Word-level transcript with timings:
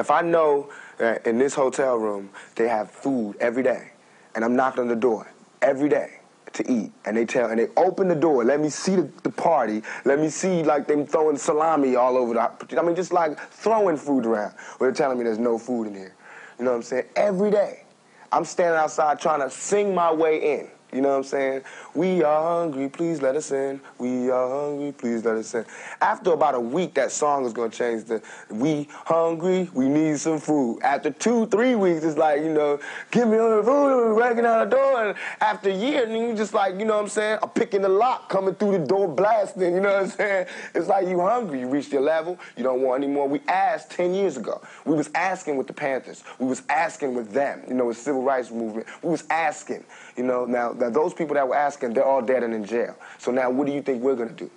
if 0.00 0.10
I 0.10 0.22
know 0.22 0.70
that 0.98 1.26
in 1.26 1.38
this 1.38 1.54
hotel 1.54 1.96
room 1.96 2.30
they 2.56 2.68
have 2.68 2.90
food 2.90 3.36
every 3.40 3.62
day, 3.62 3.92
and 4.34 4.44
I'm 4.44 4.56
knocking 4.56 4.82
on 4.82 4.88
the 4.88 4.96
door 4.96 5.32
every 5.62 5.88
day 5.88 6.20
to 6.52 6.70
eat, 6.70 6.90
and 7.04 7.16
they 7.16 7.24
tell 7.24 7.48
and 7.50 7.58
they 7.58 7.68
open 7.76 8.08
the 8.08 8.14
door, 8.14 8.44
let 8.44 8.60
me 8.60 8.68
see 8.68 8.96
the, 8.96 9.08
the 9.22 9.30
party, 9.30 9.82
let 10.04 10.18
me 10.18 10.28
see 10.28 10.62
like 10.62 10.86
them 10.86 11.06
throwing 11.06 11.36
salami 11.36 11.96
all 11.96 12.16
over 12.16 12.34
the. 12.34 12.78
I 12.78 12.82
mean, 12.82 12.96
just 12.96 13.12
like 13.12 13.38
throwing 13.50 13.96
food 13.96 14.26
around. 14.26 14.54
Or 14.78 14.86
they're 14.86 14.92
telling 14.92 15.18
me 15.18 15.24
there's 15.24 15.38
no 15.38 15.58
food 15.58 15.86
in 15.86 15.94
here. 15.94 16.14
You 16.58 16.64
know 16.64 16.72
what 16.72 16.78
I'm 16.78 16.82
saying? 16.82 17.04
Every 17.16 17.50
day, 17.50 17.84
I'm 18.32 18.44
standing 18.44 18.78
outside 18.78 19.20
trying 19.20 19.40
to 19.40 19.50
sing 19.50 19.94
my 19.94 20.12
way 20.12 20.58
in. 20.58 20.68
You 20.92 21.00
know 21.00 21.10
what 21.10 21.16
I'm 21.18 21.24
saying? 21.24 21.62
We 21.94 22.22
are 22.22 22.42
hungry, 22.42 22.88
please 22.88 23.22
let 23.22 23.36
us 23.36 23.52
in. 23.52 23.80
We 23.98 24.30
are 24.30 24.48
hungry, 24.48 24.92
please 24.92 25.24
let 25.24 25.36
us 25.36 25.54
in. 25.54 25.64
After 26.00 26.32
about 26.32 26.54
a 26.54 26.60
week, 26.60 26.94
that 26.94 27.12
song 27.12 27.44
is 27.44 27.52
gonna 27.52 27.70
change 27.70 28.06
to 28.06 28.20
We 28.48 28.88
hungry, 28.90 29.70
we 29.72 29.88
need 29.88 30.18
some 30.18 30.38
food. 30.38 30.80
After 30.82 31.10
two, 31.10 31.46
three 31.46 31.74
weeks, 31.74 32.04
it's 32.04 32.16
like, 32.18 32.42
you 32.42 32.52
know, 32.52 32.80
give 33.10 33.28
me 33.28 33.38
all 33.38 33.56
the 33.56 33.62
food, 33.62 34.14
We're 34.14 34.14
breaking 34.14 34.46
out 34.46 34.68
the 34.68 34.76
door. 34.76 35.04
And 35.06 35.18
after 35.40 35.70
a 35.70 35.74
year, 35.74 36.06
then 36.06 36.28
you 36.28 36.34
just 36.34 36.54
like, 36.54 36.78
you 36.78 36.84
know 36.84 36.96
what 36.96 37.02
I'm 37.04 37.08
saying? 37.08 37.38
I'm 37.42 37.50
picking 37.50 37.82
the 37.82 37.88
lock, 37.88 38.28
coming 38.28 38.54
through 38.54 38.72
the 38.72 38.86
door, 38.86 39.06
blasting, 39.08 39.74
you 39.74 39.80
know 39.80 39.92
what 39.92 40.02
I'm 40.02 40.10
saying? 40.10 40.46
It's 40.74 40.88
like 40.88 41.06
you 41.06 41.20
hungry, 41.20 41.60
you 41.60 41.68
reached 41.68 41.92
your 41.92 42.02
level, 42.02 42.38
you 42.56 42.64
don't 42.64 42.82
want 42.82 43.02
any 43.04 43.12
more. 43.12 43.28
We 43.28 43.40
asked 43.48 43.90
10 43.92 44.14
years 44.14 44.36
ago. 44.36 44.60
We 44.84 44.94
was 44.94 45.10
asking 45.14 45.56
with 45.56 45.66
the 45.66 45.72
Panthers. 45.72 46.24
We 46.38 46.46
was 46.46 46.62
asking 46.68 47.14
with 47.14 47.32
them, 47.32 47.62
you 47.68 47.74
know, 47.74 47.86
with 47.86 47.98
civil 47.98 48.22
rights 48.22 48.50
movement. 48.50 48.86
We 49.02 49.10
was 49.10 49.24
asking, 49.30 49.84
you 50.16 50.22
know, 50.22 50.44
now 50.44 50.72
now, 50.72 50.90
those 50.90 51.14
people 51.14 51.34
that 51.34 51.46
were 51.48 51.54
asking, 51.54 51.94
they're 51.94 52.04
all 52.04 52.22
dead 52.22 52.42
and 52.42 52.54
in 52.54 52.64
jail. 52.64 52.96
So 53.18 53.30
now, 53.30 53.50
what 53.50 53.66
do 53.66 53.72
you 53.72 53.82
think 53.82 54.02
we're 54.02 54.16
going 54.16 54.34
to 54.34 54.34
do? 54.34 54.50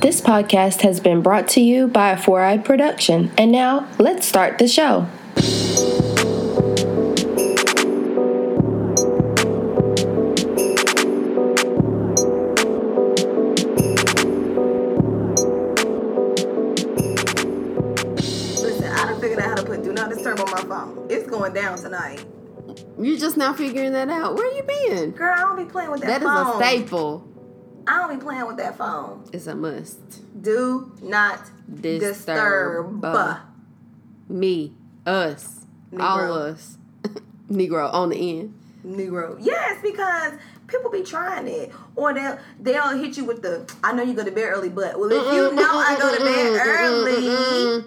This 0.00 0.20
podcast 0.20 0.82
has 0.82 1.00
been 1.00 1.20
brought 1.22 1.48
to 1.48 1.60
you 1.60 1.88
by 1.88 2.16
Four 2.16 2.42
Eye 2.42 2.58
Production. 2.58 3.32
And 3.36 3.50
now, 3.50 3.88
let's 3.98 4.26
start 4.26 4.58
the 4.58 4.68
show. 4.68 5.08
You 22.98 23.18
just 23.18 23.36
now 23.36 23.52
figuring 23.52 23.92
that 23.92 24.08
out. 24.08 24.36
Where 24.36 24.54
you 24.54 24.62
been? 24.62 25.10
Girl, 25.10 25.34
I 25.36 25.40
don't 25.40 25.56
be 25.56 25.70
playing 25.70 25.90
with 25.90 26.00
that, 26.00 26.22
phone. 26.22 26.34
That 26.34 26.40
is 26.40 26.46
phone. 26.46 26.62
a 26.62 26.64
staple. 26.64 27.28
I 27.86 27.98
don't 27.98 28.18
be 28.18 28.24
playing 28.24 28.46
with 28.46 28.56
that 28.56 28.76
phone. 28.76 29.28
It's 29.32 29.46
a 29.46 29.54
must. 29.54 30.42
Do 30.42 30.92
not 31.02 31.40
disturb. 31.80 33.00
Disturb. 33.02 33.40
Me, 34.28 34.72
us, 35.04 35.66
all 35.98 36.18
Negro. 36.18 36.36
us, 36.36 36.78
Negro 37.50 37.92
on 37.92 38.08
the 38.08 38.40
end. 38.40 38.54
Negro. 38.84 39.36
Yes, 39.40 39.80
because 39.82 40.32
people 40.66 40.90
be 40.90 41.02
trying 41.02 41.46
it. 41.46 41.72
Or 41.94 42.12
they'll 42.12 42.38
they'll 42.60 42.98
hit 42.98 43.16
you 43.16 43.24
with 43.24 43.42
the 43.42 43.72
I 43.84 43.92
know 43.92 44.02
you 44.02 44.14
go 44.14 44.24
to 44.24 44.30
bed 44.30 44.48
early, 44.48 44.68
but 44.68 44.98
well 44.98 45.10
if 45.10 45.32
you 45.34 45.54
know 45.54 45.70
I 45.70 45.96
go 45.98 46.16
to 46.16 46.24
bed 46.24 46.60
early, 46.66 47.84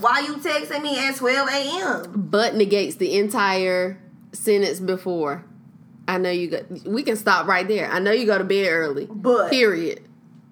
why 0.00 0.20
you 0.20 0.36
texting 0.36 0.82
me 0.82 0.98
at 0.98 1.16
12 1.16 1.48
a.m.? 1.48 2.12
But 2.30 2.54
negates 2.54 2.96
the 2.96 3.18
entire 3.18 4.00
sentence 4.34 4.80
before. 4.80 5.44
I 6.06 6.18
know 6.18 6.30
you 6.30 6.48
go. 6.48 6.58
We 6.84 7.02
can 7.02 7.16
stop 7.16 7.46
right 7.46 7.66
there. 7.66 7.90
I 7.90 7.98
know 7.98 8.10
you 8.12 8.26
go 8.26 8.36
to 8.36 8.44
bed 8.44 8.68
early. 8.68 9.06
But- 9.10 9.50
period. 9.50 10.00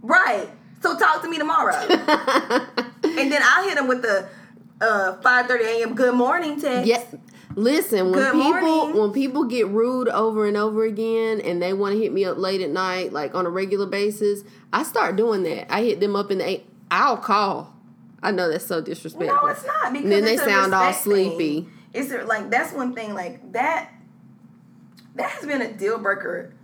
Right. 0.01 0.49
So 0.83 0.99
talk 0.99 1.23
to 1.23 1.29
me 1.29 1.39
tomorrow. 1.39 1.75
and 1.87 3.31
then 3.33 3.41
I'll 3.45 3.65
hit 3.69 3.77
them 3.77 3.87
with 3.89 4.03
the 4.03 4.27
uh 4.81 5.17
5:30 5.23 5.61
a.m. 5.81 5.95
good 5.95 6.15
morning 6.15 6.61
text. 6.61 6.87
Yeah. 6.87 7.03
Listen, 7.55 8.07
when 8.11 8.15
Good 8.15 8.33
people 8.33 8.53
morning. 8.63 9.01
when 9.01 9.13
people 9.13 9.45
get 9.45 9.69
rude 9.69 10.09
over 10.09 10.47
and 10.47 10.57
over 10.57 10.85
again 10.85 11.41
and 11.43 11.61
they 11.63 11.75
want 11.75 11.95
to 11.95 12.01
hit 12.01 12.11
me 12.13 12.25
up 12.25 12.39
late 12.39 12.63
at 12.63 12.71
night, 12.71 13.13
like 13.13 13.35
on 13.35 13.45
a 13.47 13.51
regular 13.51 13.87
basis, 13.87 14.43
I 14.73 14.83
start 14.85 15.17
doing 15.17 15.43
that. 15.45 15.73
I 15.73 15.83
hit 15.83 16.01
them 16.01 16.17
up 16.17 16.31
in 16.31 16.39
the 16.39 16.49
eight. 16.49 16.67
I'll 16.91 17.19
call. 17.19 17.75
I 18.23 18.31
know 18.31 18.51
that's 18.51 18.65
so 18.67 18.81
disrespectful. 18.81 19.37
No, 19.37 19.47
it's 19.49 19.65
not 19.67 19.93
because 19.93 20.03
And 20.05 20.13
then 20.13 20.25
they 20.25 20.37
sound 20.39 20.75
all 20.75 20.93
sleepy. 20.95 21.63
thing. 21.63 21.73
It's 21.95 22.11
a- 22.13 22.25
like 22.25 22.51
that's 22.51 22.73
one 22.73 22.95
thing 22.95 23.15
like 23.15 23.53
that. 23.53 23.91
That 25.15 25.31
has 25.31 25.47
been 25.47 25.61
a 25.61 25.73
deal 25.73 25.99
breaker 25.99 26.55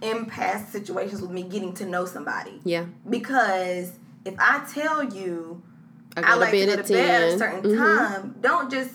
in 0.00 0.26
past 0.26 0.72
situations 0.72 1.20
with 1.20 1.30
me 1.30 1.42
getting 1.42 1.72
to 1.74 1.86
know 1.86 2.04
somebody. 2.06 2.60
Yeah, 2.64 2.86
Because 3.08 3.92
if 4.24 4.34
I 4.38 4.66
tell 4.72 5.04
you 5.04 5.62
I 6.16 6.22
I, 6.22 6.34
like 6.34 6.50
to 6.52 6.66
go 6.66 6.72
at 6.72 6.86
to 6.86 6.92
bed 6.92 7.22
at 7.22 7.34
a 7.34 7.38
certain 7.38 7.62
Mhm. 7.70 7.76
time, 7.78 8.34
don't 8.40 8.70
just 8.70 8.90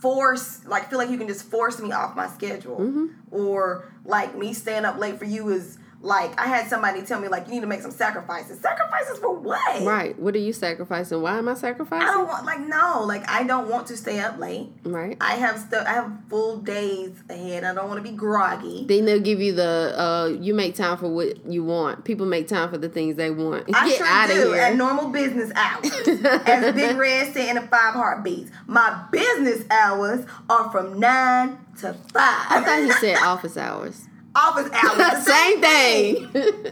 force 0.00 0.60
like 0.66 0.88
feel 0.90 0.98
like 0.98 1.08
you 1.10 1.18
can 1.18 1.28
just 1.28 1.44
force 1.44 1.78
me 1.80 1.92
off 1.92 2.14
my 2.16 2.26
schedule 2.28 2.78
Mm-hmm. 2.78 3.06
or 3.30 3.92
like 4.04 4.36
me 4.36 4.52
staying 4.52 4.84
up 4.84 4.98
late 4.98 5.18
for 5.18 5.24
you 5.24 5.48
is 5.50 5.78
like 6.02 6.38
I 6.40 6.46
had 6.46 6.66
somebody 6.68 7.02
tell 7.02 7.20
me 7.20 7.28
like 7.28 7.46
you 7.46 7.54
need 7.54 7.60
to 7.60 7.66
make 7.66 7.82
some 7.82 7.90
sacrifices. 7.90 8.58
Sacrifices 8.60 9.18
for 9.18 9.34
what? 9.34 9.82
Right. 9.82 10.18
What 10.18 10.34
are 10.34 10.38
you 10.38 10.52
sacrificing? 10.52 11.20
Why 11.20 11.36
am 11.38 11.48
I 11.48 11.54
sacrificing? 11.54 12.08
I 12.08 12.12
don't 12.12 12.26
want 12.26 12.46
like 12.46 12.60
no, 12.60 13.02
like 13.04 13.28
I 13.28 13.42
don't 13.42 13.68
want 13.68 13.86
to 13.88 13.96
stay 13.96 14.18
up 14.18 14.38
late. 14.38 14.68
Right. 14.84 15.16
I 15.20 15.34
have 15.34 15.58
stuff. 15.58 15.86
I 15.86 15.92
have 15.92 16.10
full 16.30 16.56
days 16.58 17.12
ahead. 17.28 17.64
I 17.64 17.74
don't 17.74 17.88
want 17.88 18.02
to 18.02 18.10
be 18.10 18.16
groggy. 18.16 18.86
Then 18.86 19.04
they'll 19.04 19.20
give 19.20 19.40
you 19.40 19.52
the 19.52 19.94
uh 19.98 20.26
you 20.40 20.54
make 20.54 20.74
time 20.74 20.96
for 20.96 21.08
what 21.08 21.44
you 21.46 21.64
want. 21.64 22.04
People 22.04 22.24
make 22.24 22.48
time 22.48 22.70
for 22.70 22.78
the 22.78 22.88
things 22.88 23.16
they 23.16 23.30
want. 23.30 23.64
I 23.74 23.88
Get 23.88 23.98
sure 23.98 24.06
out 24.06 24.30
of 24.30 24.36
here. 24.36 24.54
at 24.56 24.76
normal 24.76 25.10
business 25.10 25.52
hours. 25.54 25.90
As 26.46 26.74
Big 26.74 26.96
Red 26.96 27.32
said 27.34 27.48
in 27.50 27.54
the 27.56 27.68
five 27.68 27.92
heartbeats, 27.92 28.50
my 28.66 29.04
business 29.12 29.64
hours 29.70 30.24
are 30.48 30.70
from 30.70 30.98
nine 30.98 31.58
to 31.80 31.92
five. 31.92 32.46
I 32.50 32.62
thought 32.64 32.82
he 32.84 32.92
said 32.92 33.18
office 33.18 33.56
hours. 33.58 34.06
Office 34.34 34.70
hours, 34.72 34.96
the 34.96 35.20
Same 35.32 35.60
thing. 35.60 36.30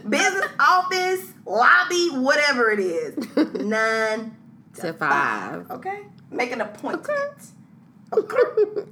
business 0.09 0.45
office, 0.59 1.31
lobby, 1.45 2.09
whatever 2.13 2.71
it 2.71 2.79
is, 2.79 3.17
nine 3.61 4.35
to, 4.75 4.81
To 4.81 4.93
five. 4.93 5.67
five. 5.67 5.71
Okay, 5.71 5.99
make 6.31 6.51
an 6.51 6.61
appointment. 6.61 7.35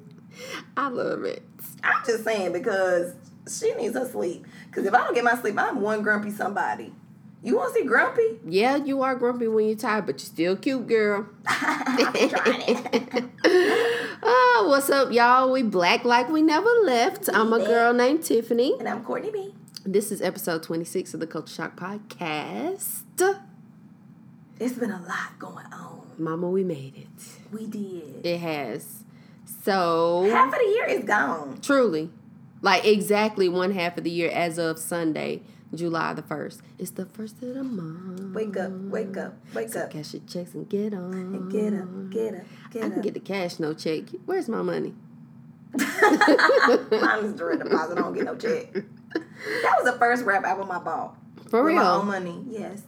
I 0.78 0.90
love 0.90 1.24
it. 1.24 1.44
I'm 1.84 2.06
just 2.06 2.24
saying 2.24 2.54
because 2.54 3.14
she 3.50 3.74
needs 3.76 3.96
her 3.96 4.08
sleep. 4.08 4.46
Because 4.68 4.86
if 4.86 4.94
I 4.94 5.00
don't 5.00 5.16
get 5.16 5.24
my 5.24 5.36
sleep, 5.36 5.56
I'm 5.58 5.82
one 5.82 6.04
grumpy 6.04 6.30
somebody. 6.32 6.94
You 7.48 7.56
want 7.56 7.74
to 7.74 7.80
see 7.80 7.86
grumpy? 7.88 8.40
Yeah, 8.46 8.76
you 8.76 9.02
are 9.04 9.16
grumpy 9.16 9.48
when 9.48 9.68
you're 9.68 9.78
tired, 9.78 10.06
but 10.06 10.16
you're 10.16 10.26
still 10.26 10.58
cute, 10.58 10.86
girl. 10.86 11.28
I'm 11.48 12.14
trying 12.30 12.62
it. 12.68 13.24
Oh, 14.30 14.66
what's 14.68 14.90
up, 14.90 15.14
y'all? 15.14 15.50
We 15.54 15.64
black 15.64 16.04
like 16.04 16.28
we 16.28 16.42
never 16.42 16.70
left. 16.84 17.30
I'm 17.32 17.54
a 17.54 17.60
girl 17.60 17.94
named 17.94 18.24
Tiffany. 18.24 18.76
and 18.78 18.90
I'm 18.90 19.06
Cortney 19.06 19.32
B. 19.32 19.54
This 19.86 20.12
is 20.12 20.22
episode 20.22 20.64
26 20.64 21.14
of 21.14 21.22
the 21.22 21.28
Culture 21.28 21.54
Shock 21.54 21.78
Podcast. 21.80 23.04
It's 24.60 24.74
been 24.74 24.92
a 24.92 25.02
lot 25.04 25.40
going 25.40 25.68
on. 25.72 26.02
Mama, 26.18 26.50
we 26.50 26.66
made 26.66 26.98
it. 26.98 27.54
We 27.54 27.68
did. 27.68 28.26
It 28.26 28.40
has. 28.40 29.04
So, 29.64 30.28
Half 30.30 30.52
of 30.52 30.60
the 30.60 30.66
year 30.66 30.86
is 30.88 31.06
gone. 31.06 31.60
truly, 31.62 32.10
like 32.62 32.84
exactly 32.86 33.48
one 33.48 33.72
half 33.72 33.98
of 33.98 34.04
the 34.04 34.10
year 34.12 34.32
as 34.32 34.58
of 34.58 34.80
Sunday, 34.80 35.44
July 35.74 36.14
the 36.14 36.22
1st. 36.22 36.62
It's 36.80 36.92
the 36.92 37.06
first 37.06 37.42
of 37.42 37.54
the 37.54 37.64
month. 37.64 38.34
Wake 38.34 38.58
up, 38.58 38.72
wake 38.72 39.18
up, 39.18 39.34
wake 39.54 39.76
up. 39.76 39.92
Cash 39.92 40.14
your 40.14 40.24
checks 40.28 40.54
and 40.54 40.68
get 40.70 40.94
on. 40.94 41.14
And 41.14 41.52
get 41.52 41.74
up, 41.74 42.10
get 42.10 42.36
up, 42.36 42.46
get 42.72 42.84
I 42.84 42.88
get 42.88 42.94
can 42.94 43.02
get 43.02 43.14
the 43.14 43.20
cash, 43.20 43.60
no 43.60 43.74
check. 43.74 44.04
Where's 44.26 44.48
my 44.48 44.62
money? 44.62 44.94
Mine 45.74 47.26
is 47.26 47.34
direct 47.34 47.64
deposit. 47.64 47.98
I 47.98 48.02
don't 48.02 48.14
get 48.14 48.26
no 48.26 48.36
check. 48.36 48.74
That 48.74 49.76
was 49.82 49.92
the 49.92 49.98
first 50.00 50.24
rap 50.26 50.44
album 50.44 50.72
I 50.72 50.80
bought. 50.80 51.16
For 51.50 51.64
With 51.64 51.76
my 51.76 51.90
own 51.90 52.08
money. 52.08 52.44
Yes. 52.50 52.84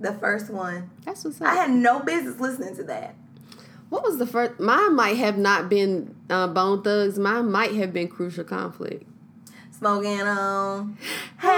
The 0.00 0.12
first 0.12 0.50
one. 0.50 0.90
That's 1.04 1.24
what's 1.24 1.40
up. 1.40 1.48
I 1.48 1.54
had 1.54 1.70
no 1.70 2.00
business 2.00 2.40
listening 2.40 2.76
to 2.76 2.84
that. 2.84 3.14
What 3.90 4.02
was 4.02 4.18
the 4.18 4.26
first? 4.26 4.58
Mine 4.58 4.96
might 4.96 5.16
have 5.18 5.38
not 5.38 5.68
been 5.68 6.16
uh, 6.28 6.48
Bone 6.48 6.82
Thugs. 6.82 7.18
Mine 7.18 7.50
might 7.50 7.74
have 7.74 7.92
been 7.92 8.08
Crucial 8.08 8.44
Conflict. 8.44 9.08
Smoking 9.70 10.22
on. 10.22 10.98
Hey, 11.40 11.48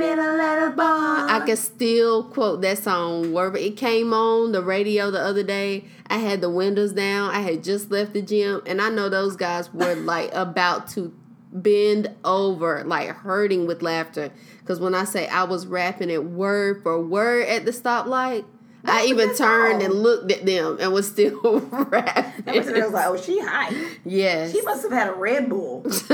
middle 0.00 0.40
of 0.40 0.70
the 0.70 0.76
bar. 0.76 1.28
I 1.28 1.42
can 1.46 1.56
still 1.56 2.24
quote 2.24 2.62
that 2.62 2.78
song 2.78 3.32
wherever 3.32 3.56
it 3.58 3.76
came 3.76 4.12
on 4.12 4.52
the 4.52 4.62
radio 4.62 5.10
the 5.10 5.20
other 5.20 5.42
day. 5.42 5.84
I 6.08 6.18
had 6.18 6.40
the 6.40 6.50
windows 6.50 6.92
down. 6.92 7.30
I 7.34 7.40
had 7.40 7.62
just 7.62 7.90
left 7.90 8.14
the 8.14 8.22
gym, 8.22 8.62
and 8.66 8.80
I 8.80 8.88
know 8.88 9.08
those 9.08 9.36
guys 9.36 9.72
were 9.72 9.94
like 10.14 10.30
about 10.34 10.88
to 10.90 11.12
bend 11.52 12.08
over, 12.24 12.82
like 12.84 13.08
hurting 13.08 13.66
with 13.66 13.82
laughter. 13.82 14.30
Because 14.60 14.80
when 14.80 14.94
I 14.94 15.04
say 15.04 15.28
I 15.28 15.44
was 15.44 15.66
rapping 15.66 16.10
it 16.10 16.24
word 16.24 16.82
for 16.82 17.00
word 17.04 17.46
at 17.48 17.64
the 17.64 17.72
stoplight, 17.72 18.44
I 18.82 18.86
That's 18.86 19.06
even 19.08 19.36
turned 19.36 19.82
song. 19.82 19.90
and 19.90 19.94
looked 20.02 20.32
at 20.32 20.46
them 20.46 20.78
and 20.80 20.92
was 20.92 21.06
still 21.10 21.60
rapping. 21.70 22.44
rapping. 22.46 22.82
was 22.82 22.92
like, 22.92 23.06
oh, 23.06 23.16
she 23.16 23.38
high. 23.40 23.74
Yes. 24.06 24.52
She 24.52 24.62
must 24.62 24.82
have 24.82 24.92
had 24.92 25.08
a 25.08 25.12
Red 25.12 25.48
Bull. 25.50 25.84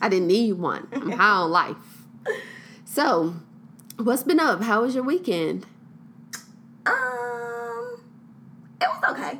I 0.00 0.08
didn't 0.08 0.28
need 0.28 0.54
one. 0.54 0.88
I'm 0.92 1.10
high 1.12 1.30
on 1.42 1.50
life. 1.50 1.76
So, 2.92 3.36
what's 3.96 4.22
been 4.22 4.38
up? 4.38 4.62
How 4.64 4.82
was 4.82 4.94
your 4.94 5.02
weekend? 5.02 5.64
Um, 6.84 8.02
it 8.82 8.86
was 8.86 9.02
okay. 9.12 9.38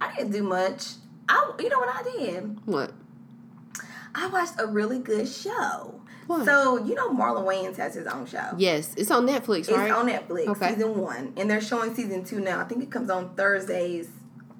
I 0.00 0.16
didn't 0.16 0.32
do 0.32 0.42
much. 0.42 0.94
I, 1.28 1.52
you 1.58 1.68
know 1.68 1.78
what 1.78 1.94
I 1.94 2.02
did? 2.10 2.66
What? 2.66 2.92
I 4.14 4.28
watched 4.28 4.54
a 4.58 4.66
really 4.66 4.98
good 4.98 5.28
show. 5.28 6.00
What? 6.26 6.46
So 6.46 6.82
you 6.82 6.94
know 6.94 7.10
Marlon 7.10 7.44
Wayans 7.44 7.76
has 7.76 7.96
his 7.96 8.06
own 8.06 8.24
show. 8.24 8.52
Yes, 8.56 8.94
it's 8.96 9.10
on 9.10 9.26
Netflix, 9.26 9.70
right? 9.70 9.90
It's 9.90 9.94
on 9.94 10.08
Netflix, 10.08 10.46
okay. 10.46 10.70
season 10.70 10.96
one, 10.96 11.34
and 11.36 11.50
they're 11.50 11.60
showing 11.60 11.94
season 11.94 12.24
two 12.24 12.40
now. 12.40 12.62
I 12.62 12.64
think 12.64 12.82
it 12.82 12.90
comes 12.90 13.10
on 13.10 13.34
Thursdays 13.34 14.08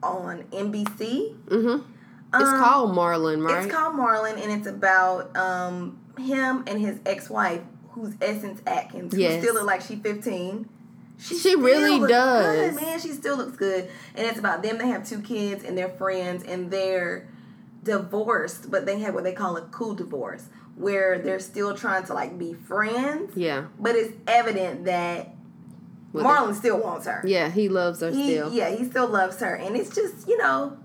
on 0.03 0.43
NBC. 0.53 1.39
Mm-hmm. 1.47 1.69
Um, 1.69 1.87
it's 2.35 2.51
called 2.51 2.95
Marlon, 2.95 3.43
right? 3.43 3.65
It's 3.65 3.75
called 3.75 3.95
Marlon, 3.95 4.43
and 4.43 4.53
it's 4.53 4.67
about 4.67 5.35
um, 5.39 5.99
him 6.19 6.65
and 6.67 6.79
his 6.79 7.01
ex-wife 7.07 7.63
who's 7.95 8.15
Essence 8.21 8.61
Atkins, 8.67 9.15
Yes. 9.17 9.37
who 9.37 9.41
still 9.43 9.55
look 9.55 9.67
like 9.67 9.81
she's 9.81 9.99
fifteen. 10.01 10.69
She, 11.19 11.37
She 11.39 11.55
really 11.55 12.07
does. 12.09 12.75
Good, 12.75 12.83
man, 12.83 12.99
she 12.99 13.11
still 13.11 13.37
looks 13.37 13.57
good, 13.57 13.89
and 14.17 14.27
it's 14.27 14.39
about 14.39 14.63
them. 14.63 14.79
They 14.79 14.89
have 14.89 15.09
two 15.09 15.21
kids, 15.21 15.65
and 15.65 15.79
they're 15.79 15.89
friends, 15.91 16.43
and 16.45 16.71
they're 16.71 17.29
divorced, 17.85 18.71
but 18.71 18.87
they 18.87 18.99
have 19.01 19.15
what 19.15 19.25
they 19.25 19.33
call 19.33 19.57
a 19.57 19.63
cool 19.63 19.95
divorce, 19.95 20.47
where 20.77 21.19
they're 21.19 21.39
still 21.41 21.75
trying 21.77 22.05
to 22.07 22.15
like 22.15 22.37
be 22.39 22.55
friends. 22.55 23.33
yeah. 23.37 23.67
But 23.79 23.95
it's 23.95 24.13
evident 24.27 24.87
that 24.87 25.35
Well, 26.13 26.25
Marlon 26.25 26.55
still 26.55 26.79
wants 26.81 27.07
her. 27.07 27.23
Yeah, 27.25 27.49
he 27.51 27.69
loves 27.69 28.01
her 28.01 28.11
He, 28.11 28.33
still. 28.33 28.53
yeah, 28.53 28.71
he 28.71 28.85
still 28.85 29.07
loves 29.09 29.39
her, 29.41 29.55
and 29.55 29.77
it's 29.77 29.95
just 29.95 30.27
you 30.27 30.37
know, 30.39 30.77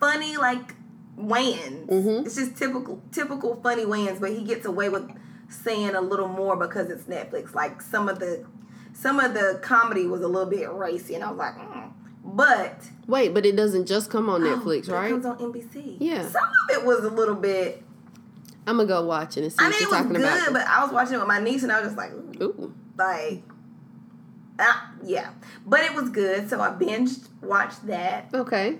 funny 0.00 0.36
like 0.36 0.74
Wayans. 1.18 1.86
Mhm. 1.88 2.26
It's 2.26 2.34
just 2.36 2.56
typical, 2.56 3.00
typical 3.12 3.58
funny 3.62 3.84
Wayans, 3.84 4.20
but 4.20 4.30
he 4.32 4.42
gets 4.44 4.66
away 4.66 4.88
with 4.88 5.08
saying 5.52 5.94
a 5.94 6.00
little 6.00 6.28
more 6.28 6.56
because 6.56 6.90
it's 6.90 7.04
Netflix. 7.04 7.54
Like 7.54 7.80
some 7.80 8.08
of 8.08 8.18
the, 8.18 8.44
some 8.92 9.20
of 9.20 9.34
the 9.34 9.58
comedy 9.62 10.06
was 10.06 10.22
a 10.22 10.28
little 10.28 10.48
bit 10.50 10.70
racy, 10.72 11.14
and 11.14 11.22
I 11.24 11.30
was 11.30 11.38
like, 11.38 11.54
mm. 11.56 11.92
but 12.24 12.82
Wait, 13.06 13.34
but 13.34 13.44
it 13.46 13.56
doesn't 13.56 13.86
just 13.86 14.10
come 14.10 14.28
on 14.28 14.42
oh, 14.42 14.56
Netflix, 14.56 14.88
It 14.88 14.92
right? 14.92 15.10
comes 15.10 15.26
on 15.26 15.38
NBC. 15.38 15.96
Yeah. 16.00 16.22
some 16.28 16.42
of 16.44 16.76
it 16.76 16.84
was 16.84 17.04
a 17.04 17.10
little 17.10 17.34
bit. 17.34 17.82
I'm 18.66 18.76
gonna 18.76 18.86
go 18.88 19.04
watch 19.04 19.36
it 19.36 19.42
and 19.42 19.52
see 19.52 19.56
I 19.60 19.64
what 19.64 19.70
mean, 19.70 19.80
you're 19.80 19.88
it 19.88 19.90
was 19.90 19.98
talking 20.02 20.12
good, 20.14 20.42
about. 20.42 20.52
but 20.52 20.66
I 20.68 20.84
was 20.84 20.92
watching 20.92 21.14
it 21.14 21.18
with 21.18 21.26
my 21.28 21.40
niece, 21.40 21.62
and 21.64 21.72
I 21.72 21.80
was 21.80 21.88
just 21.88 21.96
like, 21.96 22.12
ooh, 22.12 22.44
Ooh. 22.44 22.74
like, 22.96 23.42
ah, 24.60 24.92
yeah. 25.04 25.30
But 25.66 25.80
it 25.80 25.94
was 25.94 26.10
good, 26.10 26.48
so 26.48 26.60
I 26.60 26.70
binged 26.70 27.28
watched 27.42 27.86
that. 27.88 28.28
Okay. 28.32 28.78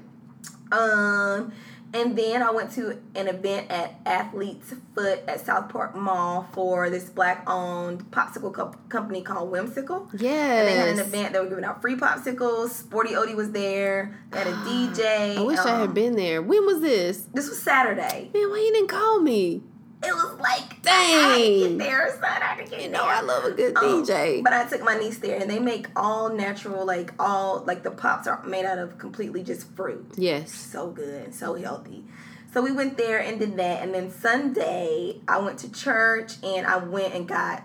Um, 0.71 1.53
and 1.94 2.17
then 2.17 2.43
I 2.43 2.50
went 2.50 2.71
to 2.73 2.99
an 3.15 3.29
event 3.29 3.71
at 3.71 3.94
Athlete's 4.06 4.75
Foot 4.94 5.21
at 5.29 5.44
Southpoint 5.44 5.94
Mall 5.94 6.49
for 6.53 6.89
this 6.91 7.05
black-owned 7.11 8.11
popsicle 8.11 8.53
co- 8.53 8.75
company 8.89 9.23
called 9.23 9.50
Whimsical. 9.50 10.09
Yes. 10.17 10.59
And 10.61 10.69
they 10.69 10.75
had 10.77 10.89
an 10.89 10.99
event. 10.99 11.33
They 11.33 11.41
were 11.41 11.49
giving 11.49 11.65
out 11.65 11.81
free 11.83 11.97
popsicles. 11.97 12.71
Sporty 12.71 13.11
Odie 13.11 13.35
was 13.37 13.50
there. 13.53 14.19
They 14.31 14.39
had 14.39 14.47
a 14.47 14.53
DJ. 14.67 15.37
I 15.39 15.43
wish 15.43 15.59
I 15.59 15.79
had 15.81 15.89
Um, 15.89 15.94
been 15.94 16.17
there. 16.17 16.43
When 16.43 16.65
was 16.67 16.81
this? 16.81 17.27
This 17.35 17.49
was 17.49 17.61
Saturday. 17.61 18.31
Man, 18.35 18.50
why 18.50 18.59
you 18.59 18.73
didn't 18.73 18.89
call 18.89 19.21
me? 19.21 19.62
It 20.05 20.13
was 20.15 20.39
like 20.41 20.83
Dang. 20.83 20.93
I 20.95 21.09
had 21.29 21.37
to 21.37 21.69
get 21.69 21.79
there, 21.79 22.11
son. 22.21 22.43
I 22.43 22.57
to 22.57 22.71
get 22.71 22.73
You 22.83 22.89
there. 22.91 22.91
know 22.99 23.05
I 23.05 23.21
love 23.21 23.45
a 23.45 23.51
good 23.53 23.77
Um, 23.77 24.05
DJ. 24.05 24.43
But 24.43 24.53
I 24.53 24.65
took 24.69 24.83
my 24.83 24.99
niece 24.99 25.19
there, 25.19 25.39
and 25.41 25.49
they 25.51 25.59
make 25.61 25.87
all 25.95 26.29
natural, 26.29 26.85
like 26.85 27.13
all 27.19 27.63
like 27.67 27.83
the 27.85 27.91
pops 27.93 28.27
are 28.27 28.43
made 28.45 28.65
out 28.65 28.79
of 28.79 28.99
completely 28.99 29.43
just 29.43 29.69
fruit. 29.77 30.05
yes. 30.17 30.53
so 30.53 30.89
good 30.91 31.25
and 31.25 31.35
so 31.35 31.55
healthy. 31.55 32.05
So 32.53 32.61
we 32.63 32.71
went 32.73 32.99
there 32.99 33.19
and 33.19 33.39
did 33.39 33.57
that, 33.57 33.83
and 33.83 33.95
then 33.95 34.11
Sunday 34.11 35.21
I 35.29 35.39
went 35.39 35.59
to 35.61 35.73
church 35.73 36.33
and 36.43 36.67
I 36.67 36.77
went 36.79 37.15
and 37.15 37.27
got 37.27 37.63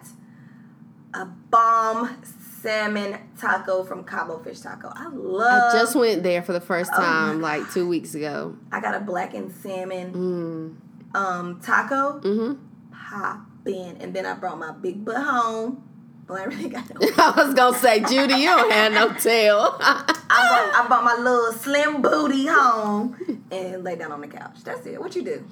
a 1.13 1.25
bomb 1.25 2.21
salmon 2.61 3.17
taco 3.39 3.83
from 3.83 4.03
Cabo 4.03 4.37
Fish 4.39 4.59
Taco. 4.61 4.91
I 4.93 5.07
love. 5.09 5.73
I 5.73 5.77
just 5.79 5.95
went 5.95 6.23
there 6.23 6.41
for 6.41 6.53
the 6.53 6.61
first 6.61 6.91
Oh 6.93 6.97
time 6.97 7.41
like 7.41 7.69
two 7.71 7.87
weeks 7.87 8.13
ago. 8.15 8.55
I 8.71 8.79
got 8.79 8.95
a 8.95 8.99
blackened 8.99 9.53
salmon 9.53 10.13
Mm. 10.13 10.75
Um 11.13 11.59
taco. 11.61 12.19
Mm-hmm. 12.19 12.63
Pop 12.91 13.39
in, 13.65 13.97
and 14.01 14.13
then 14.13 14.25
I 14.25 14.33
brought 14.33 14.57
my 14.59 14.71
big 14.71 15.03
butt 15.05 15.17
home. 15.23 15.83
Well, 16.27 16.37
I 16.39 16.43
really 16.45 16.67
got 16.69 16.89
no. 16.93 17.07
I 17.17 17.33
was 17.45 17.53
gonna 17.53 17.77
say, 17.77 18.01
Judy, 18.01 18.35
you 18.35 18.47
don't 18.47 18.71
have 18.71 18.91
no 18.91 19.13
tail. 19.13 19.77
I 19.79 20.03
brought, 20.27 20.85
I 20.85 20.87
brought 20.87 21.03
my 21.05 21.15
little 21.23 21.53
slim 21.53 22.01
booty 22.01 22.47
home 22.47 23.43
and 23.49 23.83
lay 23.83 23.95
down 23.95 24.11
on 24.11 24.19
the 24.21 24.27
couch. 24.27 24.57
That's 24.63 24.85
it. 24.85 24.99
What 24.99 25.15
you 25.15 25.23
do? 25.23 25.45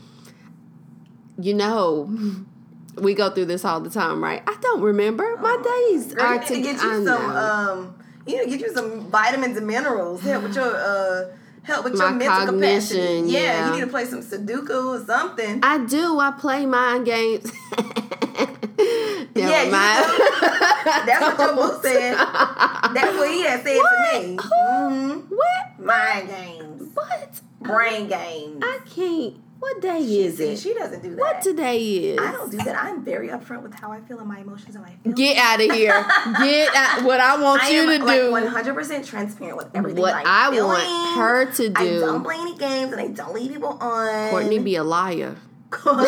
you 1.39 1.53
know, 1.53 2.09
we 2.97 3.13
go 3.13 3.29
through 3.29 3.45
this 3.45 3.65
all 3.65 3.81
the 3.81 3.89
time, 3.89 4.23
right? 4.23 4.41
I 4.47 4.55
don't 4.61 4.81
remember. 4.81 5.35
My 5.37 5.57
days 5.91 6.13
Girl, 6.13 6.25
are 6.25 6.39
to 6.39 6.45
to- 6.47 6.61
get 6.61 6.81
you 6.81 6.89
I 6.89 6.93
some. 6.93 7.03
know. 7.05 7.17
Um, 7.29 7.95
you 8.25 8.37
need 8.37 8.51
to 8.51 8.57
get 8.57 8.67
you 8.67 8.73
some 8.73 9.09
vitamins 9.11 9.57
and 9.57 9.67
minerals. 9.67 10.23
Yeah, 10.25 10.37
with 10.37 10.55
your 10.55 10.75
uh, 10.75 11.35
help 11.65 11.83
with 11.85 11.95
My 11.97 12.05
your 12.09 12.13
mental 12.15 12.53
capacity. 12.53 13.23
Yeah, 13.25 13.39
yeah. 13.39 13.67
you 13.67 13.75
need 13.75 13.81
to 13.81 13.87
play 13.87 14.05
some 14.05 14.21
Sudoku 14.21 15.01
or 15.01 15.05
something. 15.05 15.59
I 15.63 15.85
do. 15.85 16.19
I 16.19 16.31
play 16.31 16.65
mind 16.65 17.05
games. 17.05 17.51
Yeah, 19.37 19.69
mind. 19.69 20.05
That's 21.05 21.21
what 21.21 21.37
your 21.39 21.55
boo 21.55 21.79
said. 21.81 22.15
That's 22.15 23.17
what 23.17 23.29
he 23.29 23.43
had 23.43 23.63
said 23.63 23.81
to 23.81 24.19
me. 24.19 24.37
hmm 24.41 25.19
What? 25.35 25.79
Mind 25.79 26.29
games, 26.29 26.89
What? 26.93 27.41
brain 27.59 28.07
games. 28.07 28.63
I 28.63 28.79
can't. 28.85 29.35
What 29.59 29.81
day 29.81 29.99
is 29.99 30.37
See, 30.37 30.49
it? 30.49 30.59
she 30.59 30.73
doesn't 30.73 31.01
do 31.01 31.11
that. 31.11 31.19
What 31.19 31.41
today 31.41 31.79
is? 31.79 32.19
I 32.19 32.31
don't 32.33 32.51
do 32.51 32.57
that. 32.57 32.75
I'm 32.75 33.03
very 33.03 33.29
upfront 33.29 33.63
with 33.63 33.73
how 33.73 33.91
I 33.91 34.01
feel 34.01 34.19
and 34.19 34.27
my 34.27 34.39
emotions 34.39 34.75
and 34.75 34.83
my 34.83 34.91
feelings. 34.91 35.17
Get 35.17 35.37
out 35.37 35.61
of 35.61 35.71
here. 35.71 36.05
Get 36.39 36.75
out. 36.75 37.03
What 37.03 37.19
I 37.19 37.41
want 37.41 37.63
I 37.63 37.69
you 37.71 37.89
am 37.89 37.99
to 37.99 38.05
like 38.05 38.19
do. 38.19 38.31
100% 38.31 39.05
transparent 39.07 39.57
with 39.57 39.69
everything. 39.73 40.01
What 40.01 40.13
I 40.13 40.49
want 40.49 41.17
her 41.17 41.45
to 41.53 41.69
do. 41.69 41.73
I 41.75 41.99
don't 41.99 42.23
play 42.23 42.35
any 42.35 42.55
games 42.57 42.91
and 42.91 43.01
I 43.01 43.07
don't 43.07 43.33
lead 43.33 43.51
people 43.51 43.77
on. 43.79 44.29
Courtney 44.29 44.59
be 44.59 44.75
a 44.75 44.83
liar. 44.83 45.35
don't 45.71 45.97
want 45.97 46.05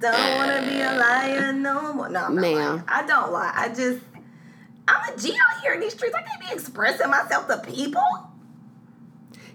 to 0.00 0.66
be 0.70 0.80
a 0.80 0.92
liar 0.98 1.52
no 1.52 1.92
more. 1.94 2.08
No, 2.08 2.24
I'm 2.26 2.34
not 2.36 2.40
Ma'am. 2.40 2.54
lying. 2.54 2.82
I 2.88 3.06
don't 3.06 3.32
lie. 3.32 3.52
I 3.54 3.68
just, 3.68 3.98
I'm 4.88 5.14
a 5.14 5.16
G 5.18 5.32
out 5.32 5.60
here 5.62 5.74
in 5.74 5.80
these 5.80 5.92
streets. 5.94 6.14
I 6.14 6.22
can't 6.22 6.40
be 6.40 6.48
expressing 6.52 7.10
myself 7.10 7.48
to 7.48 7.58
people. 7.70 8.02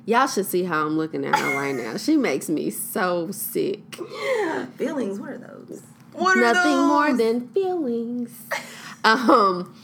Y'all 0.05 0.27
should 0.27 0.45
see 0.45 0.63
how 0.63 0.85
I'm 0.85 0.97
looking 0.97 1.25
at 1.25 1.35
her 1.37 1.55
right 1.59 1.73
now. 1.75 1.97
She 1.97 2.15
makes 2.15 2.47
me 2.49 2.69
so 2.69 3.31
sick. 3.31 3.95
Feelings, 4.77 5.19
what 5.19 5.29
are 5.31 5.37
those? 5.39 5.81
What 6.13 6.37
are 6.37 6.41
Nothing 6.41 6.71
those? 6.71 6.87
more 6.87 7.13
than 7.17 7.47
feelings. 7.49 8.31
um, 9.03 9.75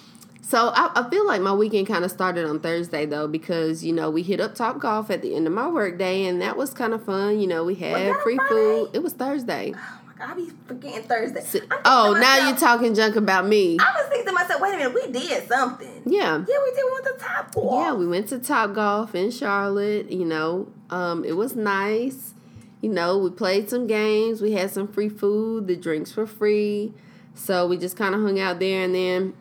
so 0.41 0.69
I, 0.75 0.91
I 0.95 1.09
feel 1.09 1.25
like 1.25 1.41
my 1.41 1.53
weekend 1.53 1.87
kind 1.87 2.05
of 2.05 2.11
started 2.11 2.45
on 2.45 2.59
Thursday 2.59 3.05
though 3.05 3.27
because 3.27 3.83
you 3.83 3.93
know 3.93 4.09
we 4.09 4.21
hit 4.21 4.39
up 4.39 4.53
Top 4.55 4.79
Golf 4.79 5.09
at 5.09 5.21
the 5.21 5.35
end 5.35 5.47
of 5.47 5.53
my 5.53 5.67
work 5.67 5.97
day 5.97 6.25
and 6.25 6.41
that 6.41 6.55
was 6.55 6.73
kind 6.73 6.93
of 6.93 7.03
fun. 7.03 7.39
You 7.39 7.47
know 7.47 7.63
we 7.63 7.75
had 7.75 8.15
free 8.17 8.35
Friday? 8.37 8.49
food. 8.49 8.89
It 8.93 9.03
was 9.03 9.13
Thursday. 9.13 9.73
Oh 9.75 10.00
I 10.21 10.33
be 10.35 10.49
forgetting 10.67 11.03
Thursday. 11.03 11.61
Oh, 11.85 12.13
to 12.13 12.19
now 12.19 12.47
you're 12.47 12.57
talking 12.57 12.93
junk 12.93 13.15
about 13.15 13.47
me. 13.47 13.77
I 13.79 13.91
was 13.95 14.07
thinking 14.09 14.27
to 14.27 14.33
myself, 14.33 14.61
wait 14.61 14.75
a 14.75 14.77
minute, 14.77 14.93
we 14.93 15.11
did 15.11 15.47
something. 15.47 16.03
Yeah. 16.05 16.37
Yeah, 16.37 16.57
we 16.63 16.71
did. 16.71 16.83
We 16.85 16.91
went 16.91 17.05
to 17.05 17.25
Top 17.25 17.53
Golf. 17.53 17.73
Yeah, 17.73 17.93
we 17.93 18.07
went 18.07 18.27
to 18.29 18.39
Top 18.39 18.73
Golf 18.73 19.15
in 19.15 19.31
Charlotte. 19.31 20.11
You 20.11 20.25
know, 20.25 20.71
um, 20.89 21.25
it 21.25 21.33
was 21.33 21.55
nice. 21.55 22.33
You 22.81 22.89
know, 22.89 23.17
we 23.17 23.29
played 23.29 23.69
some 23.69 23.87
games. 23.87 24.41
We 24.41 24.53
had 24.53 24.71
some 24.71 24.87
free 24.87 25.09
food. 25.09 25.67
The 25.67 25.75
drinks 25.75 26.15
were 26.15 26.27
free. 26.27 26.93
So 27.33 27.67
we 27.67 27.77
just 27.77 27.95
kind 27.95 28.13
of 28.15 28.21
hung 28.21 28.39
out 28.39 28.59
there. 28.59 28.83
And 28.83 28.93
then 28.93 29.33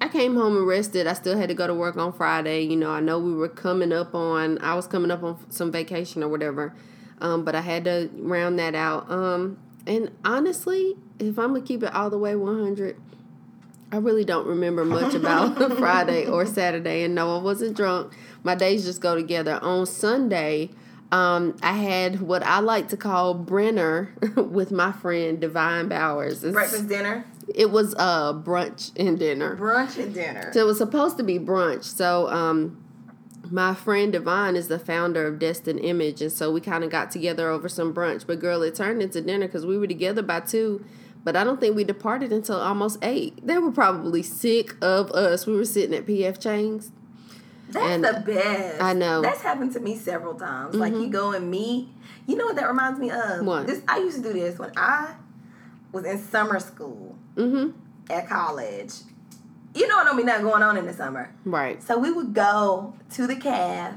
I 0.00 0.08
came 0.08 0.34
home 0.34 0.56
and 0.56 0.66
rested. 0.66 1.06
I 1.06 1.12
still 1.14 1.36
had 1.36 1.48
to 1.48 1.54
go 1.54 1.66
to 1.66 1.74
work 1.74 1.96
on 1.96 2.12
Friday. 2.12 2.62
You 2.62 2.76
know, 2.76 2.90
I 2.90 3.00
know 3.00 3.18
we 3.18 3.34
were 3.34 3.48
coming 3.48 3.92
up 3.92 4.14
on, 4.14 4.58
I 4.58 4.74
was 4.74 4.86
coming 4.86 5.10
up 5.10 5.22
on 5.22 5.38
some 5.50 5.72
vacation 5.72 6.22
or 6.22 6.28
whatever. 6.28 6.74
Um, 7.20 7.44
but 7.44 7.54
I 7.54 7.62
had 7.62 7.84
to 7.84 8.10
round 8.14 8.58
that 8.58 8.74
out. 8.74 9.10
Um, 9.10 9.58
and 9.86 10.10
honestly, 10.24 10.96
if 11.18 11.38
I'm 11.38 11.54
to 11.54 11.60
keep 11.60 11.82
it 11.82 11.94
all 11.94 12.10
the 12.10 12.18
way 12.18 12.34
100, 12.36 12.96
I 13.92 13.96
really 13.98 14.24
don't 14.24 14.46
remember 14.46 14.84
much 14.84 15.14
about 15.14 15.56
Friday 15.78 16.26
or 16.26 16.44
Saturday, 16.46 17.04
and 17.04 17.14
no, 17.14 17.36
I 17.38 17.42
wasn't 17.42 17.76
drunk. 17.76 18.12
My 18.42 18.54
days 18.54 18.84
just 18.84 19.00
go 19.00 19.14
together. 19.14 19.58
On 19.62 19.86
Sunday, 19.86 20.70
um, 21.12 21.56
I 21.62 21.72
had 21.74 22.20
what 22.20 22.42
I 22.42 22.58
like 22.60 22.88
to 22.88 22.96
call 22.96 23.34
Brenner 23.34 24.12
with 24.36 24.72
my 24.72 24.90
friend 24.92 25.40
Divine 25.40 25.88
Bowers. 25.88 26.38
It's- 26.38 26.52
Breakfast, 26.52 26.88
dinner, 26.88 27.24
It 27.54 27.70
was 27.70 27.94
uh, 27.96 28.32
brunch 28.34 28.90
and 28.98 29.18
dinner. 29.18 29.56
brunch, 29.56 30.02
and 30.02 30.12
dinner. 30.12 30.50
So 30.52 30.60
it 30.60 30.66
was 30.66 30.78
supposed 30.78 31.16
to 31.18 31.22
be 31.22 31.38
brunch. 31.38 31.84
So 31.84 32.28
um, 32.28 32.82
my 33.50 33.74
friend 33.74 34.12
Divine 34.12 34.56
is 34.56 34.68
the 34.68 34.78
founder 34.78 35.26
of 35.26 35.38
Destined 35.38 35.80
Image, 35.80 36.20
and 36.22 36.32
so 36.32 36.50
we 36.52 36.60
kind 36.60 36.84
of 36.84 36.90
got 36.90 37.10
together 37.10 37.48
over 37.50 37.68
some 37.68 37.92
brunch. 37.94 38.26
But 38.26 38.40
girl, 38.40 38.62
it 38.62 38.74
turned 38.74 39.02
into 39.02 39.20
dinner 39.20 39.46
because 39.46 39.66
we 39.66 39.76
were 39.78 39.86
together 39.86 40.22
by 40.22 40.40
two. 40.40 40.84
But 41.24 41.34
I 41.36 41.42
don't 41.42 41.58
think 41.58 41.74
we 41.74 41.82
departed 41.82 42.32
until 42.32 42.56
almost 42.60 42.98
eight. 43.02 43.44
They 43.44 43.58
were 43.58 43.72
probably 43.72 44.22
sick 44.22 44.74
of 44.82 45.10
us. 45.10 45.44
We 45.46 45.56
were 45.56 45.64
sitting 45.64 45.94
at 45.96 46.06
PF 46.06 46.40
Chang's. 46.40 46.92
That's 47.68 47.84
And 47.84 48.04
the 48.04 48.22
best. 48.24 48.80
I 48.80 48.92
know. 48.92 49.14
Mm-hmm. 49.14 49.22
That's 49.22 49.42
happened 49.42 49.72
to 49.72 49.80
me 49.80 49.96
several 49.96 50.34
times. 50.34 50.76
Like 50.76 50.92
you 50.92 51.08
go 51.08 51.32
and 51.32 51.50
meet. 51.50 51.88
You 52.28 52.36
know 52.36 52.44
what 52.46 52.54
that 52.56 52.68
reminds 52.68 53.00
me 53.00 53.10
of? 53.10 53.44
What? 53.44 53.66
This 53.66 53.82
I 53.88 53.98
used 53.98 54.18
to 54.18 54.22
do 54.22 54.32
this 54.38 54.56
when 54.58 54.70
I 54.76 55.14
was 55.92 56.04
in 56.04 56.18
summer 56.18 56.60
school 56.60 57.16
Mm-hmm. 57.36 57.72
at 58.10 58.28
college. 58.28 58.92
You 59.76 59.86
know, 59.88 59.96
what 59.96 60.06
I 60.12 60.16
mean, 60.16 60.26
nothing 60.26 60.44
going 60.44 60.62
on 60.62 60.76
in 60.78 60.86
the 60.86 60.92
summer. 60.94 61.30
Right. 61.44 61.82
So 61.82 61.98
we 61.98 62.10
would 62.10 62.32
go 62.32 62.94
to 63.14 63.26
the 63.26 63.36
calf 63.36 63.94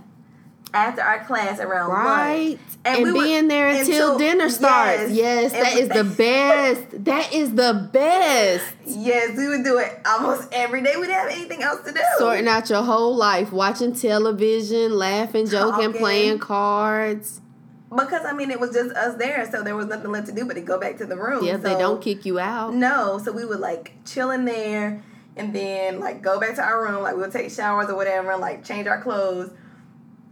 after 0.73 1.01
our 1.01 1.23
class 1.25 1.59
around 1.59 1.89
Right. 1.91 2.49
lunch. 2.49 2.59
And, 2.85 3.03
we 3.03 3.11
would- 3.13 3.23
being 3.23 3.47
there 3.47 3.69
until, 3.69 4.17
dinner 4.17 4.49
starts. 4.49 5.09
Yes, 5.11 5.51
that 5.53 5.75
is 5.77 5.89
the 5.89 6.03
best. 6.17 7.05
that 7.05 7.33
is 7.33 7.53
the 7.55 7.89
best. 7.91 8.65
Yes, 8.85 9.35
we 9.37 9.47
would 9.47 9.63
do 9.63 9.77
it 9.79 9.99
almost 10.05 10.47
every 10.51 10.81
day. 10.81 10.93
We 10.95 11.07
didn't 11.07 11.19
have 11.21 11.31
anything 11.31 11.63
else 11.63 11.81
to 11.85 11.91
do. 11.91 11.99
Sorting 12.17 12.47
out 12.47 12.69
your 12.69 12.83
whole 12.83 13.15
life, 13.15 13.51
watching 13.51 13.93
television, 13.95 14.97
laughing, 14.97 15.47
joking, 15.47 15.85
Talking. 15.87 15.93
playing 15.93 16.39
cards. 16.39 17.41
Because 17.89 18.23
I 18.23 18.33
mean, 18.33 18.51
it 18.51 18.59
was 18.59 18.71
just 18.71 18.95
us 18.95 19.15
there, 19.17 19.49
so 19.51 19.63
there 19.63 19.75
was 19.75 19.87
nothing 19.87 20.11
left 20.11 20.27
to 20.27 20.33
do 20.33 20.45
but 20.45 20.53
to 20.53 20.61
go 20.61 20.79
back 20.79 20.97
to 20.97 21.05
the 21.07 21.15
room. 21.17 21.43
Yeah, 21.43 21.57
they 21.57 21.73
don't 21.75 22.01
kick 22.01 22.23
you 22.25 22.37
out. 22.37 22.73
No, 22.75 23.17
so 23.17 23.31
we 23.31 23.43
would 23.45 23.59
like 23.59 23.93
chill 24.05 24.29
in 24.29 24.45
there 24.45 25.01
and 25.39 25.55
then 25.55 25.99
like 25.99 26.21
go 26.21 26.39
back 26.39 26.55
to 26.55 26.61
our 26.61 26.83
room. 26.83 27.01
Like 27.01 27.15
we'll 27.15 27.31
take 27.31 27.49
showers 27.51 27.89
or 27.89 27.95
whatever, 27.95 28.31
and 28.31 28.41
like 28.41 28.63
change 28.63 28.87
our 28.87 29.01
clothes, 29.01 29.51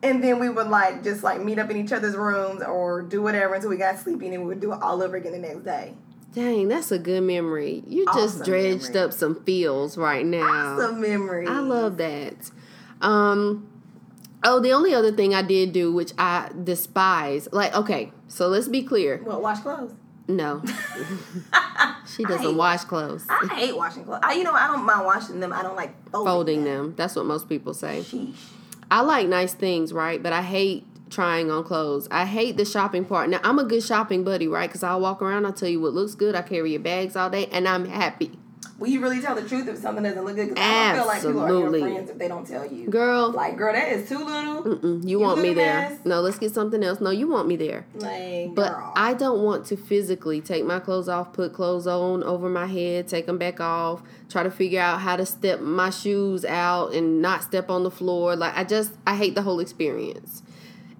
and 0.04 0.24
then 0.24 0.40
we 0.40 0.50
would 0.50 0.68
like 0.68 1.04
just 1.04 1.24
like 1.24 1.42
meet 1.42 1.58
up 1.58 1.72
in 1.72 1.78
each 1.78 1.92
other's 1.92 2.16
rooms 2.16 2.62
or 2.62 3.02
do 3.02 3.22
whatever 3.22 3.56
until 3.56 3.70
we 3.70 3.78
got 3.78 3.98
sleepy, 3.98 4.26
and 4.26 4.34
then 4.34 4.42
we 4.42 4.48
would 4.48 4.60
do 4.60 4.74
it 4.74 4.80
all 4.82 5.02
over 5.02 5.16
again 5.16 5.32
the 5.32 5.40
next 5.40 5.64
day. 5.64 5.94
Dang, 6.34 6.68
that's 6.68 6.92
a 6.92 7.00
good 7.00 7.24
memory. 7.24 7.84
You 7.88 8.06
just 8.14 8.44
dredged 8.44 8.94
memory. 8.94 9.00
up 9.00 9.14
some 9.14 9.44
feels 9.44 9.98
right 9.98 10.26
now. 10.26 10.78
Some 10.78 11.02
memory. 11.02 11.48
I 11.48 11.60
love 11.60 11.98
that. 11.98 12.52
Um 13.02 13.68
oh, 14.44 14.60
the 14.60 14.72
only 14.72 14.94
other 14.94 15.12
thing 15.12 15.34
I 15.34 15.42
did 15.42 15.74
do 15.74 15.92
which 15.92 16.12
I 16.18 16.52
despise. 16.64 17.48
Like, 17.52 17.74
okay, 17.74 18.12
so 18.28 18.50
let's 18.50 18.68
be 18.68 18.84
clear. 18.84 19.22
Well, 19.26 19.42
wash 19.42 19.62
clothes. 19.62 19.94
No. 20.28 20.62
she 22.16 22.24
doesn't 22.24 22.58
wash 22.58 22.84
clothes. 22.84 23.26
I 23.30 23.48
hate 23.56 23.78
washing 23.78 24.04
clothes. 24.04 24.20
I, 24.24 24.34
you 24.34 24.44
know, 24.44 24.54
I 24.54 24.68
don't 24.68 24.86
mind 24.86 25.06
washing 25.06 25.40
them. 25.40 25.54
I 25.54 25.62
don't 25.62 25.76
like 25.76 25.94
folding, 26.12 26.28
Folding 26.28 26.64
them. 26.64 26.94
That's 26.98 27.16
what 27.16 27.26
most 27.26 27.48
people 27.48 27.74
say. 27.74 28.02
Sheesh. 28.02 28.36
I 28.90 29.02
like 29.02 29.28
nice 29.28 29.54
things, 29.54 29.94
right? 29.94 30.22
But 30.22 30.34
I 30.34 30.42
hate 30.42 30.86
trying 31.10 31.50
on 31.52 31.64
clothes. 31.64 32.08
I 32.12 32.26
hate 32.26 32.58
the 32.58 32.66
shopping 32.66 33.06
part. 33.06 33.30
Now, 33.30 33.40
I'm 33.44 33.60
a 33.60 33.64
good 33.64 33.84
shopping 33.84 34.24
buddy, 34.24 34.48
right? 34.48 34.70
Because 34.70 34.84
I'll 34.84 35.00
walk 35.00 35.22
around, 35.22 35.46
I'll 35.46 35.54
tell 35.54 35.70
you 35.70 35.80
what 35.80 35.94
looks 35.94 36.16
good, 36.16 36.36
I 36.36 36.42
carry 36.42 36.72
your 36.72 36.82
bags 36.82 37.16
all 37.16 37.30
day, 37.30 37.48
and 37.48 37.68
I'm 37.68 37.86
happy. 37.86 38.37
Will 38.80 38.88
you 38.90 39.02
really 39.02 39.20
tell 39.20 39.34
the 39.34 39.42
truth 39.48 39.68
if 39.68 39.78
something 39.80 40.04
doesn't 40.04 40.24
look 40.24 40.36
good? 40.36 40.50
'Cause 40.50 40.58
I 40.64 40.94
don't 40.94 40.98
feel 41.00 41.08
like 41.08 41.22
people 41.24 41.42
are 41.42 41.50
your 41.50 41.70
friends 41.80 42.10
if 42.12 42.18
they 42.20 42.28
don't 42.28 42.46
tell 42.46 42.66
you. 42.72 42.88
Girl, 42.90 43.32
Like, 43.32 43.58
girl, 43.58 43.74
that 43.74 43.92
is 43.92 44.08
too 44.08 44.20
little. 44.20 44.62
mm-mm, 44.64 45.02
you, 45.04 45.10
you 45.10 45.20
want 45.20 45.42
me 45.42 45.54
there. 45.56 45.82
mess. 45.82 46.00
No, 46.06 46.22
let's 46.22 46.38
get 46.38 46.54
something 46.54 46.84
else. 46.84 47.02
No, 47.02 47.10
you 47.10 47.28
want 47.28 47.48
me 47.48 47.56
there. 47.56 47.88
Like, 47.96 48.54
But 48.54 48.70
girl. 48.74 48.94
I 48.96 49.16
don't 49.16 49.42
want 49.42 49.66
to 49.68 49.78
physically 49.78 50.42
take 50.42 50.64
my 50.64 50.80
clothes 50.80 51.10
off, 51.10 51.34
put 51.34 51.54
clothes 51.54 51.88
on 51.88 52.24
over 52.24 52.50
my 52.50 52.68
head, 52.68 53.08
take 53.08 53.26
them 53.26 53.40
back 53.40 53.60
off, 53.60 54.04
try 54.30 54.44
to 54.44 54.52
figure 54.52 54.80
out 54.82 55.00
how 55.02 55.16
to 55.16 55.26
step 55.26 55.60
my 55.60 55.90
shoes 55.90 56.46
out 56.46 56.94
and 56.94 57.20
not 57.20 57.42
step 57.44 57.72
on 57.72 57.82
the 57.84 57.92
floor. 57.92 58.36
Like 58.36 58.56
I 58.56 58.64
just 58.64 58.92
I 59.08 59.16
hate 59.16 59.34
the 59.34 59.42
whole 59.42 59.60
experience. 59.60 60.44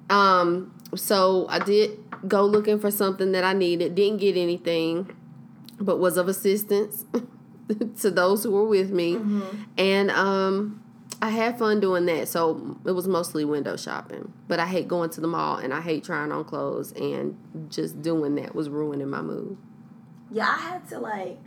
Um 0.10 0.72
so 0.96 1.46
I 1.50 1.60
did 1.60 2.00
go 2.28 2.44
looking 2.46 2.80
for 2.80 2.90
something 2.90 3.34
that 3.34 3.44
I 3.44 3.54
needed, 3.54 3.94
didn't 3.94 4.18
get 4.20 4.36
anything, 4.36 5.12
but 5.80 5.98
was 6.00 6.18
of 6.18 6.28
assistance 6.28 7.06
to 8.02 8.12
those 8.12 8.44
who 8.44 8.52
were 8.52 8.66
with 8.68 8.92
me. 8.92 9.20
And 9.78 10.12
um 10.12 10.84
I 11.22 11.30
had 11.32 11.58
fun 11.58 11.80
doing 11.80 12.06
that. 12.06 12.28
So 12.28 12.78
it 12.86 12.92
was 12.92 13.08
mostly 13.08 13.44
window 13.44 13.76
shopping. 13.76 14.32
But 14.48 14.60
I 14.60 14.68
hate 14.68 14.88
going 14.88 15.10
to 15.12 15.22
the 15.22 15.28
mall 15.28 15.58
and 15.58 15.74
I 15.74 15.82
hate 15.82 16.04
trying 16.04 16.32
on 16.32 16.44
clothes 16.46 16.92
and 16.92 17.36
just 17.70 18.02
doing 18.02 18.36
that 18.36 18.54
was 18.54 18.70
ruining 18.70 19.10
my 19.10 19.22
mood. 19.22 19.58
Yeah, 20.32 20.48
I 20.48 20.60
had 20.62 20.88
to 20.90 21.00
like 21.00 21.40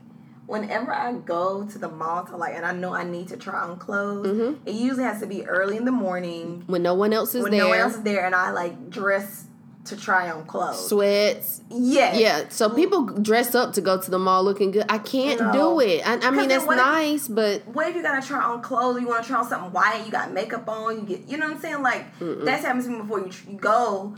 whenever 0.46 0.92
I 0.92 1.12
go 1.12 1.64
to 1.66 1.78
the 1.78 1.88
mall 1.88 2.24
to 2.26 2.36
like 2.36 2.54
and 2.56 2.66
I 2.66 2.72
know 2.72 2.92
I 2.92 3.04
need 3.04 3.28
to 3.28 3.36
try 3.36 3.60
on 3.60 3.78
clothes, 3.78 4.56
it 4.66 4.74
usually 4.74 5.04
has 5.04 5.20
to 5.20 5.26
be 5.28 5.46
early 5.46 5.76
in 5.76 5.84
the 5.84 5.92
morning 5.92 6.64
When 6.66 6.82
no 6.82 6.94
one 6.94 7.12
else 7.12 7.36
is 7.36 7.44
when 7.44 7.52
there. 7.52 7.60
no 7.62 7.68
one 7.68 7.78
else 7.78 7.94
is 7.94 8.02
there 8.02 8.26
and 8.26 8.34
I 8.34 8.50
like 8.50 8.90
dress 8.90 9.44
to 9.86 9.96
try 9.96 10.30
on 10.30 10.44
clothes. 10.46 10.88
Sweats. 10.88 11.62
Yeah. 11.70 12.14
Yeah. 12.14 12.48
So 12.50 12.68
people 12.68 13.06
dress 13.06 13.54
up 13.54 13.72
to 13.74 13.80
go 13.80 14.00
to 14.00 14.10
the 14.10 14.18
mall 14.18 14.44
looking 14.44 14.70
good. 14.70 14.84
I 14.88 14.98
can't 14.98 15.40
No. 15.40 15.52
do 15.52 15.80
it. 15.80 16.06
I, 16.06 16.14
I 16.18 16.30
mean, 16.30 16.48
then 16.48 16.58
it's 16.58 16.66
what 16.66 16.78
if- 16.78 16.84
nice, 16.84 17.28
but 17.28 17.66
What 17.66 17.88
if 17.88 17.96
you 17.96 18.02
gotta 18.02 18.24
try 18.26 18.42
on 18.42 18.60
clothes? 18.60 19.00
You 19.00 19.08
want 19.08 19.22
to 19.24 19.28
try 19.28 19.38
on 19.40 19.48
something 19.48 19.72
white? 19.72 20.02
You 20.04 20.12
got 20.12 20.32
makeup 20.32 20.68
on. 20.68 20.96
You 20.96 21.02
get, 21.06 21.28
you 21.28 21.38
know 21.38 21.46
what 21.46 21.56
I'm 21.56 21.60
saying? 21.62 21.82
Like 21.82 22.04
that's 22.20 22.62
happened 22.64 22.84
to 22.84 22.90
me 22.90 22.98
before. 23.00 23.20
You, 23.20 23.28
tr- 23.30 23.50
you 23.50 23.56
go 23.56 24.14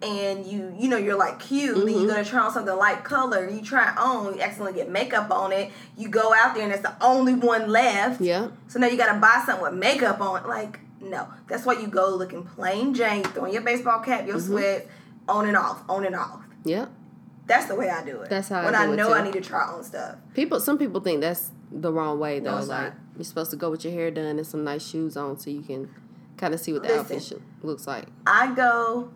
and 0.00 0.44
you, 0.46 0.74
you 0.78 0.88
know, 0.88 0.96
you're 0.96 1.18
like 1.18 1.38
cute. 1.38 1.76
Then 1.76 1.86
Mm-hmm. 1.86 2.00
you 2.00 2.08
gonna 2.08 2.24
try 2.24 2.40
on 2.40 2.50
something 2.52 2.74
light 2.74 3.04
color. 3.04 3.48
You 3.48 3.60
try 3.62 3.94
on. 3.96 4.34
You 4.34 4.40
accidentally 4.40 4.72
get 4.72 4.90
makeup 4.90 5.30
on 5.30 5.52
it. 5.52 5.70
You 5.96 6.08
go 6.08 6.32
out 6.34 6.54
there 6.54 6.64
and 6.64 6.72
it's 6.72 6.82
the 6.82 6.94
only 7.02 7.34
one 7.34 7.68
left. 7.68 8.20
yeah. 8.20 8.48
So 8.68 8.78
now 8.78 8.86
you 8.86 8.96
gotta 8.96 9.20
buy 9.20 9.42
something 9.44 9.62
with 9.62 9.74
makeup 9.74 10.20
on. 10.22 10.48
Like 10.48 10.80
no, 11.00 11.26
that's 11.48 11.66
why 11.66 11.74
you 11.74 11.88
go 11.88 12.14
looking 12.14 12.44
plain 12.44 12.94
Jane, 12.94 13.24
throwing 13.24 13.52
your 13.52 13.62
baseball 13.62 14.00
cap, 14.00 14.26
your 14.26 14.36
Mm-hmm. 14.36 14.52
sweats, 14.52 14.86
on 15.28 15.46
and 15.46 15.56
off, 15.56 15.82
on 15.88 16.04
and 16.04 16.14
off. 16.14 16.40
Yep. 16.64 16.90
That's 17.46 17.66
the 17.66 17.74
way 17.74 17.90
I 17.90 18.04
do 18.04 18.20
it. 18.22 18.30
That's 18.30 18.48
how 18.48 18.60
I 18.60 18.64
when 18.66 18.74
I 18.74 18.92
it, 18.92 18.96
know. 18.96 19.12
I 19.12 19.22
need 19.22 19.32
to 19.32 19.40
try 19.40 19.64
on 19.66 19.82
stuff. 19.82 20.16
People, 20.34 20.60
some 20.60 20.78
people 20.78 21.00
think 21.00 21.20
that's 21.20 21.50
the 21.70 21.92
wrong 21.92 22.18
way 22.18 22.38
though. 22.38 22.58
it's 22.58 22.68
like 22.68 22.92
not. 22.92 22.94
you're 23.16 23.24
supposed 23.24 23.50
to 23.50 23.56
go 23.56 23.70
with 23.70 23.84
your 23.84 23.92
hair 23.92 24.10
done 24.10 24.38
and 24.38 24.46
some 24.46 24.62
nice 24.64 24.86
shoes 24.86 25.16
on 25.16 25.38
so 25.38 25.50
you 25.50 25.62
can 25.62 25.92
kind 26.36 26.54
of 26.54 26.60
see 26.60 26.72
what 26.72 26.82
the 26.82 26.88
Listen. 26.88 27.16
outfit 27.16 27.42
looks 27.62 27.86
like. 27.86 28.06
I 28.26 28.54
go 28.54 29.10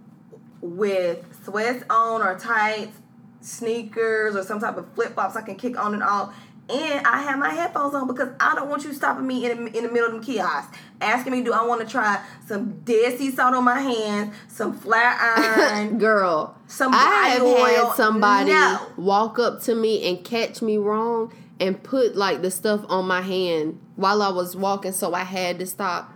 with 0.60 1.24
sweats 1.44 1.84
on 1.88 2.22
or 2.22 2.38
tights, 2.38 2.98
sneakers, 3.40 4.34
or 4.34 4.42
some 4.42 4.58
type 4.60 4.76
of 4.76 4.92
flip 4.94 5.14
flops 5.14 5.36
I 5.36 5.42
can 5.42 5.56
kick 5.56 5.78
on 5.78 5.94
and 5.94 6.02
off. 6.02 6.34
And 6.68 7.06
I 7.06 7.22
have 7.22 7.38
my 7.38 7.50
headphones 7.50 7.94
on 7.94 8.08
because 8.08 8.30
I 8.40 8.56
don't 8.56 8.68
want 8.68 8.82
you 8.82 8.92
stopping 8.92 9.24
me 9.26 9.48
in 9.48 9.66
the, 9.66 9.78
in 9.78 9.84
the 9.84 9.90
middle 9.92 10.06
of 10.08 10.12
them 10.14 10.22
kiosks, 10.24 10.76
asking 11.00 11.32
me, 11.32 11.42
do 11.44 11.52
I 11.52 11.64
want 11.64 11.80
to 11.80 11.86
try 11.86 12.20
some 12.48 12.80
dead 12.80 13.16
sea 13.18 13.30
salt 13.30 13.54
on 13.54 13.62
my 13.62 13.80
hands, 13.80 14.34
some 14.48 14.76
flat 14.76 15.16
iron, 15.20 15.98
Girl, 15.98 16.56
some 16.66 16.92
I 16.92 17.28
have 17.34 17.42
oil? 17.42 17.56
had 17.90 17.94
somebody 17.96 18.50
No. 18.50 18.80
walk 18.96 19.38
up 19.38 19.62
to 19.62 19.76
me 19.76 20.08
and 20.08 20.24
catch 20.24 20.60
me 20.60 20.76
wrong 20.76 21.32
and 21.60 21.80
put 21.82 22.16
like 22.16 22.42
the 22.42 22.50
stuff 22.50 22.84
on 22.88 23.06
my 23.06 23.20
hand 23.20 23.78
while 23.94 24.20
I 24.20 24.30
was 24.30 24.56
walking, 24.56 24.90
so 24.92 25.14
I 25.14 25.22
had 25.22 25.60
to 25.60 25.66
stop. 25.66 26.12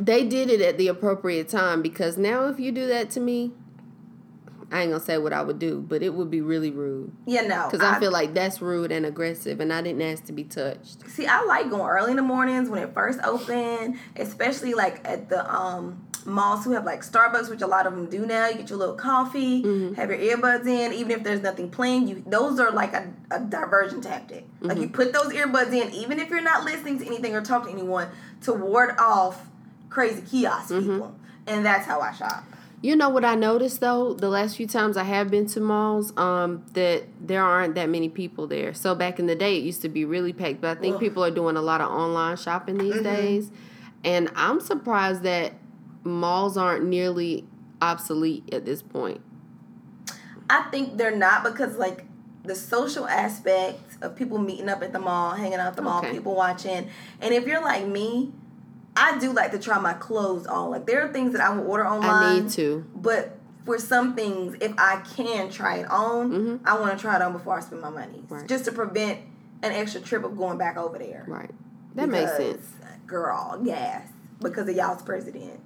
They 0.00 0.24
did 0.26 0.50
it 0.50 0.60
at 0.60 0.76
the 0.76 0.88
appropriate 0.88 1.48
time 1.48 1.82
because 1.82 2.16
now 2.18 2.46
if 2.48 2.58
you 2.58 2.72
do 2.72 2.86
that 2.88 3.10
to 3.10 3.20
me, 3.20 3.52
I 4.72 4.82
ain't 4.82 4.90
gonna 4.90 5.04
say 5.04 5.18
what 5.18 5.32
I 5.32 5.42
would 5.42 5.58
do, 5.58 5.80
but 5.80 6.02
it 6.02 6.14
would 6.14 6.30
be 6.30 6.40
really 6.40 6.70
rude 6.70 7.12
Yeah, 7.26 7.42
no. 7.42 7.68
because 7.70 7.86
I, 7.86 8.00
feel 8.00 8.10
like 8.10 8.32
that's 8.34 8.62
rude 8.62 8.90
and 8.90 9.04
aggressive, 9.04 9.60
and 9.60 9.72
I 9.72 9.82
didn't 9.82 10.02
ask 10.02 10.24
to 10.24 10.32
be 10.32 10.44
touched. 10.44 11.08
See, 11.08 11.26
I 11.26 11.44
like 11.44 11.68
going 11.68 11.88
early 11.88 12.10
in 12.10 12.16
the 12.16 12.22
mornings 12.22 12.70
when 12.70 12.82
it 12.82 12.94
first 12.94 13.20
opened, 13.22 13.98
especially 14.16 14.74
like 14.74 15.06
at 15.06 15.28
the 15.28 15.48
um 15.52 16.06
malls 16.24 16.64
who 16.64 16.72
have 16.72 16.84
like 16.84 17.04
Starbucks, 17.04 17.50
which 17.50 17.62
a 17.62 17.66
lot 17.66 17.86
of 17.86 17.94
them 17.94 18.06
do 18.08 18.24
now. 18.24 18.48
You 18.48 18.56
get 18.56 18.70
your 18.70 18.78
little 18.78 18.94
coffee, 18.94 19.62
mm-hmm. 19.62 19.94
have 19.94 20.10
your 20.10 20.18
earbuds 20.18 20.66
in, 20.66 20.92
even 20.92 21.12
if 21.12 21.22
there's 21.22 21.42
nothing 21.42 21.70
playing. 21.70 22.08
You 22.08 22.22
those 22.26 22.58
are 22.58 22.70
like 22.70 22.94
a, 22.94 23.12
a 23.30 23.40
diversion 23.40 24.00
tactic. 24.00 24.46
Like 24.60 24.78
you 24.78 24.84
mm-hmm. 24.84 24.94
put 24.94 25.12
those 25.12 25.32
earbuds 25.32 25.72
in, 25.72 25.92
even 25.92 26.18
if 26.18 26.30
you're 26.30 26.40
not 26.40 26.64
listening 26.64 26.98
to 27.00 27.06
anything 27.06 27.34
or 27.34 27.42
talking 27.42 27.74
to 27.74 27.78
anyone, 27.78 28.08
to 28.42 28.52
ward 28.52 28.96
off 28.98 29.46
crazy 29.90 30.22
kiosk 30.22 30.70
mm-hmm. 30.70 30.92
people. 30.92 31.14
And 31.46 31.66
that's 31.66 31.86
how 31.86 32.00
I 32.00 32.12
shop. 32.12 32.44
You 32.82 32.96
know 32.96 33.08
what 33.08 33.24
I 33.24 33.36
noticed 33.36 33.78
though, 33.80 34.12
the 34.12 34.28
last 34.28 34.56
few 34.56 34.66
times 34.66 34.96
I 34.96 35.04
have 35.04 35.30
been 35.30 35.46
to 35.46 35.60
malls, 35.60 36.12
um, 36.16 36.64
that 36.72 37.04
there 37.20 37.42
aren't 37.42 37.76
that 37.76 37.88
many 37.88 38.08
people 38.08 38.48
there. 38.48 38.74
So 38.74 38.96
back 38.96 39.20
in 39.20 39.26
the 39.26 39.36
day, 39.36 39.56
it 39.56 39.62
used 39.62 39.82
to 39.82 39.88
be 39.88 40.04
really 40.04 40.32
packed, 40.32 40.60
but 40.60 40.76
I 40.76 40.80
think 40.80 40.96
Ugh. 40.96 41.00
people 41.00 41.24
are 41.24 41.30
doing 41.30 41.56
a 41.56 41.62
lot 41.62 41.80
of 41.80 41.88
online 41.90 42.36
shopping 42.36 42.78
these 42.78 43.00
days, 43.00 43.52
and 44.04 44.28
I'm 44.34 44.60
surprised 44.60 45.22
that 45.22 45.52
malls 46.02 46.56
aren't 46.56 46.84
nearly 46.84 47.46
obsolete 47.80 48.52
at 48.52 48.64
this 48.64 48.82
point. 48.82 49.20
I 50.50 50.62
think 50.72 50.96
they're 50.98 51.16
not 51.16 51.44
because 51.44 51.76
like 51.76 52.04
the 52.44 52.54
social 52.56 53.06
aspect 53.06 53.80
of 54.02 54.16
people 54.16 54.38
meeting 54.38 54.68
up 54.68 54.82
at 54.82 54.92
the 54.92 54.98
mall, 54.98 55.30
hanging 55.34 55.54
out 55.60 55.68
at 55.68 55.76
the 55.76 55.82
mall, 55.82 56.00
Okay. 56.00 56.10
people 56.10 56.34
watching. 56.34 56.88
And 57.20 57.32
if 57.32 57.46
you're 57.46 57.62
like 57.62 57.86
me, 57.86 58.32
I 58.96 59.18
do 59.18 59.32
like 59.32 59.52
to 59.52 59.58
try 59.58 59.78
my 59.78 59.94
clothes 59.94 60.46
on. 60.46 60.70
Like 60.70 60.86
there 60.86 61.02
are 61.06 61.12
things 61.12 61.32
that 61.32 61.40
I 61.40 61.50
will 61.54 61.66
order 61.66 61.86
online. 61.86 62.10
I 62.10 62.40
need 62.40 62.50
to. 62.50 62.84
But 62.94 63.38
for 63.64 63.78
some 63.78 64.14
things, 64.14 64.56
if 64.60 64.72
I 64.76 64.96
can 65.16 65.50
try 65.50 65.76
it 65.76 65.90
on, 65.90 66.60
I 66.64 66.78
want 66.78 66.96
to 66.96 67.00
try 67.00 67.16
it 67.16 67.22
on 67.22 67.32
before 67.32 67.56
I 67.56 67.60
spend 67.60 67.80
my 67.80 67.90
money, 67.90 68.18
Mm-hmm. 68.18 68.34
Right. 68.34 68.48
just 68.48 68.64
to 68.66 68.72
prevent 68.72 69.20
an 69.62 69.72
extra 69.72 70.00
trip 70.00 70.24
of 70.24 70.36
going 70.36 70.58
back 70.58 70.76
over 70.76 70.98
there. 70.98 71.24
Right. 71.28 71.50
That 71.94 72.08
makes 72.08 72.36
sense. 72.36 72.66
Girl, 73.06 73.60
yes, 73.62 74.08
because 74.40 74.68
of 74.68 74.74
y'all's 74.76 75.02
president. 75.02 75.60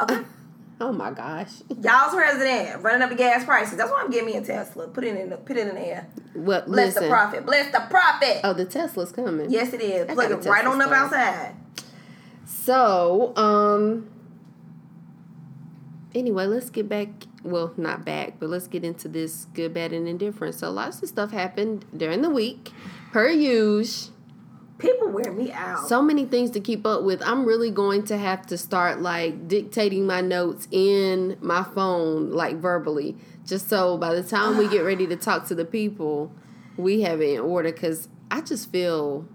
Okay. 0.00 0.20
Oh 0.78 0.92
my 0.92 1.10
gosh. 1.10 1.62
Y'all's 1.82 2.14
president 2.14 2.82
running 2.82 3.00
up 3.00 3.08
the 3.08 3.16
gas 3.16 3.46
prices. 3.46 3.78
That's 3.78 3.90
why 3.90 4.02
I'm 4.04 4.10
getting 4.10 4.26
me 4.26 4.36
a 4.36 4.42
Tesla. 4.42 4.86
Put 4.88 5.04
it 5.04 5.16
in 5.16 5.30
the 5.30 5.38
put 5.38 5.56
it 5.56 5.66
in 5.68 5.74
the 5.74 5.80
air. 5.80 6.06
What? 6.34 6.66
Bless 6.66 6.88
listen. 6.88 7.04
the 7.04 7.08
profit. 7.08 7.46
Bless 7.46 7.72
the 7.72 7.80
profit. 7.88 8.40
Oh, 8.44 8.52
the 8.52 8.66
Tesla's 8.66 9.10
coming. 9.10 9.48
Yes, 9.48 9.72
it 9.72 9.80
is. 9.80 10.06
I 10.06 10.12
Plug 10.12 10.32
it 10.32 10.44
right 10.44 10.66
on 10.66 10.78
up 10.82 10.90
outside. 10.92 11.54
So, 12.46 13.34
um 13.36 14.08
anyway, 16.14 16.46
let's 16.46 16.70
get 16.70 16.88
back 16.88 17.08
well, 17.46 17.72
not 17.76 18.04
back, 18.04 18.34
but 18.40 18.48
let's 18.48 18.66
get 18.66 18.84
into 18.84 19.08
this 19.08 19.46
good, 19.54 19.72
bad, 19.72 19.92
and 19.92 20.08
indifferent. 20.08 20.54
So 20.54 20.70
lots 20.70 21.02
of 21.02 21.08
stuff 21.08 21.30
happened 21.30 21.84
during 21.96 22.22
the 22.22 22.30
week, 22.30 22.72
per 23.12 23.28
usual. 23.28 24.12
People 24.78 25.08
wear 25.08 25.32
me 25.32 25.50
out. 25.52 25.88
so 25.88 26.02
many 26.02 26.26
things 26.26 26.50
to 26.50 26.60
keep 26.60 26.84
up 26.84 27.02
with. 27.02 27.22
I'm 27.22 27.46
really 27.46 27.70
going 27.70 28.04
to 28.06 28.18
have 28.18 28.46
to 28.48 28.58
start 28.58 29.00
like 29.00 29.48
dictating 29.48 30.06
my 30.06 30.20
notes 30.20 30.68
in 30.70 31.38
my 31.40 31.62
phone, 31.62 32.30
like 32.30 32.56
verbally, 32.56 33.16
just 33.46 33.70
so 33.70 33.96
by 33.96 34.14
the 34.14 34.22
time 34.22 34.58
we 34.58 34.68
get 34.68 34.80
ready 34.80 35.06
to 35.06 35.16
talk 35.16 35.46
to 35.46 35.54
the 35.54 35.64
people, 35.64 36.30
we 36.76 37.00
have 37.02 37.22
it 37.22 37.36
in 37.36 37.40
order. 37.40 37.72
Because 37.72 38.10
I 38.30 38.42
just 38.42 38.70
feel 38.70 39.26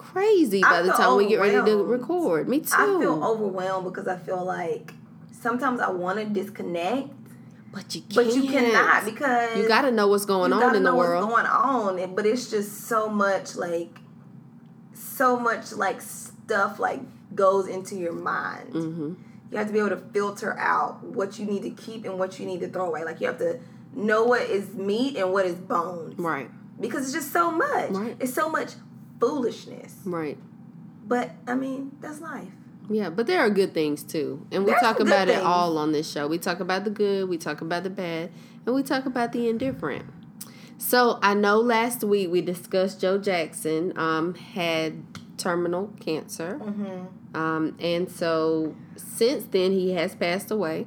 crazy 0.00 0.60
by 0.62 0.82
the 0.82 0.92
time 0.92 1.16
we 1.16 1.26
get 1.28 1.40
ready 1.40 1.64
to 1.70 1.84
record. 1.84 2.48
Me 2.48 2.60
too. 2.60 2.68
I 2.76 2.86
feel 3.00 3.22
overwhelmed 3.24 3.84
because 3.84 4.08
I 4.08 4.16
feel 4.16 4.44
like 4.44 4.92
sometimes 5.32 5.80
I 5.80 5.90
want 5.90 6.18
to 6.18 6.24
disconnect, 6.24 7.08
but 7.72 7.94
you 7.94 8.02
can't. 8.02 8.14
but 8.14 8.34
you 8.34 8.42
cannot 8.50 9.04
because 9.04 9.56
You 9.56 9.68
got 9.68 9.82
to 9.82 9.90
know 9.92 10.08
what's 10.08 10.24
going 10.24 10.52
on 10.52 10.74
in 10.74 10.82
the 10.82 10.94
world. 10.94 11.24
What's 11.30 11.34
going 11.34 11.46
on, 11.46 12.14
but 12.14 12.26
it's 12.26 12.50
just 12.50 12.86
so 12.88 13.08
much 13.08 13.56
like, 13.56 13.98
so 14.94 15.38
much 15.38 15.72
like 15.72 16.00
stuff 16.00 16.78
like 16.78 17.00
goes 17.34 17.68
into 17.68 17.94
your 17.96 18.12
mind. 18.12 18.72
hmm 18.72 19.12
You 19.50 19.58
have 19.58 19.66
to 19.68 19.72
be 19.72 19.78
able 19.78 19.90
to 19.90 20.02
filter 20.12 20.56
out 20.58 21.02
what 21.04 21.38
you 21.38 21.44
need 21.46 21.62
to 21.62 21.70
keep 21.70 22.04
and 22.04 22.18
what 22.18 22.38
you 22.38 22.46
need 22.46 22.60
to 22.60 22.68
throw 22.68 22.86
away. 22.86 23.04
Like 23.04 23.20
you 23.20 23.26
have 23.26 23.38
to 23.38 23.58
know 23.94 24.24
what 24.24 24.42
is 24.42 24.74
meat 24.74 25.16
and 25.16 25.32
what 25.32 25.46
is 25.46 25.54
bones, 25.56 26.18
Right. 26.18 26.48
because 26.80 27.04
it's 27.04 27.12
just 27.12 27.32
so 27.32 27.50
much. 27.50 27.90
Right. 27.90 28.16
It's 28.20 28.32
so 28.34 28.48
much 28.48 28.70
foolishness. 29.20 29.96
Right. 30.04 30.38
But 31.06 31.30
I 31.46 31.54
mean, 31.54 31.96
that's 32.00 32.20
life. 32.20 32.48
Yeah, 32.88 33.08
but 33.08 33.28
there 33.28 33.40
are 33.40 33.50
good 33.50 33.72
things 33.72 34.02
too. 34.02 34.44
And 34.50 34.64
we 34.64 34.72
There's 34.72 34.82
talk 34.82 34.98
about 34.98 35.28
it 35.28 35.38
all 35.38 35.78
on 35.78 35.92
this 35.92 36.10
show. 36.10 36.26
We 36.26 36.38
talk 36.38 36.58
about 36.58 36.82
the 36.82 36.90
good, 36.90 37.28
we 37.28 37.38
talk 37.38 37.60
about 37.60 37.84
the 37.84 37.90
bad, 37.90 38.32
and 38.66 38.74
we 38.74 38.82
talk 38.82 39.06
about 39.06 39.32
the 39.32 39.48
indifferent. 39.48 40.06
So 40.78 41.18
I 41.22 41.34
know 41.34 41.60
last 41.60 42.02
week 42.02 42.30
we 42.30 42.40
discussed 42.40 43.00
Joe 43.00 43.18
Jackson 43.18 43.96
um, 43.96 44.34
had 44.34 45.04
terminal 45.36 45.92
cancer. 46.00 46.58
Mm-hmm. 46.60 47.36
Um, 47.36 47.76
and 47.78 48.10
so 48.10 48.74
since 48.96 49.44
then, 49.44 49.72
he 49.72 49.92
has 49.92 50.14
passed 50.14 50.50
away. 50.50 50.86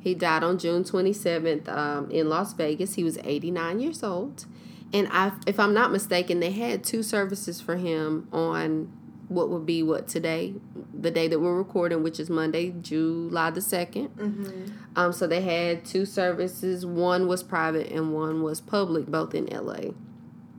He 0.00 0.14
died 0.14 0.42
on 0.42 0.58
June 0.58 0.84
27th 0.84 1.68
um, 1.68 2.10
in 2.10 2.28
Las 2.28 2.52
Vegas. 2.54 2.94
He 2.94 3.04
was 3.04 3.18
89 3.24 3.80
years 3.80 4.02
old. 4.02 4.46
And 4.92 5.08
I, 5.10 5.32
if 5.46 5.58
I'm 5.58 5.74
not 5.74 5.90
mistaken, 5.90 6.40
they 6.40 6.50
had 6.50 6.84
two 6.84 7.02
services 7.02 7.60
for 7.60 7.76
him 7.76 8.28
on 8.32 8.92
what 9.28 9.48
would 9.48 9.64
be 9.64 9.82
what 9.82 10.08
today, 10.08 10.54
the 10.92 11.10
day 11.10 11.28
that 11.28 11.40
we're 11.40 11.56
recording, 11.56 12.02
which 12.02 12.20
is 12.20 12.28
Monday, 12.28 12.74
July 12.80 13.50
the 13.50 13.60
2nd. 13.60 14.08
Mm-hmm. 14.10 14.72
Um, 14.94 15.12
so 15.12 15.26
they 15.26 15.40
had 15.40 15.84
two 15.84 16.04
services. 16.04 16.84
One 16.84 17.26
was 17.26 17.42
private 17.42 17.90
and 17.90 18.12
one 18.12 18.42
was 18.42 18.60
public, 18.60 19.06
both 19.06 19.34
in 19.34 19.46
LA. 19.46 19.92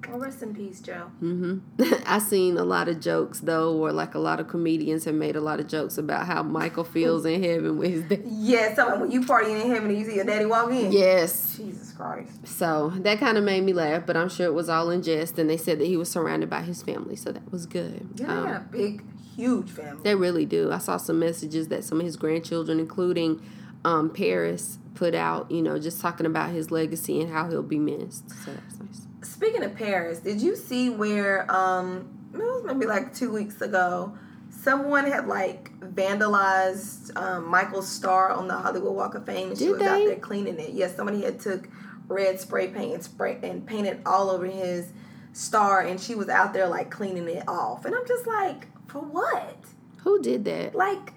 Well, 0.09 0.19
rest 0.19 0.41
in 0.43 0.53
peace, 0.53 0.79
Joe. 0.81 1.11
hmm 1.19 1.59
I 2.05 2.19
seen 2.19 2.57
a 2.57 2.63
lot 2.63 2.87
of 2.89 2.99
jokes 2.99 3.39
though, 3.39 3.73
or 3.77 3.91
like 3.91 4.15
a 4.15 4.19
lot 4.19 4.39
of 4.39 4.47
comedians 4.47 5.05
have 5.05 5.15
made 5.15 5.35
a 5.35 5.41
lot 5.41 5.59
of 5.59 5.67
jokes 5.67 5.97
about 5.97 6.25
how 6.27 6.43
Michael 6.43 6.83
feels 6.83 7.25
in 7.25 7.41
heaven 7.43 7.77
with 7.77 7.91
his 7.91 8.03
dad. 8.03 8.23
Yeah, 8.53 8.73
something 8.75 8.99
when 9.01 9.11
you 9.11 9.21
partying 9.21 9.61
in 9.63 9.71
heaven 9.71 9.89
and 9.89 9.97
you 9.99 10.05
see 10.05 10.15
your 10.15 10.25
daddy 10.25 10.45
walk 10.45 10.71
in. 10.71 10.91
Yes. 10.91 11.55
Jesus 11.57 11.91
Christ. 11.93 12.45
So 12.47 12.91
that 12.97 13.19
kind 13.19 13.37
of 13.37 13.43
made 13.43 13.63
me 13.63 13.73
laugh, 13.73 14.05
but 14.05 14.17
I'm 14.17 14.29
sure 14.29 14.45
it 14.45 14.53
was 14.53 14.69
all 14.69 14.89
in 14.89 15.01
jest. 15.01 15.39
And 15.39 15.49
they 15.49 15.57
said 15.57 15.79
that 15.79 15.85
he 15.85 15.97
was 15.97 16.09
surrounded 16.11 16.49
by 16.49 16.61
his 16.61 16.83
family, 16.83 17.15
so 17.15 17.31
that 17.31 17.51
was 17.51 17.65
good. 17.65 18.07
Yeah, 18.15 18.27
Um, 18.27 18.43
they 18.43 18.49
got 18.51 18.61
a 18.61 18.65
big, 18.71 19.03
huge 19.35 19.71
family. 19.71 20.01
They 20.03 20.15
really 20.15 20.45
do. 20.45 20.71
I 20.71 20.77
saw 20.79 20.97
some 20.97 21.19
messages 21.19 21.69
that 21.69 21.83
some 21.83 21.99
of 21.99 22.05
his 22.05 22.17
grandchildren, 22.17 22.79
including 22.79 23.41
um, 23.85 24.09
Paris, 24.09 24.77
put 24.95 25.15
out. 25.15 25.49
You 25.49 25.61
know, 25.61 25.79
just 25.79 26.01
talking 26.01 26.25
about 26.25 26.51
his 26.51 26.69
legacy 26.71 27.21
and 27.21 27.31
how 27.31 27.49
he'll 27.49 27.63
be 27.63 27.79
missed. 27.79 28.29
So 28.29 28.51
that's 28.51 28.79
nice. 28.79 29.02
Speaking 29.43 29.63
of 29.65 29.75
Paris, 29.75 30.19
did 30.19 30.41
you 30.41 30.55
see 30.55 30.89
where 30.89 31.51
um 31.51 32.07
it 32.33 32.37
was 32.37 32.63
maybe 32.63 32.85
like 32.85 33.13
two 33.13 33.29
weeks 33.29 33.61
ago, 33.61 34.17
someone 34.49 35.03
had 35.03 35.27
like 35.27 35.77
vandalized 35.81 37.11
um, 37.17 37.49
Michael's 37.49 37.89
star 37.89 38.31
on 38.31 38.47
the 38.47 38.53
Hollywood 38.53 38.95
Walk 38.95 39.15
of 39.15 39.25
Fame 39.25 39.49
and 39.49 39.57
she 39.57 39.65
Did 39.65 39.73
was 39.73 39.81
out 39.81 39.97
there 39.97 40.15
cleaning 40.15 40.57
it. 40.61 40.69
Yes, 40.69 40.95
somebody 40.95 41.23
had 41.23 41.41
took 41.41 41.67
red 42.07 42.39
spray 42.39 42.69
paint 42.69 42.93
and 42.93 43.03
spray 43.03 43.37
and 43.43 43.67
painted 43.67 43.99
all 44.05 44.29
over 44.29 44.45
his 44.45 44.93
star 45.33 45.81
and 45.81 45.99
she 45.99 46.15
was 46.15 46.29
out 46.29 46.53
there 46.53 46.69
like 46.69 46.89
cleaning 46.89 47.27
it 47.27 47.43
off. 47.45 47.83
And 47.83 47.93
I'm 47.93 48.07
just 48.07 48.25
like, 48.25 48.67
for 48.87 48.99
what? 48.99 49.57
Who 50.03 50.21
did 50.21 50.45
that? 50.45 50.73
Like 50.73 51.11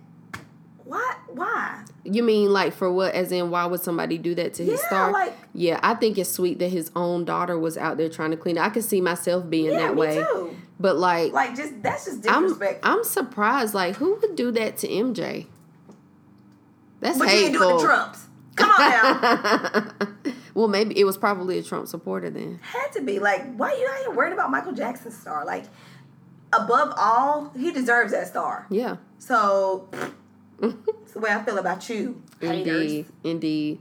why 0.86 1.14
why? 1.28 1.84
You 2.04 2.22
mean 2.22 2.52
like 2.52 2.72
for 2.72 2.90
what? 2.92 3.14
As 3.14 3.30
in, 3.32 3.50
why 3.50 3.66
would 3.66 3.80
somebody 3.80 4.16
do 4.18 4.34
that 4.36 4.54
to 4.54 4.64
his 4.64 4.80
Yeah, 4.80 4.86
star? 4.86 5.12
like- 5.12 5.34
yeah, 5.52 5.80
I 5.82 5.94
think 5.94 6.16
it's 6.18 6.30
sweet 6.30 6.58
that 6.60 6.68
his 6.68 6.90
own 6.96 7.24
daughter 7.24 7.58
was 7.58 7.76
out 7.76 7.96
there 7.96 8.08
trying 8.08 8.30
to 8.30 8.36
clean 8.36 8.56
it. 8.56 8.60
I 8.60 8.68
could 8.70 8.84
see 8.84 9.00
myself 9.00 9.48
being 9.50 9.72
Yeah, 9.72 9.78
that 9.88 9.94
me 9.94 10.00
way. 10.00 10.14
too. 10.32 10.56
But 10.78 10.96
like, 10.96 11.32
Like 11.32 11.56
just 11.56 11.82
that's 11.82 12.04
just 12.04 12.28
I'm. 12.30 12.56
I'm 12.82 13.02
surprised. 13.04 13.74
Like, 13.74 13.96
who 13.96 14.14
would 14.20 14.36
do 14.36 14.50
that 14.52 14.76
to 14.78 14.88
MJ? 14.88 15.46
That's 17.00 17.18
but 17.18 17.24
you 17.28 17.30
didn't 17.40 17.52
do 17.60 17.68
it 17.70 17.78
to 17.78 17.84
Trumps. 17.84 18.26
Come 18.56 18.70
on 18.70 18.78
now. 18.78 19.92
well, 20.54 20.68
maybe 20.68 20.98
it 20.98 21.04
was 21.04 21.18
probably 21.18 21.58
a 21.58 21.62
Trump 21.62 21.88
supporter 21.88 22.30
then. 22.30 22.58
Had 22.62 22.90
to 22.92 23.02
be 23.02 23.18
like, 23.18 23.54
why 23.56 23.70
are 23.72 23.76
you 23.76 23.86
out 23.86 23.98
here 24.00 24.10
worried 24.12 24.32
about 24.32 24.50
Michael 24.50 24.72
Jackson's 24.72 25.16
star? 25.18 25.44
Like, 25.44 25.64
above 26.52 26.94
all, 26.96 27.50
he 27.58 27.70
deserves 27.70 28.12
that 28.12 28.28
star. 28.28 28.66
Yeah, 28.70 28.96
So, 29.18 29.88
it's 30.62 31.12
the 31.12 31.20
way 31.20 31.30
I 31.30 31.42
feel 31.44 31.58
about 31.58 31.88
you, 31.88 32.22
haters. 32.40 32.66
indeed, 32.66 33.06
indeed. 33.24 33.80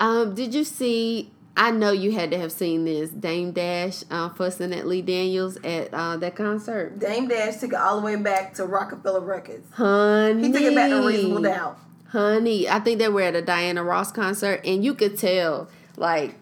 um, 0.00 0.34
did 0.34 0.54
you 0.54 0.64
see? 0.64 1.30
I 1.56 1.70
know 1.70 1.92
you 1.92 2.10
had 2.10 2.32
to 2.32 2.38
have 2.38 2.50
seen 2.50 2.84
this. 2.84 3.10
Dame 3.10 3.52
Dash 3.52 4.02
uh, 4.10 4.28
fussing 4.30 4.72
at 4.74 4.86
Lee 4.88 5.02
Daniels 5.02 5.56
at 5.58 5.94
uh, 5.94 6.16
that 6.16 6.34
concert. 6.34 6.98
Dame 6.98 7.28
Dash 7.28 7.58
took 7.58 7.72
it 7.72 7.76
all 7.76 8.00
the 8.00 8.04
way 8.04 8.16
back 8.16 8.54
to 8.54 8.66
Roc-A-Fella 8.66 9.20
Records. 9.20 9.64
Honey, 9.70 10.48
He 10.48 10.52
took 10.52 10.62
it 10.62 10.74
back 10.74 10.90
to 10.90 11.06
Reasonable 11.06 11.42
Doubt. 11.42 11.78
Honey, 12.08 12.68
I 12.68 12.80
think 12.80 12.98
they 12.98 13.08
were 13.08 13.22
at 13.22 13.36
a 13.36 13.42
Diana 13.42 13.84
Ross 13.84 14.10
concert, 14.10 14.62
and 14.64 14.84
you 14.84 14.94
could 14.94 15.16
tell, 15.16 15.68
like, 15.96 16.34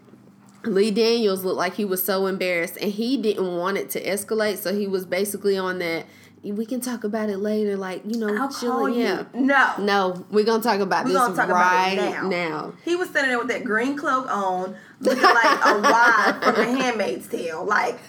Lee 0.64 0.90
Daniels 0.90 1.44
looked 1.44 1.58
like 1.58 1.74
he 1.74 1.84
was 1.84 2.02
so 2.02 2.26
embarrassed, 2.26 2.78
and 2.80 2.90
he 2.90 3.18
didn't 3.18 3.54
want 3.56 3.76
it 3.76 3.90
to 3.90 4.02
escalate, 4.02 4.58
so 4.58 4.74
he 4.74 4.86
was 4.86 5.04
basically 5.04 5.58
on 5.58 5.78
that. 5.80 6.06
We 6.44 6.66
can 6.66 6.80
talk 6.80 7.04
about 7.04 7.30
it 7.30 7.36
later, 7.38 7.76
like 7.76 8.02
you 8.04 8.18
know, 8.18 8.34
I'll 8.36 8.48
call 8.48 8.88
you. 8.88 9.04
Yeah, 9.04 9.24
No. 9.32 9.74
no, 9.78 10.24
we're 10.30 10.44
gonna 10.44 10.62
talk 10.62 10.80
about 10.80 11.04
We're 11.04 11.12
this 11.12 11.18
gonna 11.18 11.36
talk 11.36 11.48
right 11.48 11.92
about 11.92 12.08
it 12.08 12.10
now. 12.22 12.28
now. 12.28 12.72
He 12.84 12.96
was 12.96 13.10
standing 13.10 13.30
there 13.30 13.38
with 13.38 13.48
that 13.48 13.62
green 13.64 13.96
cloak 13.96 14.28
on, 14.28 14.74
looking 15.00 15.22
like 15.22 15.60
a 15.64 15.80
wife 15.80 16.42
from 16.42 16.54
The 16.56 16.82
Handmaid's 16.82 17.28
Tale. 17.28 17.64
Like, 17.64 17.96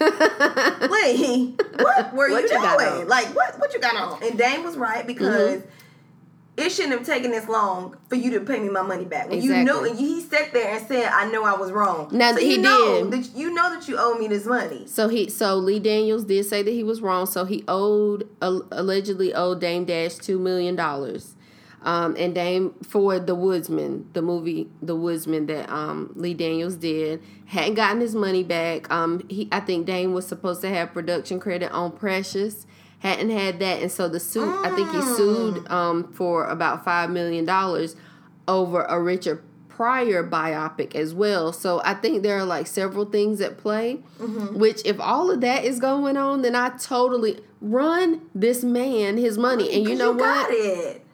Lee, 0.90 1.54
what 1.78 2.12
were 2.14 2.30
What 2.30 2.42
you, 2.50 2.58
you 2.58 2.78
doing? 2.78 3.08
Like, 3.08 3.26
what 3.36 3.58
what 3.60 3.72
you 3.72 3.80
got 3.80 3.94
on? 3.96 4.22
And 4.22 4.36
Dame 4.38 4.64
was 4.64 4.76
right 4.76 5.06
because 5.06 5.60
Mm-hmm. 5.60 5.68
It 6.56 6.70
shouldn't 6.70 6.92
have 6.92 7.04
taken 7.04 7.30
this 7.32 7.48
long 7.48 7.96
for 8.08 8.14
you 8.14 8.30
to 8.32 8.40
pay 8.40 8.60
me 8.60 8.68
my 8.68 8.82
money 8.82 9.04
back. 9.04 9.28
When 9.28 9.42
you 9.42 9.64
knew, 9.64 9.84
and 9.84 9.98
he 9.98 10.20
sat 10.20 10.52
there 10.52 10.76
and 10.76 10.86
said, 10.86 11.06
"I 11.12 11.30
know 11.30 11.44
I 11.44 11.54
was 11.56 11.72
wrong." 11.72 12.08
Now, 12.12 12.32
so 12.32 12.38
he 12.40 12.56
did. 12.62 13.10
that 13.10 13.30
you 13.34 13.52
know 13.52 13.74
that 13.74 13.88
you 13.88 13.96
owe 13.98 14.14
me 14.16 14.28
this 14.28 14.46
money. 14.46 14.86
So 14.86 15.08
he, 15.08 15.28
so 15.28 15.56
Lee 15.56 15.80
Daniels 15.80 16.24
did 16.24 16.44
say 16.46 16.62
that 16.62 16.70
he 16.70 16.84
was 16.84 17.00
wrong. 17.00 17.26
So 17.26 17.44
he 17.44 17.64
owed 17.66 18.28
al- 18.40 18.66
allegedly 18.70 19.34
owed 19.34 19.60
Dame 19.60 19.84
Dash 19.84 20.14
two 20.14 20.38
million 20.38 20.76
dollars, 20.76 21.34
um, 21.82 22.14
and 22.16 22.34
Dame 22.34 22.74
for 22.84 23.18
the 23.18 23.34
Woodsman, 23.34 24.08
the 24.12 24.22
movie 24.22 24.68
The 24.80 24.94
Woodsman 24.94 25.46
that 25.46 25.68
um, 25.68 26.12
Lee 26.14 26.34
Daniels 26.34 26.76
did, 26.76 27.20
hadn't 27.46 27.74
gotten 27.74 28.00
his 28.00 28.14
money 28.14 28.44
back. 28.44 28.88
Um, 28.92 29.26
he, 29.28 29.48
I 29.50 29.58
think 29.60 29.86
Dame 29.86 30.12
was 30.12 30.26
supposed 30.26 30.60
to 30.60 30.68
have 30.68 30.92
production 30.94 31.40
credit 31.40 31.72
on 31.72 31.90
Precious, 31.92 32.64
hadn't 33.04 33.30
had 33.30 33.60
that, 33.60 33.82
and 33.82 33.92
so 33.92 34.08
the 34.08 34.18
suit. 34.18 34.48
I 34.64 34.74
think 34.74 34.90
he 34.90 35.00
sued 35.02 35.70
um, 35.70 36.10
for 36.12 36.46
about 36.46 36.84
five 36.84 37.10
million 37.10 37.44
dollars 37.44 37.96
over 38.48 38.82
a 38.82 39.00
Richard 39.00 39.42
Pryor 39.68 40.22
biopic 40.22 40.94
as 40.94 41.12
well. 41.12 41.52
So 41.52 41.82
I 41.84 41.94
think 41.94 42.22
there 42.22 42.38
are 42.38 42.44
like 42.44 42.66
several 42.66 43.04
things 43.04 43.40
at 43.40 43.58
play. 43.58 43.96
Which, 44.56 44.80
if 44.84 44.98
all 45.00 45.30
of 45.30 45.40
that 45.42 45.64
is 45.64 45.78
going 45.80 46.16
on, 46.16 46.42
then 46.42 46.54
I 46.54 46.70
totally 46.70 47.40
run 47.60 48.22
this 48.34 48.62
man 48.64 49.16
his 49.16 49.36
money. 49.36 49.72
And 49.74 49.88
you 49.88 49.94
know 49.96 50.12
you 50.12 50.18
what? 50.18 50.50
it. 50.50 51.04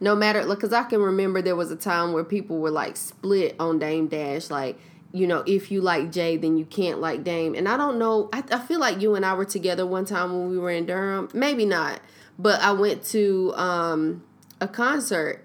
no 0.00 0.14
matter 0.14 0.46
because 0.46 0.72
I 0.72 0.82
can 0.84 1.00
remember 1.00 1.40
there 1.42 1.56
was 1.56 1.70
a 1.70 1.76
time 1.76 2.12
where 2.12 2.24
people 2.24 2.58
were 2.58 2.70
like 2.70 2.96
split 2.96 3.56
on 3.58 3.78
Dame 3.78 4.06
Dash, 4.06 4.50
like 4.50 4.78
you 5.14 5.28
know, 5.28 5.44
if 5.46 5.70
you 5.70 5.80
like 5.80 6.10
Jay, 6.10 6.36
then 6.36 6.58
you 6.58 6.64
can't 6.64 7.00
like 7.00 7.22
Dame. 7.22 7.54
And 7.54 7.68
I 7.68 7.76
don't 7.76 8.00
know. 8.00 8.28
I, 8.32 8.42
I 8.50 8.58
feel 8.58 8.80
like 8.80 9.00
you 9.00 9.14
and 9.14 9.24
I 9.24 9.34
were 9.34 9.44
together 9.44 9.86
one 9.86 10.04
time 10.04 10.32
when 10.32 10.50
we 10.50 10.58
were 10.58 10.72
in 10.72 10.86
Durham. 10.86 11.28
Maybe 11.32 11.64
not, 11.64 12.00
but 12.36 12.60
I 12.60 12.72
went 12.72 13.04
to 13.06 13.54
um, 13.54 14.24
a 14.60 14.66
concert 14.66 15.44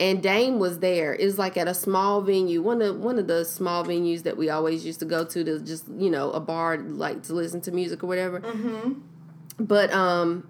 and 0.00 0.20
Dame 0.20 0.58
was 0.58 0.80
there. 0.80 1.14
It 1.14 1.24
was 1.24 1.38
like 1.38 1.56
at 1.56 1.68
a 1.68 1.74
small 1.74 2.22
venue, 2.22 2.60
one 2.60 2.82
of 2.82 2.98
one 2.98 3.20
of 3.20 3.28
the 3.28 3.44
small 3.44 3.84
venues 3.84 4.24
that 4.24 4.36
we 4.36 4.50
always 4.50 4.84
used 4.84 4.98
to 4.98 5.06
go 5.06 5.24
to 5.24 5.44
to 5.44 5.60
just 5.60 5.88
you 5.96 6.10
know 6.10 6.32
a 6.32 6.40
bar 6.40 6.78
like 6.78 7.22
to 7.24 7.34
listen 7.34 7.60
to 7.62 7.70
music 7.70 8.02
or 8.02 8.08
whatever. 8.08 8.40
Mm-hmm. 8.40 8.94
But 9.60 9.92
um, 9.92 10.48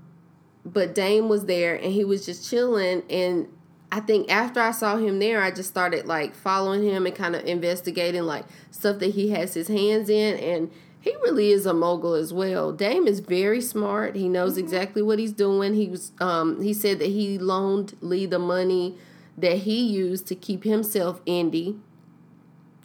but 0.64 0.94
Dame 0.94 1.28
was 1.28 1.44
there 1.44 1.74
and 1.74 1.92
he 1.92 2.04
was 2.04 2.24
just 2.24 2.48
chilling 2.48 3.02
and 3.10 3.48
I 3.92 4.00
think 4.00 4.30
after 4.30 4.60
I 4.60 4.72
saw 4.72 4.96
him 4.96 5.18
there 5.20 5.40
I 5.40 5.50
just 5.52 5.68
started 5.70 6.06
like 6.06 6.34
following 6.34 6.82
him 6.82 7.06
and 7.06 7.14
kind 7.14 7.36
of 7.36 7.44
investigating 7.44 8.22
like 8.24 8.44
stuff 8.70 8.98
that 8.98 9.14
he 9.14 9.30
has 9.30 9.54
his 9.54 9.68
hands 9.68 10.08
in 10.10 10.36
and 10.38 10.70
He 11.00 11.14
really 11.22 11.50
is 11.50 11.66
a 11.66 11.74
mogul 11.74 12.14
as 12.14 12.32
well. 12.32 12.72
Dame 12.72 13.06
is 13.06 13.20
very 13.20 13.60
smart. 13.60 14.16
He 14.16 14.26
knows 14.28 14.56
exactly 14.56 15.02
what 15.02 15.18
he's 15.18 15.32
doing. 15.32 15.74
He 15.74 15.88
was 15.88 16.12
um 16.20 16.62
he 16.62 16.72
said 16.72 16.98
that 16.98 17.08
he 17.10 17.38
loaned 17.38 17.94
Lee 18.00 18.26
the 18.26 18.38
money 18.38 18.96
that 19.36 19.58
he 19.58 19.84
used 19.84 20.26
to 20.28 20.34
keep 20.34 20.64
himself 20.64 21.22
indie. 21.26 21.78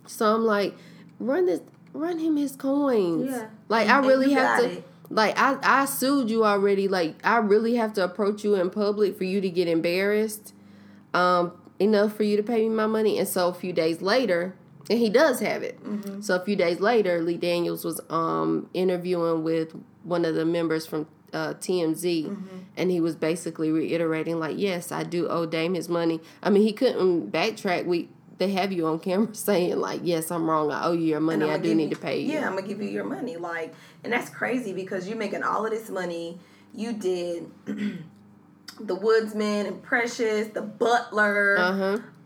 So 0.05 0.35
I'm 0.35 0.43
like, 0.43 0.75
run 1.19 1.45
this 1.45 1.61
run 1.93 2.19
him 2.19 2.35
his 2.35 2.55
coins. 2.55 3.31
Yeah. 3.31 3.47
Like 3.69 3.87
I 3.87 3.99
really 3.99 4.33
have 4.33 4.59
to 4.59 4.71
it. 4.79 4.83
like 5.09 5.37
I, 5.39 5.57
I 5.63 5.85
sued 5.85 6.29
you 6.29 6.43
already. 6.45 6.87
Like 6.87 7.15
I 7.23 7.37
really 7.37 7.75
have 7.75 7.93
to 7.93 8.03
approach 8.03 8.43
you 8.43 8.55
in 8.55 8.69
public 8.69 9.17
for 9.17 9.23
you 9.23 9.41
to 9.41 9.49
get 9.49 9.67
embarrassed. 9.67 10.53
Um, 11.13 11.53
enough 11.79 12.15
for 12.15 12.23
you 12.23 12.37
to 12.37 12.43
pay 12.43 12.67
me 12.67 12.75
my 12.75 12.87
money. 12.87 13.17
And 13.17 13.27
so 13.27 13.47
a 13.49 13.53
few 13.53 13.73
days 13.73 14.01
later, 14.01 14.53
and 14.89 14.99
he 14.99 15.09
does 15.09 15.39
have 15.39 15.63
it. 15.63 15.81
Mm-hmm. 15.83 16.21
So 16.21 16.35
a 16.35 16.39
few 16.43 16.55
days 16.55 16.79
later, 16.79 17.21
Lee 17.21 17.37
Daniels 17.37 17.83
was 17.85 18.01
um 18.09 18.69
interviewing 18.73 19.43
with 19.43 19.73
one 20.03 20.25
of 20.25 20.35
the 20.35 20.45
members 20.45 20.85
from 20.85 21.07
uh, 21.31 21.53
TMZ, 21.55 22.25
Mm-hmm. 22.25 22.57
and 22.77 22.89
he 22.91 22.99
was 22.99 23.15
basically 23.15 23.71
reiterating 23.71 24.39
like, 24.39 24.57
"Yes, 24.57 24.91
I 24.91 25.03
do 25.03 25.27
owe 25.27 25.45
Dame 25.45 25.75
his 25.75 25.87
money." 25.87 26.19
I 26.41 26.49
mean, 26.49 26.63
he 26.63 26.73
couldn't 26.73 27.31
backtrack. 27.31 27.85
We 27.85 28.09
they 28.39 28.51
have 28.51 28.71
you 28.71 28.87
on 28.87 28.99
camera 28.99 29.33
saying 29.47 29.77
like, 29.79 30.01
"Yes, 30.03 30.31
I'm 30.31 30.49
wrong. 30.49 30.71
I 30.71 30.85
owe 30.85 30.93
you 30.93 31.05
your 31.05 31.19
money. 31.19 31.49
I 31.49 31.57
do 31.59 31.75
need 31.75 31.89
you- 31.89 31.95
to 31.95 32.01
pay 32.01 32.19
you." 32.21 32.33
Yeah, 32.33 32.47
I'm 32.47 32.55
gonna 32.55 32.67
give 32.67 32.81
you 32.81 32.89
your 32.89 33.03
money. 33.03 33.37
Like, 33.37 33.73
and 34.03 34.11
that's 34.11 34.29
crazy 34.31 34.73
because 34.73 35.07
you're 35.07 35.17
making 35.17 35.43
all 35.43 35.65
of 35.65 35.71
this 35.71 35.89
money. 35.89 36.39
You 36.73 36.93
did 36.93 37.49
the 38.79 38.95
Woodsman 38.95 39.65
and 39.65 39.81
Precious, 39.83 40.47
the 40.49 40.61
Butler, 40.61 41.57
Uh 41.57 41.71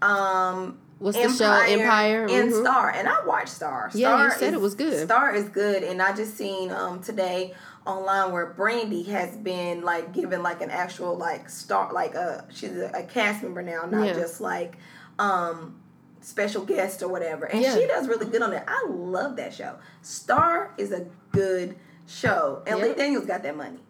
huh. 0.02 0.08
um, 0.08 0.78
What's 1.00 1.18
the 1.18 1.30
show? 1.30 1.52
Empire. 1.52 2.26
and 2.30 2.52
Mhm. 2.52 2.62
Star. 2.62 2.90
And 2.92 3.08
I 3.10 3.26
watched 3.26 3.50
Star. 3.50 3.90
Yeah, 3.94 4.10
Star 4.16 4.26
you 4.26 4.32
said 4.32 4.48
is- 4.50 4.54
it 4.54 4.62
was 4.62 4.76
good. 4.76 5.06
Star 5.06 5.34
is 5.36 5.50
good, 5.50 5.84
and 5.84 6.02
I 6.02 6.14
just 6.14 6.38
seen 6.38 6.72
um 6.72 7.02
today 7.02 7.54
online 7.86 8.32
where 8.32 8.46
Brandy 8.46 9.04
has 9.04 9.36
been 9.36 9.82
like 9.84 10.14
given 10.14 10.42
like 10.42 10.62
an 10.62 10.70
actual 10.72 11.18
like 11.18 11.50
star 11.50 11.92
like 11.92 12.16
a 12.16 12.46
she's 12.50 12.78
a, 12.78 12.90
a 12.94 13.04
cast 13.04 13.44
member 13.44 13.62
now, 13.62 13.84
not 13.90 14.08
Yeah. 14.08 14.14
just 14.14 14.40
like 14.40 14.78
um 15.20 15.76
special 16.22 16.64
guest 16.64 17.04
or 17.04 17.10
whatever. 17.10 17.44
And 17.46 17.62
Yeah. 17.62 17.76
she 17.76 17.86
does 17.86 18.08
really 18.08 18.28
good 18.28 18.42
on 18.42 18.54
it. 18.54 18.64
I 18.66 18.86
love 18.90 19.36
that 19.36 19.54
show. 19.54 19.76
Star 20.02 20.72
is 20.78 20.94
a 20.94 21.06
good 21.34 21.76
show, 22.08 22.62
and 22.66 22.80
Yep. 22.80 22.88
Lee 22.88 22.94
Daniels 22.96 23.26
got 23.26 23.44
that 23.44 23.58
money. 23.58 23.84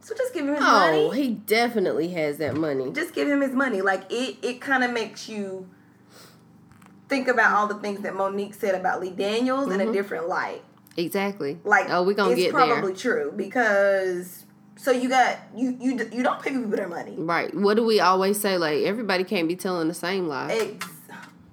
So 0.00 0.14
just 0.16 0.32
give 0.34 0.46
him 0.46 0.54
his 0.54 0.62
money. 0.62 0.98
Oh, 0.98 1.08
money. 1.08 1.22
he 1.22 1.28
definitely 1.34 2.08
has 2.08 2.38
that 2.38 2.54
money. 2.56 2.90
Just 2.92 3.14
give 3.14 3.28
him 3.28 3.40
his 3.42 3.52
money. 3.52 3.82
Like 3.82 4.04
it, 4.10 4.36
it 4.42 4.60
kind 4.60 4.82
of 4.82 4.90
makes 4.92 5.28
you 5.28 5.68
think 7.08 7.28
about 7.28 7.52
all 7.54 7.66
the 7.66 7.74
things 7.74 8.00
that 8.02 8.14
Monique 8.14 8.54
said 8.54 8.74
about 8.74 9.00
Lee 9.00 9.10
Daniels 9.10 9.70
in 9.70 9.78
Mm-hmm. 9.80 9.90
a 9.90 9.92
different 9.92 10.28
light. 10.28 10.62
Exactly. 10.96 11.58
Like 11.64 11.86
oh, 11.90 12.02
we 12.02 12.14
gonna 12.14 12.32
it's 12.32 12.40
get 12.42 12.52
probably 12.52 12.92
there. 12.92 12.94
true 13.00 13.32
because 13.36 14.44
so 14.76 14.90
you 14.90 15.08
got 15.08 15.38
you 15.54 15.76
you 15.80 16.08
you 16.12 16.22
don't 16.22 16.40
pay 16.42 16.50
people 16.50 16.68
their 16.70 16.88
money. 16.88 17.14
Right. 17.16 17.54
What 17.54 17.74
do 17.76 17.84
we 17.84 18.00
always 18.00 18.40
say? 18.40 18.56
Like 18.58 18.82
everybody 18.84 19.24
can't 19.24 19.48
be 19.48 19.56
telling 19.56 19.88
the 19.88 19.94
same 19.94 20.26
lie. 20.28 20.50
It's, 20.52 20.86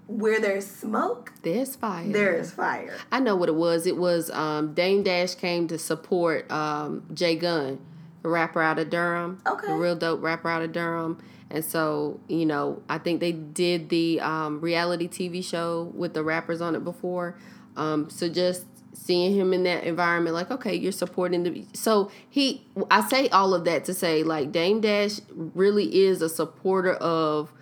where 0.08 0.40
there's 0.40 0.66
smoke, 0.66 1.34
There's 1.42 1.76
fire. 1.76 2.08
there's 2.08 2.50
fire. 2.52 2.96
I 3.12 3.20
know 3.20 3.36
what 3.36 3.50
it 3.50 3.56
was. 3.56 3.86
It 3.86 3.98
was 3.98 4.30
um, 4.32 4.74
Dame 4.74 5.04
Dash 5.04 5.36
came 5.36 5.68
to 5.68 5.78
support 5.78 6.50
um, 6.50 7.04
Jay 7.14 7.36
Gunn, 7.36 7.78
the 8.24 8.30
rapper 8.30 8.62
out 8.62 8.80
of 8.80 8.90
Durham. 8.90 9.42
Okay. 9.46 9.68
The 9.68 9.74
real 9.74 9.96
dope 9.96 10.22
rapper 10.22 10.50
out 10.50 10.62
of 10.62 10.72
Durham. 10.72 11.22
And 11.50 11.64
so, 11.64 12.20
you 12.28 12.46
know, 12.46 12.82
I 12.90 12.98
think 12.98 13.22
they 13.22 13.32
did 13.32 13.90
the 13.90 14.20
um, 14.20 14.60
reality 14.60 15.08
TV 15.08 15.44
show 15.44 15.92
with 15.96 16.14
the 16.14 16.24
rappers 16.24 16.62
on 16.62 16.76
it 16.76 16.84
before. 16.84 17.38
Um, 17.78 18.10
so 18.10 18.28
just 18.28 18.66
seeing 18.94 19.36
him 19.36 19.54
in 19.54 19.64
that 19.64 19.84
environment, 19.84 20.36
like, 20.36 20.52
okay, 20.52 20.76
you're 20.76 20.92
supporting 20.92 21.44
the. 21.44 21.66
So 21.74 22.12
he, 22.30 22.66
I 22.92 23.08
say 23.08 23.30
all 23.30 23.54
of 23.54 23.64
that 23.66 23.86
to 23.86 23.94
say, 23.94 24.24
like, 24.24 24.52
Dame 24.52 24.82
Dash 24.82 25.22
really 25.34 26.04
is 26.04 26.22
a 26.22 26.30
supporter 26.30 26.94
of 26.96 27.54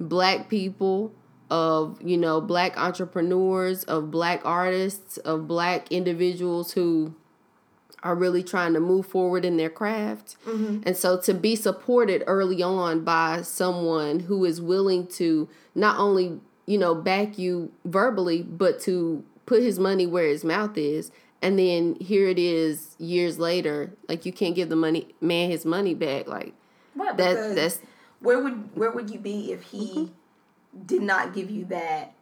black 0.00 0.48
people 0.48 1.14
of 1.50 2.00
you 2.02 2.16
know 2.16 2.40
black 2.40 2.76
entrepreneurs 2.78 3.84
of 3.84 4.10
black 4.10 4.40
artists 4.44 5.18
of 5.18 5.46
black 5.46 5.90
individuals 5.92 6.72
who 6.72 7.14
are 8.04 8.14
really 8.14 8.42
trying 8.42 8.74
to 8.74 8.80
move 8.80 9.06
forward 9.06 9.44
in 9.44 9.56
their 9.56 9.70
craft 9.70 10.36
and 10.86 10.96
so 10.96 11.18
to 11.18 11.32
be 11.34 11.56
supported 11.56 12.22
early 12.26 12.62
on 12.62 13.02
by 13.02 13.40
someone 13.42 14.20
who 14.20 14.44
is 14.44 14.60
willing 14.60 15.06
to 15.06 15.48
not 15.74 15.98
only 15.98 16.38
you 16.66 16.78
know 16.78 16.94
back 16.94 17.38
you 17.38 17.72
verbally 17.84 18.42
but 18.42 18.78
to 18.80 19.24
put 19.46 19.62
his 19.62 19.78
money 19.78 20.06
where 20.06 20.26
his 20.28 20.44
mouth 20.44 20.76
is 20.76 21.10
and 21.42 21.58
then 21.58 21.96
here 22.00 22.28
it 22.28 22.38
is 22.38 22.94
years 22.98 23.38
later 23.38 23.90
like 24.08 24.24
you 24.26 24.32
can't 24.32 24.54
give 24.54 24.68
the 24.68 24.76
money 24.76 25.08
man 25.20 25.50
his 25.50 25.64
money 25.64 25.94
back 25.94 26.26
like 26.28 26.52
Right, 26.96 27.16
that 27.16 27.54
that's 27.56 27.80
where 28.20 28.38
would 28.40 28.76
where 28.76 28.90
would 28.92 29.10
you 29.10 29.18
be 29.18 29.52
if 29.52 29.62
he 29.62 29.94
Mm-hmm. 29.94 30.12
Did 30.86 31.02
not 31.02 31.34
give 31.34 31.50
you 31.50 31.64
that 31.66 32.14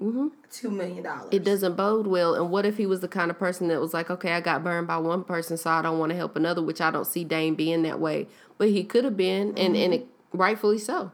two 0.51 0.71
million 0.71 1.03
dollars? 1.03 1.29
it 1.31 1.45
doesn't 1.45 1.77
bode 1.77 2.07
well. 2.07 2.35
And 2.35 2.51
what 2.51 2.67
if 2.67 2.77
he 2.77 2.87
was 2.87 3.01
the 3.01 3.09
kind 3.09 3.31
of 3.31 3.39
person 3.39 3.69
that 3.69 3.81
was 3.81 3.95
like, 3.95 4.11
okay, 4.11 4.33
I 4.33 4.41
got 4.41 4.63
burned 4.63 4.87
by 4.87 4.99
one 4.99 5.25
person, 5.25 5.57
so 5.57 5.71
I 5.71 5.83
don't 5.83 5.99
want 5.99 6.11
to 6.11 6.17
help 6.17 6.37
another, 6.37 6.63
which 6.63 6.81
I 6.81 6.91
don't 6.91 7.07
see 7.07 7.25
Dame 7.25 7.55
being 7.55 7.83
that 7.83 7.99
way. 8.01 8.29
But 8.59 8.69
he 8.69 8.85
could 8.85 9.05
have 9.05 9.17
been, 9.17 9.57
and, 9.59 9.77
and 9.77 9.95
it, 9.95 10.07
rightfully 10.33 10.79
so. 10.79 11.11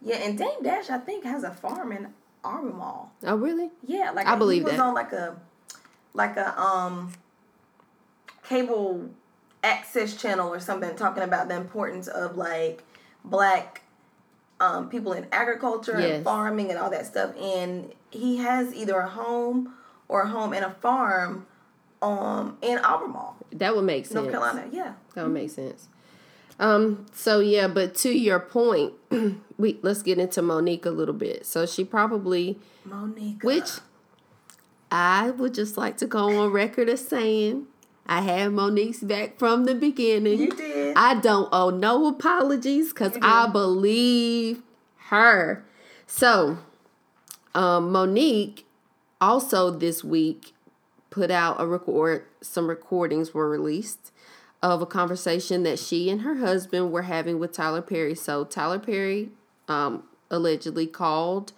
Yeah, 0.00 0.16
and 0.16 0.36
Dame 0.36 0.62
Dash 0.62 0.90
I 0.90 0.98
think 0.98 1.24
has 1.24 1.44
a 1.44 1.50
farm 1.50 1.92
in 1.92 2.08
Mall. 2.44 3.12
Oh, 3.22 3.36
really? 3.36 3.70
Yeah, 3.86 4.10
like 4.10 4.26
I 4.26 4.36
believe 4.36 4.60
he 4.60 4.64
was 4.64 4.72
that. 4.72 4.80
on 4.80 4.94
like 4.94 5.12
a 5.12 5.36
like 6.12 6.36
a 6.36 6.58
um 6.60 7.12
cable 8.46 9.08
access 9.62 10.14
channel 10.14 10.52
or 10.52 10.60
something 10.60 10.94
talking 10.94 11.22
about 11.22 11.48
the 11.48 11.56
importance 11.56 12.06
of 12.06 12.36
like 12.36 12.84
black 13.24 13.80
um 14.60 14.88
people 14.88 15.12
in 15.12 15.26
agriculture 15.32 15.98
Yes. 15.98 16.16
and 16.16 16.24
farming 16.24 16.70
and 16.70 16.78
all 16.78 16.90
that 16.90 17.06
stuff 17.06 17.34
and 17.36 17.92
he 18.10 18.36
has 18.38 18.72
either 18.74 18.98
a 19.00 19.08
home 19.08 19.74
or 20.08 20.22
a 20.22 20.28
home 20.28 20.52
and 20.52 20.64
a 20.64 20.70
farm 20.70 21.46
um 22.02 22.56
in 22.62 22.80
Mall, 22.82 23.36
That 23.52 23.74
would 23.74 23.84
make 23.84 24.04
sense. 24.06 24.14
North 24.14 24.30
Carolina. 24.30 24.64
Yeah. 24.70 24.92
That 25.14 25.24
would 25.24 25.32
make 25.32 25.50
sense. 25.50 25.88
Um. 26.60 27.06
So 27.12 27.40
yeah, 27.40 27.66
but 27.66 27.94
to 27.96 28.10
your 28.16 28.38
point, 28.38 28.92
we 29.58 29.78
let's 29.82 30.02
get 30.02 30.18
into 30.18 30.40
Monique 30.42 30.86
a 30.86 30.90
little 30.90 31.14
bit. 31.14 31.46
So 31.46 31.66
she 31.66 31.82
probably, 31.84 32.58
Monique. 32.84 33.42
which 33.42 33.70
I 34.92 35.30
would 35.32 35.54
just 35.54 35.76
like 35.76 35.96
to 35.98 36.06
go 36.06 36.28
on 36.42 36.52
record 36.52 36.88
as 36.88 37.06
saying, 37.06 37.66
I 38.06 38.20
had 38.20 38.52
Monique's 38.52 39.00
back 39.00 39.38
from 39.38 39.64
the 39.64 39.74
beginning. 39.74 40.38
you 40.40 40.50
did. 40.50 40.96
I 40.96 41.20
don't 41.20 41.48
owe 41.52 41.70
no 41.70 42.06
apologies 42.06 42.92
because 42.92 43.16
I 43.22 43.48
believe 43.48 44.62
her. 45.08 45.64
So, 46.06 46.58
um, 47.54 47.90
Monique 47.90 48.66
also 49.20 49.70
this 49.70 50.04
week 50.04 50.52
put 51.10 51.30
out 51.30 51.56
a 51.58 51.66
record. 51.66 52.26
Some 52.42 52.68
recordings 52.68 53.32
were 53.32 53.48
released 53.48 54.12
of 54.62 54.82
a 54.82 54.86
conversation 54.86 55.62
that 55.62 55.78
she 55.78 56.10
and 56.10 56.22
her 56.22 56.36
husband 56.36 56.90
were 56.90 57.02
having 57.02 57.38
with 57.38 57.52
Tyler 57.52 57.82
Perry. 57.82 58.14
So 58.14 58.44
Tyler 58.44 58.78
Perry 58.78 59.30
um, 59.68 60.04
allegedly 60.30 60.86
called 60.86 61.52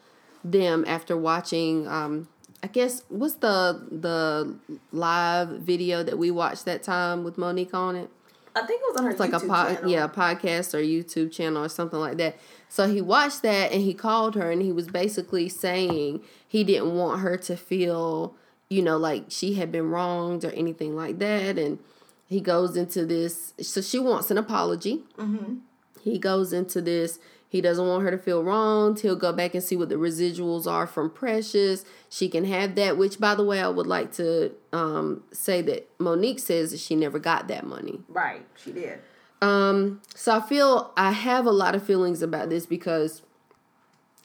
them 0.44 0.84
after 0.86 1.16
watching. 1.16 1.86
Um, 1.88 2.28
I 2.66 2.68
guess 2.68 3.02
what's 3.08 3.34
the 3.34 3.86
the 3.92 4.56
live 4.90 5.50
video 5.50 6.02
that 6.02 6.18
we 6.18 6.32
watched 6.32 6.64
that 6.64 6.82
time 6.82 7.22
with 7.22 7.38
Monique 7.38 7.72
on 7.72 7.94
it? 7.94 8.10
I 8.56 8.62
think 8.66 8.80
it 8.82 8.90
was 8.90 8.96
on 8.96 9.04
her 9.04 9.10
It's 9.12 9.20
like 9.20 9.30
YouTube 9.30 9.44
a 9.44 9.46
pod, 9.46 9.74
channel. 9.76 9.90
yeah, 9.92 10.04
a 10.04 10.08
podcast 10.08 10.74
or 10.74 10.78
YouTube 10.78 11.30
channel 11.30 11.62
or 11.62 11.68
something 11.68 12.00
like 12.00 12.16
that. 12.16 12.36
So 12.68 12.88
he 12.88 13.00
watched 13.00 13.42
that 13.42 13.70
and 13.70 13.82
he 13.82 13.94
called 13.94 14.34
her 14.34 14.50
and 14.50 14.62
he 14.62 14.72
was 14.72 14.88
basically 14.88 15.48
saying 15.48 16.22
he 16.48 16.64
didn't 16.64 16.92
want 16.96 17.20
her 17.20 17.36
to 17.36 17.56
feel, 17.56 18.34
you 18.68 18.82
know, 18.82 18.96
like 18.96 19.26
she 19.28 19.54
had 19.54 19.70
been 19.70 19.88
wronged 19.88 20.44
or 20.44 20.50
anything 20.50 20.96
like 20.96 21.20
that. 21.20 21.58
And 21.58 21.78
he 22.26 22.40
goes 22.40 22.76
into 22.76 23.06
this. 23.06 23.54
So 23.60 23.80
she 23.80 24.00
wants 24.00 24.32
an 24.32 24.38
apology. 24.38 25.04
Mm-hmm. 25.16 25.58
He 26.02 26.18
goes 26.18 26.52
into 26.52 26.82
this. 26.82 27.20
He 27.48 27.60
doesn't 27.60 27.86
want 27.86 28.02
her 28.02 28.10
to 28.10 28.18
feel 28.18 28.42
wronged. 28.42 29.00
He'll 29.00 29.16
go 29.16 29.32
back 29.32 29.54
and 29.54 29.62
see 29.62 29.76
what 29.76 29.88
the 29.88 29.94
residuals 29.94 30.66
are 30.66 30.86
from 30.86 31.10
Precious. 31.10 31.84
She 32.08 32.28
can 32.28 32.44
have 32.44 32.74
that. 32.74 32.98
Which, 32.98 33.18
by 33.20 33.34
the 33.34 33.44
way, 33.44 33.60
I 33.60 33.68
would 33.68 33.86
like 33.86 34.12
to 34.14 34.52
um, 34.72 35.22
say 35.32 35.62
that 35.62 35.88
Monique 35.98 36.40
says 36.40 36.72
that 36.72 36.80
she 36.80 36.96
never 36.96 37.18
got 37.18 37.48
that 37.48 37.64
money. 37.64 38.00
Right, 38.08 38.44
she 38.62 38.72
did. 38.72 38.98
Um, 39.40 40.02
so 40.14 40.36
I 40.36 40.40
feel 40.40 40.92
I 40.96 41.12
have 41.12 41.46
a 41.46 41.50
lot 41.52 41.74
of 41.74 41.82
feelings 41.84 42.20
about 42.20 42.48
this 42.50 42.66
because 42.66 43.22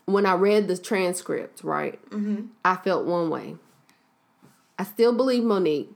when 0.06 0.26
I 0.26 0.34
read 0.34 0.68
the 0.68 0.78
transcript, 0.78 1.64
right, 1.64 2.04
Mm-hmm. 2.10 2.48
I 2.66 2.76
felt 2.78 3.06
one 3.06 3.30
way. 3.30 3.56
I 4.80 4.84
still 4.84 5.14
believe 5.16 5.44
Monique. 5.44 5.92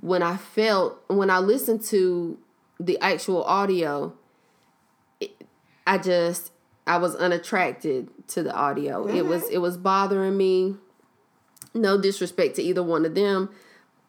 When 0.00 0.22
I 0.22 0.36
felt 0.36 1.02
when 1.08 1.30
I 1.30 1.38
listened 1.38 1.82
to 1.84 2.38
the 2.78 2.98
actual 3.00 3.42
audio, 3.44 4.12
it, 5.18 5.30
I 5.86 5.98
just 5.98 6.52
I 6.88 6.96
was 6.96 7.14
unattracted 7.14 8.08
to 8.28 8.42
the 8.42 8.52
audio. 8.52 9.06
It 9.06 9.26
was 9.26 9.42
mm-hmm. 9.42 9.54
it 9.54 9.58
was 9.58 9.76
bothering 9.76 10.36
me. 10.36 10.76
No 11.74 12.00
disrespect 12.00 12.56
to 12.56 12.62
either 12.62 12.82
one 12.82 13.04
of 13.04 13.14
them, 13.14 13.50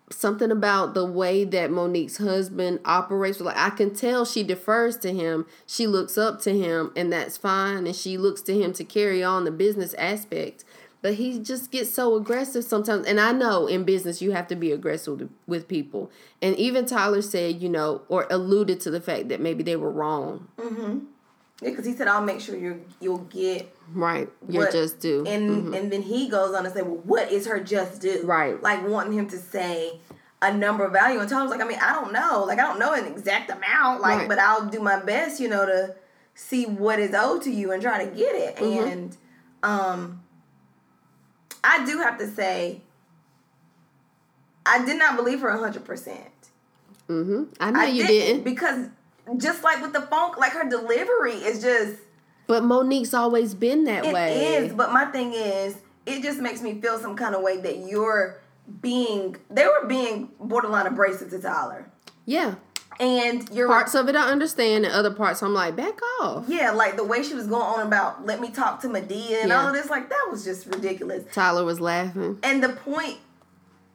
something 0.10 0.50
about 0.50 0.94
the 0.94 1.06
way 1.06 1.44
that 1.44 1.72
Monique's 1.72 2.18
husband 2.18 2.80
operates. 2.86 3.42
Like 3.42 3.58
I 3.58 3.70
can 3.70 3.94
tell 3.94 4.26
she 4.26 4.44
defers 4.44 4.98
to 5.00 5.14
him, 5.14 5.46
she 5.68 5.88
looks 5.88 6.18
up 6.18 6.42
to 6.44 6.58
him, 6.58 6.92
and 6.96 7.12
that's 7.12 7.38
fine. 7.38 7.86
And 7.86 7.96
she 7.96 8.18
looks 8.18 8.42
to 8.44 8.58
him 8.58 8.72
to 8.74 8.84
carry 8.84 9.24
on 9.24 9.44
the 9.44 9.52
business 9.52 9.94
aspect. 9.96 10.64
But 11.02 11.16
he 11.16 11.40
just 11.40 11.72
gets 11.72 11.94
so 11.94 12.16
aggressive 12.16 12.64
sometimes. 12.64 13.08
And 13.08 13.22
I 13.22 13.32
know 13.32 13.68
in 13.68 13.84
business 13.84 14.22
you 14.22 14.32
have 14.32 14.48
to 14.48 14.56
be 14.56 14.72
aggressive 14.72 15.30
with 15.48 15.68
people. 15.68 16.12
And 16.42 16.56
even 16.58 16.86
Tyler 16.86 17.22
said, 17.22 17.62
you 17.62 17.70
know, 17.70 18.02
or 18.10 18.28
alluded 18.30 18.82
to 18.82 18.92
the 18.92 19.00
fact 19.00 19.30
that 19.30 19.40
maybe 19.40 19.64
they 19.64 19.78
were 19.78 19.92
wrong. 19.92 20.50
Mm-hmm. 20.58 21.00
Yeah, 21.62 21.72
because 21.72 21.86
he 21.86 21.94
said, 21.94 22.08
"I'll 22.08 22.24
make 22.24 22.40
sure 22.40 22.56
you 22.56 22.86
you'll 23.02 23.18
get 23.20 23.76
Right. 23.94 24.30
You're 24.48 24.64
what- 24.66 24.72
just 24.72 25.00
due. 25.00 25.26
And 25.26 25.74
and 25.76 25.92
then 25.92 26.02
he 26.02 26.30
goes 26.30 26.56
on 26.56 26.64
to 26.64 26.70
say, 26.70 26.82
"Well, 26.82 27.02
what 27.04 27.32
is 27.32 27.48
her 27.48 27.60
just 27.60 28.02
due?" 28.02 28.22
Right. 28.24 28.62
Like 28.62 28.88
wanting 28.88 29.14
him 29.14 29.28
to 29.30 29.38
say 29.38 30.00
a 30.42 30.54
number 30.54 30.86
of 30.86 30.94
value, 30.94 31.20
and 31.20 31.30
Tyler's 31.30 31.50
like, 31.52 31.62
"I 31.62 31.68
mean, 31.68 31.80
I 31.82 31.92
don't 31.94 32.14
know. 32.14 32.46
Like, 32.48 32.60
I 32.60 32.64
don't 32.64 32.80
know 32.80 32.94
an 32.94 33.06
exact 33.06 33.50
amount. 33.52 34.00
Like, 34.02 34.20
Right. 34.20 34.30
but 34.30 34.40
I'll 34.40 34.68
do 34.68 34.80
my 34.80 35.00
best, 35.02 35.42
you 35.42 35.50
know, 35.50 35.66
to 35.66 35.96
see 36.34 36.66
what 36.66 36.98
is 37.00 37.14
owed 37.14 37.42
to 37.42 37.52
you 37.52 37.72
and 37.74 37.82
try 37.82 38.06
to 38.06 38.10
get 38.16 38.36
it." 38.36 38.56
Mm-hmm. 38.56 38.88
And 38.88 39.18
um, 39.64 40.24
I 41.62 41.84
do 41.86 41.98
have 41.98 42.18
to 42.20 42.28
say, 42.28 42.82
I 44.66 44.86
did 44.86 44.98
not 44.98 45.18
believe 45.18 45.42
her 45.42 45.52
hundred 45.58 45.84
percent. 45.84 46.30
Mm-hmm. 47.10 47.44
I 47.60 47.72
know 47.72 47.80
I 47.82 47.86
you 47.88 48.06
didn't, 48.08 48.26
didn't. 48.28 48.44
because 48.44 48.88
just 49.38 49.64
like 49.64 49.82
with 49.82 49.94
the 49.94 50.02
funk, 50.02 50.38
like 50.38 50.52
her 50.54 50.68
delivery 50.70 51.34
is 51.34 51.62
just. 51.62 51.98
But 52.48 52.64
Monique's 52.64 53.14
always 53.14 53.54
been 53.54 53.84
that 53.86 54.06
It 54.06 54.14
way. 54.14 54.34
It 54.34 54.64
is, 54.64 54.74
but 54.74 54.92
my 54.92 55.06
thing 55.06 55.34
is, 55.34 55.76
it 56.06 56.24
just 56.24 56.40
makes 56.40 56.62
me 56.62 56.82
feel 56.82 56.98
some 56.98 57.16
kind 57.16 57.36
of 57.36 57.42
way 57.44 57.58
that 57.62 57.78
you're 57.88 58.40
being. 58.82 59.36
They 59.50 59.66
were 59.66 59.86
being 59.88 60.30
borderline 60.40 60.88
abrasive 60.88 61.30
to 61.30 61.40
Tyler, 61.40 61.92
Yeah. 62.26 62.56
and 63.00 63.48
you're 63.52 63.68
Parts 63.68 63.94
of 63.96 64.10
it 64.10 64.16
I 64.16 64.30
understand, 64.32 64.86
and 64.86 64.94
other 64.94 65.12
parts 65.12 65.42
I'm 65.44 65.54
like, 65.54 65.76
back 65.76 66.00
off. 66.22 66.46
yeah, 66.48 66.72
like 66.72 66.96
the 66.98 67.04
way 67.04 67.22
she 67.24 67.34
was 67.36 67.46
going 67.48 67.62
on 67.62 67.86
about 67.88 68.26
let 68.26 68.42
me 68.42 68.50
talk 68.50 68.82
to 68.82 68.88
Madea 68.88 69.42
and 69.42 69.50
Yeah. 69.50 69.62
all 69.62 69.68
of 69.68 69.74
this, 69.74 69.90
like 69.90 70.10
that 70.10 70.28
was 70.32 70.44
just 70.44 70.66
ridiculous. 70.66 71.24
Tyler 71.34 71.64
was 71.64 71.80
laughing. 71.80 72.40
And 72.44 72.64
the 72.64 72.70
point, 72.70 73.18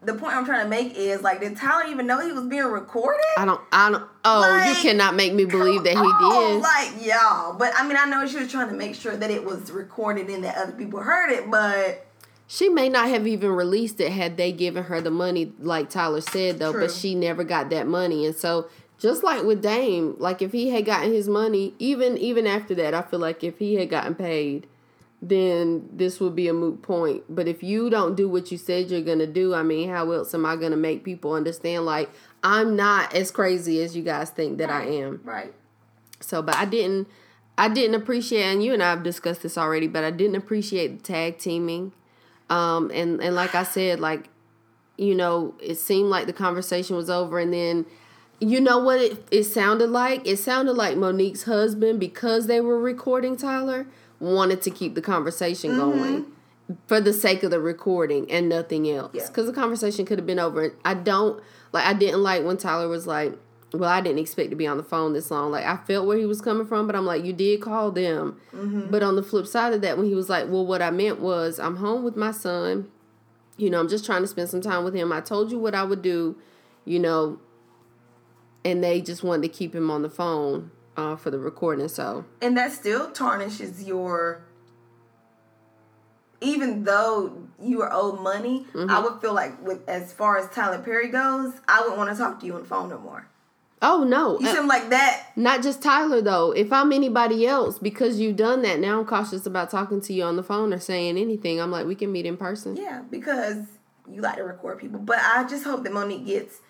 the 0.04 0.14
point 0.14 0.34
I'm 0.34 0.44
trying 0.44 0.64
to 0.64 0.68
make 0.68 0.94
is 0.96 1.22
like, 1.22 1.40
did 1.40 1.56
Tyler 1.56 1.84
even 1.90 2.06
know 2.06 2.20
he 2.20 2.32
was 2.32 2.44
being 2.44 2.64
recorded? 2.64 3.20
I 3.36 3.44
don't. 3.44 3.60
I 3.72 3.90
don't. 3.90 4.04
Oh, 4.24 4.64
you 4.68 4.74
cannot 4.76 5.14
make 5.14 5.34
me 5.34 5.44
believe 5.44 5.82
that 5.84 5.92
he 5.94 5.98
Oh, 6.02 6.54
did. 6.54 6.62
Like 6.62 7.06
y'all, 7.06 7.54
but 7.58 7.72
I 7.76 7.86
mean, 7.86 7.96
I 7.98 8.04
know 8.06 8.26
she 8.26 8.38
was 8.38 8.50
trying 8.50 8.68
to 8.68 8.74
make 8.74 8.94
sure 8.94 9.16
that 9.16 9.30
it 9.30 9.44
was 9.44 9.70
recorded 9.70 10.28
and 10.28 10.44
that 10.44 10.56
other 10.56 10.72
people 10.72 11.00
heard 11.00 11.30
it, 11.30 11.50
but. 11.50 12.06
She 12.46 12.68
may 12.68 12.90
not 12.90 13.08
have 13.08 13.26
even 13.26 13.50
released 13.50 14.00
it 14.00 14.12
had 14.12 14.36
they 14.36 14.52
given 14.52 14.84
her 14.84 15.00
the 15.00 15.10
money, 15.10 15.52
like 15.60 15.88
Tyler 15.88 16.20
said, 16.20 16.58
though. 16.58 16.72
But 16.72 16.90
she 16.90 17.14
never 17.14 17.42
got 17.42 17.70
that 17.70 17.86
money, 17.86 18.26
and 18.26 18.36
so 18.36 18.68
just 18.98 19.22
like 19.24 19.42
with 19.42 19.62
Dame, 19.62 20.14
like 20.18 20.42
if 20.42 20.52
he 20.52 20.70
had 20.70 20.84
gotten 20.84 21.12
his 21.12 21.28
money, 21.28 21.74
even 21.78 22.16
even 22.18 22.46
after 22.46 22.74
that, 22.76 22.94
I 22.94 23.02
feel 23.02 23.18
like 23.18 23.42
if 23.42 23.58
he 23.58 23.74
had 23.74 23.88
gotten 23.90 24.14
paid, 24.14 24.66
then 25.28 25.88
this 25.92 26.20
would 26.20 26.36
be 26.36 26.48
a 26.48 26.52
moot 26.52 26.82
point. 26.82 27.24
But 27.28 27.48
if 27.48 27.62
you 27.62 27.88
don't 27.88 28.14
do 28.14 28.28
what 28.28 28.52
you 28.52 28.58
said 28.58 28.90
you're 28.90 29.00
gonna 29.00 29.26
do, 29.26 29.54
I 29.54 29.62
mean, 29.62 29.88
how 29.88 30.10
else 30.10 30.34
am 30.34 30.44
I 30.44 30.56
gonna 30.56 30.76
make 30.76 31.04
people 31.04 31.32
understand? 31.32 31.86
Like 31.86 32.10
I'm 32.42 32.76
not 32.76 33.14
as 33.14 33.30
crazy 33.30 33.82
as 33.82 33.96
you 33.96 34.02
guys 34.02 34.30
think 34.30 34.58
that 34.58 34.70
I 34.70 34.84
am. 34.86 35.20
Right. 35.24 35.54
So, 36.20 36.42
but 36.42 36.56
I 36.56 36.64
didn't, 36.64 37.08
I 37.56 37.68
didn't 37.68 37.94
appreciate, 37.94 38.42
and 38.42 38.62
you 38.62 38.72
and 38.72 38.82
I 38.82 38.90
have 38.90 39.02
discussed 39.02 39.42
this 39.42 39.56
already, 39.56 39.86
but 39.86 40.04
I 40.04 40.10
didn't 40.10 40.36
appreciate 40.36 40.98
the 40.98 41.02
tag 41.02 41.38
teaming. 41.38 41.92
Um, 42.50 42.90
and 42.92 43.22
and 43.22 43.34
like 43.34 43.54
I 43.54 43.62
said, 43.62 44.00
like, 44.00 44.28
you 44.98 45.14
know, 45.14 45.54
it 45.60 45.76
seemed 45.76 46.10
like 46.10 46.26
the 46.26 46.32
conversation 46.32 46.96
was 46.96 47.08
over, 47.08 47.38
and 47.38 47.52
then, 47.52 47.86
you 48.40 48.60
know 48.60 48.78
what 48.78 49.00
it 49.00 49.26
it 49.30 49.44
sounded 49.44 49.90
like? 49.90 50.26
It 50.26 50.38
sounded 50.38 50.72
like 50.72 50.96
Monique's 50.96 51.44
husband, 51.44 52.00
because 52.00 52.46
they 52.46 52.60
were 52.60 52.78
recording 52.78 53.36
Tyler, 53.36 53.86
wanted 54.20 54.62
to 54.62 54.70
keep 54.70 54.94
the 54.94 55.02
conversation 55.02 55.72
Mm-hmm. 55.72 55.80
going 56.00 56.26
for 56.86 56.98
the 57.00 57.12
sake 57.12 57.42
of 57.42 57.50
the 57.50 57.60
recording 57.60 58.30
and 58.30 58.48
nothing 58.48 58.88
else. 58.90 59.10
Yeah. 59.14 59.26
Because 59.26 59.46
the 59.46 59.52
conversation 59.52 60.06
could 60.06 60.18
have 60.18 60.26
been 60.26 60.38
over. 60.38 60.74
I 60.84 60.94
don't 60.94 61.42
like. 61.72 61.84
I 61.86 61.92
didn't 61.92 62.22
like 62.22 62.42
when 62.42 62.56
Tyler 62.56 62.88
was 62.88 63.06
like, 63.06 63.34
"Well, 63.74 63.90
I 63.90 64.00
didn't 64.00 64.18
expect 64.20 64.48
to 64.50 64.56
be 64.56 64.66
on 64.66 64.78
the 64.78 64.82
phone 64.82 65.12
this 65.12 65.30
long." 65.30 65.50
Like 65.50 65.66
I 65.66 65.76
felt 65.76 66.06
where 66.06 66.16
he 66.16 66.24
was 66.24 66.40
coming 66.40 66.66
from, 66.66 66.86
but 66.86 66.96
I'm 66.96 67.04
like, 67.04 67.22
"You 67.24 67.34
did 67.34 67.60
call 67.60 67.90
them." 67.90 68.40
But 68.90 69.02
on 69.02 69.14
the 69.16 69.22
flip 69.22 69.46
side 69.46 69.74
of 69.74 69.82
that, 69.82 69.98
when 69.98 70.06
he 70.06 70.14
was 70.14 70.30
like, 70.30 70.48
"Well, 70.48 70.64
what 70.64 70.80
I 70.80 70.90
meant 70.90 71.20
was, 71.20 71.58
I'm 71.60 71.76
home 71.76 72.02
with 72.02 72.16
my 72.16 72.30
son. 72.30 72.88
You 73.58 73.68
know, 73.68 73.78
I'm 73.78 73.88
just 73.88 74.06
trying 74.06 74.22
to 74.22 74.26
spend 74.26 74.48
some 74.48 74.60
time 74.62 74.84
with 74.84 74.94
him. 74.94 75.12
I 75.12 75.20
told 75.20 75.50
you 75.52 75.58
what 75.58 75.74
I 75.74 75.84
would 75.84 76.00
do. 76.00 76.36
You 76.86 76.98
know." 76.98 77.38
And 78.64 78.82
they 78.82 79.02
just 79.02 79.22
wanted 79.22 79.42
to 79.42 79.48
keep 79.48 79.74
him 79.74 79.90
on 79.90 80.00
the 80.00 80.08
phone 80.08 80.70
uh, 80.96 81.16
for 81.16 81.30
the 81.30 81.38
recording. 81.38 81.88
So 81.88 82.24
and 82.42 82.56
that 82.56 82.72
still 82.72 83.10
tarnishes 83.10 83.84
your 83.84 84.42
even 86.40 86.84
though 86.84 87.32
you 87.62 87.80
are 87.82 87.90
owed 87.92 88.20
money 88.20 88.66
Mm-hmm. 88.74 88.90
i 88.90 89.00
would 89.00 89.20
feel 89.20 89.32
like 89.32 89.60
with 89.64 89.88
as 89.88 90.12
far 90.12 90.36
as 90.36 90.48
tyler 90.54 90.78
perry 90.78 91.08
goes 91.08 91.52
i 91.68 91.80
wouldn't 91.80 91.96
want 91.96 92.10
to 92.10 92.16
talk 92.16 92.40
to 92.40 92.46
you 92.46 92.54
on 92.54 92.62
the 92.62 92.66
phone 92.68 92.88
no 92.90 92.98
more 92.98 93.28
oh 93.80 94.02
no, 94.04 94.38
you 94.40 94.48
Uh, 94.48 94.54
seem 94.54 94.66
like 94.66 94.88
that 94.90 95.26
Not 95.36 95.62
just 95.62 95.82
Tyler 95.82 96.20
though. 96.22 96.52
If 96.52 96.72
I'm 96.72 96.90
anybody 96.92 97.46
else, 97.46 97.78
because 97.78 98.18
you've 98.18 98.36
done 98.36 98.62
that, 98.62 98.78
now 98.80 98.98
I'm 98.98 99.04
cautious 99.04 99.44
about 99.46 99.70
talking 99.70 100.00
to 100.02 100.12
you 100.14 100.22
on 100.24 100.36
the 100.36 100.42
phone 100.42 100.72
or 100.72 100.78
saying 100.78 101.18
anything. 101.18 101.60
I'm 101.60 101.70
like, 101.70 101.86
we 101.86 101.94
can 101.94 102.10
meet 102.10 102.24
in 102.24 102.36
person. 102.38 102.76
yeah 102.76 103.02
because 103.10 103.58
you 104.10 104.20
like 104.22 104.36
to 104.36 104.44
record 104.44 104.78
people 104.78 105.00
but 105.00 105.18
i 105.18 105.44
just 105.48 105.64
hope 105.64 105.82
that 105.84 105.92
monique 105.92 106.26
gets 106.26 106.60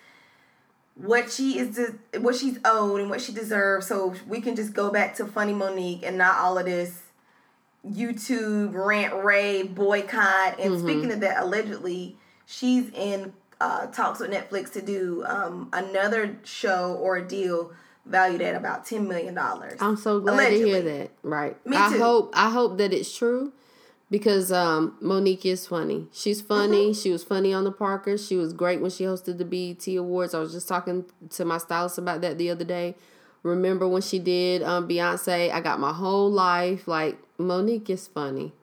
what 0.95 1.29
she 1.31 1.59
is 1.59 1.75
de- 1.75 2.19
what 2.19 2.35
she's 2.35 2.57
owed 2.63 3.01
and 3.01 3.09
what 3.09 3.21
she 3.21 3.33
deserves 3.33 3.85
so 3.87 4.13
we 4.27 4.39
can 4.39 4.55
just 4.55 4.73
go 4.73 4.89
back 4.89 5.15
to 5.15 5.25
funny 5.25 5.53
monique 5.53 6.01
and 6.03 6.17
not 6.17 6.37
all 6.37 6.57
of 6.57 6.65
this 6.65 7.03
youtube 7.85 8.73
rant 8.73 9.13
rave 9.23 9.75
boycott 9.75 10.59
and 10.59 10.79
speaking 10.79 11.11
of 11.11 11.19
that 11.19 11.41
allegedly 11.43 12.17
she's 12.45 12.89
in 12.93 13.33
uh, 13.61 13.87
talks 13.87 14.19
with 14.19 14.31
netflix 14.31 14.71
to 14.71 14.81
do 14.81 15.23
um, 15.27 15.69
another 15.73 16.37
show 16.43 16.93
or 16.95 17.17
a 17.17 17.27
deal 17.27 17.71
valued 18.05 18.41
at 18.41 18.55
about 18.55 18.85
$10 18.85 19.07
million 19.07 19.37
I'm 19.79 19.97
so 19.97 20.19
glad 20.19 20.49
to 20.49 20.55
hear 20.55 20.81
that. 20.81 21.11
Right. 21.23 21.65
Me 21.65 21.75
I 21.75 21.91
too. 21.91 21.97
hope 21.97 22.33
I 22.35 22.49
hope 22.51 22.77
that 22.77 22.93
it's 22.93 23.15
true 23.15 23.51
because 24.09 24.51
um, 24.51 24.97
Monique 25.01 25.45
is 25.45 25.67
funny. 25.67 26.07
She's 26.11 26.41
funny. 26.41 26.85
Mm-hmm. 26.91 27.01
She 27.01 27.11
was 27.11 27.23
funny 27.23 27.53
on 27.53 27.63
the 27.63 27.71
Parker. 27.71 28.17
She 28.17 28.35
was 28.35 28.53
great 28.53 28.81
when 28.81 28.91
she 28.91 29.03
hosted 29.03 29.37
the 29.37 29.45
BET 29.45 29.87
Awards. 29.97 30.33
I 30.33 30.39
was 30.39 30.51
just 30.53 30.67
talking 30.67 31.05
to 31.31 31.45
my 31.45 31.57
stylist 31.57 31.97
about 31.97 32.21
that 32.21 32.37
the 32.37 32.49
other 32.49 32.65
day. 32.65 32.95
Remember 33.43 33.87
when 33.87 34.01
she 34.01 34.17
did 34.19 34.63
um, 34.63 34.87
Beyonce? 34.87 35.51
I 35.51 35.61
got 35.61 35.79
my 35.79 35.93
whole 35.93 36.31
life. 36.31 36.87
Like 36.87 37.17
Monique 37.37 37.89
is 37.89 38.07
funny. 38.07 38.53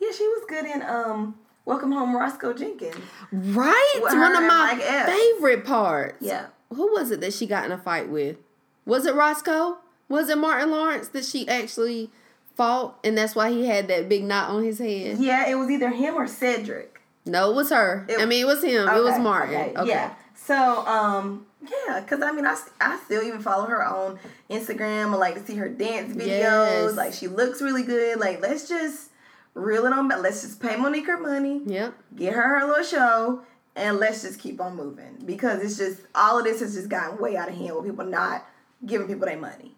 yeah 0.00 0.10
she 0.10 0.26
was 0.26 0.44
good 0.48 0.64
in 0.64 0.82
um, 0.82 1.36
welcome 1.64 1.92
home 1.92 2.16
roscoe 2.16 2.52
jenkins 2.52 2.96
Right? 3.30 3.94
One 4.00 4.34
of 4.36 4.42
my 4.42 4.74
Mike 4.74 5.06
favorite 5.06 5.64
parts. 5.64 6.16
yeah 6.20 6.46
Who 6.70 6.90
was 6.92 7.10
it 7.10 7.20
that 7.20 7.32
she 7.34 7.46
got 7.46 7.64
in 7.66 7.72
a 7.72 7.78
fight 7.78 8.08
with? 8.08 8.36
Was 8.84 9.06
it 9.06 9.14
Roscoe? 9.14 9.78
Was 10.08 10.28
it 10.28 10.38
Martin 10.38 10.70
Lawrence 10.72 11.08
that 11.08 11.24
she 11.24 11.46
actually 11.48 12.10
fought 12.54 12.98
and 13.04 13.16
that's 13.16 13.34
why 13.34 13.50
he 13.50 13.66
had 13.66 13.88
that 13.88 14.08
big 14.08 14.24
knot 14.24 14.50
on 14.50 14.62
his 14.64 14.78
head? 14.78 15.18
Yeah, 15.18 15.48
it 15.48 15.54
was 15.54 15.70
either 15.70 15.90
him 15.90 16.14
or 16.14 16.26
Cedric. 16.26 17.00
No, 17.24 17.50
it 17.50 17.54
was 17.54 17.70
her. 17.70 18.04
It- 18.08 18.20
I 18.20 18.26
mean, 18.26 18.42
it 18.42 18.46
was 18.46 18.62
him. 18.64 18.88
it 18.88 19.02
was 19.02 19.14
Okay, 19.14 19.22
Martin. 19.22 19.54
okay, 19.54 19.74
Okay. 19.76 19.88
Yeah. 19.90 20.14
So, 20.34 20.84
um, 20.86 21.46
yeah, 21.62 22.00
because 22.00 22.20
I 22.20 22.32
mean, 22.32 22.44
I, 22.44 22.56
I 22.80 22.98
still 23.04 23.22
even 23.22 23.40
follow 23.40 23.66
her 23.66 23.84
on 23.84 24.18
Instagram. 24.50 25.12
I 25.12 25.16
like 25.16 25.34
to 25.36 25.46
see 25.46 25.54
her 25.54 25.68
dance 25.68 26.12
videos. 26.16 26.26
Yes. 26.26 26.96
Like, 26.96 27.12
she 27.12 27.28
looks 27.28 27.62
really 27.62 27.84
good. 27.84 28.18
Like, 28.18 28.40
let's 28.42 28.68
just 28.68 29.10
reel 29.54 29.86
it 29.86 29.92
on 29.92 30.08
back. 30.08 30.20
Let's 30.20 30.42
just 30.42 30.60
pay 30.60 30.74
Monique 30.76 31.06
her 31.06 31.18
money, 31.18 31.62
Yep. 31.64 31.94
get 32.16 32.32
her 32.32 32.58
her 32.60 32.66
little 32.66 32.82
show, 32.84 33.42
and 33.76 33.98
let's 33.98 34.22
just 34.22 34.40
keep 34.40 34.60
on 34.60 34.74
moving. 34.74 35.18
Because 35.24 35.62
it's 35.62 35.78
just, 35.78 36.00
all 36.14 36.38
of 36.38 36.44
this 36.44 36.58
has 36.60 36.74
just 36.74 36.88
gotten 36.88 37.18
way 37.18 37.36
out 37.36 37.48
of 37.48 37.54
hand 37.54 37.76
with 37.76 37.84
people 37.84 38.04
not 38.04 38.44
giving 38.84 39.06
people 39.06 39.26
their 39.26 39.38
money. 39.38 39.76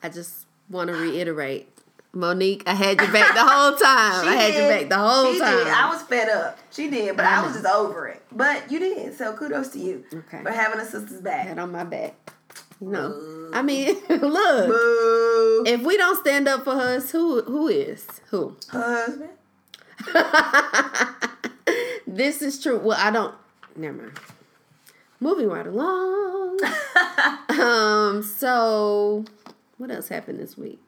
I 0.00 0.10
just 0.10 0.46
want 0.70 0.88
to 0.90 0.94
reiterate. 0.96 1.68
Monique, 2.18 2.64
I 2.66 2.74
had 2.74 3.00
your 3.00 3.12
back 3.12 3.34
the 3.34 3.44
whole 3.44 3.72
time. 3.76 4.28
I 4.28 4.34
had 4.34 4.54
your 4.54 4.68
back 4.68 4.88
the 4.88 4.98
whole 4.98 5.32
she 5.32 5.38
time. 5.38 5.56
Did. 5.58 5.68
I 5.68 5.88
was 5.90 6.02
fed 6.02 6.28
up. 6.28 6.58
She 6.72 6.90
did, 6.90 7.16
but 7.16 7.24
I 7.24 7.40
I, 7.40 7.44
was 7.44 7.52
just 7.54 7.66
over 7.66 8.08
it. 8.08 8.22
But 8.32 8.70
you 8.70 8.78
did, 8.80 9.16
so 9.16 9.32
kudos 9.34 9.68
to 9.68 9.78
you 9.78 10.04
Okay. 10.12 10.42
for 10.42 10.50
having 10.50 10.80
a 10.80 10.84
sister's 10.84 11.20
back. 11.20 11.46
Had 11.46 11.58
on 11.58 11.72
my 11.72 11.84
back. 11.84 12.14
You 12.80 12.88
know, 12.88 13.50
I 13.52 13.62
mean, 13.62 13.96
look. 14.08 14.68
Boo. 14.68 15.64
If 15.66 15.82
we 15.82 15.96
don't 15.96 16.18
stand 16.20 16.48
up 16.48 16.64
for 16.64 16.70
us, 16.72 17.10
who 17.10 17.42
who 17.42 17.68
is 17.68 18.06
who? 18.30 18.56
Her 18.70 19.06
Husband. 19.06 19.30
this 22.06 22.42
is 22.42 22.62
true. 22.62 22.78
Well, 22.78 22.98
I 23.00 23.10
don't. 23.10 23.34
Never 23.76 23.96
mind. 23.96 24.18
Moving 25.20 25.48
right 25.48 25.66
along. 25.66 26.58
um. 27.48 28.22
So, 28.22 29.24
what 29.78 29.90
else 29.90 30.08
happened 30.08 30.38
this 30.38 30.56
week? 30.56 30.80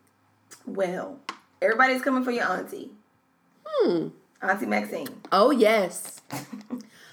Well, 0.74 1.18
everybody's 1.60 2.02
coming 2.02 2.24
for 2.24 2.30
your 2.30 2.44
auntie. 2.50 2.90
Hmm. 3.66 4.08
Auntie 4.42 4.66
Maxine. 4.66 5.08
Oh 5.32 5.50
yes. 5.50 6.20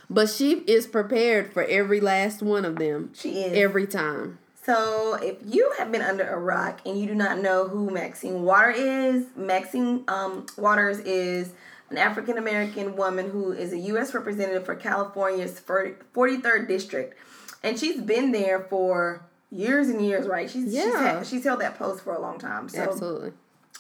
But 0.09 0.29
she 0.29 0.59
is 0.67 0.87
prepared 0.87 1.51
for 1.51 1.63
every 1.63 1.99
last 1.99 2.41
one 2.41 2.63
of 2.63 2.77
them. 2.77 3.11
She 3.13 3.41
is. 3.41 3.53
Every 3.57 3.85
time. 3.87 4.39
So, 4.63 5.15
if 5.15 5.37
you 5.45 5.73
have 5.77 5.91
been 5.91 6.01
under 6.01 6.27
a 6.27 6.37
rock 6.37 6.81
and 6.85 6.99
you 6.99 7.07
do 7.07 7.15
not 7.15 7.39
know 7.39 7.67
who 7.67 7.89
Maxine 7.89 8.43
Water 8.43 8.69
is, 8.69 9.25
Maxine 9.35 10.03
um, 10.07 10.45
Waters 10.57 10.99
is 10.99 11.53
an 11.89 11.97
African 11.97 12.37
American 12.37 12.95
woman 12.97 13.29
who 13.29 13.51
is 13.53 13.71
a 13.71 13.77
U.S. 13.77 14.13
representative 14.13 14.65
for 14.65 14.75
California's 14.75 15.59
43rd 15.59 16.67
district, 16.67 17.17
and 17.63 17.79
she's 17.79 18.01
been 18.01 18.31
there 18.33 18.61
for 18.69 19.25
years 19.51 19.87
and 19.87 20.01
years. 20.05 20.27
Right? 20.27 20.49
She's 20.49 20.65
she's, 20.65 20.73
Yeah. 20.73 21.15
had, 21.15 21.27
she's 21.27 21.45
held 21.45 21.61
that 21.61 21.77
post 21.77 22.03
for 22.03 22.13
a 22.13 22.19
long 22.21 22.37
time. 22.39 22.67
So, 22.67 22.81
Absolutely. 22.81 23.31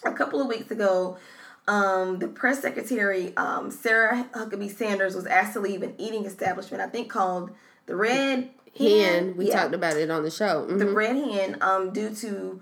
A 0.05 0.11
couple 0.13 0.41
of 0.41 0.47
weeks 0.47 0.71
ago, 0.71 1.17
um, 1.67 2.19
the 2.19 2.27
press 2.27 2.61
secretary, 2.61 3.35
um, 3.35 3.71
Sarah 3.71 4.27
Huckabee 4.33 4.73
Sanders, 4.75 5.15
was 5.15 5.25
asked 5.25 5.53
to 5.53 5.59
leave 5.59 5.83
an 5.83 5.93
eating 5.97 6.25
establishment, 6.25 6.81
I 6.81 6.87
think 6.87 7.09
called 7.09 7.51
the 7.87 7.95
Red 7.95 8.49
Hen, 8.77 9.35
we 9.35 9.47
Yeah. 9.49 9.63
talked 9.63 9.73
about 9.73 9.97
it 9.97 10.09
on 10.11 10.23
the 10.23 10.29
show. 10.29 10.65
The 10.65 10.85
Mhm. 10.85 10.95
Red 10.95 11.15
Hen, 11.15 11.57
um, 11.61 11.89
due 11.91 12.11
to 12.15 12.61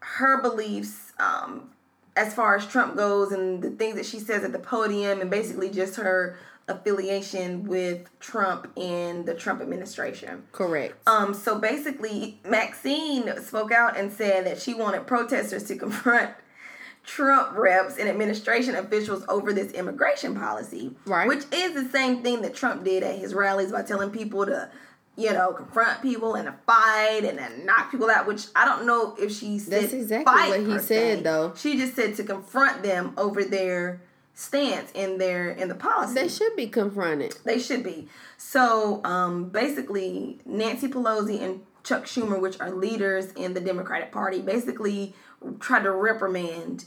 her 0.00 0.40
beliefs, 0.40 1.12
um, 1.18 1.70
as 2.16 2.32
far 2.32 2.56
as 2.56 2.66
Trump 2.66 2.96
goes 2.96 3.32
and 3.32 3.60
the 3.62 3.70
things 3.70 3.96
that 3.96 4.06
she 4.06 4.18
says 4.20 4.44
at 4.44 4.52
the 4.52 4.58
podium, 4.58 5.20
and 5.20 5.30
basically 5.30 5.68
just 5.68 5.96
her 5.96 6.36
affiliation 6.68 7.66
with 7.66 8.08
Trump 8.20 8.68
and 8.76 9.24
the 9.26 9.34
Trump 9.34 9.60
administration. 9.60 10.44
Correct. 10.52 10.94
Um, 11.08 11.32
so 11.34 11.58
basically, 11.58 12.40
Maxine 12.44 13.42
spoke 13.42 13.72
out 13.72 13.96
and 13.96 14.12
said 14.12 14.46
that 14.46 14.60
she 14.60 14.74
wanted 14.74 15.06
protesters 15.06 15.64
to 15.64 15.76
confront 15.76 16.30
Trump 17.08 17.56
reps 17.56 17.96
and 17.96 18.06
administration 18.06 18.76
officials 18.76 19.24
over 19.30 19.54
this 19.54 19.72
immigration 19.72 20.34
policy. 20.34 20.94
Right. 21.06 21.26
Which 21.26 21.44
is 21.50 21.72
the 21.72 21.88
same 21.90 22.22
thing 22.22 22.42
that 22.42 22.54
Trump 22.54 22.84
did 22.84 23.02
at 23.02 23.18
his 23.18 23.32
rallies 23.32 23.72
by 23.72 23.82
telling 23.82 24.10
people 24.10 24.44
to, 24.44 24.70
you 25.16 25.32
know, 25.32 25.54
confront 25.54 26.02
people 26.02 26.34
and 26.34 26.46
to 26.46 26.54
fight 26.66 27.22
and 27.24 27.38
then 27.38 27.64
knock 27.64 27.90
people 27.90 28.10
out, 28.10 28.26
which 28.26 28.48
I 28.54 28.66
don't 28.66 28.84
know 28.84 29.16
if 29.18 29.34
she 29.34 29.58
said 29.58 29.84
That's 29.84 29.94
exactly 29.94 30.34
what 30.34 30.60
he 30.60 30.78
said, 30.80 31.24
though. 31.24 31.54
She 31.56 31.78
just 31.78 31.96
said 31.96 32.14
to 32.16 32.24
confront 32.24 32.82
them 32.82 33.14
over 33.16 33.42
their 33.42 34.02
stance 34.34 34.92
in 34.92 35.16
their 35.16 35.48
in 35.48 35.68
the 35.68 35.74
policy. 35.74 36.12
they 36.12 36.28
should 36.28 36.54
be 36.56 36.66
confronted. 36.66 37.38
They 37.42 37.58
should 37.58 37.82
be. 37.82 38.08
So 38.36 39.02
um, 39.04 39.48
basically, 39.48 40.40
Nancy 40.44 40.88
Pelosi 40.88 41.40
and 41.42 41.62
Chuck 41.84 42.04
Schumer, 42.04 42.38
which 42.38 42.60
are 42.60 42.70
leaders 42.70 43.32
in 43.32 43.54
the 43.54 43.60
Democratic 43.60 44.12
Party, 44.12 44.42
basically 44.42 45.14
tried 45.58 45.84
to 45.84 45.90
reprimand 45.90 46.84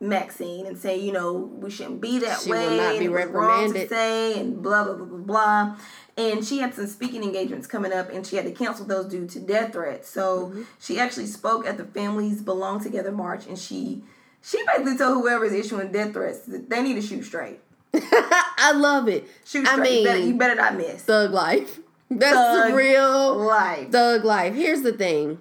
Maxine 0.00 0.66
and 0.66 0.76
say, 0.76 0.98
you 0.98 1.12
know, 1.12 1.32
we 1.32 1.70
shouldn't 1.70 2.00
be 2.00 2.18
that 2.18 2.40
She 2.42 2.50
way. 2.50 2.68
will 2.68 2.76
not 2.76 2.98
be 2.98 3.06
and 3.06 3.06
it 3.06 3.10
wrong 3.10 3.26
to 3.28 3.78
reprimanded. 3.78 3.88
say 3.88 4.38
and 4.38 4.62
blah 4.62 4.84
blah 4.84 4.94
blah 4.94 5.06
blah 5.06 5.18
blah. 5.18 5.76
And 6.16 6.44
she 6.44 6.58
had 6.58 6.74
some 6.74 6.86
speaking 6.86 7.22
engagements 7.24 7.66
coming 7.66 7.92
up, 7.92 8.08
and 8.10 8.24
she 8.26 8.36
had 8.36 8.44
to 8.44 8.52
cancel 8.52 8.86
those 8.86 9.06
due 9.06 9.26
to 9.26 9.40
death 9.40 9.72
threats. 9.72 10.08
So 10.08 10.46
Mm-hmm. 10.48 10.62
she 10.78 10.98
actually 11.00 11.26
spoke 11.26 11.66
at 11.66 11.76
the 11.76 11.84
Families 11.84 12.42
Belong 12.42 12.82
Together 12.82 13.10
march, 13.12 13.46
and 13.46 13.58
she 13.58 14.02
she 14.42 14.62
basically 14.66 14.96
told 14.98 15.14
whoever 15.14 15.44
is 15.46 15.52
issuing 15.54 15.90
death 15.90 16.12
threats 16.12 16.40
that 16.40 16.68
they 16.70 16.82
need 16.82 16.94
to 16.94 17.02
shoot 17.02 17.24
straight. 17.24 17.60
I 17.94 18.72
love 18.76 19.08
it. 19.08 19.26
Shoot 19.44 19.66
I 19.66 19.72
straight. 19.74 19.98
you, 20.00 20.04
better, 20.04 20.18
mean, 20.18 20.28
you 20.28 20.34
better 20.34 20.54
not 20.56 20.76
miss. 20.76 21.02
thug 21.02 21.30
life. 21.32 21.80
That's 22.10 22.34
Thug 22.36 22.74
real 22.74 23.36
life. 23.36 23.90
thug 23.90 24.24
life. 24.24 24.54
Here's 24.54 24.82
the 24.82 24.92
thing. 24.92 25.40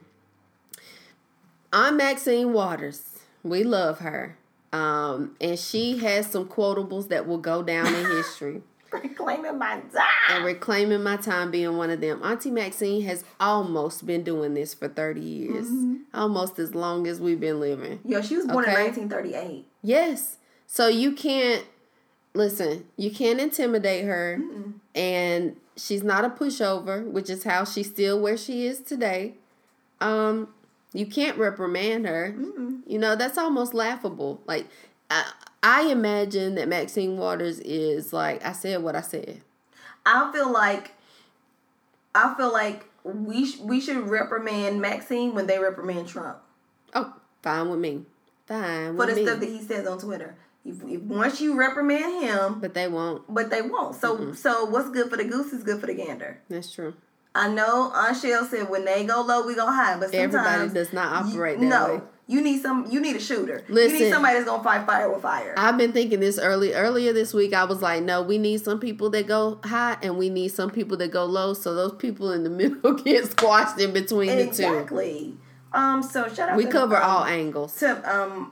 I'm 1.71 1.97
Maxine 1.97 2.53
Waters. 2.53 3.19
We 3.43 3.63
love 3.63 3.99
her. 3.99 4.37
Um, 4.73 5.35
and 5.39 5.57
she 5.57 5.99
has 5.99 6.29
some 6.29 6.47
quotables 6.47 7.07
that 7.09 7.27
will 7.27 7.37
go 7.37 7.61
down 7.63 7.87
in 7.87 8.05
history. 8.05 8.61
Reclaiming 8.91 9.57
my 9.57 9.79
time. 9.79 10.03
and 10.29 10.45
reclaiming 10.45 11.01
my 11.01 11.17
time 11.17 11.49
being 11.49 11.77
one 11.77 11.89
of 11.89 11.99
them. 12.01 12.21
Auntie 12.23 12.51
Maxine 12.51 13.01
has 13.03 13.23
almost 13.39 14.05
been 14.05 14.23
doing 14.23 14.53
this 14.53 14.73
for 14.75 14.87
30 14.87 15.19
years. 15.21 15.67
Almost 16.13 16.59
as 16.59 16.75
long 16.75 17.07
as 17.07 17.19
we've 17.19 17.39
been 17.39 17.59
living. 17.59 17.99
Yo, 18.05 18.21
she 18.21 18.35
was 18.35 18.45
born 18.45 18.65
Okay. 18.65 18.73
in 18.73 19.09
1938. 19.09 19.65
Yes. 19.81 20.37
So 20.67 20.87
you 20.89 21.13
can't 21.13 21.65
listen, 22.35 22.85
you 22.97 23.09
can't 23.09 23.39
intimidate 23.39 24.05
her 24.05 24.39
and 24.93 25.55
she's 25.75 26.03
not 26.03 26.23
a 26.25 26.29
pushover, 26.29 27.03
which 27.03 27.29
is 27.31 27.43
how 27.45 27.63
she's 27.65 27.87
still 27.87 28.19
where 28.19 28.37
she 28.37 28.65
is 28.67 28.79
today. 28.79 29.33
Um 30.01 30.49
you 30.93 31.05
can't 31.05 31.37
reprimand 31.37 32.05
her. 32.07 32.35
You 32.85 32.99
know, 32.99 33.15
that's 33.15 33.37
almost 33.37 33.73
laughable. 33.73 34.41
Like 34.45 34.67
I, 35.09 35.31
I 35.61 35.81
imagine 35.91 36.55
that 36.55 36.67
Maxine 36.67 37.17
Waters 37.17 37.59
is 37.59 38.13
like 38.13 38.45
I 38.45 38.51
said 38.53 38.81
what 38.83 38.95
I 38.95 39.01
said. 39.01 39.41
I 40.05 40.31
feel 40.31 40.51
like 40.51 40.91
I 42.15 42.33
feel 42.35 42.51
like 42.51 42.85
we 43.03 43.45
sh- 43.45 43.59
we 43.59 43.81
should 43.81 43.97
reprimand 44.09 44.81
Maxine 44.81 45.33
when 45.33 45.47
they 45.47 45.59
reprimand 45.59 46.07
Trump 46.07 46.37
Oh, 46.93 47.13
fine 47.41 47.69
with 47.69 47.79
me. 47.79 48.05
Fine 48.45 48.95
with 48.95 48.95
me. 48.95 48.97
for 48.97 49.05
the 49.07 49.15
me. 49.15 49.25
stuff 49.25 49.39
that 49.39 49.49
he 49.49 49.61
says 49.61 49.87
on 49.87 49.97
Twitter. 49.99 50.35
If, 50.65 50.81
if 50.85 51.01
once 51.01 51.41
you 51.41 51.55
reprimand 51.57 52.23
him, 52.23 52.59
but 52.61 52.73
they 52.73 52.87
won't. 52.87 53.23
but 53.33 53.49
they 53.49 53.61
won't. 53.61 53.95
So 53.95 54.31
so 54.33 54.65
what's 54.65 54.89
good 54.89 55.09
for 55.09 55.17
the 55.17 55.25
goose 55.25 55.51
is 55.51 55.63
good 55.63 55.81
for 55.81 55.87
the 55.87 55.93
gander. 55.93 56.39
That's 56.49 56.71
true. 56.71 56.93
I 57.35 57.47
know 57.49 57.91
Aunt 57.95 58.15
Shell 58.17 58.45
said 58.45 58.69
when 58.69 58.85
they 58.85 59.05
go 59.05 59.21
low, 59.21 59.45
we 59.45 59.55
go 59.55 59.65
high, 59.65 59.97
but 59.97 60.11
sometimes 60.11 60.35
Everybody 60.35 60.73
does 60.73 60.93
not 60.93 61.25
operate 61.25 61.59
that 61.59 61.65
no, 61.65 61.95
way. 61.95 62.01
you 62.27 62.41
need 62.41 62.61
some. 62.61 62.85
You 62.91 62.99
need 63.01 63.15
a 63.15 63.19
shooter. 63.19 63.63
you 63.67 63.73
Listen. 63.73 63.99
need 63.99 64.11
somebody 64.11 64.35
that's 64.35 64.45
gonna 64.45 64.63
fight 64.63 64.85
fire 64.85 65.11
with 65.11 65.23
fire. 65.23 65.55
I've 65.57 65.77
been 65.77 65.93
thinking 65.93 66.19
this 66.19 66.37
early 66.37 66.73
earlier 66.75 67.11
this 67.11 67.33
week. 67.33 67.53
I 67.53 67.63
was 67.65 67.81
like, 67.81 68.03
no, 68.03 68.21
we 68.21 68.37
need 68.37 68.63
some 68.63 68.79
people 68.79 69.09
that 69.11 69.25
go 69.27 69.59
high 69.63 69.97
and 70.03 70.17
we 70.17 70.29
need 70.29 70.49
some 70.49 70.69
people 70.69 70.95
that 70.97 71.11
go 71.11 71.25
low. 71.25 71.53
So 71.55 71.73
those 71.73 71.95
people 71.95 72.31
in 72.31 72.43
the 72.43 72.49
middle 72.51 72.93
get 72.93 73.25
squashed 73.31 73.79
in 73.79 73.93
between 73.93 74.29
the 74.29 74.43
two. 74.45 74.49
exactly. 74.49 75.35
Um. 75.73 76.03
So 76.03 76.27
shout 76.27 76.49
out. 76.49 76.57
We 76.57 76.65
cover 76.65 76.97
um, 76.97 77.03
all 77.09 77.23
angles. 77.23 77.75
to 77.77 78.15
um 78.15 78.51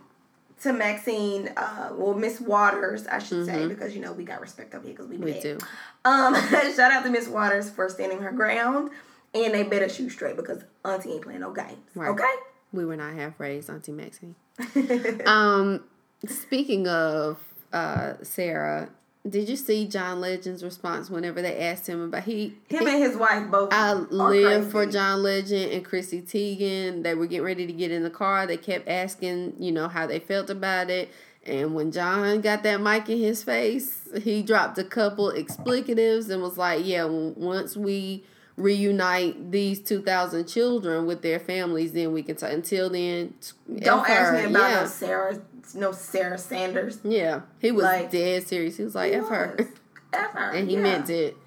to 0.64 0.74
Maxine, 0.74 1.50
uh, 1.58 1.90
well 1.96 2.14
Miss 2.14 2.40
Waters, 2.40 3.08
I 3.08 3.20
should 3.20 3.46
say, 3.46 3.68
because 3.68 3.96
you 3.96 4.02
know 4.02 4.14
we 4.14 4.24
got 4.24 4.42
respect 4.42 4.74
up 4.76 4.84
here 4.84 4.94
because 4.94 5.08
we 5.08 5.16
Mm-hmm. 5.16 5.26
We 5.26 5.34
bad. 5.34 5.42
do. 5.44 5.58
Um, 6.06 6.36
shout 6.76 6.92
out 6.92 7.04
to 7.04 7.10
Miss 7.10 7.28
Waters 7.28 7.70
for 7.70 7.88
standing 7.90 8.20
her 8.22 8.32
ground, 8.32 8.92
and 9.34 9.54
they 9.54 9.64
better 9.64 9.90
shoot 9.90 10.10
straight 10.10 10.36
because 10.36 10.64
Auntie 10.86 11.12
ain't 11.14 11.22
playing 11.24 11.42
no 11.42 11.52
games. 11.52 11.78
Right. 11.96 12.10
Okay. 12.10 12.34
We 12.74 12.86
were 12.86 12.96
not 12.96 13.14
half 13.14 13.40
raised, 13.40 13.70
Auntie 13.70 13.92
Maxine. 13.92 14.36
um, 15.26 15.84
speaking 16.28 16.88
of 16.88 17.38
uh, 17.74 18.14
Sarah, 18.22 18.90
did 19.28 19.48
you 19.48 19.56
see 19.56 19.88
John 19.88 20.20
Legend's 20.20 20.64
response 20.64 21.10
whenever 21.10 21.42
they 21.42 21.60
asked 21.60 21.88
him 21.88 22.02
about 22.02 22.24
he? 22.24 22.56
Him 22.70 22.88
and 22.88 23.04
his 23.04 23.16
wife 23.16 23.52
both. 23.52 23.72
I 23.72 23.94
live 23.94 24.72
for. 24.72 24.86
John 24.86 25.22
Legend 25.22 25.72
and 25.72 25.86
Chrissy 25.86 26.22
Teigen. 26.22 27.04
They 27.04 27.14
were 27.14 27.28
getting 27.28 27.46
ready 27.46 27.68
to 27.68 27.74
get 27.74 27.92
in 27.92 28.04
the 28.04 28.10
car. 28.10 28.48
They 28.48 28.58
kept 28.58 28.88
asking, 28.88 29.56
you 29.60 29.72
know, 29.72 29.88
how 29.88 30.08
they 30.08 30.20
felt 30.20 30.50
about 30.50 30.90
it. 30.90 31.12
And 31.46 31.74
when 31.74 31.92
John 31.92 32.42
got 32.42 32.64
that 32.64 32.82
mic 32.82 33.10
in 33.10 33.20
his 33.20 33.44
face, 33.44 34.08
he 34.24 34.44
dropped 34.44 34.78
a 34.78 34.84
couple 34.84 35.32
explicatives 35.32 36.30
and 36.30 36.42
was 36.42 36.58
like, 36.58 36.86
"Yeah, 36.86 37.06
once 37.06 37.76
we 37.76 38.24
reunite 38.58 39.52
these 39.52 39.80
two 39.80 40.02
thousand 40.02 40.48
children 40.48 41.06
with 41.06 41.22
their 41.22 41.40
families, 41.40 41.94
then 41.94 42.12
we 42.12 42.22
can 42.22 42.36
talk. 42.36 42.52
Until 42.52 42.90
then, 42.90 43.34
Don't 43.76 44.08
ask 44.08 44.34
her." 44.34 44.34
me 44.34 44.46
about 44.46 44.70
yeah. 44.70 44.82
no 44.82 44.86
Sarah, 44.88 45.42
no 45.76 45.92
Sarah 45.92 46.38
Sanders. 46.38 47.00
Yeah, 47.04 47.42
he 47.60 47.72
was 47.72 47.84
Like- 47.84 48.12
dead 48.12 48.48
serious. 48.48 48.78
He 48.78 48.84
was 48.84 48.96
like, 48.96 49.14
"F 49.14 49.28
her." 49.30 49.56
Yes. 49.58 49.68
F 50.14 50.32
her. 50.32 50.50
and 50.52 50.68
he 50.70 50.76
yeah. 50.76 50.82
meant 50.82 51.10
it. 51.10 51.38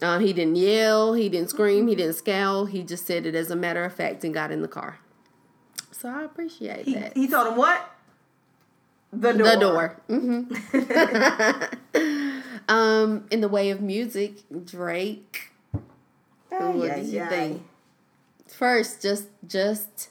Uh, 0.00 0.18
he 0.18 0.32
didn't 0.32 0.56
yell, 0.56 1.12
he 1.14 1.28
didn't 1.28 1.50
scream, 1.50 1.86
he 1.86 1.94
didn't 1.94 2.14
scowl. 2.14 2.64
He 2.66 2.82
just 2.82 3.06
said 3.06 3.24
it 3.24 3.36
as 3.36 3.50
a 3.52 3.56
matter 3.56 3.84
of 3.84 3.94
fact 3.94 4.24
and 4.24 4.34
got 4.34 4.50
in 4.50 4.60
the 4.60 4.66
car. 4.68 4.98
So 5.92 6.08
I 6.08 6.24
appreciate 6.24 6.86
He, 6.86 6.94
that. 6.94 7.16
he 7.16 7.28
told 7.28 7.46
him 7.46 7.56
what? 7.56 7.88
The 9.12 9.32
door. 9.32 9.48
the 9.48 9.56
door. 9.56 9.96
hmm 10.08 10.42
um, 12.68 13.26
in 13.30 13.40
the 13.40 13.48
way 13.48 13.70
of 13.70 13.80
music, 13.80 14.38
Drake. 14.64 15.52
Ay, 16.50 16.68
what 16.70 16.90
ay, 16.90 16.94
did 16.96 17.06
you 17.06 17.22
ay. 17.22 17.28
think? 17.28 17.62
First, 18.48 19.00
just 19.02 19.26
just 19.46 20.08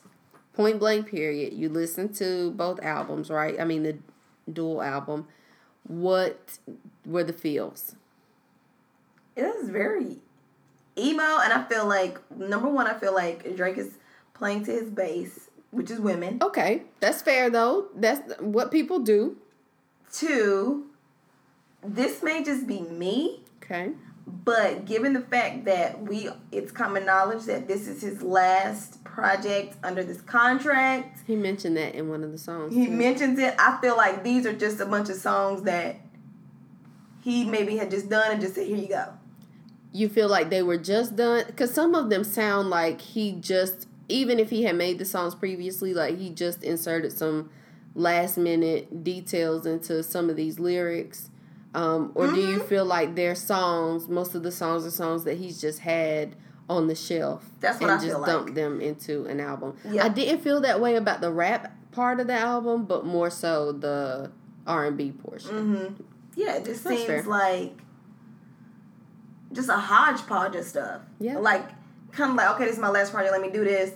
point 0.53 0.79
blank. 0.79 1.07
Period. 1.07 1.53
You 1.53 1.69
listen 1.69 2.13
to 2.13 2.51
both 2.51 2.79
albums, 2.81 3.29
right? 3.29 3.59
I 3.59 3.65
mean 3.65 3.83
the 3.83 3.97
dual 4.51 4.81
album. 4.81 5.27
What 5.87 6.57
were 7.05 7.23
the 7.23 7.33
feels? 7.33 7.95
It 9.35 9.43
is 9.43 9.69
very 9.69 10.17
emo, 10.97 11.39
and 11.39 11.53
I 11.53 11.63
feel 11.67 11.87
like 11.87 12.19
number 12.31 12.69
one, 12.69 12.87
I 12.87 12.93
feel 12.93 13.13
like 13.13 13.55
Drake 13.55 13.77
is 13.77 13.97
playing 14.33 14.65
to 14.65 14.71
his 14.71 14.89
base, 14.89 15.49
which 15.71 15.89
is 15.89 15.99
women. 15.99 16.39
Okay, 16.41 16.83
that's 16.99 17.21
fair 17.21 17.49
though. 17.49 17.87
That's 17.95 18.39
what 18.39 18.71
people 18.71 18.99
do. 18.99 19.37
Two, 20.11 20.87
this 21.83 22.21
may 22.21 22.43
just 22.43 22.67
be 22.67 22.81
me, 22.81 23.43
Okay. 23.63 23.91
But 24.43 24.85
given 24.85 25.13
the 25.13 25.21
fact 25.21 25.65
that 25.65 26.01
we, 26.01 26.29
it's 26.51 26.71
common 26.71 27.05
knowledge 27.05 27.45
that 27.45 27.67
this 27.67 27.87
is 27.87 28.01
his 28.01 28.21
last 28.21 29.03
project 29.03 29.75
under 29.83 30.03
this 30.03 30.21
contract. 30.21 31.19
He 31.27 31.35
mentioned 31.35 31.77
that 31.77 31.95
in 31.95 32.09
one 32.09 32.23
of 32.23 32.31
the 32.31 32.37
songs. 32.37 32.73
He 32.73 32.85
too. 32.85 32.91
mentions 32.91 33.39
it. 33.39 33.53
I 33.59 33.79
feel 33.81 33.97
like 33.97 34.23
these 34.23 34.45
are 34.45 34.53
just 34.53 34.79
a 34.79 34.85
bunch 34.85 35.09
of 35.09 35.15
songs 35.17 35.63
that 35.63 35.97
he 37.21 37.45
maybe 37.45 37.77
had 37.77 37.91
just 37.91 38.09
done 38.09 38.31
and 38.31 38.41
just 38.41 38.55
said, 38.55 38.67
"Here 38.67 38.77
you 38.77 38.87
go." 38.87 39.13
you 39.93 40.07
feel 40.09 40.29
like 40.29 40.49
they 40.49 40.63
were 40.63 40.77
just 40.77 41.15
done 41.15 41.43
because 41.47 41.73
some 41.73 41.95
of 41.95 42.09
them 42.09 42.23
sound 42.23 42.69
like 42.69 43.01
he 43.01 43.33
just 43.33 43.87
even 44.07 44.39
if 44.39 44.49
he 44.49 44.63
had 44.63 44.75
made 44.75 44.97
the 44.97 45.05
songs 45.05 45.35
previously 45.35 45.93
like 45.93 46.17
he 46.17 46.29
just 46.29 46.63
inserted 46.63 47.11
some 47.11 47.49
last 47.93 48.37
minute 48.37 49.03
details 49.03 49.65
into 49.65 50.01
some 50.01 50.29
of 50.29 50.35
these 50.35 50.59
lyrics 50.59 51.29
um, 51.73 52.11
or 52.15 52.27
do 52.27 52.35
you 52.39 52.57
Mm-hmm. 52.59 52.67
feel 52.67 52.85
like 52.85 53.15
their 53.15 53.35
songs 53.35 54.07
most 54.09 54.35
of 54.35 54.43
the 54.43 54.51
songs 54.51 54.85
are 54.85 54.91
songs 54.91 55.23
that 55.23 55.37
he's 55.37 55.59
just 55.61 55.79
had 55.79 56.35
on 56.69 56.87
the 56.87 56.95
shelf 56.95 57.49
That's 57.59 57.79
what 57.79 57.89
and 57.89 57.99
I 57.99 58.03
just 58.03 58.07
feel 58.15 58.25
dumped 58.25 58.45
like. 58.49 58.55
them 58.55 58.79
into 58.81 59.25
an 59.25 59.39
album 59.39 59.75
Yeah. 59.89 60.05
i 60.05 60.09
didn't 60.09 60.41
feel 60.41 60.61
that 60.61 60.79
way 60.79 60.95
about 60.95 61.19
the 61.21 61.31
rap 61.31 61.75
part 61.91 62.19
of 62.19 62.27
the 62.27 62.33
album 62.33 62.85
but 62.85 63.05
more 63.05 63.29
so 63.29 63.71
the 63.73 64.31
r&b 64.67 65.11
portion 65.13 65.51
Mm-hmm. 65.51 66.03
Yeah, 66.35 66.55
it 66.55 66.63
just 66.65 66.83
That's 66.85 66.95
seems 66.95 67.07
fair. 67.07 67.23
like 67.23 67.73
just 69.51 69.67
a 69.67 69.73
hodgepodge 69.75 70.55
of 70.55 70.63
stuff. 70.63 71.01
Yeah. 71.19 71.37
Like, 71.39 71.67
kind 72.13 72.31
of 72.31 72.37
like, 72.37 72.49
okay, 72.55 72.63
this 72.65 72.75
is 72.75 72.79
my 72.79 72.87
last 72.89 73.11
project, 73.11 73.33
let 73.33 73.41
me 73.41 73.49
do 73.51 73.65
this, 73.65 73.91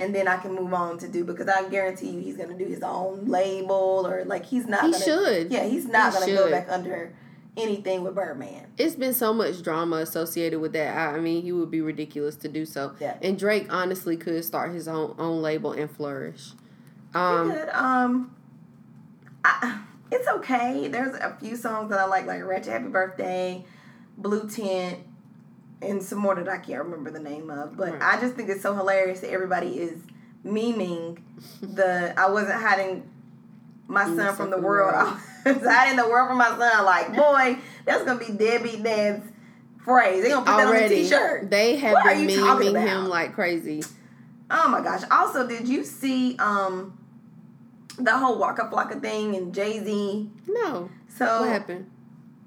and 0.00 0.12
then 0.14 0.26
I 0.26 0.38
can 0.38 0.54
move 0.54 0.72
on 0.74 0.98
to 0.98 1.08
do, 1.08 1.24
because 1.24 1.46
I 1.48 1.68
guarantee 1.68 2.10
you 2.10 2.20
he's 2.20 2.36
going 2.36 2.48
to 2.48 2.58
do 2.58 2.64
his 2.68 2.82
own 2.82 3.26
label, 3.26 4.04
or 4.06 4.24
like, 4.24 4.44
he's 4.46 4.66
not 4.66 4.84
He 4.84 4.90
gonna, 4.92 5.04
should. 5.04 5.52
Yeah, 5.52 5.64
he's 5.64 5.86
not 5.86 6.12
He 6.14 6.18
going 6.20 6.28
to 6.30 6.34
go 6.36 6.50
back 6.50 6.68
under 6.68 7.12
anything 7.56 8.02
with 8.02 8.14
Birdman. 8.14 8.66
it's 8.78 8.94
been 8.94 9.12
so 9.12 9.32
much 9.34 9.60
drama 9.62 9.96
associated 9.96 10.60
with 10.60 10.72
that. 10.72 10.96
I, 10.96 11.16
I 11.16 11.20
mean, 11.20 11.42
he 11.42 11.52
would 11.52 11.70
be 11.70 11.80
ridiculous 11.80 12.36
to 12.36 12.48
do 12.48 12.64
so. 12.64 12.94
Yeah. 13.00 13.16
And 13.20 13.38
Drake 13.38 13.66
honestly 13.72 14.16
could 14.16 14.44
start 14.44 14.72
his 14.72 14.88
own 14.88 15.14
own 15.18 15.42
label 15.42 15.72
and 15.72 15.90
flourish. 15.90 16.52
He 17.12 17.18
Um, 17.18 17.50
could, 17.52 17.68
um, 17.70 18.34
I, 19.44 19.80
it's 20.12 20.28
okay. 20.28 20.86
There's 20.88 21.14
a 21.16 21.36
few 21.40 21.56
songs 21.56 21.90
that 21.90 21.98
I 21.98 22.04
like, 22.06 22.24
like 22.26 22.42
Ratchet 22.44 22.72
Happy 22.72 22.88
Birthday, 22.88 23.64
Blue 24.16 24.48
Tint, 24.48 24.98
and 25.82 26.02
some 26.02 26.18
more 26.18 26.34
that 26.34 26.48
I 26.48 26.58
can't 26.58 26.82
remember 26.84 27.10
the 27.10 27.20
name 27.20 27.50
of. 27.50 27.76
But 27.76 27.92
Right. 27.94 28.02
I 28.02 28.20
just 28.20 28.34
think 28.34 28.48
it's 28.48 28.62
so 28.62 28.74
hilarious 28.74 29.20
that 29.20 29.30
everybody 29.30 29.78
is 29.80 30.00
memeing 30.44 31.18
the 31.60 32.14
I 32.18 32.30
wasn't 32.30 32.60
hiding 32.60 33.08
my 33.88 34.04
son 34.04 34.34
from 34.34 34.50
the 34.50 34.58
world. 34.58 34.94
I 35.44 35.52
was 35.52 35.62
hiding 35.66 35.96
the 35.96 36.08
world 36.08 36.28
from 36.28 36.38
my 36.38 36.48
son. 36.56 36.84
Like, 36.84 37.14
boy, 37.14 37.58
that's 37.84 38.04
gonna 38.04 38.18
be 38.20 38.32
Debbie 38.32 38.82
dad's 38.82 39.26
phrase. 39.82 40.22
They're 40.22 40.30
gonna 40.30 40.44
put 40.46 40.56
that 40.56 40.66
on 40.66 40.74
a 40.74 40.78
already, 40.78 41.02
t-shirt. 41.02 41.50
they 41.50 41.76
have 41.76 41.92
What 41.94 42.04
been 42.04 42.26
memeing 42.26 42.86
him 42.86 43.08
like 43.08 43.34
crazy. 43.34 43.82
Oh 44.50 44.68
my 44.68 44.80
gosh. 44.82 45.02
Also, 45.10 45.46
did 45.46 45.66
you 45.68 45.84
see 45.84 46.36
um 46.38 46.96
the 47.98 48.16
whole 48.16 48.38
Waka 48.38 48.68
Flocka 48.72 49.00
thing 49.00 49.34
and 49.36 49.54
Jay 49.54 49.82
Z? 49.84 50.30
No, 50.46 50.90
So 51.08 51.40
what 51.40 51.48
happened? 51.50 51.90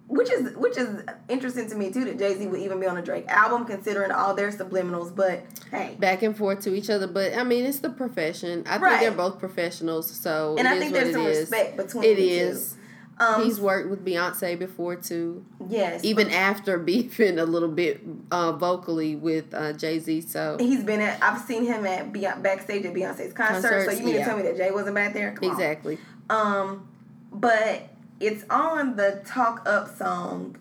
Which 0.07 0.29
is 0.29 0.55
which 0.55 0.77
is 0.77 1.01
interesting 1.29 1.69
to 1.69 1.75
me 1.75 1.91
too 1.91 2.05
that 2.05 2.19
Jay 2.19 2.35
Z 2.37 2.45
would 2.47 2.59
even 2.59 2.79
be 2.79 2.85
on 2.87 2.97
a 2.97 3.01
Drake 3.01 3.25
album 3.27 3.65
considering 3.65 4.11
all 4.11 4.33
their 4.33 4.51
subliminals. 4.51 5.15
But 5.15 5.43
hey, 5.71 5.95
Back 5.99 6.23
and 6.23 6.35
forth 6.37 6.61
to 6.61 6.73
each 6.75 6.89
other, 6.89 7.07
but 7.07 7.33
I 7.35 7.43
mean, 7.43 7.65
it's 7.65 7.79
the 7.79 7.89
profession. 7.89 8.63
I 8.67 8.77
Right. 8.77 8.99
think 8.99 9.01
they're 9.01 9.11
both 9.29 9.39
professionals, 9.39 10.11
so 10.11 10.55
and 10.57 10.67
it 10.67 10.71
I 10.71 10.73
is 10.75 10.79
think 10.81 10.93
there's 10.93 11.13
some 11.13 11.25
is. 11.25 11.39
respect 11.39 11.77
between 11.77 12.03
It 12.03 12.15
the 12.15 12.29
is. 12.29 12.73
two. 12.73 12.79
Um, 13.19 13.43
He's 13.43 13.59
worked 13.61 13.91
with 13.91 14.03
Beyonce 14.03 14.57
before 14.57 14.95
too, 14.95 15.45
yes, 15.69 16.03
even 16.03 16.31
after 16.31 16.77
beefing 16.89 17.37
a 17.37 17.45
little 17.45 17.69
bit 17.69 18.01
uh, 18.31 18.53
vocally 18.53 19.15
with 19.15 19.53
uh, 19.53 19.71
Jay 19.73 19.99
Z. 19.99 20.21
So 20.21 20.57
he's 20.59 20.83
been 20.83 20.99
at. 20.99 21.21
I've 21.23 21.39
seen 21.41 21.63
him 21.63 21.85
at 21.85 22.11
Beyonce, 22.11 22.41
backstage 22.41 22.85
at 22.85 22.93
Beyonce's 22.93 23.31
concert. 23.31 23.85
so 23.85 23.91
you 23.91 24.03
mean 24.03 24.15
yeah. 24.15 24.21
to 24.21 24.25
tell 24.25 24.37
me 24.37 24.43
that 24.43 24.57
Jay 24.57 24.71
wasn't 24.71 24.95
back 24.95 25.13
there? 25.13 25.31
Come 25.31 25.49
on. 25.49 25.55
exactly. 25.55 25.99
Um, 26.31 26.87
but 27.31 27.87
it's 28.19 28.43
on 28.49 28.95
the 28.95 29.21
Talk 29.25 29.67
Up 29.67 29.95
song 29.97 30.57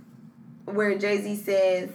where 0.65 0.97
Jay 0.99 1.21
Z 1.21 1.37
says, 1.37 1.91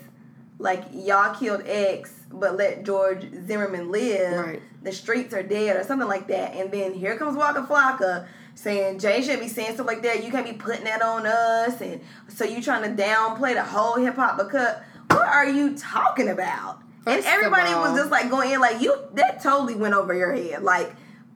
like, 0.59 0.83
y'all 0.91 1.35
killed 1.35 1.63
X, 1.65 2.13
but 2.31 2.57
let 2.57 2.83
George 2.83 3.25
Zimmerman 3.45 3.91
live. 3.91 4.45
Right. 4.45 4.61
The 4.83 4.91
streets 4.91 5.33
are 5.33 5.43
dead, 5.43 5.75
or 5.77 5.83
something 5.83 6.07
like 6.07 6.27
that. 6.27 6.53
And 6.55 6.71
then 6.71 6.93
here 6.93 7.17
comes 7.17 7.35
Waka 7.37 7.63
Flocka 7.69 8.27
saying 8.55 8.99
Jay 8.99 9.21
should 9.21 9.39
be 9.39 9.47
saying 9.47 9.73
stuff 9.75 9.85
like 9.87 10.01
that. 10.03 10.23
You 10.23 10.31
can't 10.31 10.45
be 10.45 10.53
putting 10.53 10.85
that 10.85 11.01
on 11.01 11.25
us. 11.25 11.79
And 11.81 12.01
so 12.27 12.43
you 12.45 12.61
trying 12.61 12.83
to 12.95 13.01
downplay 13.03 13.53
the 13.53 13.63
whole 13.63 13.95
hip 13.95 14.15
hop 14.15 14.37
because 14.37 14.77
what 15.11 15.27
are 15.27 15.47
you 15.47 15.77
talking 15.77 16.29
about? 16.29 16.79
and 17.05 17.15
First 17.23 17.27
of 17.27 17.33
everybody 17.33 17.71
all- 17.71 17.91
was 17.91 17.99
just 17.99 18.11
like 18.11 18.29
going 18.29 18.51
in 18.51 18.59
like 18.59 18.81
you 18.81 18.95
that 19.13 19.41
totally 19.43 19.75
went 19.75 19.93
over 19.93 20.13
your 20.13 20.33
head. 20.33 20.63
Like, 20.63 20.93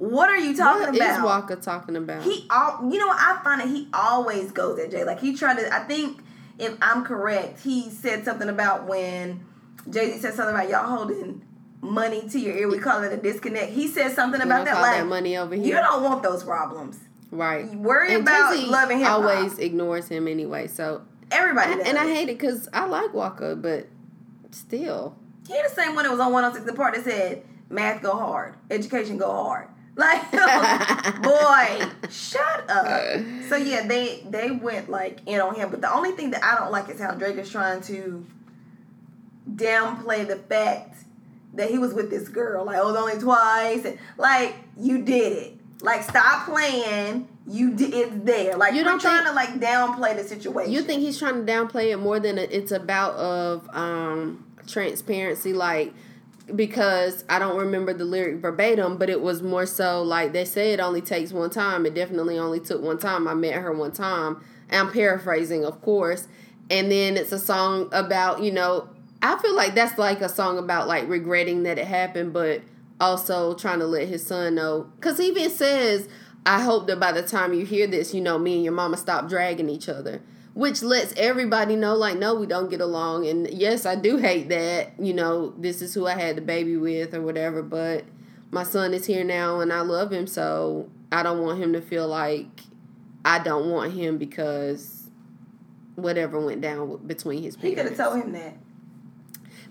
what 0.10 0.30
are 0.32 0.38
you 0.38 0.56
talking 0.58 0.88
What 0.88 0.96
about? 0.96 1.18
is 1.20 1.24
Waka 1.24 1.56
talking 1.58 1.96
about? 1.96 2.24
He 2.24 2.48
all 2.50 2.80
you 2.92 2.98
know 2.98 3.06
what 3.08 3.18
I 3.20 3.40
find 3.44 3.62
that 3.62 3.68
he 3.68 3.88
always 3.94 4.52
goes 4.52 4.80
at 4.80 4.90
Jay. 4.90 5.04
Like 5.04 5.20
he 5.20 5.36
tried 5.36 5.58
to 5.60 5.72
I 5.74 5.80
think 5.84 6.20
if 6.58 6.76
I'm 6.82 7.04
correct, 7.04 7.62
he 7.62 7.90
said 7.92 8.26
something 8.26 8.50
about 8.50 8.88
when 8.88 9.46
Jay 9.90 10.12
Z 10.12 10.20
said 10.20 10.34
something 10.34 10.56
about 10.56 10.70
y'all 10.70 10.88
holding 10.98 11.44
money 11.82 12.28
to 12.30 12.40
your 12.40 12.56
ear. 12.58 12.68
We 12.68 12.80
call 12.80 13.04
it 13.04 13.14
a 13.14 13.18
disconnect. 13.18 13.72
He 13.74 13.88
said 13.88 14.14
something 14.14 14.42
about 14.42 14.66
that 14.66 14.82
like 14.82 14.98
that 14.98 15.08
money 15.08 15.38
over 15.38 15.54
here. 15.56 15.66
you 15.66 15.74
don't 15.74 16.04
want 16.04 16.24
those 16.24 16.44
problems. 16.44 16.98
right. 17.32 17.72
You 17.72 17.78
Worry 17.78 18.14
And 18.16 18.24
about 18.24 18.54
Jay-Z 18.56 18.68
loving 18.72 19.02
hop. 19.02 19.22
always 19.24 19.60
ignores 19.60 20.08
him 20.08 20.28
anyway. 20.28 20.66
So 20.68 21.04
Everybody 21.32 21.72
and, 21.74 21.80
does. 21.80 21.90
and 21.90 21.98
I 22.00 22.06
hate 22.14 22.28
it 22.30 22.38
because 22.40 22.68
I 22.74 22.86
like 22.88 23.14
Waka, 23.14 23.56
but 23.56 23.88
still, 24.52 25.16
He 25.48 25.54
the 25.62 25.70
same 25.70 25.96
one 25.96 26.04
that 26.06 26.12
was 26.12 26.20
on 26.20 26.32
106 26.34 26.66
the 26.70 26.76
part 26.76 26.94
that 26.96 27.04
said 27.04 27.44
math 27.70 28.02
go 28.02 28.12
hard, 28.18 28.56
education 28.70 29.18
go 29.18 29.32
hard. 29.32 29.68
Like 30.02 30.32
boy, 31.22 31.86
shut 32.10 32.70
up. 32.70 33.22
So 33.52 33.58
yeah, 33.58 33.86
they 33.86 34.24
they 34.30 34.50
went 34.50 34.90
like 34.90 35.20
in 35.26 35.42
on 35.42 35.56
him. 35.56 35.70
But 35.70 35.82
the 35.82 35.94
only 35.94 36.12
thing 36.12 36.32
that 36.32 36.42
I 36.42 36.58
don't 36.58 36.72
like 36.72 36.88
is 36.88 37.02
how 37.02 37.12
Drake 37.12 37.36
is 37.36 37.50
trying 37.50 37.82
to 37.82 38.26
downplay 39.56 40.26
the 40.26 40.38
fact 40.38 40.96
that 41.56 41.70
he 41.70 41.78
was 41.78 41.94
with 41.94 42.10
this 42.10 42.30
girl. 42.30 42.66
Like, 42.66 42.78
oh, 42.78 42.90
it 42.90 42.92
was 42.94 42.96
only 42.96 43.22
twice. 43.22 43.86
And, 43.86 44.00
like, 44.18 44.56
you 44.78 45.02
did 45.02 45.34
it. 45.34 45.58
Like, 45.82 46.04
stop 46.04 46.48
playing. 46.48 47.28
You 47.48 47.74
did 47.74 47.94
it's 47.94 48.14
there. 48.24 48.56
Like 48.56 48.74
You 48.74 48.88
are 48.88 49.00
trying 49.00 49.26
to 49.26 49.34
like 49.34 49.60
downplay 49.60 50.16
the 50.16 50.24
situation. 50.24 50.72
you 50.72 50.84
think 50.84 51.02
he's 51.02 51.18
trying 51.18 51.46
to 51.46 51.52
downplay 51.52 51.92
it 51.92 51.98
more 51.98 52.20
than 52.20 52.38
it's 52.38 52.72
about 52.72 53.16
of 53.16 53.68
um, 53.74 54.46
transparency, 54.68 55.54
like. 55.54 55.94
Because 56.56 57.24
I 57.30 57.40
don't 57.40 57.58
remember 57.58 57.94
the 57.94 58.04
lyric 58.04 58.38
verbatim, 58.38 58.98
but 58.98 59.10
it 59.10 59.22
was 59.22 59.42
more 59.42 59.66
so 59.66 60.02
like 60.02 60.34
they 60.34 60.44
say 60.44 60.74
it 60.74 60.80
only 60.80 61.02
takes 61.02 61.32
one 61.32 61.50
time. 61.50 61.86
It 61.86 61.94
definitely 61.94 62.38
only 62.38 62.60
took 62.60 62.82
one 62.82 62.98
time. 62.98 63.28
I 63.28 63.34
met 63.34 63.54
her 63.54 63.72
one 63.72 63.92
time. 63.92 64.44
I'm 64.72 64.92
paraphrasing, 64.92 65.66
of 65.66 65.82
course. 65.82 66.28
And 66.70 66.92
then 66.92 67.18
it's 67.18 67.32
a 67.32 67.40
song 67.40 67.90
about, 67.92 68.42
you 68.42 68.52
know, 68.52 68.90
I 69.22 69.38
feel 69.38 69.56
like 69.56 69.76
that's 69.76 69.98
like 69.98 70.22
a 70.22 70.30
song 70.30 70.58
about 70.58 70.88
like 70.88 71.08
regretting 71.08 71.64
that 71.64 71.78
it 71.78 71.86
happened, 71.88 72.34
but 72.34 72.62
also 73.00 73.54
trying 73.56 73.80
to 73.80 73.86
let 73.86 74.08
his 74.08 74.26
son 74.26 74.56
know. 74.56 74.90
Because 74.96 75.18
he 75.18 75.28
even 75.28 75.50
says, 75.50 76.08
I 76.46 76.62
hope 76.62 76.88
that 76.88 77.00
by 77.00 77.12
the 77.12 77.22
time 77.22 77.54
you 77.54 77.66
hear 77.66 77.88
this, 77.88 78.14
you 78.14 78.22
know, 78.22 78.40
me 78.40 78.56
and 78.56 78.64
your 78.64 78.74
mama 78.74 78.98
stop 78.98 79.30
dragging 79.30 79.70
each 79.70 79.90
other. 79.90 80.22
Which 80.54 80.82
lets 80.84 81.14
everybody 81.16 81.76
know, 81.76 81.96
like, 81.96 82.18
no, 82.18 82.36
we 82.36 82.46
don't 82.46 82.70
get 82.70 82.82
along. 82.82 83.26
And 83.26 83.50
yes, 83.50 83.86
I 83.86 83.96
do 83.96 84.18
hate 84.18 84.50
that. 84.50 84.94
You 85.00 85.14
know, 85.14 85.54
this 85.58 85.82
is 85.82 85.94
who 85.94 86.08
I 86.08 86.20
had 86.20 86.36
the 86.36 86.42
baby 86.42 86.76
with 86.76 87.14
or 87.14 87.22
whatever. 87.22 87.64
But 87.64 88.04
my 88.52 88.64
son 88.64 88.94
is 88.94 89.06
here 89.06 89.24
now 89.24 89.62
and 89.62 89.72
I 89.72 89.82
love 89.82 90.12
him. 90.12 90.28
So 90.28 90.90
I 91.12 91.24
don't 91.24 91.42
want 91.42 91.60
him 91.60 91.72
to 91.74 91.82
feel 91.82 92.08
like 92.08 92.48
I 93.24 93.40
don't 93.40 93.70
want 93.70 93.94
him 93.94 94.18
because 94.18 95.10
whatever 95.96 96.40
went 96.40 96.62
down 96.62 96.98
between 97.06 97.44
his 97.44 97.56
parents. 97.56 97.80
he 97.80 97.84
could 97.84 97.98
have 97.98 98.08
told 98.08 98.24
him 98.24 98.32
that. 98.34 98.58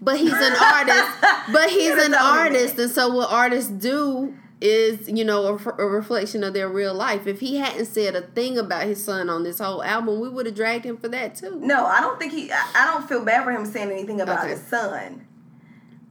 But 0.01 0.17
he's 0.19 0.33
an 0.33 0.55
artist. 0.55 1.11
But 1.53 1.69
he's 1.71 1.99
an 1.99 2.15
artist, 2.15 2.79
and 2.79 2.91
so 2.93 3.13
what 3.13 3.29
artists 3.33 3.71
do 3.71 4.37
is, 4.61 5.09
you 5.09 5.25
know, 5.25 5.47
a 5.47 5.87
reflection 5.87 6.45
of 6.45 6.53
their 6.53 6.69
real 6.69 6.93
life. 6.95 7.27
If 7.27 7.41
he 7.41 7.57
hadn't 7.57 7.87
said 7.87 8.15
a 8.15 8.21
thing 8.21 8.59
about 8.59 8.83
his 8.85 9.03
son 9.03 9.31
on 9.31 9.43
this 9.43 9.59
whole 9.59 9.83
album, 9.83 10.21
we 10.21 10.29
would 10.29 10.47
have 10.47 10.55
dragged 10.55 10.85
him 10.85 10.97
for 10.99 11.09
that 11.09 11.35
too. 11.35 11.59
No, 11.61 11.87
I 11.87 12.01
don't 12.01 12.19
think 12.19 12.33
he. 12.33 12.53
I, 12.53 12.71
I 12.75 12.85
don't 12.93 13.09
feel 13.09 13.25
bad 13.25 13.45
for 13.45 13.53
him 13.53 13.65
saying 13.65 13.91
anything 13.91 14.21
about 14.21 14.41
Okay. 14.41 14.51
his 14.51 14.63
son, 14.63 15.27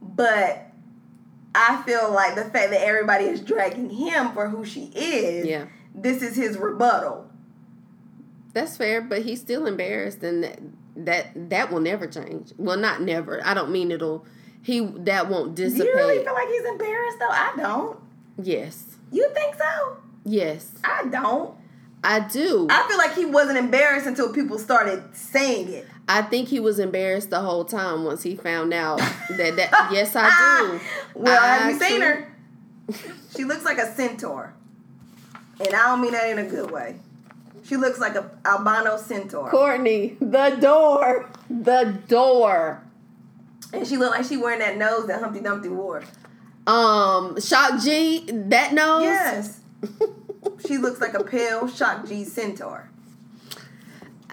but 0.02 0.66
I 1.54 1.82
feel 1.86 2.12
like 2.12 2.34
the 2.34 2.42
fact 2.44 2.70
that 2.70 2.80
everybody 2.82 3.24
is 3.26 3.40
dragging 3.40 3.90
him 3.90 4.32
for 4.32 4.48
who 4.48 4.64
she 4.64 4.86
is. 4.94 5.46
Yeah. 5.46 5.66
This 5.94 6.22
is 6.22 6.36
his 6.36 6.56
rebuttal. 6.56 7.26
That's 8.52 8.76
fair, 8.76 9.00
but 9.00 9.22
he's 9.22 9.40
still 9.40 9.66
embarrassed, 9.66 10.22
and 10.24 10.42
that 10.42 10.58
that 10.96 11.50
that 11.50 11.70
will 11.72 11.80
never 11.80 12.06
change. 12.08 12.52
Well, 12.56 12.76
not 12.76 13.00
never. 13.00 13.40
I 13.46 13.54
don't 13.54 13.70
mean 13.70 13.92
it'll. 13.92 14.24
He 14.62 14.80
that 14.80 15.28
won't 15.28 15.54
Do 15.54 15.64
dissipate. 15.64 15.86
you 15.86 15.94
really 15.94 16.24
feel 16.24 16.34
like 16.34 16.48
he's 16.48 16.64
embarrassed 16.64 17.18
though? 17.20 17.28
I 17.30 17.52
don't. 17.56 17.98
Yes, 18.42 18.84
You 19.12 19.28
think 19.34 19.54
so? 19.56 19.96
yes, 20.24 20.72
I 20.84 21.06
don't. 21.06 21.54
I 22.02 22.20
do. 22.20 22.66
I 22.70 22.88
feel 22.88 22.96
like 22.96 23.14
he 23.14 23.26
wasn't 23.26 23.58
embarrassed 23.58 24.06
until 24.06 24.32
people 24.32 24.58
started 24.58 25.02
saying 25.14 25.68
it. 25.68 25.86
I 26.08 26.22
think 26.22 26.48
he 26.48 26.58
was 26.58 26.78
embarrassed 26.78 27.28
the 27.28 27.40
whole 27.40 27.64
time 27.64 28.04
once 28.04 28.22
he 28.22 28.34
found 28.36 28.72
out 28.72 28.98
that 28.98 29.56
that. 29.56 29.88
yes, 29.92 30.14
I 30.16 30.30
do. 30.60 30.80
Well, 31.20 31.38
I 31.42 31.56
have 31.58 31.72
you 31.74 31.78
seen 31.86 32.00
her? 32.00 32.32
She 33.36 33.44
looks 33.44 33.64
like 33.64 33.76
a 33.78 33.92
centaur. 33.94 34.54
And 35.60 35.68
I 35.74 35.88
don't 35.88 36.00
mean 36.00 36.12
that 36.12 36.30
in 36.30 36.38
a 36.38 36.44
good 36.48 36.70
way. 36.70 36.96
She 37.64 37.76
looks 37.76 37.98
like 38.00 38.14
a 38.14 38.30
albino 38.46 38.96
centaur. 38.96 39.50
Cortney, 39.52 40.16
the 40.18 40.56
door, 40.58 41.28
the 41.50 41.98
door. 42.08 42.82
And 43.74 43.86
she 43.86 43.98
looked 43.98 44.16
like 44.16 44.26
she 44.26 44.38
wearing 44.38 44.60
that 44.60 44.78
nose 44.78 45.06
that 45.08 45.20
Humpty 45.20 45.40
Dumpty 45.40 45.68
wore. 45.68 46.02
Um, 46.70 47.40
Shock 47.40 47.80
G, 47.82 48.24
that 48.30 48.72
nose. 48.72 49.02
Yes. 49.02 49.60
she 50.66 50.78
looks 50.78 51.00
like 51.00 51.14
a 51.14 51.24
pale 51.24 51.68
Shock 51.68 52.06
G 52.06 52.24
centaur. 52.24 52.88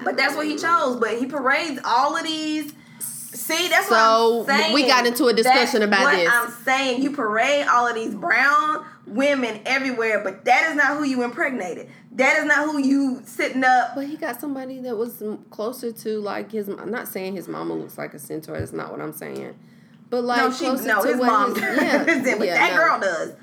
But 0.03 0.15
that's 0.17 0.35
what 0.35 0.45
he 0.45 0.55
chose. 0.57 0.97
But 0.99 1.17
he 1.17 1.25
parades 1.25 1.79
all 1.83 2.15
of 2.15 2.23
these. 2.23 2.73
See, 2.99 3.67
that's 3.69 3.87
So, 3.87 4.39
what 4.39 4.49
I'm 4.49 4.59
saying. 4.61 4.73
we 4.73 4.85
got 4.87 5.05
into 5.05 5.25
a 5.27 5.33
discussion 5.33 5.79
That's 5.79 5.85
about 6.01 6.03
what 6.05 6.15
this. 6.15 6.29
I'm 6.31 6.51
saying 6.63 7.01
you 7.01 7.11
parade 7.11 7.65
all 7.67 7.87
of 7.87 7.95
these 7.95 8.13
brown 8.13 8.83
women 9.05 9.61
everywhere, 9.65 10.21
but 10.23 10.43
that 10.45 10.69
is 10.69 10.75
not 10.75 10.97
who 10.97 11.03
you 11.03 11.23
impregnated. 11.23 11.89
That 12.13 12.37
is 12.39 12.45
not 12.45 12.65
who 12.69 12.79
you 12.79 13.21
sitting 13.25 13.63
up. 13.63 13.95
But 13.95 14.07
he 14.07 14.17
got 14.17 14.39
somebody 14.41 14.79
that 14.81 14.97
was 14.97 15.23
closer 15.49 15.91
to 15.91 16.19
like 16.19 16.51
his. 16.51 16.67
I'm 16.67 16.91
not 16.91 17.07
saying 17.07 17.35
his 17.35 17.47
mama 17.47 17.73
looks 17.73 17.97
like 17.97 18.13
a 18.13 18.19
centaur. 18.19 18.59
That's 18.59 18.73
not 18.73 18.91
what 18.91 19.01
I'm 19.01 19.13
saying. 19.13 19.55
But 20.09 20.23
like 20.23 20.39
no, 20.39 20.51
she 20.51 20.65
no, 20.65 21.01
to 21.01 21.07
his 21.07 21.17
mom 21.17 21.53
his- 21.53 21.61
does. 21.61 21.77
yeah, 21.81 22.43
yeah, 22.43 22.53
that 22.55 22.71
no. 22.73 22.77
girl 22.77 22.99
does. 22.99 23.33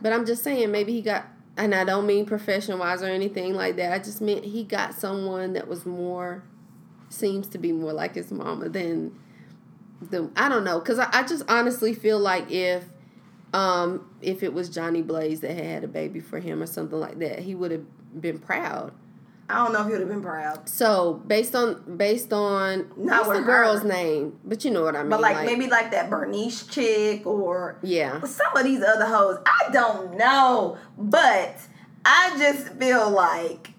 But 0.00 0.12
I'm 0.12 0.24
just 0.24 0.42
saying, 0.42 0.70
maybe 0.70 0.92
he 0.92 1.02
got, 1.02 1.26
and 1.56 1.74
I 1.74 1.84
don't 1.84 2.06
mean 2.06 2.24
profession 2.24 2.78
wise 2.78 3.02
or 3.02 3.06
anything 3.06 3.54
like 3.54 3.76
that. 3.76 3.92
I 3.92 3.98
just 3.98 4.20
meant 4.20 4.44
he 4.44 4.64
got 4.64 4.94
someone 4.94 5.52
that 5.54 5.68
was 5.68 5.84
more, 5.84 6.42
seems 7.08 7.46
to 7.48 7.58
be 7.58 7.72
more 7.72 7.92
like 7.92 8.14
his 8.14 8.30
mama 8.30 8.68
than 8.68 9.18
the. 10.00 10.30
I 10.36 10.48
don't 10.48 10.64
know, 10.64 10.78
because 10.78 10.98
I, 10.98 11.08
I 11.12 11.22
just 11.24 11.44
honestly 11.48 11.92
feel 11.94 12.18
like 12.18 12.50
if, 12.50 12.84
um, 13.52 14.08
if 14.22 14.42
it 14.42 14.54
was 14.54 14.70
Jhonni 14.70 15.06
Blaze 15.06 15.40
that 15.40 15.54
had 15.54 15.64
had 15.64 15.84
a 15.84 15.88
baby 15.88 16.20
for 16.20 16.38
him 16.38 16.62
or 16.62 16.66
something 16.66 16.98
like 16.98 17.18
that, 17.18 17.40
he 17.40 17.54
would 17.54 17.70
have 17.72 17.84
been 18.20 18.38
proud. 18.38 18.92
I 19.48 19.56
don't 19.62 19.72
know 19.74 19.80
if 19.80 19.86
he 19.86 19.92
would 19.92 20.00
have 20.00 20.08
been 20.08 20.22
proud. 20.22 20.68
So 20.68 21.14
based 21.26 21.54
on 21.54 21.96
based 21.96 22.32
on 22.32 22.90
Not 22.96 23.26
what's 23.26 23.38
the 23.40 23.44
girl's 23.44 23.82
her. 23.82 23.88
name? 23.88 24.38
But 24.44 24.64
you 24.64 24.70
know 24.70 24.82
what 24.82 24.96
I 24.96 25.00
mean. 25.02 25.10
But 25.10 25.20
like, 25.20 25.44
maybe 25.44 25.66
like 25.66 25.90
that 25.90 26.08
Bernice 26.08 26.66
chick 26.66 27.26
or 27.26 27.78
yeah. 27.82 28.22
Some 28.24 28.56
of 28.56 28.64
these 28.64 28.82
other 28.82 29.04
hoes, 29.06 29.38
I 29.46 29.70
don't 29.70 30.16
know. 30.16 30.78
But 30.96 31.58
I 32.04 32.34
just 32.38 32.68
feel 32.74 33.10
like, 33.10 33.70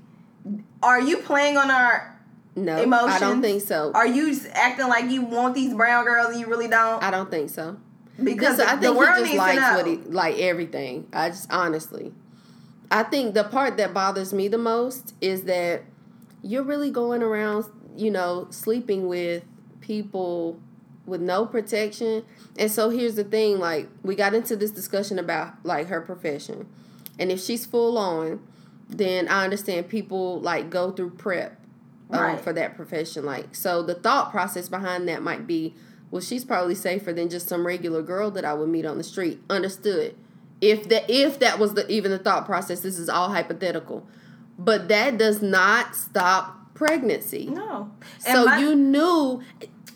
are 0.84 1.02
you 1.02 1.18
playing 1.18 1.58
on 1.58 1.72
our 1.72 2.16
No, 2.56 2.78
emotions? 2.82 3.14
I 3.14 3.20
don't 3.20 3.42
think 3.42 3.62
so. 3.64 3.92
Are 3.96 4.08
you 4.08 4.38
acting 4.54 4.88
like 4.88 5.10
you 5.10 5.24
want 5.24 5.56
these 5.56 5.74
brown 5.74 6.06
girls 6.06 6.30
and 6.30 6.40
you 6.40 6.46
really 6.48 6.68
don't? 6.68 7.02
I 7.04 7.10
don't 7.10 7.32
think 7.32 7.50
so. 7.50 7.78
Because 8.24 8.58
Because 8.58 8.60
I 8.60 8.76
the 8.76 8.82
think 8.82 8.98
world 8.98 9.26
he 9.26 9.34
just 9.34 9.38
likes 9.38 9.62
what 9.78 9.88
he 9.88 9.96
like 9.98 10.38
everything. 10.38 11.08
I 11.12 11.30
just 11.30 11.52
honestly, 11.52 12.14
I 12.92 13.04
think 13.04 13.34
the 13.34 13.44
part 13.44 13.78
that 13.78 13.94
bothers 13.94 14.34
me 14.34 14.48
the 14.48 14.58
most 14.58 15.14
is 15.22 15.44
that 15.44 15.84
you're 16.42 16.64
really 16.64 16.92
going 16.92 17.24
around, 17.24 17.66
you 17.96 18.12
know, 18.12 18.48
sleeping 18.52 19.08
with 19.08 19.44
people 19.82 20.60
with 21.06 21.22
no 21.22 21.46
protection. 21.46 22.26
And 22.58 22.72
so 22.72 22.90
here's 22.90 23.16
the 23.16 23.24
thing: 23.24 23.60
like 23.60 23.90
we 24.04 24.16
got 24.16 24.34
into 24.34 24.56
this 24.56 24.72
discussion 24.72 25.20
about 25.20 25.54
like 25.64 25.88
her 25.88 26.02
profession, 26.02 26.68
and 27.20 27.32
if 27.32 27.40
she's 27.42 27.66
full 27.66 27.98
on, 27.98 28.46
then 28.90 29.28
I 29.28 29.44
understand 29.44 29.90
people 29.90 30.40
like 30.42 30.70
go 30.70 30.92
through 30.92 31.12
prep 31.12 31.60
um, 32.12 32.20
Right. 32.20 32.40
for 32.40 32.54
that 32.54 32.76
profession. 32.76 33.26
Like, 33.26 33.56
so 33.56 33.82
the 33.82 33.96
thought 33.96 34.32
process 34.32 34.70
behind 34.70 35.08
that 35.08 35.24
might 35.24 35.48
be, 35.48 35.74
well, 36.12 36.22
she's 36.22 36.46
probably 36.46 36.76
safer 36.76 37.12
than 37.12 37.30
just 37.30 37.48
some 37.48 37.66
regular 37.66 38.02
girl 38.04 38.30
that 38.32 38.46
I 38.46 38.54
would 38.54 38.70
meet 38.70 38.86
on 38.86 38.98
the 38.98 39.04
street. 39.04 39.42
Understood. 39.50 40.16
If 40.62 40.90
that 40.90 41.06
if 41.10 41.40
that 41.40 41.60
was 41.60 41.74
the 41.74 41.90
even 41.92 42.12
the 42.12 42.18
thought 42.20 42.46
process, 42.46 42.80
this 42.82 42.98
is 42.98 43.10
all 43.10 43.30
hypothetical, 43.30 44.08
but 44.58 44.88
that 44.88 45.18
does 45.18 45.42
not 45.42 45.96
stop 45.96 46.74
pregnancy. 46.74 47.48
No. 47.48 47.92
So 48.20 48.46
my- 48.46 48.58
you 48.60 48.76
knew. 48.76 49.42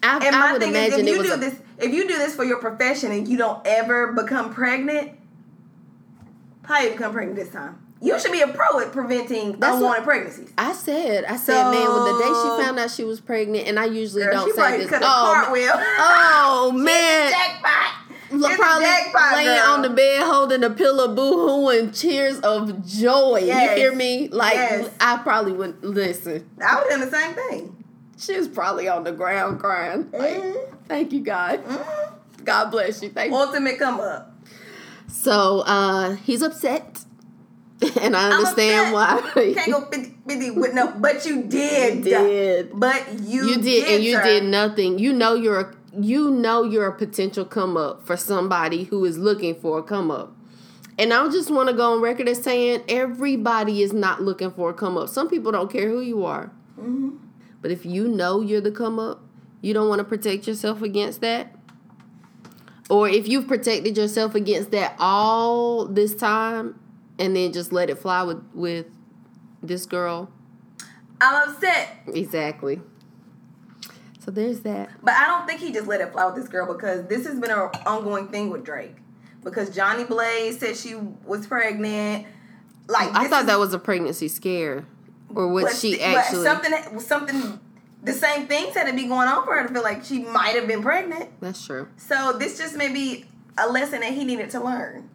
I, 0.01 0.25
And 0.25 0.33
I 0.35 0.39
my 0.39 0.51
would 0.53 0.61
thing 0.61 0.71
is, 0.75 0.77
imagine 0.93 1.07
if 1.09 1.15
you 1.17 1.23
do 1.23 1.33
a, 1.33 1.37
this, 1.37 1.55
if 1.77 1.93
you 1.93 2.07
do 2.07 2.17
this 2.17 2.33
for 2.33 2.45
your 2.45 2.59
profession 2.59 3.11
and 3.11 3.27
you 3.27 3.37
don't 3.37 3.61
ever 3.67 4.13
become 4.13 4.53
pregnant, 4.53 5.11
how 6.63 6.79
you 6.79 6.91
become 6.91 7.11
pregnant 7.11 7.35
this 7.37 7.49
time? 7.49 7.81
You 8.01 8.17
should 8.17 8.31
be 8.31 8.39
a 8.39 8.47
pro 8.47 8.79
at 8.79 8.93
preventing 8.93 9.59
That's 9.59 9.75
unwanted 9.75 10.05
pregnancies. 10.05 10.53
I 10.57 10.71
said, 10.71 11.25
I 11.25 11.35
said, 11.35 11.69
man, 11.69 11.89
when 11.93 12.03
the 12.05 12.17
day 12.19 12.27
she 12.27 12.63
found 12.63 12.79
out 12.79 12.91
she 12.91 13.03
was 13.03 13.19
pregnant, 13.19 13.67
and 13.67 13.77
I 13.77 13.85
usually 13.85 14.23
Girl, 14.23 14.45
don't 14.45 14.55
say 14.55 14.77
this. 14.77 14.89
have 14.89 15.01
Oh, 15.03 15.33
cartwheel. 15.33 15.73
oh 15.75 16.71
man, 16.77 17.31
Jackpot. 17.31 17.98
Look, 18.31 18.51
It's 18.51 18.59
a 18.59 18.61
probably 18.61 18.85
jackpot, 18.85 19.33
laying 19.35 19.47
girl. 19.47 19.69
on 19.73 19.81
the 19.81 19.89
bed 19.89 20.21
holding 20.23 20.63
a 20.63 20.69
pillow, 20.69 21.15
boo-hooing 21.15 21.91
tears 21.91 22.39
of 22.41 22.85
joy. 22.85 23.41
Yes. 23.43 23.71
You 23.71 23.83
hear 23.83 23.95
me? 23.95 24.27
Like 24.29 24.53
Yes. 24.55 24.89
I 24.99 25.17
probably 25.17 25.53
would 25.53 25.83
listen. 25.83 26.47
I 26.63 26.75
would 26.75 26.91
have 26.91 26.99
done 26.99 27.09
the 27.09 27.17
same 27.17 27.33
thing. 27.33 27.83
She 28.17 28.37
was 28.37 28.47
probably 28.47 28.87
on 28.87 29.03
the 29.03 29.11
ground 29.13 29.59
crying. 29.59 30.09
Like, 30.11 30.35
Mhm. 30.37 30.55
thank 30.87 31.11
you, 31.13 31.21
God. 31.21 31.63
Mhm. 31.65 31.85
God 32.45 32.65
bless 32.71 33.01
you. 33.01 33.09
Thank 33.09 33.31
you. 33.31 33.37
Ultimate 33.37 33.79
come 33.79 33.99
up. 33.99 34.33
So 35.07 35.61
uh 35.65 36.11
he's 36.15 36.41
upset. 36.41 36.99
And 38.01 38.13
I 38.15 38.31
understand 38.31 38.93
why. 38.93 39.21
Can't 39.33 39.71
go 39.71 39.85
50, 39.85 40.17
50 40.27 40.51
with 40.51 40.73
no, 40.73 40.87
but 40.97 41.25
you 41.25 41.43
did. 41.47 41.97
You 41.99 42.03
did. 42.03 42.71
But 42.77 43.19
you, 43.21 43.47
you 43.51 43.61
did, 43.61 43.87
and 43.87 44.03
you 44.03 44.21
did 44.21 44.43
nothing. 44.43 44.99
You 44.99 45.13
know 45.13 45.33
you're 45.33 45.59
a, 45.61 45.73
you 45.97 46.29
know 46.29 46.63
you're 46.63 46.87
a 46.87 46.97
potential 46.97 47.45
come 47.45 47.77
up 47.77 48.05
for 48.05 48.17
somebody 48.17 48.83
who 48.85 49.03
is 49.05 49.17
looking 49.17 49.55
for 49.55 49.79
a 49.79 49.83
come 49.83 50.11
up. 50.11 50.35
And 50.97 51.13
I 51.13 51.27
just 51.29 51.49
want 51.49 51.69
to 51.69 51.75
go 51.75 51.93
on 51.93 52.01
record 52.01 52.27
as 52.27 52.43
saying 52.43 52.83
everybody 52.89 53.81
is 53.81 53.93
not 53.93 54.21
looking 54.21 54.51
for 54.51 54.69
a 54.69 54.73
come 54.73 54.97
up. 54.97 55.07
Some 55.09 55.29
people 55.29 55.51
don't 55.51 55.71
care 55.71 55.87
who 55.87 56.01
you 56.01 56.25
are. 56.25 56.51
Mm-hmm. 56.77 57.15
But 57.61 57.71
if 57.71 57.85
you 57.85 58.07
know 58.07 58.41
you're 58.41 58.61
the 58.61 58.71
come 58.71 58.99
up, 58.99 59.21
you 59.61 59.73
don't 59.73 59.87
want 59.87 59.99
to 59.99 60.03
protect 60.03 60.47
yourself 60.47 60.81
against 60.81 61.21
that. 61.21 61.55
Or 62.89 63.07
if 63.07 63.27
you've 63.27 63.47
protected 63.47 63.95
yourself 63.97 64.35
against 64.35 64.71
that 64.71 64.95
all 64.99 65.85
this 65.85 66.15
time 66.15 66.79
and 67.17 67.35
then 67.35 67.53
just 67.53 67.71
let 67.71 67.89
it 67.89 67.99
fly 67.99 68.23
with 68.23 68.43
with 68.53 68.87
this 69.61 69.85
girl. 69.85 70.31
I'm 71.21 71.49
upset. 71.49 71.97
Exactly. 72.07 72.81
So 74.29 74.33
there's 74.33 74.59
that. 74.59 74.91
But 75.01 75.15
I 75.15 75.25
don't 75.25 75.47
think 75.47 75.59
he 75.59 75.71
just 75.71 75.87
let 75.87 76.01
it 76.01 76.11
fly 76.11 76.23
with 76.27 76.35
this 76.35 76.47
girl 76.47 76.71
because 76.71 77.07
this 77.07 77.25
has 77.25 77.39
been 77.39 77.49
an 77.49 77.57
ongoing 77.87 78.27
thing 78.27 78.51
with 78.51 78.63
Drake. 78.63 78.95
Because 79.43 79.71
Jhonni 79.71 80.07
Blaze 80.07 80.59
said 80.59 80.77
she 80.77 80.93
was 81.25 81.47
pregnant. 81.47 82.27
Like 82.87 83.09
I 83.15 83.27
thought 83.27 83.41
is- 83.41 83.47
that 83.47 83.57
was 83.57 83.73
a 83.73 83.79
pregnancy 83.79 84.27
scare, 84.27 84.85
or 85.33 85.47
was 85.47 85.79
she 85.79 85.99
actually? 85.99 86.43
Something, 86.43 86.99
something, 86.99 87.59
the 88.03 88.13
same 88.13 88.45
things 88.45 88.75
had 88.75 88.85
to 88.85 88.93
be 88.93 89.07
going 89.07 89.27
on 89.27 89.43
for 89.45 89.55
her 89.55 89.67
to 89.67 89.73
feel 89.73 89.81
like 89.81 90.03
she 90.05 90.19
might 90.19 90.53
have 90.53 90.67
been 90.67 90.83
pregnant. 90.83 91.29
That's 91.41 91.65
true. 91.65 91.87
So 91.97 92.33
this 92.37 92.55
just 92.59 92.75
may 92.75 92.93
be 92.93 93.25
a 93.57 93.67
lesson 93.67 94.01
that 94.01 94.13
he 94.13 94.25
needed 94.25 94.51
to 94.51 94.63
learn. 94.63 95.09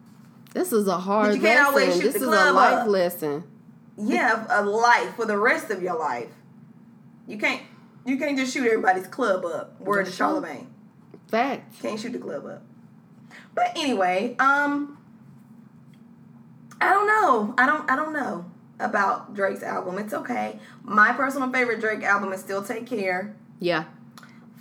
This 0.54 0.72
is 0.72 0.88
a 0.88 0.98
hard 0.98 1.36
you 1.36 1.40
can't 1.40 1.64
always 1.68 1.86
lesson. 1.86 2.00
shoot 2.00 2.12
This 2.14 2.22
is 2.22 2.26
a 2.28 2.52
life 2.52 2.78
up. 2.80 2.88
lesson. 2.88 3.44
Yeah, 3.96 4.44
a 4.50 4.64
life 4.64 5.14
for 5.14 5.24
the 5.24 5.38
rest 5.38 5.70
of 5.70 5.84
your 5.84 5.96
life. 5.96 6.30
You 7.28 7.38
can't, 7.38 7.62
you 8.06 8.16
can't 8.18 8.36
just 8.36 8.52
shoot 8.52 8.66
everybody's 8.66 9.06
club 9.06 9.44
up. 9.44 9.80
Word 9.80 9.98
to 9.98 10.04
That's 10.04 10.16
true. 10.16 10.26
Charlemagne. 10.26 10.66
Fact. 11.28 11.80
Can't 11.80 11.98
shoot 11.98 12.12
the 12.12 12.18
club 12.18 12.44
up. 12.46 12.62
But 13.54 13.72
anyway, 13.76 14.36
um 14.38 14.98
I 16.80 16.90
don't 16.92 17.06
know. 17.06 17.54
I 17.56 17.66
don't 17.66 17.90
I 17.90 17.96
don't 17.96 18.12
know 18.12 18.44
about 18.80 19.34
Drake's 19.34 19.62
album. 19.62 19.98
It's 19.98 20.12
okay. 20.12 20.58
My 20.82 21.12
personal 21.12 21.50
favorite 21.50 21.80
Drake 21.80 22.02
album 22.02 22.32
is 22.32 22.40
Still 22.40 22.62
Take 22.62 22.86
Care, 22.86 23.34
Yeah. 23.60 23.84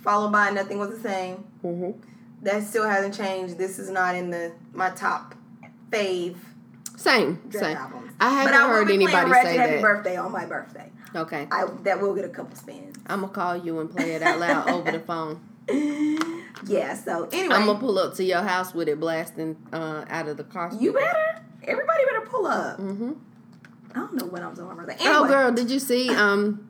followed 0.02 0.30
by 0.32 0.50
Nothing 0.50 0.78
Was 0.78 0.90
the 0.90 1.00
Same. 1.00 1.44
Mm-hmm. 1.64 2.00
That 2.42 2.62
still 2.62 2.88
hasn't 2.88 3.14
changed. 3.14 3.58
This 3.58 3.78
is 3.78 3.90
not 3.90 4.14
in 4.14 4.30
the 4.30 4.52
my 4.72 4.90
top 4.90 5.34
fave 5.90 6.36
Same. 6.96 7.40
Drake 7.48 7.64
Same. 7.64 7.76
albums. 7.76 8.12
I 8.20 8.30
haven't 8.30 8.52
but 8.52 8.60
I 8.60 8.66
will 8.66 8.74
heard 8.74 8.86
be 8.86 8.94
playing 8.98 9.08
anybody 9.08 9.30
Ratchet 9.30 9.50
say 9.52 9.56
Happy 9.58 9.72
that. 9.74 9.82
Birthday 9.82 10.16
on 10.16 10.30
my 10.32 10.46
birthday. 10.46 10.90
Okay. 11.14 11.46
I 11.50 11.66
that 11.82 12.00
will 12.00 12.14
get 12.14 12.24
a 12.24 12.28
couple 12.28 12.56
spins. 12.56 12.96
I'm 13.06 13.20
gonna 13.20 13.32
call 13.32 13.56
you 13.56 13.80
and 13.80 13.90
play 13.90 14.12
it 14.12 14.22
out 14.22 14.38
loud 14.40 14.68
over 14.74 14.90
the 14.90 15.00
phone. 15.00 15.40
Yeah. 16.66 16.94
So 16.94 17.28
anyway, 17.32 17.54
I'm 17.54 17.66
gonna 17.66 17.78
pull 17.78 17.98
up 17.98 18.14
to 18.14 18.24
your 18.24 18.42
house 18.42 18.74
with 18.74 18.88
it 18.88 18.98
blasting 19.00 19.56
uh, 19.72 20.04
out 20.08 20.28
of 20.28 20.36
the 20.36 20.44
car. 20.44 20.70
you 20.78 20.92
better. 20.92 21.42
Everybody 21.62 22.04
better 22.04 22.26
pull 22.26 22.46
up. 22.46 22.78
Mm-hmm. 22.78 23.12
I 23.94 23.98
don't 23.98 24.14
know 24.14 24.26
what 24.26 24.42
I'm 24.42 24.54
my 24.56 24.74
birthday. 24.74 24.96
Anyway, 25.04 25.14
Oh, 25.16 25.28
girl, 25.28 25.52
did 25.52 25.70
you 25.70 25.78
see 25.78 26.10
um 26.14 26.68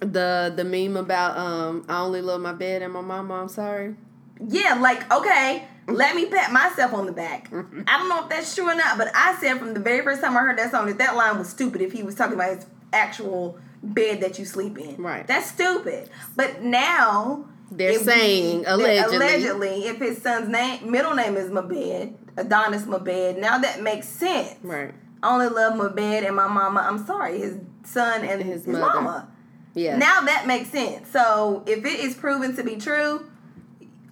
the 0.00 0.52
the 0.54 0.64
meme 0.64 0.96
about 0.96 1.36
um 1.38 1.84
I 1.88 2.00
only 2.00 2.22
love 2.22 2.40
my 2.40 2.52
bed 2.52 2.82
and 2.82 2.92
my 2.92 3.00
mama? 3.00 3.34
I'm 3.34 3.48
sorry. 3.48 3.96
Yeah, 4.48 4.74
like, 4.74 5.10
okay, 5.10 5.66
let 5.88 6.14
me 6.14 6.26
pat 6.26 6.52
myself 6.52 6.92
on 6.92 7.06
the 7.06 7.12
back. 7.12 7.48
I 7.52 7.98
don't 7.98 8.08
know 8.10 8.22
if 8.22 8.28
that's 8.28 8.54
true 8.54 8.68
or 8.68 8.74
not, 8.74 8.98
but 8.98 9.08
I 9.14 9.34
said 9.40 9.58
from 9.58 9.72
the 9.72 9.80
very 9.80 10.02
first 10.04 10.20
time 10.20 10.36
I 10.36 10.40
heard 10.40 10.58
that 10.58 10.70
song 10.70 10.86
that 10.86 10.98
that 10.98 11.16
line 11.16 11.38
was 11.38 11.48
stupid 11.48 11.80
if 11.80 11.92
he 11.92 12.02
was 12.02 12.14
talking 12.16 12.34
about 12.34 12.56
his 12.56 12.66
actual 12.92 13.58
bed 13.94 14.20
that 14.20 14.38
you 14.38 14.44
sleep 14.44 14.78
in. 14.78 14.96
Right. 15.02 15.26
That's 15.26 15.48
stupid. 15.50 16.10
But 16.34 16.62
now 16.62 17.46
They're 17.70 17.92
if 17.92 18.02
saying, 18.02 18.64
allegedly. 18.66 19.16
allegedly, 19.16 19.84
if 19.86 19.98
his 19.98 20.22
son's 20.22 20.48
name 20.48 20.90
middle 20.90 21.14
name 21.14 21.36
is 21.36 21.50
Mabed, 21.50 22.14
Adonis 22.36 22.82
Mabed, 22.82 23.38
now 23.38 23.58
that 23.58 23.82
makes 23.82 24.08
sense. 24.08 24.56
Right. 24.62 24.92
I 25.22 25.32
only 25.32 25.48
love 25.48 25.74
Mabed 25.74 26.26
and 26.26 26.36
my 26.36 26.46
mama. 26.48 26.80
I'm 26.80 27.04
sorry, 27.06 27.38
his 27.38 27.58
son 27.84 28.24
and 28.24 28.42
His 28.42 28.64
his, 28.64 28.66
mother. 28.68 29.00
mama. 29.00 29.28
Yeah. 29.74 29.96
Now 29.96 30.20
that 30.22 30.46
makes 30.46 30.70
sense. 30.70 31.08
So 31.10 31.62
if 31.66 31.84
it 31.84 32.00
is 32.00 32.14
proven 32.14 32.54
to 32.56 32.64
be 32.64 32.76
true, 32.76 33.26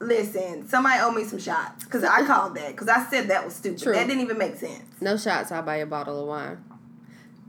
Listen, 0.01 0.69
somebody 0.69 1.01
owe 1.01 1.13
me 1.13 1.25
some 1.25 1.39
shots 1.39 1.85
because 1.85 2.03
I 2.05 2.23
called 2.27 2.57
that 2.57 2.73
because 2.73 2.89
I 2.89 3.05
said 3.09 3.29
that 3.29 3.45
was 3.45 3.55
stupid. 3.55 3.81
True. 3.81 3.93
That 3.95 4.07
didn't 4.07 4.23
even 4.23 4.37
make 4.37 4.57
sense. 4.57 4.83
No 5.01 5.17
shots. 5.17 5.51
I'll 5.53 5.63
buy 5.63 5.77
a 5.77 5.87
bottle 5.87 6.21
of 6.21 6.27
wine. 6.27 6.63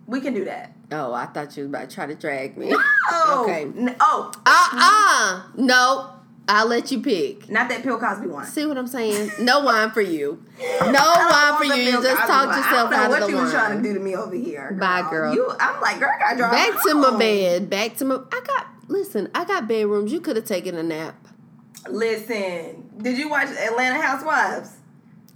We 0.08 0.22
can 0.22 0.34
do 0.34 0.46
that. 0.46 0.75
Oh, 0.92 1.14
I 1.14 1.26
thought 1.26 1.56
you 1.58 1.64
was 1.64 1.70
about 1.70 1.90
to 1.90 1.96
try 1.96 2.06
to 2.06 2.16
drag 2.16 2.58
me. 2.58 2.72
Oh, 2.74 3.44
Okay. 3.44 3.64
N- 3.64 3.96
oh, 4.00 4.32
Uh 4.46 4.70
uh 4.74 5.44
No. 5.58 6.12
I'll 6.48 6.68
let 6.68 6.92
you 6.92 7.02
pick. 7.02 7.50
not 7.50 7.70
that 7.70 7.82
Bill 7.84 7.98
Cosby 7.98 8.28
one. 8.28 8.46
See 8.46 8.68
what 8.68 8.78
I'm 8.78 8.86
saying? 8.86 9.32
No 9.40 9.62
wine 9.62 9.90
for 9.90 10.02
you. 10.02 10.44
No 10.60 10.92
wine 10.92 11.58
for 11.58 11.68
the 11.68 11.76
you. 11.80 11.90
You 11.92 12.02
just 12.04 12.22
talk 12.28 12.56
yourself 12.56 12.92
I 12.94 13.08
don't 13.08 13.20
know 13.20 13.26
what 13.26 13.30
you 13.30 13.36
was 13.38 13.52
trying 13.52 13.78
to 13.78 13.84
do 13.84 13.96
to 13.96 14.00
me 14.00 14.16
over 14.16 14.36
here. 14.36 14.70
Girl. 14.70 14.80
Bye, 14.80 15.08
girl. 15.10 15.34
You, 15.34 15.52
I'm 15.60 15.82
like, 15.82 16.00
girl, 16.00 16.10
I 16.16 16.20
got 16.20 16.38
drive 16.38 16.52
Back 16.52 16.84
to 16.84 16.94
my 16.94 17.18
bed. 17.18 17.70
Back 17.70 17.96
to 17.98 18.06
my. 18.06 18.16
I 18.32 18.42
got. 18.46 18.68
Listen, 18.88 19.30
I 19.34 19.46
got 19.46 19.68
bedrooms. 19.68 20.12
You 20.14 20.22
could 20.22 20.36
have 20.36 20.46
taken 20.46 20.78
a 20.78 20.84
nap. 20.84 21.16
Listen, 21.90 22.90
did 23.02 23.18
you 23.18 23.30
watch 23.30 23.48
Atlanta 23.50 24.00
Housewives? 24.02 24.70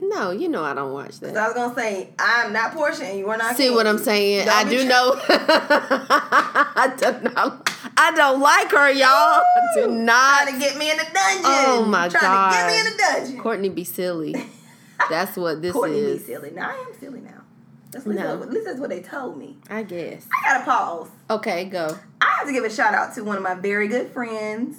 No, 0.01 0.31
you 0.31 0.47
know 0.47 0.63
I 0.63 0.73
don't 0.73 0.93
watch 0.93 1.13
So 1.13 1.27
that. 1.27 1.35
I 1.37 1.47
was 1.47 1.55
gonna 1.55 1.75
say, 1.75 2.09
I'm 2.17 2.53
not 2.53 2.71
Porsha 2.73 3.01
and 3.01 3.19
you 3.19 3.29
are 3.29 3.37
not. 3.37 3.57
See 3.57 3.69
what 3.69 3.85
I'm 3.85 3.97
saying? 3.97 4.45
Don't 4.45 4.55
I 4.65 4.69
do 4.69 4.81
tr- 4.83 4.87
know. 4.87 5.15
I 6.19 6.93
don't 6.97 7.23
know. 7.23 7.61
I 7.97 8.11
don't 8.15 8.39
like 8.39 8.71
her, 8.71 8.91
y'all. 8.91 9.07
I 9.09 9.43
do 9.75 9.87
not. 9.91 10.43
Trying 10.43 10.53
to 10.53 10.59
get 10.65 10.77
me 10.77 10.91
in 10.91 10.97
the 10.97 11.03
dungeon. 11.03 11.43
Oh, 11.45 11.85
my 11.85 12.07
Trying 12.07 12.21
God. 12.21 12.49
to 12.51 12.55
get 12.55 12.67
me 12.67 12.79
in 12.79 12.85
the 12.85 13.03
dungeon. 13.03 13.43
Cortney 13.43 13.75
be 13.75 13.83
silly. 13.83 14.35
That's 15.09 15.35
what 15.37 15.61
this 15.61 15.75
Cortney 15.75 16.13
be 16.13 16.19
silly. 16.19 16.51
Now 16.51 16.69
I 16.69 16.73
am 16.75 16.99
silly 16.99 17.21
now. 17.21 17.41
That's 17.91 18.05
at 18.05 18.11
least, 18.11 18.21
No. 18.23 18.41
at 18.43 18.49
least 18.51 18.65
that's 18.67 18.79
what 18.79 18.91
they 18.91 19.01
told 19.01 19.37
me. 19.37 19.57
I 19.67 19.81
guess. 19.81 20.27
I 20.31 20.51
gotta 20.53 20.63
pause. 20.65 21.07
Okay, 21.29 21.65
go. 21.65 21.97
I 22.21 22.25
have 22.37 22.45
to 22.47 22.53
give 22.53 22.63
a 22.63 22.69
shout 22.69 22.93
out 22.93 23.15
to 23.15 23.23
one 23.23 23.35
of 23.35 23.41
my 23.41 23.55
very 23.55 23.87
good 23.87 24.11
friends 24.11 24.77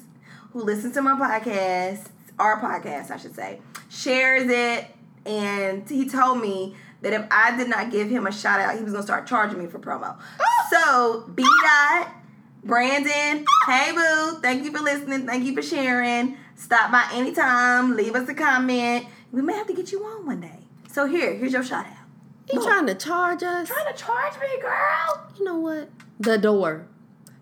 who 0.53 0.63
listens 0.63 0.95
to 0.95 1.03
my 1.03 1.13
podcast, 1.19 2.07
our 2.39 2.61
podcast, 2.61 3.11
I 3.11 3.17
should 3.17 3.35
say, 3.35 3.61
shares 3.89 4.49
it, 4.49 4.87
and 5.27 5.89
he 5.89 6.09
told 6.09 6.41
me 6.41 6.75
that 7.03 7.13
if 7.13 7.27
I 7.31 7.57
did 7.57 7.69
not 7.69 7.91
give 7.91 8.09
him 8.11 8.27
a 8.27 8.33
shout 8.33 8.61
out, 8.61 8.77
he 8.77 8.83
was 8.83 8.93
gonna 8.93 9.05
start 9.05 9.27
charging 9.27 9.59
me 9.59 9.67
for 9.67 9.79
promo. 9.79 10.17
Oh. 10.41 10.69
so 10.71 11.31
B 11.33 11.43
dot 11.63 12.15
Brandon, 12.63 13.45
hey 13.67 13.93
boo, 13.93 14.41
thank 14.43 14.65
you 14.65 14.71
for 14.71 14.83
listening, 14.83 15.27
thank 15.27 15.45
you 15.45 15.55
for 15.55 15.63
sharing. 15.63 16.37
Stop 16.57 16.93
by 16.93 17.09
anytime, 17.13 17.97
leave 17.97 18.15
us 18.15 18.29
a 18.29 18.35
comment. 18.35 19.07
We 19.33 19.41
may 19.41 19.55
have 19.55 19.67
to 19.69 19.73
get 19.73 19.93
you 19.93 20.05
on 20.05 20.27
one 20.27 20.41
day. 20.41 20.59
So 20.93 21.07
here, 21.07 21.35
here's 21.35 21.53
your 21.53 21.63
shout 21.63 21.87
out. 21.87 21.93
You 22.53 22.59
Look. 22.59 22.69
trying 22.69 22.87
to 22.87 22.95
charge 22.95 23.43
us? 23.43 23.69
Trying 23.69 23.93
to 23.93 23.99
charge 23.99 24.35
me, 24.35 24.61
girl. 24.61 25.31
You 25.39 25.45
know 25.45 25.59
what? 25.59 25.89
The 26.19 26.37
door. 26.37 26.87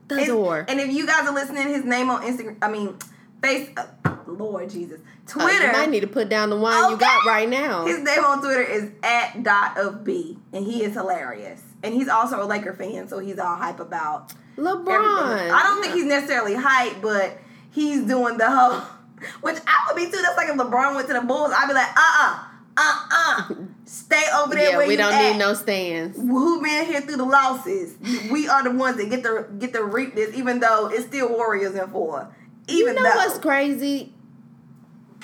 The 0.06 0.24
door. 0.24 0.64
And 0.68 0.80
if 0.80 0.92
you 0.92 1.06
guys 1.06 1.26
are 1.26 1.34
listening, 1.34 1.68
his 1.68 1.84
name 1.84 2.10
on 2.10 2.22
Instagram, 2.22 2.56
I 2.62 2.70
mean, 2.70 2.94
face, 3.42 3.70
uh, 3.76 3.86
Lord 4.26 4.68
Jesus, 4.70 5.00
Uh, 5.00 5.40
you 5.40 5.46
Twitter. 5.58 5.72
might 5.72 5.90
need 5.90 6.00
to 6.00 6.06
put 6.06 6.28
down 6.28 6.50
the 6.50 6.56
wine 6.56 6.90
you 6.90 6.96
got 6.96 7.24
right 7.26 7.48
now. 7.48 7.84
his 7.86 7.98
name 8.00 8.24
on 8.24 8.40
Twitter 8.40 8.62
is 8.62 8.90
at 9.02 9.42
dot 9.42 9.78
of 9.78 10.04
B, 10.04 10.38
and 10.52 10.64
he 10.64 10.82
is 10.84 10.94
hilarious. 10.94 11.60
And 11.82 11.94
he's 11.94 12.08
also 12.08 12.42
a 12.42 12.46
Laker 12.46 12.72
fan, 12.74 13.08
so 13.08 13.18
he's 13.20 13.38
all 13.38 13.54
hype 13.56 13.78
about 13.80 14.32
LeBron. 14.56 14.88
everything. 14.88 15.52
I 15.52 15.62
don't 15.64 15.80
think 15.82 15.94
he's 15.94 16.04
necessarily 16.06 16.54
hype, 16.56 17.00
but 17.00 17.38
he's 17.70 18.02
doing 18.02 18.36
the 18.36 18.50
whole, 18.50 18.80
which 19.42 19.56
I 19.66 19.84
would 19.86 19.96
be 19.96 20.06
too. 20.10 20.20
That's 20.22 20.36
like 20.36 20.48
if 20.48 20.56
LeBron 20.56 20.94
went 20.96 21.06
to 21.08 21.14
the 21.14 21.20
Bulls, 21.20 21.52
I'd 21.56 21.68
be 21.68 21.74
like, 21.74 21.88
uh 21.96 22.00
uh, 22.20 22.44
uh 22.76 23.08
uh, 23.10 23.54
stay 23.84 24.24
over 24.42 24.54
there 24.54 24.70
Yeah, 24.82 24.86
we 24.88 24.96
don't 24.96 25.12
at. 25.12 25.32
need 25.32 25.38
no 25.38 25.54
stands. 25.54 26.16
who 26.16 26.60
been 26.62 26.86
here 26.86 27.00
through 27.00 27.16
the 27.16 27.24
losses. 27.24 27.94
We 28.30 28.48
are 28.48 28.62
the 28.64 28.70
ones 28.72 28.96
that 28.98 29.08
get 29.10 29.22
to 29.22 29.46
get 29.58 29.72
to 29.74 29.84
reap 29.84 30.14
this, 30.16 30.34
even 30.36 30.58
though 30.60 30.88
it's 30.88 31.06
still 31.06 31.28
Warriors 31.28 31.74
in 31.76 31.88
four. 31.90 32.28
Even 32.68 32.96
you 32.96 33.02
know 33.02 33.10
though 33.10 33.16
what's 33.16 33.38
crazy? 33.38 34.12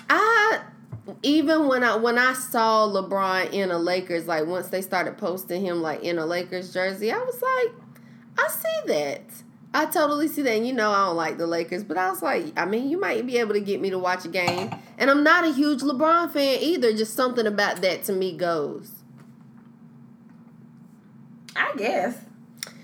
I 0.09 0.61
even 1.22 1.68
when 1.68 1.84
I 1.84 1.97
when 1.97 2.18
I 2.18 2.32
saw 2.32 2.86
LeBron 2.88 3.53
in 3.53 3.70
a 3.70 3.78
Lakers, 3.78 4.26
like 4.26 4.47
once 4.47 4.68
they 4.68 4.80
started 4.80 5.18
posting 5.18 5.64
him 5.64 5.82
like 5.82 6.03
in 6.03 6.18
a 6.18 6.26
Lakers 6.26 6.72
jersey, 6.72 7.12
I 7.12 7.18
was 7.18 7.40
like, 7.42 7.74
I 8.38 8.49
see 8.49 8.88
that. 8.88 9.22
I 9.74 9.86
totally 9.86 10.28
see 10.28 10.42
that. 10.42 10.53
And 10.53 10.66
you 10.66 10.72
know 10.72 10.90
I 10.90 11.07
don't 11.07 11.16
like 11.16 11.36
the 11.36 11.47
Lakers, 11.47 11.82
but 11.84 11.99
I 11.99 12.09
was 12.09 12.22
like, 12.22 12.47
I 12.57 12.64
mean, 12.64 12.88
you 12.88 12.99
might 12.99 13.26
be 13.26 13.38
able 13.38 13.55
to 13.55 13.61
get 13.61 13.80
me 13.80 13.90
to 13.90 13.99
watch 13.99 14.24
a 14.24 14.28
game. 14.28 14.74
And 14.99 15.11
I'm 15.11 15.24
not 15.24 15.45
a 15.45 15.53
huge 15.53 15.80
LeBron 15.80 16.32
fan 16.32 16.59
either. 16.62 16.92
Just 16.92 17.14
something 17.14 17.47
about 17.47 17.82
that 17.82 18.05
to 18.05 18.12
me 18.12 18.36
goes. 18.36 18.90
I 21.57 21.72
guess 21.76 22.16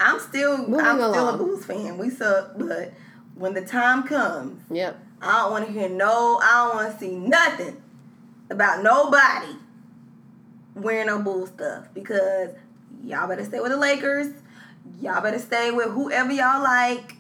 I'm 0.01 0.19
still 0.21 0.55
I'm 0.81 0.97
still 0.97 1.29
a. 1.29 1.37
Bulls 1.37 1.65
fan. 1.65 1.97
We 1.97 2.11
suck, 2.11 2.53
but 2.59 2.93
when 3.41 3.55
the 3.55 3.63
time 3.63 4.03
comes, 4.03 4.63
Yep. 4.71 4.99
I 5.23 5.39
don't 5.39 5.51
want 5.51 5.67
to 5.67 5.73
hear 5.73 5.89
no. 5.89 6.39
I 6.43 6.69
don't 6.69 6.77
want 6.77 6.93
to 6.93 6.99
see 6.99 7.17
nothing 7.17 7.83
about 8.51 8.83
nobody 8.83 9.55
wearing 10.75 11.07
no 11.07 11.21
Bull 11.21 11.47
stuff 11.47 11.89
because 11.95 12.51
y'all 13.03 13.29
better 13.29 13.45
stay 13.45 13.61
with 13.61 13.71
the 13.71 13.79
Lakers. 13.79 14.35
Y'all 15.01 15.23
better 15.23 15.39
stay 15.39 15.71
with 15.71 15.91
whoever 15.91 16.33
y'all 16.33 16.63
like. 16.63 17.17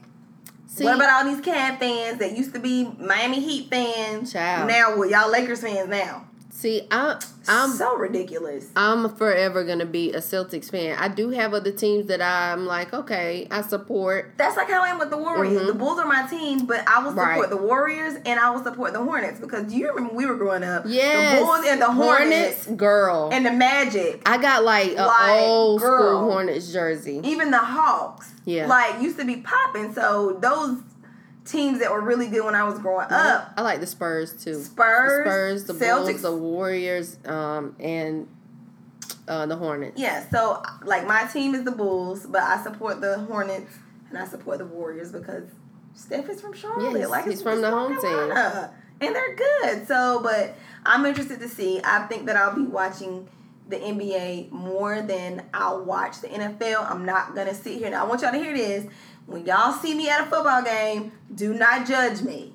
See, 0.66 0.84
what 0.84 0.96
about 0.96 1.10
all 1.10 1.34
these 1.34 1.44
Cavs 1.44 1.78
fans 1.78 2.18
that 2.18 2.36
used 2.36 2.52
to 2.54 2.60
be 2.60 2.84
Miami 2.98 3.40
Heat 3.40 3.70
fans? 3.70 4.32
Child. 4.32 4.68
Now, 4.68 4.96
what 4.96 5.08
y'all 5.08 5.30
Lakers 5.30 5.62
fans 5.62 5.88
now? 5.88 6.28
See, 6.60 6.86
I, 6.90 7.20
I'm 7.48 7.70
so 7.70 7.96
ridiculous. 7.96 8.66
I'm 8.76 9.08
forever 9.16 9.64
gonna 9.64 9.86
be 9.86 10.12
a 10.12 10.18
Celtics 10.18 10.70
fan. 10.70 10.96
I 10.98 11.08
do 11.08 11.30
have 11.30 11.54
other 11.54 11.72
teams 11.72 12.06
that 12.08 12.20
I'm 12.20 12.66
like, 12.66 12.92
okay, 12.92 13.48
I 13.50 13.62
support. 13.62 14.34
That's 14.36 14.56
like 14.56 14.68
how 14.70 14.82
I 14.84 14.88
am 14.88 14.98
with 14.98 15.10
the 15.10 15.16
Warriors. 15.16 15.62
Mhm. 15.62 15.66
The 15.66 15.74
Bulls 15.74 15.98
are 15.98 16.06
my 16.06 16.26
team, 16.28 16.66
but 16.66 16.86
I 16.86 17.02
will 17.02 17.10
support 17.10 17.38
Right. 17.40 17.50
the 17.50 17.56
Warriors 17.56 18.14
and 18.26 18.38
I 18.38 18.50
will 18.50 18.62
support 18.62 18.92
the 18.92 19.02
Hornets 19.02 19.40
because 19.40 19.64
do 19.64 19.76
you 19.76 19.88
remember 19.88 20.08
when 20.10 20.16
we 20.16 20.26
were 20.26 20.36
growing 20.36 20.62
up? 20.62 20.84
Yes, 20.86 21.38
the 21.40 21.44
Bulls 21.44 21.64
and 21.66 21.80
the 21.80 21.90
Hornets, 21.90 22.66
girl. 22.66 23.30
and 23.32 23.44
the 23.46 23.52
Magic, 23.52 24.22
I 24.26 24.36
got 24.38 24.62
like 24.64 24.92
a 24.96 25.06
Like, 25.06 25.40
old 25.40 25.80
girl. 25.80 25.98
school 26.20 26.30
Hornets 26.32 26.72
jersey. 26.72 27.20
even 27.24 27.50
the 27.50 27.58
Hawks, 27.58 28.32
Yeah. 28.44 28.66
like 28.66 29.00
used 29.00 29.18
to 29.18 29.24
be 29.24 29.36
popping. 29.36 29.92
So 29.94 30.36
those 30.40 30.76
teams 31.50 31.80
that 31.80 31.90
were 31.90 32.00
really 32.00 32.28
good 32.28 32.44
when 32.44 32.54
I 32.54 32.64
was 32.64 32.78
growing 32.78 33.06
up, 33.10 33.52
I 33.56 33.62
like 33.62 33.80
the 33.80 33.86
Spurs 33.86 34.32
too. 34.32 34.62
Spurs, 34.62 35.24
the 35.24 35.30
Spurs, 35.30 35.64
the 35.64 35.72
Celtics. 35.74 36.06
Bulls, 36.06 36.22
the 36.22 36.36
Warriors, 36.36 37.18
um, 37.24 37.76
and 37.78 38.28
uh, 39.28 39.46
the 39.46 39.56
Hornets. 39.56 40.00
Yeah, 40.00 40.28
so 40.30 40.62
like 40.84 41.06
my 41.06 41.24
team 41.24 41.54
is 41.54 41.64
the 41.64 41.72
Bulls, 41.72 42.26
but 42.26 42.42
I 42.42 42.62
support 42.62 43.00
the 43.00 43.18
Hornets 43.20 43.78
and 44.08 44.18
I 44.18 44.26
support 44.26 44.58
the 44.58 44.66
Warriors 44.66 45.12
because 45.12 45.44
Steph 45.94 46.28
is 46.28 46.40
from 46.40 46.52
Charlotte. 46.52 46.98
Yes, 46.98 47.08
like 47.08 47.26
he's 47.26 47.42
from 47.42 47.60
the 47.60 47.70
home 47.70 48.00
team. 48.00 48.70
And 49.02 49.14
they're 49.14 49.34
good. 49.34 49.88
So, 49.88 50.20
but 50.22 50.54
I'm 50.84 51.06
interested 51.06 51.40
to 51.40 51.48
see. 51.48 51.80
I 51.82 52.06
think 52.06 52.26
that 52.26 52.36
I'll 52.36 52.54
be 52.54 52.66
watching 52.66 53.26
the 53.70 53.76
NBA 53.76 54.50
more 54.50 55.00
than 55.00 55.42
I'll 55.54 55.84
watch 55.84 56.20
the 56.20 56.28
NFL. 56.28 56.90
I'm 56.90 57.06
not 57.06 57.34
gonna 57.34 57.54
sit 57.54 57.78
here. 57.78 57.90
Now 57.90 58.04
I 58.04 58.08
want 58.08 58.20
y'all 58.20 58.32
to 58.32 58.38
hear 58.38 58.54
this. 58.54 58.86
When 59.30 59.46
y'all 59.46 59.72
see 59.72 59.94
me 59.94 60.08
at 60.08 60.22
a 60.22 60.24
football 60.26 60.62
game, 60.64 61.12
do 61.32 61.54
not 61.54 61.86
judge 61.86 62.20
me. 62.22 62.52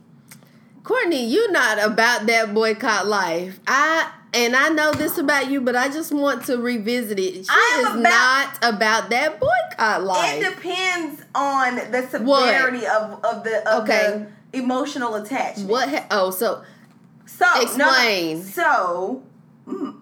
Cortney, 0.84 1.30
you 1.30 1.50
not 1.54 1.80
about 1.82 2.26
that 2.28 2.54
boycott 2.54 3.08
life. 3.08 3.62
I 3.66 4.12
and 4.34 4.54
I 4.58 4.68
know 4.68 4.92
this 4.92 5.18
about 5.18 5.50
you, 5.50 5.62
but 5.62 5.78
I 5.78 5.88
just 5.88 6.12
want 6.12 6.44
to 6.48 6.58
revisit 6.58 7.18
it. 7.18 7.46
She 7.46 7.48
I 7.50 7.76
am 7.80 7.86
is 7.96 8.02
about- 8.02 8.60
not 8.62 8.76
about 8.76 9.10
that 9.12 9.40
boycott 9.40 10.04
life. 10.04 10.36
It 10.44 10.54
depends 10.56 11.22
on 11.34 11.76
the 11.92 12.06
severity 12.12 12.86
of, 12.86 13.24
of 13.24 13.44
the 13.46 13.66
of 13.74 13.84
Okay. 13.84 14.28
the 14.52 14.58
emotional 14.60 15.16
attachment. 15.16 15.70
what? 15.70 15.88
Ha- 15.88 16.08
oh, 16.12 16.30
so 16.32 16.62
So 17.26 17.46
no, 17.56 17.62
Explain. 17.62 18.44
so 18.44 19.24
mm, 19.66 19.96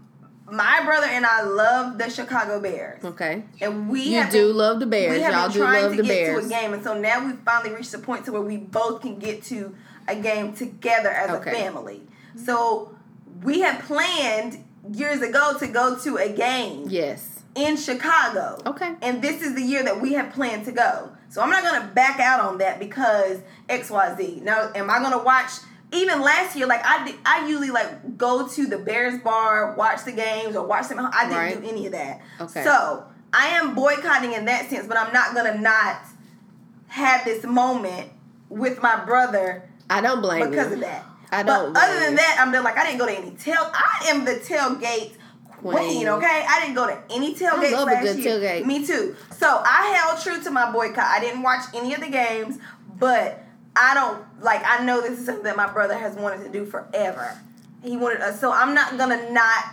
my 0.51 0.83
brother 0.83 1.07
and 1.07 1.25
I 1.25 1.41
love 1.43 1.97
the 1.97 2.09
Chicago 2.09 2.59
Bears, 2.59 3.03
okay. 3.03 3.43
and 3.61 3.89
we 3.89 4.01
You 4.03 4.17
have 4.19 4.31
do 4.31 4.47
been, 4.49 4.57
love 4.57 4.79
the 4.79 4.85
Bears. 4.85 5.15
We 5.17 5.21
have 5.21 5.33
Y'all 5.33 5.43
been 5.47 5.53
do 5.53 5.59
trying 5.59 5.83
love 5.83 5.91
to 5.91 5.97
the 5.97 6.03
get 6.03 6.09
Bears. 6.09 6.39
to 6.41 6.45
a 6.45 6.49
game, 6.61 6.73
and 6.73 6.83
so 6.83 6.97
now 6.99 7.25
we've 7.25 7.39
finally 7.39 7.73
reached 7.75 7.91
the 7.91 7.99
point 7.99 8.25
to 8.25 8.31
where 8.31 8.41
we 8.41 8.57
both 8.57 9.01
can 9.01 9.19
get 9.19 9.43
to 9.43 9.75
a 10.07 10.15
game 10.15 10.53
together 10.53 11.09
as 11.09 11.29
Okay. 11.31 11.51
a 11.51 11.53
family. 11.53 12.01
So 12.35 12.95
we 13.41 13.61
had 13.61 13.79
planned 13.83 14.63
years 14.91 15.21
ago 15.21 15.55
to 15.59 15.67
go 15.67 15.97
to 15.99 16.17
a 16.17 16.27
game 16.29 16.85
Yes. 16.89 17.39
in 17.55 17.77
Chicago. 17.77 18.59
Okay. 18.65 18.95
And 19.01 19.21
this 19.21 19.41
is 19.41 19.55
the 19.55 19.61
year 19.61 19.81
that 19.83 20.01
we 20.01 20.13
have 20.13 20.33
planned 20.33 20.65
to 20.65 20.71
go. 20.73 21.11
So 21.29 21.41
I'm 21.41 21.49
not 21.49 21.63
gonna 21.63 21.89
back 21.95 22.19
out 22.19 22.41
on 22.41 22.57
that 22.57 22.79
because 22.79 23.39
XYZ. 23.69 24.41
Now, 24.43 24.71
am 24.75 24.89
I 24.89 24.99
gonna 24.99 25.23
watch 25.23 25.51
even 25.93 26.21
last 26.21 26.55
year, 26.55 26.65
like 26.67 26.85
I 26.85 27.05
did, 27.05 27.15
I 27.25 27.47
usually 27.47 27.71
like 27.71 28.17
go 28.17 28.47
to 28.47 28.65
the 28.65 28.77
Bears 28.77 29.21
bar, 29.21 29.75
watch 29.75 30.03
the 30.05 30.11
games, 30.11 30.55
or 30.55 30.65
watch 30.65 30.89
them. 30.89 30.99
I 30.99 31.23
didn't 31.25 31.37
Right. 31.37 31.61
do 31.61 31.67
any 31.67 31.85
of 31.87 31.91
that. 31.93 32.21
Okay. 32.41 32.63
So 32.63 33.03
I 33.33 33.47
am 33.49 33.73
boycotting 33.75 34.33
in 34.33 34.45
that 34.45 34.69
sense, 34.69 34.87
but 34.87 34.97
I'm 34.97 35.13
not 35.13 35.33
gonna 35.35 35.57
not 35.59 35.97
have 36.87 37.25
this 37.25 37.43
moment 37.43 38.09
with 38.49 38.81
my 38.81 39.03
brother 39.03 39.63
I 39.89 40.01
don't 40.01 40.21
blame 40.21 40.49
because 40.49 40.67
you. 40.69 40.75
of 40.75 40.79
that. 40.81 41.05
I 41.31 41.43
But 41.43 41.57
don't 41.63 41.77
other 41.77 41.99
than 41.99 42.11
you. 42.11 42.17
that, 42.17 42.37
I'm 42.39 42.51
just 42.51 42.63
like 42.63 42.77
I 42.77 42.85
didn't 42.85 42.99
go 42.99 43.05
to 43.07 43.11
any 43.17 43.31
tail. 43.31 43.71
I 43.73 44.07
am 44.09 44.25
the 44.25 44.35
tailgate 44.35 45.13
queen. 45.47 45.77
Queen. 45.77 46.07
Okay, 46.07 46.45
I 46.47 46.59
didn't 46.61 46.75
go 46.75 46.87
to 46.87 46.97
any 47.11 47.33
tailgates 47.33 47.71
love 47.71 47.87
a 47.87 48.01
good 48.01 48.19
year. 48.19 48.37
tailgate. 48.39 48.65
Me 48.65 48.85
too. 48.85 49.15
So 49.37 49.47
I 49.65 49.95
held 49.97 50.21
true 50.21 50.43
to 50.43 50.51
my 50.51 50.71
boycott. 50.71 51.05
I 51.05 51.19
didn't 51.19 51.41
watch 51.41 51.63
any 51.73 51.93
of 51.95 52.01
the 52.01 52.09
games, 52.09 52.59
but 52.99 53.43
I 53.75 53.93
don't 53.93 54.23
like. 54.41 54.61
I 54.65 54.83
know 54.85 55.01
this 55.01 55.19
is 55.19 55.25
something 55.25 55.43
that 55.45 55.57
my 55.57 55.71
brother 55.71 55.97
has 55.97 56.15
wanted 56.15 56.43
to 56.43 56.49
do 56.49 56.65
forever. 56.65 57.37
He 57.83 57.97
wanted 57.97 58.21
us, 58.21 58.39
so 58.39 58.51
I'm 58.51 58.73
not 58.73 58.97
gonna 58.97 59.31
not 59.31 59.65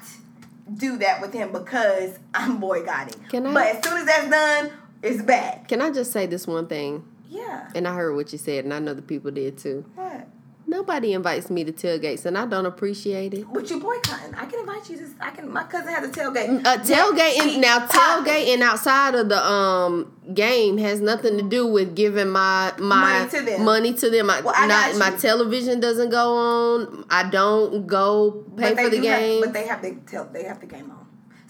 do 0.76 0.96
that 0.98 1.20
with 1.20 1.32
him 1.32 1.52
because 1.52 2.18
I'm 2.34 2.58
boycotting. 2.58 3.20
Can 3.28 3.46
I- 3.46 3.52
But 3.54 3.66
as 3.76 3.84
soon 3.84 3.98
as 3.98 4.06
that's 4.06 4.30
done, 4.30 4.70
it's 5.02 5.22
back. 5.22 5.68
Can 5.68 5.80
I 5.82 5.90
just 5.90 6.12
say 6.12 6.26
this 6.26 6.46
one 6.46 6.66
thing? 6.66 7.04
Yeah. 7.28 7.68
And 7.74 7.86
I 7.86 7.94
heard 7.94 8.14
what 8.16 8.32
you 8.32 8.38
said, 8.38 8.64
and 8.64 8.74
I 8.74 8.78
know 8.80 8.94
the 8.94 9.02
people 9.02 9.30
did 9.30 9.58
too. 9.58 9.84
What? 9.94 10.26
Nobody 10.70 11.14
invites 11.14 11.50
me 11.50 11.64
to 11.64 11.72
tailgates, 11.72 12.24
and 12.26 12.38
I 12.38 12.46
don't 12.46 12.64
appreciate 12.64 13.34
it. 13.34 13.44
But 13.52 13.68
you're 13.68 13.80
boycotting? 13.80 14.34
I 14.36 14.46
can 14.46 14.60
invite 14.60 14.88
you 14.88 14.98
to. 14.98 15.08
I 15.20 15.30
can. 15.30 15.50
My 15.52 15.64
cousin 15.64 15.92
has 15.92 16.08
a 16.08 16.12
tailgate. 16.12 16.64
Uh, 16.64 16.78
tailgating 16.78 17.54
See, 17.54 17.58
now, 17.60 17.86
tailgating 17.88 18.60
outside 18.62 19.16
of 19.16 19.28
the 19.28 19.44
um 19.44 20.16
game 20.32 20.78
has 20.78 21.00
nothing 21.00 21.36
to 21.38 21.42
do 21.42 21.66
with 21.66 21.96
giving 21.96 22.28
my 22.30 22.72
my 22.78 23.18
Money 23.18 23.30
to 23.30 23.42
them. 23.42 23.64
money 23.64 23.92
to 23.94 24.10
them. 24.10 24.30
I, 24.30 24.40
Well, 24.42 24.54
I 24.56 24.66
not 24.68 24.92
got 24.92 24.98
my 25.12 25.18
television 25.18 25.80
doesn't 25.80 26.10
go 26.10 26.34
on. 26.36 27.04
I 27.10 27.28
don't 27.28 27.88
go 27.88 28.44
pay 28.56 28.76
for 28.76 28.88
the 28.90 29.00
do 29.00 29.08
have- 29.08 29.18
game. 29.20 29.40
but 29.40 29.52
they 29.52 29.66
have 29.66 29.82
the 29.82 29.96
they 30.32 30.44
have 30.44 30.60
the 30.60 30.66
game 30.66 30.88
on. 30.92 30.99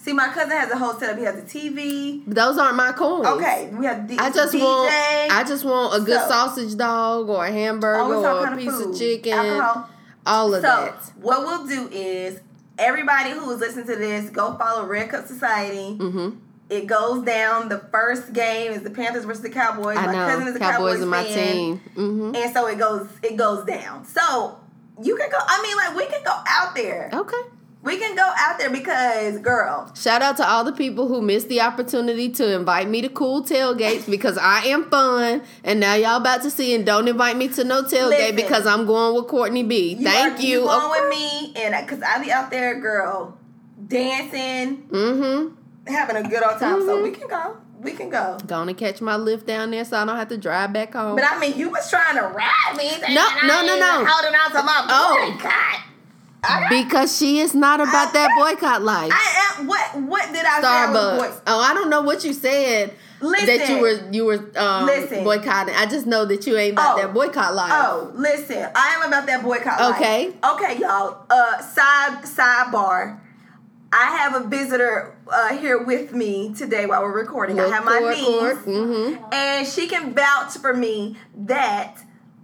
See, 0.03 0.13
my 0.13 0.29
cousin 0.29 0.49
has 0.51 0.71
a 0.71 0.77
whole 0.77 0.93
setup. 0.99 1.17
He 1.19 1.23
has 1.25 1.37
a 1.37 1.43
TV. 1.43 2.23
Those 2.25 2.57
aren't 2.57 2.75
my 2.75 2.91
coins. 2.91 3.27
Okay, 3.27 3.69
we 3.77 3.85
have 3.85 4.07
D- 4.07 4.17
I 4.17 4.31
just 4.31 4.53
DJ. 4.53 4.59
want 4.63 4.91
I 5.31 5.43
just 5.47 5.63
want 5.63 6.01
a 6.01 6.03
good 6.03 6.19
So- 6.21 6.27
sausage 6.27 6.75
dog 6.75 7.29
or 7.29 7.45
a 7.45 7.51
hamburger 7.51 7.99
or 8.01 8.25
a 8.47 8.51
of 8.51 8.57
piece 8.57 8.71
food. 8.71 8.89
of 8.93 8.97
chicken. 8.97 9.33
Alcohol. 9.33 9.89
All 10.25 10.53
of 10.55 10.61
So 10.61 10.67
that. 10.67 10.93
what 11.19 11.41
we'll 11.41 11.65
do 11.67 11.87
is 11.91 12.39
everybody 12.79 13.31
who 13.31 13.49
is 13.51 13.59
listening 13.59 13.85
to 13.87 13.95
this, 13.95 14.29
go 14.31 14.55
follow 14.55 14.85
Red 14.87 15.09
Cup 15.09 15.27
Society. 15.27 15.97
Mm-hmm. 15.99 16.29
It 16.69 16.87
goes 16.87 17.23
down. 17.23 17.69
The 17.69 17.79
first 17.91 18.31
game 18.33 18.71
is 18.71 18.81
the 18.81 18.89
Panthers 18.91 19.25
versus 19.25 19.41
the 19.43 19.49
Cowboys. 19.49 19.97
I 19.97 20.05
my 20.07 20.13
cousin 20.13 20.47
is 20.47 20.55
a 20.55 20.59
Cowboys 20.59 20.99
Cowboys 20.99 21.05
my 21.05 21.23
team. 21.25 21.77
hmm 21.95 22.33
And 22.35 22.53
so 22.53 22.65
it 22.67 22.79
goes 22.79 23.07
it 23.21 23.35
goes 23.35 23.65
down. 23.65 24.05
So 24.05 24.57
you 25.01 25.15
can 25.15 25.29
go 25.29 25.37
I 25.45 25.61
mean 25.61 25.75
like 25.77 25.95
we 25.95 26.05
can 26.11 26.23
go 26.23 26.31
out 26.47 26.73
there. 26.75 27.09
Okay. 27.13 27.37
We 27.83 27.97
can 27.97 28.15
go 28.15 28.31
out 28.37 28.59
there 28.59 28.69
because 28.69 29.39
girl, 29.39 29.91
Shout 29.95 30.21
out 30.21 30.37
to 30.37 30.47
all 30.47 30.63
the 30.63 30.71
people 30.71 31.07
who 31.07 31.19
missed 31.21 31.49
the 31.49 31.61
opportunity 31.61 32.29
to 32.29 32.53
invite 32.53 32.87
me 32.87 33.01
to 33.01 33.09
cool 33.09 33.43
tailgates 33.43 34.07
because 34.09 34.37
I 34.37 34.65
am 34.65 34.87
fun. 34.91 35.41
And 35.63 35.79
now 35.79 35.95
y'all 35.95 36.17
about 36.17 36.43
to 36.43 36.51
see 36.51 36.75
and 36.75 36.85
don't 36.85 37.07
invite 37.07 37.37
me 37.37 37.47
to 37.49 37.63
no 37.63 37.81
tailgate 37.81 38.09
Listen. 38.09 38.35
because 38.35 38.67
I'm 38.67 38.85
going 38.85 39.15
with 39.15 39.25
Cortney 39.31 39.67
B. 39.67 39.95
Thank 39.95 40.37
are, 40.37 40.41
you. 40.41 40.59
You 40.61 40.65
going 40.65 41.01
with 41.01 41.09
me 41.09 41.53
and 41.55 41.87
because 41.87 42.03
I 42.03 42.23
be 42.23 42.31
out 42.31 42.51
there, 42.51 42.79
girl, 42.79 43.35
dancing, 43.87 44.83
Mm-hmm. 44.89 45.91
having 45.91 46.15
a 46.17 46.29
good 46.29 46.43
old 46.43 46.59
time. 46.59 46.81
So 46.81 46.97
Mhm. 46.97 47.03
we 47.03 47.11
can 47.11 47.27
go. 47.27 47.57
We 47.81 47.93
can 47.93 48.09
go. 48.11 48.37
Gonna 48.45 48.75
catch 48.75 49.01
my 49.01 49.15
lift 49.15 49.47
down 49.47 49.71
there 49.71 49.83
so 49.85 49.97
I 49.97 50.05
don't 50.05 50.15
have 50.17 50.27
to 50.27 50.37
drive 50.37 50.71
back 50.71 50.93
home. 50.93 51.15
But 51.15 51.25
I 51.25 51.39
mean, 51.39 51.57
you 51.57 51.69
was 51.69 51.89
trying 51.89 52.15
to 52.15 52.23
ride 52.27 52.75
me. 52.77 52.91
No, 53.13 53.27
no, 53.43 53.65
no, 53.65 53.75
no. 53.79 54.05
Holding 54.07 54.35
on 54.35 54.51
to 54.51 54.61
my 54.63 54.85
Oh. 54.87 55.33
boycott. 55.35 55.79
Because 56.69 57.15
she 57.17 57.39
is 57.39 57.53
not 57.53 57.79
about 57.79 58.13
that 58.13 58.29
boycott 58.37 58.81
life. 58.81 59.11
I 59.13 59.55
am. 59.59 59.67
What? 59.67 59.95
What 60.01 60.33
did 60.33 60.45
I? 60.45 60.59
I 60.59 60.61
Starbucks. 60.61 61.41
Oh, 61.47 61.59
I 61.61 61.73
don't 61.73 61.89
know 61.89 62.01
what 62.01 62.23
you 62.23 62.33
said 62.33 62.93
Listen, 63.21 63.45
that 63.45 63.69
you 63.69 63.79
were 63.79 64.09
you 64.11 64.25
were 64.25 64.51
um, 64.57 64.85
Listen. 64.85 65.23
boycotting. 65.23 65.75
I 65.75 65.85
just 65.85 66.07
know 66.07 66.25
that 66.25 66.47
you 66.47 66.57
ain't 66.57 66.73
about 66.73 66.97
Oh. 66.97 67.01
that 67.01 67.13
boycott 67.13 67.53
life. 67.53 67.71
Oh, 67.73 68.11
listen, 68.15 68.67
I 68.75 68.95
am 68.99 69.07
about 69.07 69.27
that 69.27 69.43
boycott. 69.43 69.79
life. 69.79 69.95
Okay. 69.95 70.33
Okay, 70.43 70.79
y'all. 70.79 71.25
Uh, 71.29 71.61
side 71.61 72.23
sidebar. 72.23 73.19
I 73.93 74.05
have 74.17 74.35
a 74.41 74.47
visitor 74.47 75.13
uh, 75.27 75.49
here 75.57 75.83
with 75.83 76.13
me 76.13 76.53
today 76.55 76.85
while 76.85 77.01
we're 77.03 77.11
recording. 77.19 77.59
I 77.59 77.67
have 77.67 77.83
my 77.83 77.99
niece, 77.99 78.57
Mm-hmm. 78.65 79.33
and 79.33 79.67
she 79.67 79.87
can 79.87 80.13
vouch 80.13 80.57
for 80.59 80.73
me 80.73 81.17
that 81.35 81.97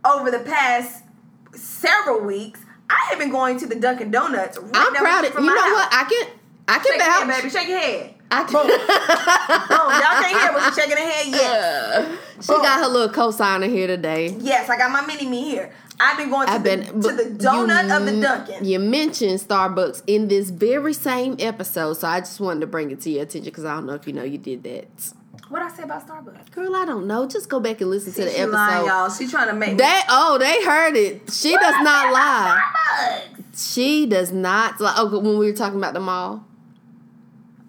over 0.06 0.30
the 0.30 0.40
past 0.40 1.04
several 1.56 2.20
weeks, 2.20 2.60
I 2.90 3.08
have 3.10 3.20
been 3.20 3.30
going 3.32 3.60
to 3.60 3.68
the 3.68 3.76
Dunkin' 3.76 4.12
Donuts. 4.12 4.58
Right 4.58 4.72
I'm 4.74 4.94
proud 4.96 5.26
of 5.26 5.34
you. 5.34 5.42
Know 5.42 5.48
house. 5.56 5.72
what? 5.72 5.90
I 5.92 6.04
can 6.10 6.28
I 6.70 6.74
can 6.80 6.84
Shake 6.84 7.00
can 7.00 7.00
your 7.00 7.12
head, 7.12 7.28
vouch. 7.28 7.38
baby. 7.42 7.50
Shake 7.50 7.68
your 7.70 7.80
head. 7.80 8.14
I 8.30 8.44
Boom. 8.44 8.68
can. 8.68 8.68
Boom. 9.70 9.90
Y'all 9.92 10.22
can't 10.22 10.42
hear, 10.42 10.52
but 10.54 10.66
she's 10.66 10.76
shaking 10.84 10.98
her 10.98 11.12
head. 11.12 11.28
Yes. 11.28 11.96
Uh, 11.96 12.42
she 12.42 12.48
got 12.62 12.80
her 12.82 12.88
little 12.88 13.10
cosigner 13.14 13.70
here 13.70 13.88
today. 13.88 14.36
Yes, 14.40 14.70
I 14.70 14.78
got 14.78 14.92
my 14.92 15.06
mini 15.06 15.28
me 15.30 15.44
here. 15.50 15.72
I've 16.00 16.18
been 16.18 16.30
going 16.30 16.46
to, 16.46 16.54
I've 16.54 16.64
the, 16.64 16.78
to 16.78 17.16
the 17.16 17.44
donut 17.44 17.88
you- 17.88 17.96
of 17.96 18.06
the 18.06 18.22
Dunkin'. 18.22 18.66
You 18.66 18.80
mentioned 18.80 19.40
Starbucks 19.40 20.04
in 20.08 20.28
this 20.28 20.50
very 20.52 20.94
same 20.94 21.38
episode, 21.40 21.94
so 21.94 22.08
I 22.08 22.20
just 22.20 22.40
wanted 22.40 22.60
to 22.62 22.68
bring 22.68 22.92
it 22.92 23.02
to 23.02 23.10
your 23.10 23.24
attention 23.24 23.46
because 23.46 23.66
I 23.66 23.74
don't 23.76 23.86
know 23.88 23.94
if 23.96 24.06
you 24.06 24.14
know 24.14 24.24
you 24.24 24.38
did 24.38 24.62
that. 24.64 24.88
What 25.50 25.62
I 25.62 25.70
say 25.70 25.84
about 25.84 26.06
Starbucks? 26.08 26.52
Girl, 26.52 26.76
I 26.76 26.84
don't 26.86 27.08
know. 27.08 27.26
Just 27.28 27.48
go 27.50 27.60
back 27.60 27.80
and 27.82 27.90
listen 27.90 28.12
to 28.14 28.22
the 28.26 28.30
she 28.32 28.38
episode. 28.38 28.54
lying, 28.54 28.86
y'all. 28.88 29.10
She 29.10 29.28
trying 29.28 29.48
to 29.48 29.54
make 29.54 29.78
me. 29.78 29.84
Oh, 30.10 30.38
they 30.38 30.64
heard 30.64 30.96
it. 30.98 31.32
She 31.32 31.52
does 31.54 31.76
not 31.84 32.12
lie. 32.12 32.62
Starbucks. 32.62 33.74
She 33.74 34.06
does 34.06 34.32
not 34.32 34.80
lie. 34.82 34.94
Oh, 34.98 35.20
when 35.20 35.38
we 35.40 35.50
were 35.50 35.54
talking 35.58 35.78
about 35.78 35.94
the 35.94 36.00
mall. 36.00 36.44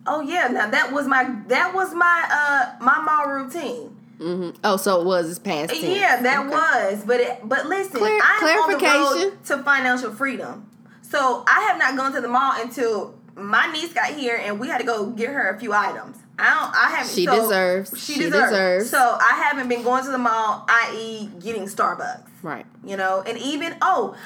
Oh 0.07 0.23
yeah, 0.23 0.49
now 0.49 0.69
that 0.71 0.91
was 0.93 1.07
my 1.07 1.25
that 1.49 1.75
was 1.75 1.95
my 1.95 2.27
uh 2.31 2.83
my 2.85 2.99
mall 3.01 3.27
routine. 3.27 3.95
Mm-hmm. 4.19 4.59
Oh, 4.65 4.77
so 4.77 5.01
it 5.01 5.07
was 5.07 5.29
it's 5.31 5.39
past 5.39 5.71
tense. 5.71 5.83
Yeah, 5.85 6.21
that 6.23 6.41
Okay. 6.47 6.49
was. 6.49 7.05
But 7.05 7.21
it, 7.21 7.41
but 7.45 7.67
listen, 7.67 7.99
Clar- 7.99 8.19
I'm 8.23 8.73
on 8.73 8.79
the 8.79 9.29
road 9.29 9.45
to 9.47 9.63
financial 9.63 10.13
freedom. 10.13 10.69
So 11.03 11.45
I 11.47 11.61
have 11.69 11.79
not 11.79 11.97
gone 11.97 12.13
to 12.15 12.21
the 12.21 12.29
mall 12.29 12.55
until 12.61 13.15
my 13.37 13.71
niece 13.73 13.93
got 13.93 14.11
here 14.15 14.41
and 14.43 14.59
we 14.59 14.69
had 14.69 14.79
to 14.79 14.87
go 14.87 15.11
get 15.11 15.29
her 15.31 15.51
a 15.51 15.61
few 15.61 15.73
items. 15.73 16.17
I 16.39 16.55
don't. 16.55 16.75
I 16.77 16.91
haven't. 16.97 17.13
She 17.15 17.25
so- 17.27 17.43
deserves- 17.43 17.91
She, 17.99 18.13
she 18.15 18.21
deserves. 18.21 18.51
deserves. 18.51 18.91
So 18.91 18.99
I 19.21 19.43
haven't 19.45 19.69
been 19.69 19.83
going 19.83 20.05
to 20.05 20.11
the 20.11 20.19
mall, 20.19 20.65
i.e., 20.69 21.27
getting 21.41 21.65
Starbucks. 21.65 22.23
Right. 22.43 22.67
You 22.85 22.97
know, 22.97 23.23
and 23.27 23.37
even 23.39 23.77
oh, 23.83 24.17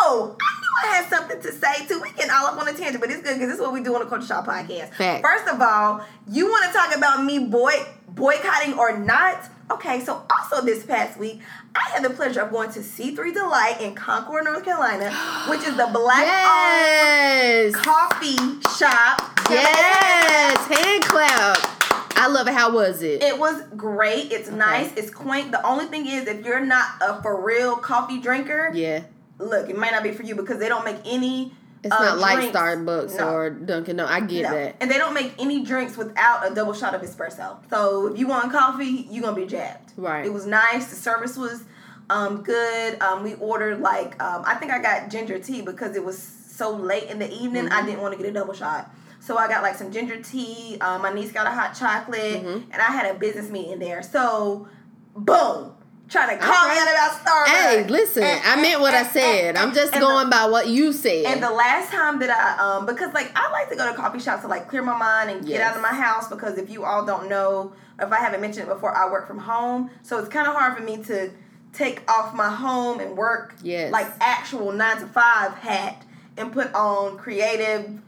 oh, 0.00 0.36
I 0.40 0.60
knew 0.60 0.90
I 0.90 0.96
had 0.96 1.08
something 1.08 1.40
to 1.40 1.52
say 1.52 1.86
too. 1.86 2.00
We 2.02 2.10
can 2.10 2.30
all 2.30 2.46
up 2.46 2.58
on 2.60 2.68
a 2.68 2.72
tangent, 2.74 3.00
but 3.00 3.10
it's 3.10 3.22
good 3.22 3.34
because 3.34 3.48
this 3.48 3.54
is 3.56 3.60
what 3.60 3.72
we 3.72 3.82
do 3.82 3.94
on 3.94 4.00
the 4.00 4.06
Culture 4.06 4.26
Shop 4.26 4.46
podcast. 4.46 4.94
Fact. 4.94 5.24
First 5.24 5.48
of 5.48 5.60
all, 5.62 6.04
you 6.30 6.46
want 6.46 6.66
to 6.70 6.76
talk 6.76 6.94
about 6.96 7.24
me 7.24 7.38
boy 7.38 7.72
boycotting 8.08 8.74
or 8.78 8.96
not? 8.98 9.48
Okay, 9.70 10.00
so 10.04 10.26
also 10.30 10.62
this 10.64 10.84
past 10.84 11.18
week, 11.18 11.40
I 11.74 11.88
had 11.94 12.04
the 12.04 12.10
pleasure 12.10 12.42
of 12.42 12.50
going 12.50 12.70
to 12.72 12.80
C3 12.80 13.32
Delight 13.32 13.80
in 13.80 13.94
Concord, 13.94 14.44
North 14.44 14.62
Carolina, 14.62 15.10
which 15.48 15.60
is 15.60 15.74
the 15.76 15.88
black 15.90 16.20
Yes. 16.26 17.74
owned 17.74 17.84
coffee 17.84 18.36
shop. 18.76 19.22
Yes. 19.48 20.58
Hand 20.66 21.02
clap. 21.04 21.73
I 22.16 22.28
love 22.28 22.46
it. 22.48 22.54
How 22.54 22.72
was 22.72 23.02
it? 23.02 23.22
It 23.22 23.38
was 23.38 23.62
great. 23.76 24.32
It's 24.32 24.50
nice. 24.50 24.92
It's 24.96 25.10
quaint. 25.10 25.50
The 25.50 25.64
only 25.66 25.86
thing 25.86 26.06
is, 26.06 26.26
if 26.26 26.44
you're 26.44 26.64
not 26.64 26.86
a 27.00 27.22
for 27.22 27.44
real 27.44 27.76
coffee 27.76 28.20
drinker, 28.20 28.70
yeah. 28.74 29.04
look, 29.38 29.68
it 29.68 29.76
might 29.76 29.92
not 29.92 30.02
be 30.02 30.12
for 30.12 30.22
you 30.22 30.34
because 30.34 30.58
they 30.58 30.68
don't 30.68 30.84
make 30.84 30.98
any. 31.04 31.52
It's 31.82 31.94
uh, 31.94 31.98
not 31.98 32.18
like 32.18 32.36
drinks. 32.38 32.56
Starbucks 32.56 33.18
No. 33.18 33.34
or 33.34 33.50
Dunkin'. 33.50 33.96
No, 33.96 34.06
I 34.06 34.20
get 34.20 34.44
No. 34.44 34.50
that. 34.52 34.76
And 34.80 34.90
they 34.90 34.96
don't 34.96 35.12
make 35.12 35.34
any 35.38 35.64
drinks 35.64 35.96
without 35.98 36.50
a 36.50 36.54
double 36.54 36.72
shot 36.72 36.94
of 36.94 37.02
espresso. 37.02 37.58
So 37.68 38.06
if 38.06 38.18
you 38.18 38.26
want 38.26 38.50
coffee, 38.50 39.06
you're 39.10 39.22
gonna 39.22 39.36
be 39.36 39.46
jabbed. 39.46 39.92
Right. 39.96 40.24
It 40.24 40.32
was 40.32 40.46
nice. 40.46 40.86
The 40.86 40.96
service 40.96 41.36
was 41.36 41.64
um, 42.08 42.42
good. 42.42 43.00
Um, 43.02 43.22
we 43.22 43.34
ordered 43.34 43.80
like 43.80 44.20
um, 44.22 44.44
I 44.46 44.54
think 44.54 44.72
I 44.72 44.80
got 44.80 45.10
ginger 45.10 45.38
tea 45.38 45.60
because 45.60 45.94
it 45.94 46.04
was 46.04 46.16
so 46.16 46.74
late 46.74 47.04
in 47.10 47.18
the 47.18 47.30
evening. 47.30 47.64
Mm-hmm. 47.64 47.72
I 47.72 47.84
didn't 47.84 48.00
want 48.00 48.16
to 48.16 48.22
get 48.22 48.30
a 48.30 48.32
double 48.32 48.54
shot. 48.54 48.90
So 49.24 49.38
I 49.38 49.48
got 49.48 49.62
like 49.62 49.74
some 49.76 49.90
ginger 49.90 50.22
tea. 50.22 50.76
Um, 50.82 51.00
my 51.02 51.10
niece 51.12 51.32
got 51.32 51.46
a 51.46 51.50
hot 51.50 51.74
chocolate, 51.74 52.42
Mm-hmm. 52.44 52.70
and 52.72 52.74
I 52.82 52.86
had 52.92 53.14
a 53.14 53.18
business 53.18 53.48
meeting 53.50 53.78
there. 53.78 54.02
So, 54.02 54.68
boom. 55.16 55.72
Trying 56.10 56.36
to 56.38 56.44
call 56.44 56.68
me 56.68 56.74
Alright. 56.76 56.78
out 56.86 56.92
about 56.92 57.24
Starbucks. 57.24 57.46
Hey, 57.48 57.86
listen, 57.88 58.22
And- 58.22 58.40
I 58.44 58.60
meant 58.60 58.82
what 58.82 58.92
I 58.92 59.04
said. 59.04 59.56
and- 59.56 59.58
I'm 59.58 59.72
just 59.72 59.94
and 59.94 60.02
the- 60.02 60.06
going 60.06 60.28
by 60.28 60.44
what 60.44 60.68
you 60.68 60.92
said. 60.92 61.24
and 61.24 61.42
the 61.42 61.50
last 61.50 61.90
time 61.90 62.18
that 62.18 62.28
I, 62.28 62.62
um, 62.76 62.84
because 62.84 63.14
like 63.14 63.32
I 63.34 63.50
like 63.50 63.70
to 63.70 63.76
go 63.76 63.90
to 63.90 63.96
coffee 63.96 64.18
shops 64.20 64.42
to 64.42 64.48
like 64.48 64.68
clear 64.68 64.82
my 64.82 64.96
mind 64.98 65.30
and 65.30 65.46
get 65.46 65.62
out 65.62 65.74
of 65.74 65.80
my 65.80 65.88
house 65.94 66.28
because 66.28 66.58
if 66.58 66.68
you 66.68 66.84
all 66.84 67.06
don't 67.06 67.30
know, 67.30 67.72
if 67.98 68.12
I 68.12 68.16
haven't 68.16 68.42
mentioned 68.42 68.68
it 68.68 68.74
before, 68.74 68.94
I 68.94 69.10
work 69.10 69.26
from 69.26 69.38
home, 69.38 69.88
so 70.02 70.18
it's 70.18 70.28
kind 70.28 70.46
of 70.46 70.54
hard 70.54 70.76
for 70.76 70.82
me 70.82 70.98
to 71.04 71.30
take 71.72 72.08
off 72.10 72.34
my 72.34 72.50
home 72.50 73.00
and 73.00 73.16
work 73.16 73.54
Yes. 73.62 73.90
like 73.90 74.06
actual 74.20 74.72
nine 74.72 74.98
to 74.98 75.06
five 75.06 75.54
hat 75.54 76.04
and 76.36 76.52
put 76.52 76.72
on 76.74 77.16
creative 77.16 77.98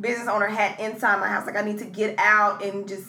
business 0.00 0.28
owner 0.28 0.46
hat 0.46 0.78
inside 0.80 1.20
my 1.20 1.28
house. 1.28 1.46
Like 1.46 1.56
I 1.56 1.62
need 1.62 1.78
to 1.78 1.84
get 1.86 2.14
out 2.18 2.62
and 2.64 2.86
just 2.88 3.06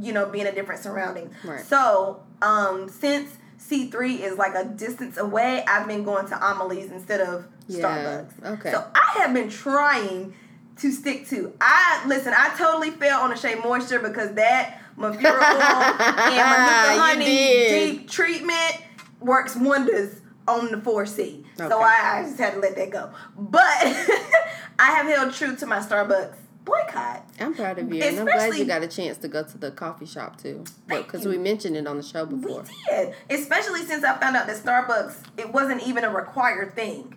you 0.00 0.12
know 0.12 0.26
be 0.26 0.40
in 0.40 0.46
a 0.46 0.52
different 0.54 0.82
surrounding. 0.82 1.30
Right. 1.44 1.64
So 1.64 2.22
um, 2.42 2.88
since 2.88 3.30
C 3.56 3.90
three 3.90 4.16
is 4.22 4.38
like 4.38 4.54
a 4.54 4.64
distance 4.64 5.16
away, 5.16 5.64
I've 5.66 5.86
been 5.88 6.04
going 6.04 6.26
to 6.28 6.36
Amelie's 6.36 6.90
instead 6.90 7.20
of 7.20 7.46
Yeah, 7.66 7.82
Starbucks. 7.82 8.52
okay. 8.58 8.70
So 8.70 8.84
I 8.94 9.18
have 9.20 9.34
been 9.34 9.48
trying 9.50 10.34
to 10.76 10.92
stick 10.92 11.26
to. 11.28 11.52
I 11.60 12.04
listen. 12.06 12.32
I 12.36 12.54
totally 12.56 12.90
fell 12.92 13.20
on 13.22 13.30
the 13.30 13.36
Shea 13.36 13.56
Moisture 13.56 13.98
because 13.98 14.32
that 14.34 14.80
Mafura 14.96 15.14
oil 15.16 15.20
and 16.32 16.34
You 16.34 17.00
honey 17.00 17.24
deep 17.68 18.10
treatment 18.10 18.82
works 19.20 19.56
wonders 19.56 20.20
on 20.46 20.70
the 20.70 20.76
4C. 20.76 21.44
So 21.58 21.80
I, 21.80 22.18
I 22.20 22.22
just 22.22 22.38
had 22.38 22.54
to 22.54 22.60
let 22.60 22.76
that 22.76 22.90
go. 22.90 23.10
But 23.36 23.62
I 24.78 24.92
have 24.92 25.06
held 25.06 25.34
true 25.34 25.56
to 25.56 25.66
my 25.66 25.78
Starbucks 25.80 26.36
boycott. 26.64 27.26
I'm 27.40 27.54
proud 27.54 27.78
of 27.78 27.92
you, 27.92 28.02
and 28.02 28.18
I'm 28.20 28.24
glad 28.26 28.36
Especially- 28.36 28.58
you 28.60 28.64
got 28.66 28.82
a 28.82 28.86
chance 28.88 29.18
to 29.18 29.28
go 29.28 29.42
to 29.42 29.58
the 29.58 29.70
coffee 29.72 30.06
shop 30.06 30.40
too, 30.40 30.64
because 30.86 31.26
we 31.26 31.38
mentioned 31.38 31.76
it 31.76 31.86
on 31.86 31.96
the 31.96 32.02
show 32.02 32.26
before. 32.26 32.62
We 32.62 32.74
did, 32.88 33.14
especially 33.30 33.82
since 33.82 34.04
I 34.04 34.16
found 34.18 34.36
out 34.36 34.46
that 34.46 34.56
Starbucks 34.56 35.16
it 35.36 35.52
wasn't 35.52 35.82
even 35.86 36.04
a 36.04 36.10
required 36.10 36.74
thing. 36.74 37.14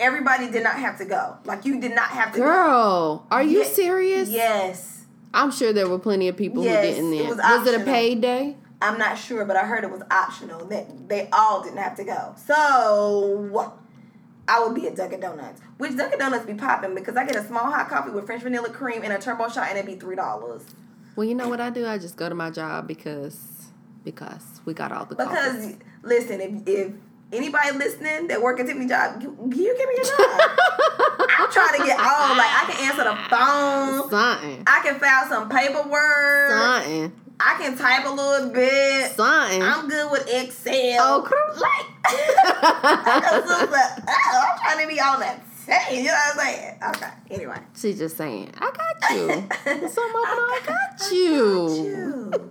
Everybody 0.00 0.50
did 0.50 0.62
not 0.64 0.76
have 0.76 0.98
to 0.98 1.04
go. 1.04 1.36
Like 1.44 1.64
you 1.64 1.80
did 1.80 1.94
not 1.94 2.08
have 2.08 2.32
to. 2.32 2.38
go. 2.38 2.44
Girl, 2.44 3.26
are 3.30 3.42
you 3.42 3.60
Ye- 3.60 3.64
serious? 3.64 4.28
Yes. 4.28 5.04
I'm 5.32 5.50
sure 5.50 5.72
there 5.72 5.88
were 5.88 5.98
plenty 5.98 6.28
of 6.28 6.36
people 6.36 6.62
Yes, 6.64 6.96
who 6.96 7.10
didn't. 7.12 7.12
it 7.26 7.28
was 7.28 7.36
was, 7.38 7.66
it 7.66 7.80
a 7.80 7.84
paid 7.84 8.20
day? 8.20 8.56
I'm 8.84 8.98
not 8.98 9.16
sure, 9.18 9.44
but 9.46 9.56
I 9.56 9.64
heard 9.64 9.82
it 9.82 9.90
was 9.90 10.02
optional 10.10 10.66
that 10.66 11.08
they 11.08 11.28
all 11.32 11.62
didn't 11.62 11.78
have 11.78 11.96
to 11.96 12.04
go. 12.04 12.34
So 12.36 13.72
I 14.46 14.62
would 14.62 14.74
be 14.74 14.86
at 14.86 14.94
Dunkin' 14.94 15.20
Donuts, 15.20 15.62
which 15.78 15.96
Dunkin' 15.96 16.18
Donuts 16.18 16.44
be 16.44 16.54
popping 16.54 16.94
because 16.94 17.16
I 17.16 17.24
get 17.24 17.36
a 17.36 17.44
small 17.44 17.64
hot 17.64 17.88
coffee 17.88 18.10
with 18.10 18.26
French 18.26 18.42
vanilla 18.42 18.68
cream 18.68 19.02
and 19.02 19.12
a 19.12 19.18
turbo 19.18 19.48
shot, 19.48 19.68
and 19.68 19.78
it'd 19.78 19.90
be 19.90 19.98
three 19.98 20.16
dollars. 20.16 20.64
Well, 21.16 21.26
you 21.26 21.34
know 21.34 21.48
what 21.48 21.60
I 21.60 21.70
do? 21.70 21.86
I 21.86 21.96
just 21.96 22.16
go 22.16 22.28
to 22.28 22.34
my 22.34 22.50
job 22.50 22.86
because 22.86 23.38
because 24.04 24.60
we 24.66 24.74
got 24.74 24.92
all 24.92 25.06
the 25.06 25.16
coffee. 25.16 25.30
Because 25.30 25.76
listen, 26.02 26.40
if 26.42 26.68
if 26.68 26.92
anybody 27.32 27.70
listening 27.72 28.28
that 28.28 28.42
work 28.42 28.60
at 28.60 28.66
Tiffany 28.66 28.86
job, 28.86 29.22
you, 29.22 29.34
you 29.50 29.76
give 29.78 29.88
me 29.88 29.94
a 29.94 30.04
job. 30.04 30.50
I'm 31.38 31.50
trying 31.50 31.80
to 31.80 31.86
get 31.86 31.98
all 31.98 32.36
like 32.36 32.52
I 32.52 32.64
can 32.68 32.86
answer 32.86 33.04
the 33.04 33.16
phone. 33.30 34.10
something, 34.10 34.62
I 34.66 34.80
can 34.84 35.00
file 35.00 35.26
some 35.28 35.48
paperwork. 35.48 36.50
something, 36.50 37.12
I 37.40 37.56
can 37.58 37.76
type 37.76 38.06
a 38.06 38.10
little 38.10 38.50
bit. 38.50 39.12
something. 39.12 39.62
I'm 39.62 39.88
good 39.88 40.10
with 40.10 40.28
Excel. 40.32 40.98
Oh, 41.00 41.22
cool. 41.22 41.60
like 41.60 41.86
I'm 42.62 43.42
super- 43.46 44.04
oh, 44.08 44.48
I'm 44.52 44.58
trying 44.60 44.86
to 44.86 44.94
be 44.94 45.00
on 45.00 45.20
that 45.20 45.42
stage. 45.62 45.98
You 45.98 46.04
know 46.04 46.12
what 46.12 46.34
I'm 46.34 46.38
saying? 46.40 46.78
Okay. 46.96 47.10
Anyway. 47.30 47.58
She's 47.76 47.98
just 47.98 48.16
saying, 48.16 48.50
I 48.58 48.70
got 48.70 49.10
you. 49.16 49.28
Some 49.88 50.08
of 50.10 50.24
I 50.24 50.60
got 50.64 51.12
You. 51.12 51.68
you. 51.74 52.50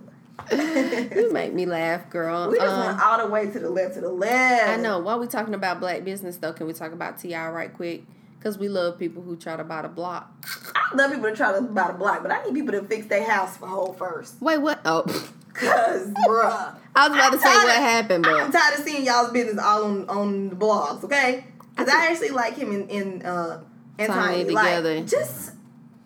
You 0.52 1.32
make 1.32 1.54
me 1.54 1.64
laugh, 1.64 2.10
girl. 2.10 2.50
We 2.50 2.58
just 2.58 2.68
Um, 2.70 2.86
went 2.86 3.00
all 3.00 3.18
the 3.18 3.32
way 3.32 3.46
to 3.50 3.58
the 3.58 3.70
left 3.70 3.94
to 3.94 4.00
the 4.02 4.10
left. 4.10 4.68
I 4.68 4.76
know. 4.76 4.98
While 4.98 5.18
we 5.18 5.26
talking 5.26 5.54
about 5.54 5.80
black 5.80 6.04
business, 6.04 6.36
though, 6.36 6.52
can 6.52 6.66
we 6.66 6.74
talk 6.74 6.92
about 6.92 7.18
T.I. 7.18 7.48
right 7.50 7.72
quick? 7.72 8.04
Because 8.44 8.58
we 8.58 8.68
love 8.68 8.98
people 8.98 9.22
who 9.22 9.36
try 9.36 9.56
to 9.56 9.64
buy 9.64 9.80
the 9.80 9.88
block. 9.88 10.30
I 10.76 10.94
love 10.94 11.10
people 11.12 11.30
to 11.30 11.34
try 11.34 11.54
to 11.54 11.62
buy 11.62 11.86
the 11.92 11.94
block, 11.94 12.22
but 12.22 12.30
I 12.30 12.44
need 12.44 12.52
people 12.52 12.72
to 12.78 12.82
fix 12.86 13.06
their 13.06 13.24
house 13.24 13.56
for 13.56 13.66
whole 13.66 13.94
first. 13.94 14.38
Wait, 14.42 14.58
what? 14.58 14.82
Oh, 14.84 15.02
Cause 15.54 16.08
bruh. 16.28 16.76
I 16.94 17.08
was 17.08 17.16
about 17.16 17.32
to 17.32 17.38
say 17.38 17.48
what 17.48 17.68
tired- 17.68 17.80
happened, 17.80 18.26
I'm 18.26 18.52
tired 18.52 18.78
of 18.78 18.84
seeing 18.84 19.06
y'all's 19.06 19.30
business 19.30 19.58
all 19.64 19.84
on, 19.84 20.08
on 20.10 20.48
the 20.50 20.56
blogs, 20.56 21.02
okay? 21.04 21.46
Cause 21.74 21.88
I 21.88 22.08
actually 22.10 22.30
like 22.30 22.54
him 22.58 22.70
in, 22.70 22.88
in 22.90 23.22
uh 23.24 23.62
and 23.98 24.08
Tiny 24.12 24.42
Tiny. 24.42 24.50
Like, 24.50 24.66
together. 24.76 25.04
just 25.06 25.52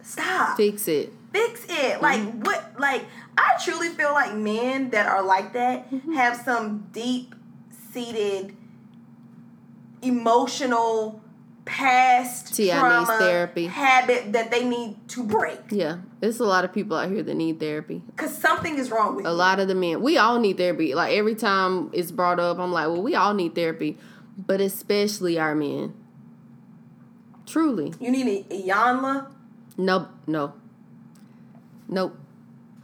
stop. 0.03 0.57
fix 0.57 0.87
it. 0.87 1.13
fix 1.33 1.67
it. 1.69 2.01
Like 2.01 2.21
Mm-hmm. 2.21 2.43
what? 2.43 2.73
Like 2.79 3.05
I 3.37 3.61
truly 3.65 3.89
feel 3.89 4.13
like 4.13 4.33
men 4.37 4.91
that 4.91 5.07
are 5.07 5.25
like 5.25 5.55
that 5.55 5.91
Mm-hmm. 5.91 6.13
have 6.13 6.37
some 6.37 6.87
deep 6.93 7.35
seated 7.93 8.55
emotional 10.03 11.21
past 11.69 12.55
T.I. 12.57 12.75
needs 12.75 12.81
trauma 13.07 13.19
therapy. 13.19 13.67
habit 13.67 14.33
that 14.33 14.51
they 14.51 14.65
need 14.65 14.97
to 15.09 15.23
break 15.25 15.61
Yeah, 15.71 15.99
there's 16.21 16.41
a 16.41 16.45
lot 16.47 16.65
of 16.65 16.73
people 16.73 16.97
out 16.97 17.11
here 17.11 17.23
that 17.23 17.35
need 17.35 17.61
therapy. 17.61 18.03
because 18.17 18.37
something 18.37 18.77
is 18.79 18.91
wrong 18.91 19.17
with 19.17 19.27
A 19.27 19.29
you. 19.31 19.35
lot 19.35 19.61
of 19.61 19.69
the 19.69 19.75
men, 19.75 20.01
we 20.03 20.17
all 20.19 20.41
need 20.41 20.57
therapy. 20.57 20.95
Like 20.95 21.13
every 21.15 21.35
time 21.35 21.91
it's 21.93 22.11
brought 22.11 22.41
up, 22.41 22.59
I'm 22.59 22.73
like, 22.73 22.87
well, 22.89 23.03
we 23.03 23.15
all 23.15 23.35
need 23.35 23.55
therapy, 23.55 23.99
but 24.37 24.61
especially 24.61 25.39
our 25.39 25.55
men. 25.55 25.95
Truly, 27.47 27.95
You 28.01 28.11
need 28.11 28.47
a, 28.51 28.55
a 28.55 28.63
Iyanla. 28.69 29.31
nope, 29.79 30.09
no, 30.27 30.53
nope. 31.89 32.17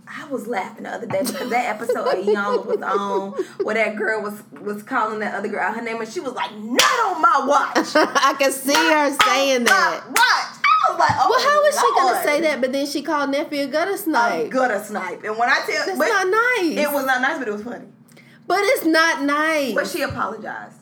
I 0.06 0.26
was 0.28 0.46
laughing 0.46 0.84
the 0.84 0.90
other 0.90 1.06
day 1.06 1.20
because 1.22 1.50
that 1.50 1.74
episode 1.76 2.06
of 2.06 2.24
Iyanla 2.24 2.66
was 2.66 2.82
on 2.82 3.32
where 3.64 3.74
that 3.74 3.96
girl 3.96 4.22
was 4.22 4.42
was 4.60 4.82
calling 4.82 5.18
that 5.20 5.34
other 5.34 5.48
girl 5.48 5.60
out 5.60 5.74
her 5.76 5.82
name 5.82 6.00
and 6.00 6.08
she 6.10 6.20
was 6.20 6.32
like, 6.34 6.52
"Not 6.56 6.82
on 7.06 7.22
my 7.22 7.44
watch." 7.46 7.88
I 7.94 8.34
can 8.38 8.52
see 8.52 8.74
her 8.74 9.10
saying 9.26 9.64
that. 9.64 10.02
My 10.04 10.10
watch. 10.10 10.60
I 10.86 10.90
was 10.90 10.98
like, 10.98 11.10
"Oh, 11.14 11.30
Well, 11.30 11.40
how 11.40 11.70
she 11.70 12.00
Lord. 12.02 12.14
gonna 12.14 12.24
say 12.24 12.38
oh, 12.38 12.40
that? 12.42 12.60
But 12.60 12.72
then 12.72 12.86
she 12.86 13.00
called 13.02 13.30
nephew 13.30 13.62
a 13.62 13.66
gutter 13.66 13.92
a 13.92 13.98
snipe. 13.98 14.50
gutter 14.50 14.82
snipe. 14.84 15.24
And 15.24 15.38
when 15.38 15.48
I 15.48 15.62
tell, 15.66 15.86
That's 15.86 15.98
but 15.98 16.08
not 16.08 16.26
nice. 16.28 16.76
it 16.76 16.92
was 16.92 17.06
not 17.06 17.20
nice, 17.22 17.38
but 17.38 17.48
it 17.48 17.52
was 17.52 17.62
funny. 17.62 17.86
but 18.46 18.58
it's 18.60 18.84
not 18.84 19.22
nice. 19.22 19.74
But 19.74 19.86
she 19.86 20.02
apologized. 20.02 20.76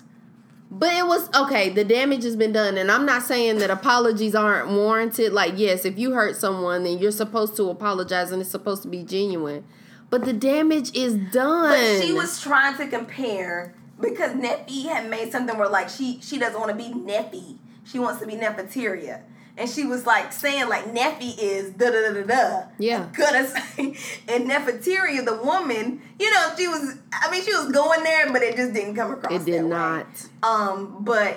But 0.75 0.95
it 0.95 1.07
was 1.07 1.29
okay. 1.35 1.69
The 1.69 1.85
damage 1.85 2.25
has 2.25 2.35
been 2.35 2.53
done, 2.53 2.79
and 2.79 2.91
I'm 2.91 3.05
not 3.05 3.23
saying 3.23 3.59
that 3.59 3.71
apologies 3.71 4.35
aren't 4.35 4.71
warranted. 4.71 5.35
Like, 5.35 5.53
yes, 5.57 5.85
if 5.85 5.99
you 5.99 6.13
hurt 6.13 6.35
someone, 6.35 6.85
then 6.85 6.97
you're 6.97 7.11
supposed 7.11 7.57
to 7.57 7.69
apologize, 7.69 8.33
and 8.33 8.41
it's 8.41 8.51
supposed 8.51 8.83
to 8.85 8.89
be 8.89 9.03
genuine. 9.03 9.65
But 10.09 10.25
the 10.25 10.33
damage 10.33 10.97
is 10.97 11.15
done. 11.31 11.69
But 11.69 12.03
she 12.03 12.15
was 12.15 12.41
trying 12.41 12.79
to 12.79 12.87
compare 12.87 13.75
because 14.01 14.33
Neffy 14.33 14.87
had 14.87 15.11
made 15.11 15.31
something 15.31 15.59
where 15.59 15.69
like 15.69 15.91
she 15.91 16.19
she 16.23 16.39
doesn't 16.39 16.59
want 16.59 16.71
to 16.71 16.77
be 16.77 16.91
Neffy. 16.91 17.59
She 17.85 17.99
wants 17.99 18.21
to 18.21 18.27
be 18.27 18.35
Nefertaria. 18.37 19.21
And 19.57 19.69
she 19.69 19.85
was 19.85 20.07
like 20.07 20.33
saying 20.33 20.69
like 20.69 20.87
Neffy 20.87 21.37
is 21.39 21.73
da 21.73 21.91
da 21.91 22.09
da 22.09 22.23
da 22.23 22.23
da. 22.23 22.63
Yeah. 22.79 23.09
Gonna 23.17 23.47
say 23.47 23.97
and 24.29 24.51
Nefertaria, 24.51 25.25
the 25.25 25.41
woman, 25.43 26.01
you 26.19 26.31
know, 26.33 26.53
she 26.57 26.69
was 26.69 26.97
I 27.13 27.31
mean 27.31 27.43
she 27.43 27.53
was 27.55 27.71
going 27.71 28.03
there, 28.03 28.33
but 28.33 28.43
it 28.43 28.57
just 28.57 28.73
didn't 28.73 28.95
come 28.97 29.13
across. 29.13 29.33
It 29.43 29.45
did 29.45 29.61
that 29.61 29.65
way. 29.65 29.69
not. 29.71 30.07
Um, 30.43 30.97
but 31.01 31.37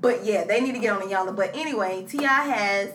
but 0.00 0.24
yeah, 0.24 0.44
they 0.44 0.60
need 0.60 0.74
to 0.74 0.80
get 0.80 0.92
on 0.92 1.00
the 1.00 1.14
Iyanla. 1.14 1.34
But 1.34 1.56
anyway, 1.56 2.04
T.I. 2.08 2.24
has 2.26 2.90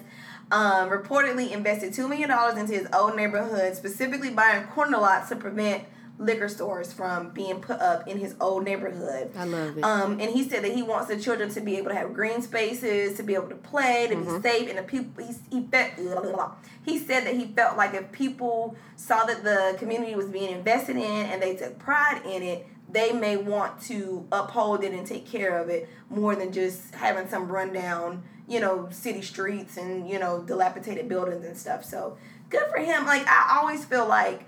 um, 0.51 0.89
reportedly 0.89 1.51
invested 1.51 1.93
two 1.93 2.07
million 2.07 2.29
dollars 2.29 2.57
into 2.57 2.73
his 2.73 2.87
old 2.93 3.15
neighborhood, 3.15 3.75
specifically 3.75 4.29
buying 4.29 4.65
corner 4.67 4.97
lots 4.99 5.29
to 5.29 5.35
prevent 5.35 5.83
liquor 6.19 6.49
stores 6.49 6.91
from 6.91 7.29
being 7.29 7.61
put 7.61 7.79
up 7.79 8.05
in 8.07 8.19
his 8.19 8.35
old 8.41 8.65
neighborhood. 8.65 9.31
I 9.37 9.45
love 9.45 9.77
it. 9.77 9.83
Um, 9.83 10.19
and 10.19 10.29
he 10.29 10.47
said 10.47 10.63
that 10.65 10.73
he 10.73 10.83
wants 10.83 11.07
the 11.07 11.17
children 11.17 11.49
to 11.51 11.61
be 11.61 11.77
able 11.77 11.89
to 11.89 11.95
have 11.95 12.13
green 12.13 12.41
spaces, 12.41 13.15
to 13.17 13.23
be 13.23 13.33
able 13.35 13.47
to 13.47 13.55
play, 13.55 14.07
to 14.09 14.15
Mm-hmm. 14.15 14.35
be 14.41 14.41
safe, 14.49 14.69
and 14.69 14.77
the 14.77 14.83
people. 14.83 15.23
He, 15.25 15.33
he 15.59 15.63
felt. 15.67 16.57
He 16.85 16.99
said 16.99 17.25
that 17.25 17.35
he 17.35 17.45
felt 17.47 17.77
like 17.77 17.93
if 17.93 18.11
people 18.11 18.75
saw 18.97 19.23
that 19.25 19.43
the 19.43 19.75
community 19.79 20.13
was 20.15 20.27
being 20.27 20.51
invested 20.51 20.97
in 20.97 21.03
and 21.03 21.41
they 21.41 21.55
took 21.55 21.79
pride 21.79 22.21
in 22.25 22.43
it, 22.43 22.67
they 22.91 23.13
may 23.13 23.37
want 23.37 23.81
to 23.83 24.25
uphold 24.31 24.83
it 24.83 24.91
and 24.91 25.07
take 25.07 25.25
care 25.25 25.57
of 25.57 25.69
it 25.69 25.87
more 26.09 26.35
than 26.35 26.51
just 26.51 26.93
having 26.95 27.29
some 27.29 27.47
rundown, 27.49 28.23
you 28.47 28.59
know, 28.59 28.89
city 28.91 29.21
streets 29.21 29.77
and 29.77 30.09
you 30.09 30.19
know 30.19 30.41
dilapidated 30.45 31.07
buildings 31.07 31.45
and 31.45 31.55
stuff. 31.55 31.85
So 31.85 32.17
good 32.49 32.67
for 32.71 32.79
him. 32.79 33.05
Like 33.05 33.25
I 33.27 33.59
always 33.61 33.85
feel 33.85 34.05
like 34.07 34.43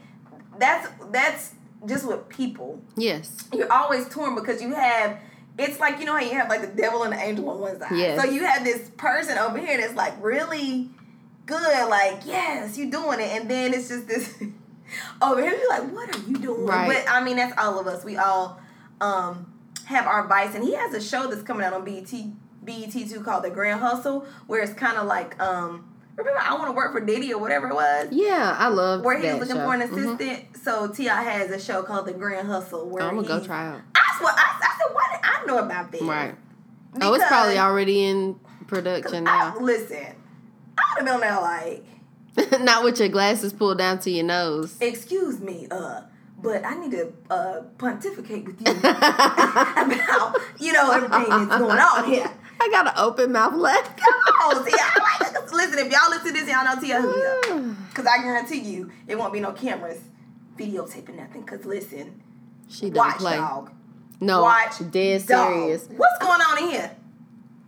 that's 0.60 0.90
that's 1.12 1.54
just 1.88 2.08
with 2.08 2.30
people 2.30 2.80
yes. 2.96 3.48
you're 3.54 3.72
always 3.72 4.08
torn 4.10 4.36
because 4.36 4.62
you 4.62 4.74
have 4.74 5.18
it's 5.58 5.80
like 5.80 6.00
you 6.00 6.06
know 6.06 6.14
how 6.14 6.20
you 6.20 6.32
have 6.32 6.50
like 6.50 6.62
the 6.62 6.82
devil 6.82 7.04
and 7.04 7.14
the 7.14 7.18
angel 7.18 7.50
on 7.50 7.60
one 7.60 7.80
side. 7.80 7.92
Yes. 7.96 8.22
So 8.22 8.30
you 8.30 8.46
have 8.46 8.64
this 8.64 8.90
person 8.98 9.38
over 9.38 9.58
here 9.58 9.78
that's 9.78 9.96
like 9.96 10.14
really 10.22 10.90
good, 11.46 11.90
like 11.90 12.22
yes, 12.26 12.78
you're 12.78 12.90
doing 12.90 13.20
it, 13.20 13.30
and 13.30 13.50
then 13.50 13.74
it's 13.74 13.90
just 13.90 14.08
this 14.08 14.34
over 15.22 15.42
here. 15.42 15.52
You're 15.52 15.70
like, 15.70 15.92
what 15.92 16.16
are 16.16 16.20
you 16.20 16.38
doing? 16.38 16.66
Right. 16.66 16.88
But 16.88 17.12
I 17.12 17.24
mean, 17.24 17.38
that's 17.38 17.58
all 17.58 17.80
of 17.80 17.88
us. 17.88 18.04
We 18.04 18.18
all 18.18 18.60
um 19.00 19.54
have 19.86 20.08
our 20.08 20.28
vice, 20.28 20.56
and 20.56 20.64
he 20.64 20.74
has 20.74 20.94
a 20.94 21.02
show 21.02 21.28
that's 21.28 21.44
coming 21.44 21.66
out 21.66 21.74
on 21.74 21.84
BET 21.84 22.12
BET 22.64 22.92
two 22.92 23.22
called 23.22 23.44
The 23.44 23.50
Grand 23.50 23.80
Hustle, 23.80 24.26
where 24.48 24.62
it's 24.62 24.74
kind 24.74 24.98
of 24.98 25.06
like 25.06 25.40
um 25.42 25.91
remember 26.22 26.40
I 26.42 26.54
want 26.56 26.68
to 26.68 26.72
work 26.74 26.92
for 26.94 27.00
Diddy 27.02 27.34
or 27.34 27.40
whatever 27.40 27.68
it 27.70 27.74
was 27.76 28.08
Yeah, 28.12 28.56
I 28.58 28.68
love 28.70 29.04
where 29.04 29.18
he 29.20 29.28
was 29.28 29.40
looking 29.40 29.56
show. 29.56 29.66
for 29.68 29.74
an 29.74 29.82
Mhm. 29.82 30.18
assistant. 30.18 30.58
So 30.64 30.88
T.I. 30.88 31.24
has 31.24 31.50
a 31.52 31.60
show 31.60 31.84
called 31.84 32.06
The 32.08 32.14
Grand 32.14 32.48
Hustle 32.48 32.88
where 32.90 33.04
I'm 33.04 33.16
gonna 33.16 33.28
go 33.28 33.40
try 33.44 33.68
out. 33.68 33.82
I 33.96 34.18
swear, 34.18 34.34
I, 34.36 34.60
I 34.62 34.78
said. 34.78 34.94
Why 34.94 35.08
did 35.12 35.20
I 35.24 35.46
know 35.46 35.58
about 35.66 35.92
this? 35.92 36.02
Right. 36.02 36.36
Oh, 37.02 37.14
it's 37.14 37.26
probably 37.28 37.58
already 37.58 38.04
in 38.04 38.40
production 38.68 39.28
I, 39.28 39.52
now. 39.54 39.60
listen, 39.60 39.98
I 40.78 40.82
would 41.02 41.08
have 41.10 41.20
been 41.22 41.30
there 41.30 41.42
like, 41.42 42.62
Not 42.62 42.84
with 42.84 43.00
your 43.00 43.08
glasses 43.10 43.54
pulled 43.54 43.78
down 43.78 44.00
to 44.00 44.12
your 44.12 44.26
nose. 44.26 44.76
excuse 44.82 45.40
me, 45.40 45.68
uh, 45.72 46.02
but 46.42 46.66
I 46.66 46.76
need 46.76 46.92
to 46.92 47.14
uh 47.30 47.62
pontificate 47.78 48.46
with 48.46 48.60
you 48.62 48.74
about 48.80 50.38
you 50.60 50.74
know 50.74 50.92
everything 50.92 51.30
that's 51.30 51.58
going 51.58 51.80
on 51.80 52.06
here. 52.06 52.32
I 52.62 52.70
got 52.70 52.88
an 52.88 52.94
open 52.98 53.32
mouth 53.32 53.56
left. 53.56 53.98
Come 53.98 54.14
on, 54.14 54.66
Ti. 54.66 54.72
Like, 54.72 55.52
listen, 55.52 55.80
if 55.80 55.92
y'all 55.92 56.10
listen 56.12 56.28
to 56.28 56.34
this, 56.34 56.48
y'all 56.50 56.64
know 56.64 56.80
T.I. 56.80 57.02
who 57.02 57.08
we 57.08 57.62
are. 57.62 57.76
Cause 57.94 58.06
I 58.06 58.22
guarantee 58.22 58.60
you, 58.60 58.92
it 59.08 59.18
won't 59.18 59.34
be 59.34 59.40
no 59.40 59.52
cameras 59.52 60.00
videotaping 60.58 61.16
nothing. 61.16 61.44
Cause 61.44 61.66
listen, 61.66 62.22
She 62.70 62.90
don't 62.90 62.98
watch 63.08 63.18
play. 63.18 63.36
dog. 63.36 63.72
No, 64.20 64.44
Watch 64.44 64.78
dead 64.92 65.26
dog. 65.26 65.54
serious. 65.54 65.88
What's 65.98 66.18
going 66.20 66.40
on 66.40 66.64
in 66.64 66.70
here? 66.70 66.96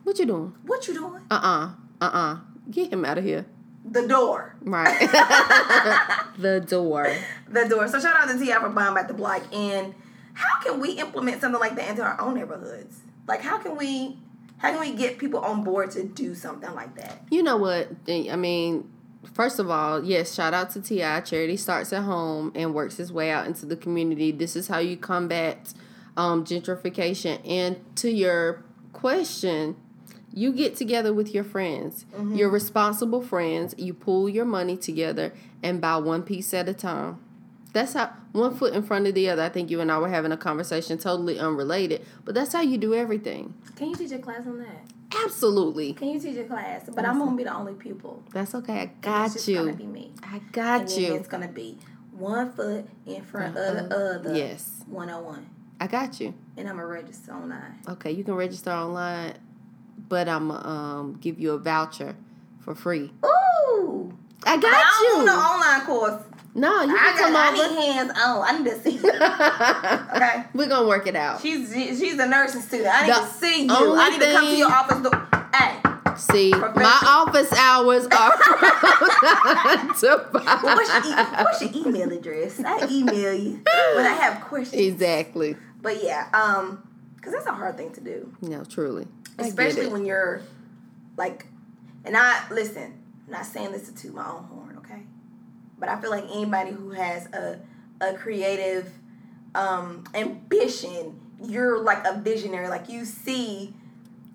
What 0.04 0.20
you 0.20 0.26
doing? 0.28 0.54
What 0.66 0.88
you 0.88 0.94
doing? 0.94 1.22
Uh 1.32 1.36
uh-uh. 1.36 2.06
uh. 2.06 2.10
Uh 2.14 2.38
Get 2.70 2.94
him 2.94 3.04
out 3.04 3.18
of 3.18 3.24
here. 3.24 3.46
The 3.86 4.08
door. 4.08 4.56
Right. 4.62 5.00
the 6.38 6.60
door. 6.62 7.14
the 7.50 7.66
door. 7.68 7.88
So 7.88 8.00
shout 8.00 8.16
out 8.16 8.30
to 8.32 8.40
T.I. 8.40 8.60
for 8.60 8.70
buying 8.70 8.94
back 8.94 9.08
the 9.08 9.14
block. 9.14 9.42
And 9.52 9.94
how 10.34 10.62
can 10.62 10.80
we 10.80 10.92
implement 10.94 11.42
something 11.42 11.60
like 11.60 11.76
that 11.76 11.90
into 11.90 12.04
our 12.04 12.20
own 12.22 12.36
neighborhoods? 12.36 13.00
Like 13.28 13.42
how 13.42 13.58
can 13.58 13.76
we 13.76 14.18
how 14.64 14.72
can 14.72 14.80
we 14.80 14.94
get 14.94 15.18
people 15.18 15.42
on 15.42 15.62
board 15.62 15.92
to 15.92 16.04
do 16.06 16.34
something 16.34 16.74
like 16.74 16.96
that? 16.96 17.22
You 17.30 17.44
know 17.44 17.58
what? 17.58 17.90
I 18.08 18.38
mean, 18.38 18.90
first 19.34 19.60
of 19.60 19.70
all, 19.70 20.02
yes, 20.02 20.34
shout 20.34 20.54
out 20.54 20.70
to 20.72 20.82
Ti. 20.82 21.00
Charity 21.26 21.58
starts 21.58 21.92
at 21.92 22.04
home 22.04 22.54
and 22.56 22.74
works 22.74 22.98
its 22.98 23.12
way 23.12 23.30
out 23.30 23.46
into 23.46 23.66
the 23.66 23.76
community. 23.76 24.32
This 24.32 24.56
is 24.56 24.70
how 24.70 24.80
you 24.80 24.96
combat 24.96 25.74
um, 26.16 26.46
gentrification. 26.46 27.42
And 27.46 27.82
to 27.98 28.10
your 28.10 28.64
question, 28.94 29.76
you 30.34 30.54
get 30.54 30.78
together 30.78 31.14
with 31.14 31.34
your 31.34 31.44
friends. 31.44 32.06
You're 32.34 32.50
responsible 32.50 33.22
friends. 33.22 33.76
You 33.78 33.94
pool 33.94 34.30
your 34.30 34.46
money 34.46 34.78
together 34.78 35.34
and 35.62 35.82
buy 35.82 35.98
one 35.98 36.24
piece 36.24 36.54
at 36.54 36.70
a 36.70 36.74
time. 36.74 37.20
That's 37.74 37.94
how 37.94 38.12
one 38.32 38.56
foot 38.56 38.74
in 38.74 38.84
front 38.84 39.08
of 39.08 39.16
the 39.16 39.30
other. 39.30 39.42
I 39.42 39.50
think 39.50 39.70
you 39.72 39.82
and 39.82 39.92
I 39.92 39.98
were 39.98 40.08
having 40.10 40.32
a 40.32 40.38
conversation 40.38 40.98
totally 41.00 41.40
unrelated, 41.40 42.06
but 42.24 42.36
that's 42.36 42.54
how 42.54 42.62
you 42.62 42.78
do 42.78 42.94
everything. 42.94 43.56
Can 43.76 43.90
you 43.90 43.96
teach 43.96 44.12
a 44.12 44.20
class 44.20 44.46
on 44.46 44.60
that? 44.60 44.86
Absolutely. 45.26 45.94
Can 45.94 46.10
you 46.10 46.20
teach 46.20 46.38
a 46.38 46.44
class? 46.44 46.88
But 46.94 47.06
I'm 47.06 47.18
gonna 47.20 47.36
be 47.36 47.44
the 47.44 47.54
only 47.54 47.74
pupil. 47.74 48.24
That's 48.32 48.54
okay. 48.56 48.74
I 48.74 48.82
And 48.82 49.02
got 49.02 49.26
it's 49.26 49.46
just 49.46 49.48
gonna 49.58 49.72
you. 49.72 49.78
be 49.78 49.86
me. 49.88 50.12
I 50.24 50.40
got 50.52 50.88
then 50.88 51.00
you. 51.02 51.16
it's 51.16 51.28
gonna 51.28 51.48
be 51.48 51.78
one 52.12 52.52
foot 52.54 52.86
in 53.08 53.24
front 53.24 53.58
of 53.58 53.90
the 53.90 53.96
other. 53.96 54.36
Yes. 54.36 54.84
101. 54.88 55.50
I 55.80 55.88
got 55.88 56.20
you. 56.20 56.34
And 56.58 56.70
I'm 56.70 56.80
a 56.80 56.86
register 56.86 57.34
online. 57.34 57.80
Okay, 57.90 58.12
you 58.12 58.24
can 58.24 58.36
register 58.36 58.72
online, 58.72 59.34
but 60.08 60.30
I'm 60.30 60.52
um 60.52 61.18
give 61.20 61.40
you 61.40 61.54
a 61.54 61.58
voucher 61.60 62.16
for 62.60 62.76
free. 62.76 63.12
Ooh! 63.26 64.14
I 64.46 64.54
I 64.54 64.58
got 64.58 64.62
don't 64.62 65.02
you. 65.10 65.16
want 65.18 65.30
an 65.30 65.36
online 65.36 65.86
course. 65.88 66.24
No, 66.56 66.84
you 66.84 66.96
I 66.96 67.14
can 67.18 67.34
got. 67.34 67.54
come 67.54 67.66
I 67.66 67.68
need 67.76 67.94
hands 67.94 68.12
on. 68.12 68.44
I 68.44 68.58
need 68.60 68.70
to 68.70 68.80
see. 68.82 68.92
you. 68.92 69.10
Okay. 70.16 70.44
We're 70.54 70.68
gonna 70.68 70.88
work 70.88 71.08
it 71.08 71.16
out. 71.16 71.42
She's 71.42 71.72
she's 71.74 72.18
a 72.20 72.28
nursing 72.28 72.62
student. 72.62 72.90
I 72.94 73.08
need 73.08 73.14
The 73.16 73.20
to 73.22 73.28
see 73.34 73.64
you. 73.64 73.70
I 73.72 74.10
need 74.10 74.20
to 74.22 74.32
come 74.32 74.46
to 74.46 74.56
your 74.56 74.72
office. 74.72 75.02
Door. 75.02 75.28
Hey, 75.56 75.80
See, 76.16 76.52
my 76.52 77.00
office 77.08 77.52
hours 77.54 78.06
are 78.06 78.38
from 78.38 78.60
to 79.96 80.28
what's 80.32 81.06
your, 81.06 81.26
what's 81.44 81.62
your 81.62 81.88
email 81.88 82.12
address? 82.12 82.62
I 82.64 82.88
email 82.90 83.34
you 83.34 83.52
when 83.96 84.06
I 84.06 84.14
have 84.20 84.42
questions. 84.42 84.80
Exactly. 84.82 85.56
But 85.82 86.04
yeah, 86.04 86.28
um, 86.34 86.88
because 87.16 87.34
that's 87.34 87.48
a 87.48 87.52
hard 87.52 87.78
thing 87.78 87.92
to 87.94 88.02
do, 88.02 88.32
No, 88.42 88.64
truly. 88.64 89.08
Especially 89.40 89.88
when 89.88 90.06
you're 90.06 90.42
like, 91.18 91.48
and 92.06 92.16
I 92.16 92.44
listen. 92.52 93.00
I'm 93.26 93.32
not 93.32 93.46
saying 93.48 93.72
this 93.72 93.88
to 93.88 93.96
toot 93.96 94.14
my 94.14 94.30
own 94.30 94.44
horn? 94.44 94.63
But 95.84 95.90
I 95.92 96.00
feel 96.00 96.12
like 96.12 96.24
anybody 96.32 96.72
who 96.72 96.92
has 96.92 97.26
a 97.34 97.60
a 98.00 98.14
creative 98.14 98.90
um, 99.54 100.06
ambition, 100.14 101.20
you're 101.44 101.84
like 101.84 102.06
a 102.08 102.18
visionary. 102.22 102.70
Like 102.70 102.88
you 102.88 103.04
see 103.04 103.74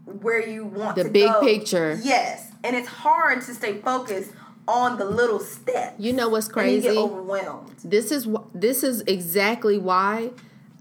where 0.05 0.47
you 0.47 0.67
want 0.67 0.97
The 0.97 1.09
big 1.09 1.33
go. 1.33 1.41
picture. 1.41 1.99
Yes, 2.03 2.53
and 2.63 2.77
it's 2.77 2.87
hard 2.89 3.41
to 3.41 3.55
stay 3.55 3.81
focused 3.81 4.33
on 4.67 4.99
the 4.99 5.07
little 5.07 5.41
steps. 5.41 5.95
You 5.99 6.13
know 6.13 6.29
what's 6.29 6.49
crazy? 6.49 6.87
you 6.89 6.93
get 6.93 6.99
overwhelmed. 7.01 7.77
this 7.83 8.13
is 8.13 8.29
this 8.55 8.83
is 8.83 9.01
exactly 9.07 9.79
why 9.79 10.33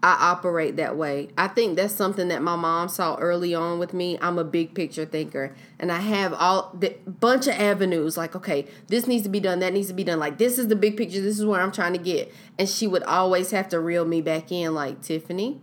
I 0.04 0.16
operate 0.32 0.76
that 0.76 0.96
way. 0.96 1.30
I 1.38 1.48
think 1.48 1.76
that's 1.76 1.94
something 1.94 2.28
that 2.28 2.44
my 2.44 2.56
mom 2.56 2.88
saw 2.88 3.16
early 3.16 3.56
on 3.56 3.80
with 3.80 3.94
me. 3.94 4.18
I'm 4.22 4.38
a 4.38 4.44
big 4.44 4.76
picture 4.76 5.06
thinker, 5.06 5.56
and 5.80 5.92
I 5.92 6.00
have 6.00 6.34
all 6.34 6.72
the 6.78 6.96
bunch 7.08 7.48
of 7.48 7.56
avenues. 7.56 8.16
Like, 8.16 8.36
okay, 8.36 8.68
this 8.88 9.08
needs 9.08 9.24
to 9.24 9.30
be 9.30 9.40
done, 9.40 9.60
that 9.60 9.74
needs 9.74 9.88
to 9.88 9.96
be 9.96 10.04
done. 10.04 10.20
Like, 10.20 10.38
this 10.38 10.60
is 10.60 10.68
the 10.68 10.76
big 10.76 10.98
picture. 10.98 11.20
This 11.20 11.40
is 11.40 11.46
where 11.46 11.62
I'm 11.62 11.72
trying 11.72 11.94
to 11.94 12.00
get. 12.00 12.32
And 12.60 12.70
she 12.70 12.86
would 12.86 13.04
always 13.04 13.50
have 13.52 13.70
to 13.70 13.80
reel 13.80 14.06
me 14.06 14.22
back 14.22 14.52
in, 14.52 14.76
like 14.76 15.02
Tiffany, 15.02 15.62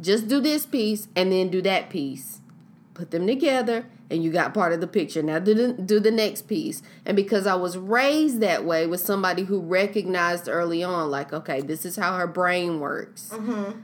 just 0.00 0.26
do 0.26 0.40
this 0.40 0.64
piece 0.64 1.08
and 1.14 1.30
then 1.30 1.50
do 1.50 1.60
that 1.60 1.90
piece. 1.90 2.40
Put 2.94 3.10
them 3.10 3.26
together, 3.26 3.86
and 4.10 4.24
you 4.24 4.32
got 4.32 4.52
part 4.52 4.72
of 4.72 4.80
the 4.80 4.86
picture. 4.86 5.22
Now 5.22 5.38
do 5.38 5.54
the, 5.54 5.72
do 5.72 6.00
the 6.00 6.10
next 6.10 6.48
piece. 6.48 6.82
And 7.06 7.16
because 7.16 7.46
I 7.46 7.54
was 7.54 7.78
raised 7.78 8.40
that 8.40 8.64
way 8.64 8.86
with 8.86 9.00
somebody 9.00 9.44
who 9.44 9.60
recognized 9.60 10.48
early 10.48 10.82
on, 10.82 11.10
like, 11.10 11.32
okay, 11.32 11.60
this 11.60 11.86
is 11.86 11.96
how 11.96 12.16
her 12.16 12.26
brain 12.26 12.80
works. 12.80 13.30
Mm-hmm. 13.32 13.80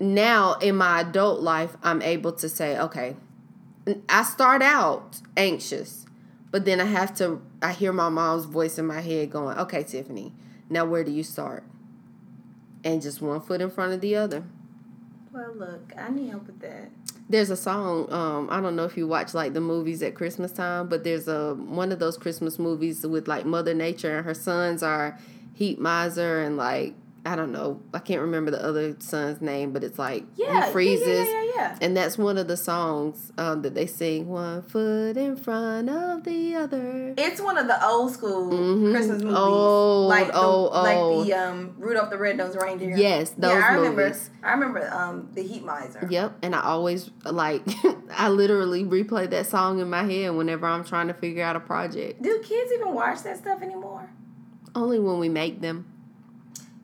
Now 0.00 0.54
in 0.54 0.76
my 0.76 1.00
adult 1.00 1.40
life, 1.40 1.76
I'm 1.82 2.02
able 2.02 2.32
to 2.32 2.48
say, 2.48 2.76
okay, 2.78 3.16
I 4.08 4.24
start 4.24 4.62
out 4.62 5.20
anxious, 5.36 6.06
but 6.50 6.64
then 6.64 6.80
I 6.80 6.86
have 6.86 7.14
to, 7.16 7.40
I 7.62 7.72
hear 7.72 7.92
my 7.92 8.08
mom's 8.08 8.44
voice 8.44 8.78
in 8.78 8.86
my 8.86 9.00
head 9.00 9.30
going, 9.30 9.56
okay, 9.58 9.84
Tiffany, 9.84 10.32
now 10.68 10.84
where 10.84 11.04
do 11.04 11.12
you 11.12 11.22
start? 11.22 11.64
And 12.84 13.00
just 13.00 13.22
one 13.22 13.40
foot 13.40 13.60
in 13.60 13.70
front 13.70 13.92
of 13.92 14.00
the 14.00 14.16
other. 14.16 14.42
Well, 15.32 15.54
look, 15.54 15.92
I 15.96 16.10
need 16.10 16.30
help 16.30 16.46
with 16.46 16.60
that. 16.60 16.90
There's 17.32 17.48
a 17.48 17.56
song. 17.56 18.12
Um, 18.12 18.48
I 18.50 18.60
don't 18.60 18.76
know 18.76 18.84
if 18.84 18.94
you 18.94 19.08
watch 19.08 19.32
like 19.32 19.54
the 19.54 19.60
movies 19.62 20.02
at 20.02 20.14
Christmas 20.14 20.52
time, 20.52 20.88
but 20.88 21.02
there's 21.02 21.28
a 21.28 21.54
one 21.54 21.90
of 21.90 21.98
those 21.98 22.18
Christmas 22.18 22.58
movies 22.58 23.06
with 23.06 23.26
like 23.26 23.46
Mother 23.46 23.72
Nature 23.72 24.18
and 24.18 24.26
her 24.26 24.34
sons 24.34 24.82
are 24.82 25.18
Heat 25.54 25.80
Miser 25.80 26.42
and 26.42 26.58
like 26.58 26.94
I 27.24 27.36
don't 27.36 27.52
know. 27.52 27.80
I 27.94 28.00
can't 28.00 28.20
remember 28.20 28.50
the 28.50 28.60
other 28.64 28.96
son's 28.98 29.40
name, 29.40 29.72
but 29.72 29.84
it's 29.84 29.96
like 29.96 30.24
Yeah, 30.34 30.66
he 30.66 30.72
freezes. 30.72 31.06
yeah, 31.06 31.14
yeah, 31.24 31.42
yeah, 31.42 31.50
yeah. 31.54 31.78
And 31.80 31.96
that's 31.96 32.18
one 32.18 32.36
of 32.36 32.48
the 32.48 32.56
songs 32.56 33.30
um, 33.38 33.62
that 33.62 33.74
they 33.76 33.86
sing. 33.86 34.28
One 34.28 34.62
foot 34.62 35.16
in 35.16 35.36
front 35.36 35.88
of 35.88 36.24
the 36.24 36.56
other. 36.56 37.14
It's 37.16 37.40
one 37.40 37.58
of 37.58 37.68
the 37.68 37.86
old 37.86 38.10
school 38.12 38.50
Mhm. 38.50 38.90
Christmas 38.92 39.22
movies, 39.22 39.36
Old, 39.38 40.08
like 40.08 40.32
the, 40.32 40.36
old, 40.42 40.72
like 40.72 40.96
old. 40.96 41.26
the 41.28 41.32
um, 41.34 41.74
Rudolph 41.78 42.10
the 42.10 42.18
Red-Nosed 42.18 42.60
Reindeer. 42.60 42.96
Yes, 42.96 43.30
those 43.38 43.52
yeah, 43.52 43.66
I 43.70 43.74
remember. 43.74 44.02
movies. 44.06 44.30
I 44.42 44.50
remember 44.52 44.92
um, 44.92 45.28
the 45.32 45.42
Heat 45.44 45.64
Miser. 45.64 46.04
Yep, 46.10 46.38
and 46.42 46.56
I 46.56 46.62
always 46.62 47.08
like 47.24 47.62
I 48.10 48.30
literally 48.30 48.82
replay 48.82 49.30
that 49.30 49.46
song 49.46 49.78
in 49.78 49.88
my 49.88 50.02
head 50.02 50.30
whenever 50.34 50.66
I'm 50.66 50.82
trying 50.84 51.06
to 51.06 51.14
figure 51.14 51.44
out 51.44 51.54
a 51.54 51.60
project. 51.60 52.20
Do 52.20 52.40
kids 52.42 52.72
even 52.72 52.92
watch 52.94 53.22
that 53.22 53.38
stuff 53.38 53.62
anymore? 53.62 54.10
Only 54.74 54.98
when 54.98 55.20
we 55.20 55.28
make 55.28 55.60
them. 55.60 55.86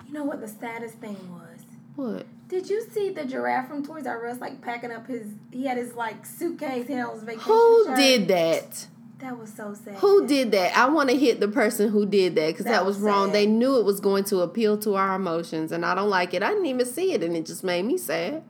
You 0.08 0.14
know 0.14 0.24
what 0.24 0.40
the 0.40 0.48
saddest 0.48 0.94
thing 0.96 1.16
was? 1.30 1.60
What? 1.96 2.26
Did 2.48 2.70
you 2.70 2.82
see 2.90 3.10
the 3.10 3.26
giraffe 3.26 3.68
from 3.68 3.84
Toys 3.84 4.06
R 4.06 4.26
Us 4.26 4.40
like 4.40 4.62
packing 4.62 4.90
up 4.90 5.06
his? 5.06 5.26
He 5.50 5.66
had 5.66 5.76
his 5.76 5.94
like 5.94 6.24
suitcase. 6.24 6.86
He 6.86 6.94
had 6.94 7.10
his 7.12 7.22
vacation 7.22 7.42
Who 7.42 7.84
shirt. 7.86 7.96
did 7.96 8.28
that? 8.28 8.86
That 9.18 9.38
was 9.38 9.52
so 9.52 9.74
sad. 9.74 9.96
Who 9.96 10.26
did 10.26 10.52
that? 10.52 10.76
I 10.78 10.88
want 10.88 11.10
to 11.10 11.16
hit 11.16 11.40
the 11.40 11.48
person 11.48 11.90
who 11.90 12.06
did 12.06 12.36
that 12.36 12.46
because 12.52 12.64
that, 12.64 12.72
That 12.72 12.86
was, 12.86 12.96
was 12.96 13.02
wrong. 13.04 13.32
They 13.32 13.46
knew 13.46 13.76
it 13.78 13.84
was 13.84 14.00
going 14.00 14.24
to 14.24 14.40
appeal 14.40 14.78
to 14.78 14.94
our 14.94 15.16
emotions, 15.16 15.72
and 15.72 15.84
I 15.84 15.94
don't 15.94 16.08
like 16.08 16.32
it. 16.34 16.42
I 16.42 16.50
didn't 16.50 16.66
even 16.66 16.86
see 16.86 17.12
it, 17.12 17.22
and 17.22 17.36
it 17.36 17.44
just 17.44 17.64
made 17.64 17.84
me 17.84 17.98
sad. 17.98 18.44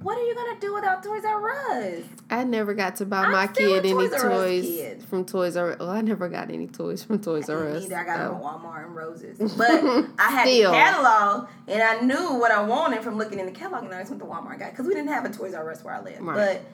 What 0.00 0.16
are 0.16 0.24
you 0.24 0.34
gonna 0.34 0.58
do 0.58 0.74
without 0.74 1.02
Toys 1.04 1.24
R 1.24 1.50
Us? 1.50 2.02
I 2.30 2.44
never 2.44 2.74
got 2.74 2.96
to 2.96 3.06
buy 3.06 3.24
I'm 3.24 3.32
my 3.32 3.46
kid 3.46 3.86
any 3.86 4.08
Toys 4.08 4.62
kid. 4.62 5.02
from 5.02 5.24
Toys 5.24 5.56
R 5.56 5.72
Us. 5.72 5.78
Well, 5.78 5.88
I 5.88 6.02
never 6.02 6.28
got 6.28 6.50
any 6.50 6.66
toys 6.66 7.02
from 7.02 7.20
Toys 7.20 7.48
R 7.48 7.68
Us. 7.68 7.84
Either 7.84 7.96
I 7.96 8.04
got 8.04 8.16
so. 8.18 8.22
them 8.24 8.34
at 8.34 8.42
Walmart 8.42 8.84
and 8.84 8.94
Roses, 8.94 9.38
but 9.56 9.70
I 10.18 10.30
had 10.30 10.46
the 10.46 10.62
catalog 10.64 11.48
and 11.66 11.82
I 11.82 12.00
knew 12.00 12.38
what 12.38 12.50
I 12.50 12.62
wanted 12.62 13.02
from 13.02 13.16
looking 13.16 13.38
in 13.38 13.46
the 13.46 13.52
catalog, 13.52 13.84
and 13.84 13.94
I 13.94 14.00
just 14.00 14.10
went 14.10 14.22
to 14.22 14.28
Walmart 14.28 14.50
and 14.52 14.60
got 14.60 14.70
because 14.72 14.86
we 14.86 14.94
didn't 14.94 15.08
have 15.08 15.24
a 15.24 15.30
Toys 15.30 15.54
R 15.54 15.70
Us 15.70 15.82
where 15.82 15.94
I 15.94 16.02
live. 16.02 16.20
Right. 16.20 16.36
But 16.36 16.64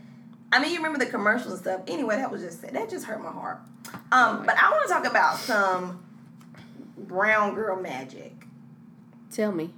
I 0.53 0.61
mean, 0.61 0.73
you 0.73 0.79
remember 0.79 0.99
the 0.99 1.11
commercials 1.11 1.53
and 1.53 1.63
stuff. 1.63 1.81
Anyway, 1.87 2.17
that 2.17 2.31
was 2.31 2.43
just 2.43 2.63
that 2.63 2.91
just 2.91 3.05
hurt 3.05 3.23
my 3.23 3.31
heart. 3.31 3.61
Um, 4.11 4.45
but 4.45 4.57
I 4.61 4.71
want 4.71 4.87
to 4.87 4.93
talk 4.93 5.07
about 5.07 5.39
some 5.39 6.05
brown 6.97 7.55
girl 7.55 7.81
magic. 7.81 8.33
Tell 9.31 9.53
me. 9.53 9.71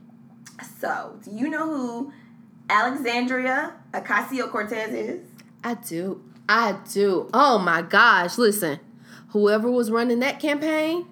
So, 0.80 1.18
do 1.22 1.30
you 1.30 1.50
know 1.50 1.66
who 1.66 2.12
Alexandria 2.70 3.74
Ocasio 3.92 4.50
Cortez 4.50 4.92
is? 4.92 5.20
I 5.66 5.74
do. 5.74 6.22
I 6.48 6.78
do. 6.92 7.28
Oh 7.34 7.58
my 7.58 7.82
gosh. 7.82 8.38
Listen, 8.38 8.78
whoever 9.30 9.68
was 9.68 9.90
running 9.90 10.20
that 10.20 10.38
campaign 10.38 11.06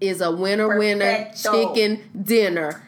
is 0.00 0.20
a 0.20 0.30
winner, 0.30 0.78
winner 0.78 1.32
chicken 1.34 2.02
dinner. 2.22 2.84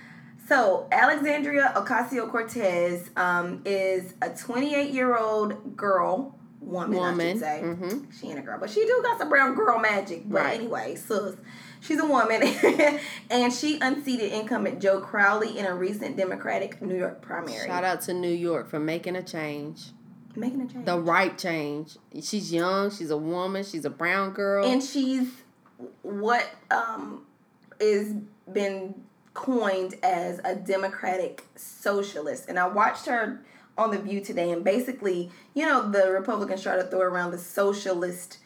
So 0.47 0.87
Alexandria 0.93 1.73
Ocasio 1.75 2.31
Cortez 2.31 3.11
um, 3.17 3.63
is 3.65 4.15
a 4.23 4.31
28 4.31 4.91
year 4.93 5.19
old 5.19 5.77
girl, 5.77 6.39
woman, 6.61 6.99
I 7.01 7.33
should 7.33 7.41
say. 7.41 7.61
mhm. 7.65 8.07
She 8.21 8.29
ain't 8.29 8.39
a 8.39 8.43
girl, 8.43 8.59
but 8.61 8.71
she 8.71 8.87
do 8.87 9.01
got 9.03 9.19
some 9.19 9.29
brown 9.29 9.57
girl 9.57 9.81
magic. 9.81 10.23
But 10.29 10.43
Right. 10.43 10.55
anyway, 10.61 10.95
sus. 10.95 11.35
She's 11.81 11.99
a 12.01 12.07
woman, 12.07 12.43
and 13.31 13.53
she 13.53 13.79
unseated 13.81 14.33
incumbent 14.33 14.81
Joe 14.81 15.01
Crowley 15.01 15.59
in 15.59 15.65
a 15.65 15.75
recent 15.75 16.17
Democratic 16.17 16.81
New 16.81 16.97
York 16.97 17.23
primary. 17.23 17.67
Shout 17.67 17.83
out 17.85 18.03
to 18.03 18.15
New 18.15 18.33
York 18.33 18.69
for 18.69 18.79
making 18.81 19.17
a 19.17 19.23
change. 19.23 19.91
Making 20.37 20.63
a 20.63 20.67
change. 20.67 20.85
The 20.87 20.99
right 20.99 21.37
change. 21.37 21.97
She's 22.23 22.53
young, 22.53 22.91
she's 22.91 23.11
a 23.11 23.17
woman, 23.17 23.65
she's 23.65 23.85
a 23.85 23.91
brown 23.91 24.33
girl. 24.33 24.65
and 24.65 24.83
she's 24.83 25.29
what 26.03 26.49
um 26.71 27.25
is 27.81 28.15
been 28.53 28.95
coined 29.35 29.95
as 30.03 30.41
a 30.45 30.55
democratic 30.57 31.45
socialist. 31.55 32.49
And 32.49 32.59
i 32.59 32.67
watched 32.67 33.07
her 33.07 33.41
on 33.77 33.91
the 33.93 33.99
view 33.99 34.21
today 34.21 34.51
and 34.51 34.65
basically 34.65 35.31
you 35.55 35.65
know 35.65 35.89
the 35.89 36.11
republicans 36.11 36.63
try 36.63 36.75
to 36.75 36.83
throw 36.85 37.01
around 37.01 37.31
the 37.31 37.39
socialist 37.39 38.39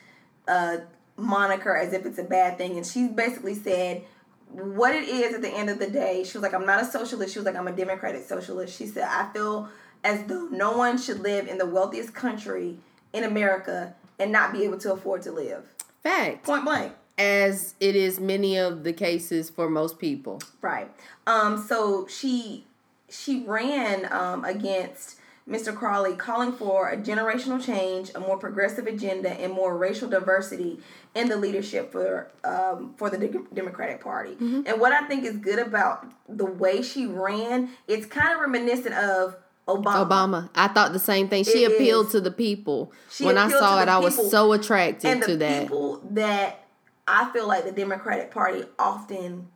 uh 0.46 0.76
moniker 1.16 1.74
as 1.74 1.92
if 1.94 2.04
it's 2.04 2.18
a 2.18 2.24
bad 2.24 2.58
thing. 2.58 2.76
And 2.76 2.86
she 2.86 3.08
basically 3.08 3.54
said 3.54 4.02
what 4.50 4.94
it 4.94 5.08
is 5.08 5.34
at 5.34 5.40
the 5.40 5.48
end 5.48 5.70
of 5.70 5.78
the 5.78 5.88
day. 5.88 6.24
She 6.24 6.36
was 6.36 6.42
like 6.42 6.52
i'm 6.54 6.66
not 6.66 6.82
a 6.82 6.84
socialist. 6.86 7.32
She 7.32 7.38
was 7.38 7.46
like 7.46 7.56
i'm 7.56 7.68
a 7.68 7.72
democratic 7.72 8.24
socialist. 8.24 8.76
She 8.76 8.86
said 8.86 9.04
i 9.08 9.32
feel 9.32 9.68
as 10.04 10.24
though 10.24 10.48
no 10.50 10.76
one 10.76 10.98
should 10.98 11.20
live 11.20 11.46
in 11.46 11.58
the 11.58 11.66
wealthiest 11.66 12.14
country 12.14 12.78
in 13.12 13.24
america 13.24 13.94
and 14.18 14.30
not 14.30 14.52
be 14.52 14.64
able 14.64 14.78
to 14.78 14.92
afford 14.92 15.22
to 15.22 15.32
live 15.32 15.64
Fact. 16.02 16.44
Point 16.44 16.64
blank. 16.64 16.92
As 17.18 17.74
it 17.78 17.94
is 17.94 18.18
many 18.18 18.58
of 18.58 18.84
the 18.84 18.92
cases 18.92 19.50
for 19.50 19.68
most 19.68 19.98
people. 19.98 20.40
Right. 20.60 20.90
Um, 21.26 21.62
so 21.62 22.06
she 22.08 22.66
she 23.08 23.44
ran 23.44 24.10
um, 24.12 24.44
against 24.44 25.18
Mr. 25.48 25.74
Crowley, 25.74 26.14
calling 26.14 26.52
for 26.52 26.88
a 26.88 26.96
generational 26.96 27.62
change, 27.62 28.10
a 28.14 28.20
more 28.20 28.38
progressive 28.38 28.86
agenda, 28.86 29.30
and 29.30 29.52
more 29.52 29.76
racial 29.76 30.08
diversity 30.08 30.78
in 31.14 31.28
the 31.28 31.36
leadership 31.36 31.92
for 31.92 32.30
um, 32.44 32.94
for 32.96 33.10
the 33.10 33.18
De- 33.18 33.54
Democratic 33.54 34.02
Party. 34.02 34.36
And 34.40 34.80
what 34.80 34.92
I 34.92 35.06
think 35.06 35.24
is 35.24 35.36
good 35.36 35.58
about 35.58 36.10
the 36.28 36.46
way 36.46 36.82
she 36.82 37.06
ran, 37.06 37.70
it's 37.86 38.06
kind 38.06 38.32
of 38.32 38.40
reminiscent 38.40 38.94
of 38.94 39.36
Obama. 39.68 40.08
Obama. 40.08 40.50
I 40.54 40.68
thought 40.68 40.92
the 40.92 40.98
same 40.98 41.28
thing. 41.28 41.44
She 41.44 41.64
It 41.64 41.72
appealed 41.72 42.06
is. 42.06 42.12
to 42.12 42.20
the 42.20 42.30
people. 42.32 42.92
She 43.10 43.24
when 43.24 43.38
I 43.38 43.48
saw 43.48 43.80
it, 43.80 43.88
I 43.88 43.98
was 43.98 44.30
so 44.30 44.52
attracted 44.52 45.08
and 45.08 45.22
the 45.22 45.26
to 45.28 45.36
that. 45.38 45.62
people 45.62 46.02
that 46.10 46.64
I 47.06 47.30
feel 47.32 47.46
like 47.46 47.64
the 47.64 47.72
Democratic 47.72 48.30
Party 48.32 48.64
often 48.78 49.48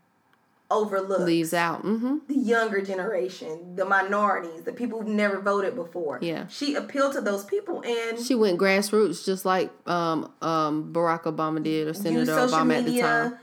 overlooks. 0.71 1.23
Leaves 1.23 1.55
out. 1.55 1.85
Mm-hmm. 1.85 2.17
the 2.29 2.35
younger 2.37 2.81
generation, 2.83 3.77
the 3.77 3.85
minorities, 3.85 4.63
the 4.63 4.73
people 4.73 5.01
who've 5.01 5.09
never 5.15 5.41
voted 5.41 5.75
before. 5.77 6.19
Yeah. 6.23 6.47
She 6.49 6.75
appealed 6.75 7.13
to 7.15 7.21
those 7.21 7.45
people 7.45 7.83
and 7.85 8.19
She 8.19 8.35
went 8.35 8.59
grassroots 8.59 9.25
just 9.25 9.45
like 9.45 9.71
um, 9.89 10.33
um, 10.43 10.93
Barack 10.93 11.23
Obama 11.23 11.63
did 11.63 11.87
or 11.89 11.95
Senator 11.95 12.33
Obama 12.33 12.79
at 12.79 12.85
the 12.85 13.01
time. 13.01 13.39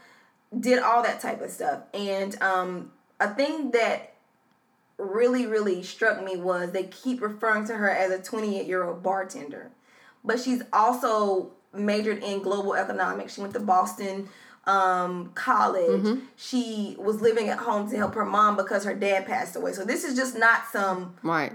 did 0.59 0.79
all 0.79 1.01
that 1.03 1.21
type 1.21 1.41
of 1.41 1.49
stuff. 1.49 1.81
And 1.93 2.41
um, 2.41 2.91
a 3.21 3.33
thing 3.33 3.71
that 3.71 4.12
really, 5.03 5.45
really 5.45 5.83
struck 5.83 6.23
me 6.23 6.35
was 6.37 6.71
they 6.71 6.83
keep 6.85 7.21
referring 7.21 7.65
to 7.67 7.75
her 7.75 7.89
as 7.89 8.11
a 8.11 8.21
28 8.21 8.65
year 8.65 8.83
old 8.83 9.03
bartender. 9.03 9.71
But 10.23 10.39
she's 10.39 10.61
also 10.71 11.51
majored 11.73 12.23
in 12.23 12.41
global 12.41 12.75
economics. 12.75 13.35
She 13.35 13.41
went 13.41 13.53
to 13.53 13.59
Boston 13.59 14.29
um, 14.65 15.31
College. 15.35 15.89
Mm-hmm. 16.01 16.19
She 16.37 16.95
was 16.97 17.21
living 17.21 17.49
at 17.49 17.57
home 17.59 17.89
to 17.89 17.97
help 17.97 18.15
her 18.15 18.25
mom 18.25 18.55
because 18.55 18.85
her 18.85 18.93
dad 18.95 19.25
passed 19.25 19.55
away. 19.55 19.73
So 19.73 19.83
this 19.83 20.03
is 20.03 20.15
just 20.15 20.37
not 20.37 20.61
some 20.71 21.15
Right. 21.23 21.51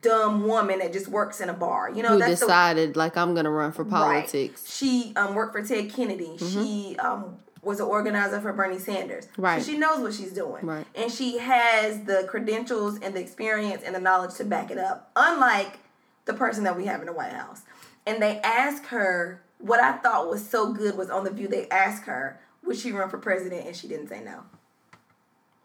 dumb 0.00 0.46
woman 0.46 0.78
that 0.78 0.92
just 0.92 1.08
works 1.08 1.40
in 1.40 1.48
a 1.48 1.52
bar. 1.54 1.90
You 1.92 2.02
know, 2.02 2.10
Who 2.10 2.18
that's 2.18 2.40
the 2.40 2.46
decided, 2.46 2.96
like, 2.96 3.16
I'm 3.16 3.34
going 3.34 3.44
to 3.44 3.50
run 3.50 3.72
for 3.72 3.82
Right. 3.82 3.90
politics. 3.90 4.72
She 4.72 5.12
um, 5.16 5.34
worked 5.34 5.52
for 5.52 5.62
Ted 5.62 5.92
Kennedy. 5.92 6.36
She 6.38 6.96
um, 7.00 7.38
was 7.62 7.78
an 7.80 7.86
organizer 7.86 8.40
for 8.40 8.52
Bernie 8.52 8.78
Sanders. 8.78 9.28
Right. 9.38 9.62
So 9.62 9.70
she 9.70 9.78
knows 9.78 10.00
what 10.00 10.14
she's 10.14 10.32
doing. 10.32 10.66
Right. 10.66 10.86
And 10.94 11.10
she 11.10 11.38
has 11.38 12.02
the 12.04 12.26
credentials 12.28 12.98
and 13.00 13.14
the 13.14 13.20
experience 13.20 13.82
and 13.84 13.94
the 13.94 14.00
knowledge 14.00 14.34
to 14.36 14.44
back 14.44 14.70
it 14.70 14.78
up. 14.78 15.10
Unlike 15.14 15.78
the 16.24 16.34
person 16.34 16.64
that 16.64 16.76
we 16.76 16.86
have 16.86 17.00
in 17.00 17.06
the 17.06 17.12
White 17.12 17.32
House. 17.32 17.62
And 18.06 18.20
they 18.20 18.40
asked 18.40 18.86
her, 18.86 19.42
what 19.58 19.80
I 19.80 19.92
thought 19.92 20.28
was 20.28 20.46
so 20.46 20.72
good 20.72 20.96
was 20.96 21.08
on 21.08 21.24
the 21.24 21.30
view, 21.30 21.46
they 21.46 21.68
asked 21.68 22.04
her, 22.06 22.40
would 22.64 22.76
she 22.76 22.90
run 22.92 23.08
for 23.08 23.18
president? 23.18 23.66
And 23.66 23.76
she 23.76 23.86
didn't 23.86 24.08
say 24.08 24.22
no. 24.22 24.42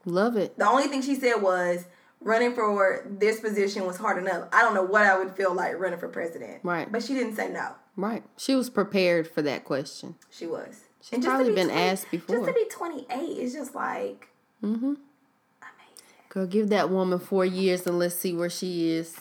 Love 0.05 0.37
it. 0.37 0.57
The 0.57 0.67
only 0.67 0.87
thing 0.87 1.01
she 1.01 1.15
said 1.15 1.41
was, 1.41 1.85
running 2.19 2.53
for 2.53 3.05
this 3.07 3.39
position 3.39 3.85
was 3.85 3.97
hard 3.97 4.17
enough. 4.17 4.47
I 4.51 4.61
don't 4.61 4.73
know 4.73 4.83
what 4.83 5.03
I 5.03 5.17
would 5.17 5.35
feel 5.35 5.53
like 5.53 5.77
running 5.79 5.99
for 5.99 6.07
president. 6.07 6.61
Right. 6.63 6.91
But 6.91 7.03
she 7.03 7.13
didn't 7.13 7.35
say 7.35 7.49
no. 7.49 7.75
Right. 7.95 8.23
She 8.37 8.55
was 8.55 8.69
prepared 8.69 9.27
for 9.27 9.41
that 9.43 9.65
question. 9.65 10.15
She 10.29 10.47
was. 10.47 10.85
She's 11.01 11.23
probably 11.23 11.53
been 11.53 11.69
asked 11.69 12.09
before. 12.11 12.37
Just 12.37 12.47
to 12.47 12.53
be 12.53 12.65
28 12.69 13.15
is 13.37 13.53
just 13.53 13.75
like 13.75 14.29
Mm-hmm. 14.63 14.85
amazing. 14.85 14.97
Girl, 16.29 16.45
give 16.47 16.69
that 16.69 16.89
woman 16.89 17.19
four 17.19 17.45
years 17.45 17.85
and 17.85 17.99
let's 17.99 18.15
see 18.15 18.33
where 18.33 18.49
she 18.49 18.89
is. 18.91 19.19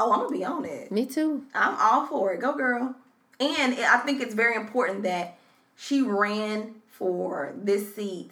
Oh, 0.00 0.12
I'm 0.12 0.20
gonna 0.20 0.30
be 0.30 0.44
on 0.44 0.64
it. 0.64 0.90
Me 0.90 1.06
too. 1.06 1.44
I'm 1.54 1.76
all 1.78 2.06
for 2.06 2.32
it. 2.32 2.40
Go, 2.40 2.54
girl. 2.54 2.94
And 3.38 3.74
I 3.74 3.98
think 3.98 4.20
it's 4.22 4.34
very 4.34 4.56
important 4.56 5.02
that 5.04 5.36
she 5.76 6.00
ran 6.02 6.76
for 6.90 7.52
this 7.56 7.94
seat 7.94 8.30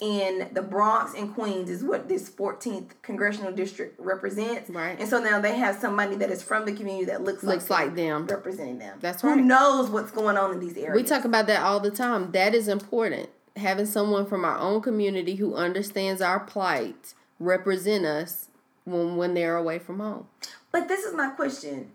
in 0.00 0.48
the 0.52 0.62
Bronx 0.62 1.14
and 1.14 1.34
Queens 1.34 1.68
is 1.68 1.84
what 1.84 2.08
this 2.08 2.30
14th 2.30 2.90
congressional 3.02 3.52
district 3.52 4.00
represents. 4.00 4.70
Right. 4.70 4.98
And 4.98 5.08
so 5.08 5.20
now 5.20 5.40
they 5.40 5.56
have 5.56 5.76
somebody 5.76 6.16
that 6.16 6.30
is 6.30 6.42
from 6.42 6.64
the 6.64 6.72
community 6.72 7.04
that 7.06 7.22
looks 7.22 7.42
Looks 7.42 7.68
like, 7.68 7.86
like 7.88 7.96
them. 7.96 8.26
representing 8.26 8.78
them. 8.78 8.98
That's 9.00 9.22
right. 9.22 9.38
Who 9.38 9.44
knows 9.44 9.90
what's 9.90 10.10
going 10.10 10.36
on 10.36 10.52
in 10.52 10.60
these 10.60 10.76
areas? 10.76 10.94
We 10.94 11.02
talk 11.02 11.24
about 11.24 11.46
that 11.48 11.62
all 11.62 11.80
the 11.80 11.90
time. 11.90 12.32
That 12.32 12.54
is 12.54 12.66
important. 12.68 13.28
Having 13.56 13.86
someone 13.86 14.26
from 14.26 14.44
our 14.44 14.56
own 14.58 14.80
community 14.80 15.34
who 15.34 15.54
understands 15.54 16.22
our 16.22 16.40
plight 16.40 17.14
represent 17.38 18.06
us 18.06 18.48
when 18.84 19.16
when 19.16 19.34
they're 19.34 19.56
away 19.56 19.78
from 19.78 19.98
home. 19.98 20.26
But 20.72 20.88
this 20.88 21.04
is 21.04 21.14
my 21.14 21.28
question. 21.30 21.90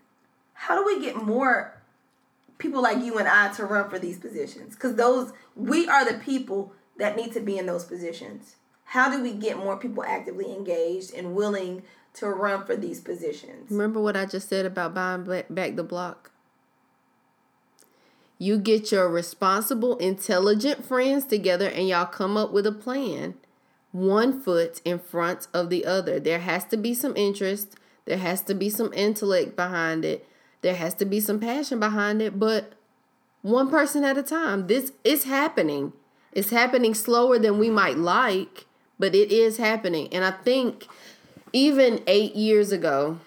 How 0.54 0.76
do 0.76 0.86
we 0.86 1.02
get 1.04 1.16
more 1.16 1.82
people 2.58 2.82
like 2.82 3.04
you 3.04 3.18
and 3.18 3.28
I 3.28 3.52
to 3.54 3.66
run 3.66 3.90
for 3.90 3.98
these 3.98 4.20
positions? 4.20 4.76
Because 4.76 4.96
those 4.96 5.34
we 5.56 5.88
are 5.88 6.06
the 6.06 6.20
people 6.20 6.74
that 6.98 7.16
need 7.16 7.34
to 7.34 7.40
be 7.40 7.58
in 7.58 7.66
those 7.66 7.84
positions. 7.84 8.56
How 8.86 9.10
do 9.10 9.22
we 9.22 9.34
get 9.34 9.58
more 9.58 9.78
people 9.78 10.04
actively 10.04 10.52
engaged 10.52 11.14
and 11.14 11.36
willing 11.36 11.84
to 12.16 12.28
run 12.30 12.66
for 12.66 12.76
these 12.76 13.02
positions? 13.02 13.72
Remember 13.72 14.02
what 14.02 14.16
I 14.16 14.26
just 14.26 14.48
said 14.48 14.66
about 14.66 14.94
buying 14.94 15.24
back 15.50 15.76
the 15.76 15.84
block? 15.84 16.32
You 18.38 18.58
get 18.58 18.92
your 18.92 19.10
responsible, 19.10 19.98
intelligent 19.98 20.86
friends 20.86 21.26
together 21.26 21.68
and 21.68 21.88
y'all 21.88 22.06
come 22.06 22.36
up 22.36 22.52
with 22.52 22.66
a 22.66 22.72
plan, 22.72 23.36
one 23.92 24.42
foot 24.42 24.82
in 24.84 25.00
front 25.00 25.48
of 25.54 25.70
the 25.70 25.86
other. 25.86 26.20
There 26.20 26.40
has 26.40 26.66
to 26.66 26.78
be 26.78 26.94
some 26.94 27.16
interest, 27.16 27.76
there 28.04 28.18
has 28.18 28.42
to 28.44 28.54
be 28.54 28.70
some 28.70 28.94
intellect 28.94 29.56
behind 29.56 30.04
it, 30.04 30.28
there 30.62 30.76
has 30.76 30.94
to 30.96 31.06
be 31.06 31.20
some 31.20 31.40
passion 31.40 31.80
behind 31.80 32.22
it, 32.22 32.38
but 32.38 32.74
one 33.42 33.70
person 33.70 34.04
at 34.04 34.18
a 34.18 34.24
time. 34.24 34.68
This 34.68 34.92
is 35.04 35.24
happening. 35.24 35.94
It's 36.36 36.50
happening 36.52 36.94
slower 36.94 37.40
than 37.40 37.58
we 37.58 37.70
might 37.70 37.98
like, 37.98 38.66
but 39.00 39.16
it 39.16 39.32
is 39.32 39.58
happening. 39.58 40.10
And 40.12 40.24
I 40.24 40.32
think 40.32 40.86
even 41.54 42.04
eight 42.06 42.36
years 42.36 42.72
ago, 42.72 43.20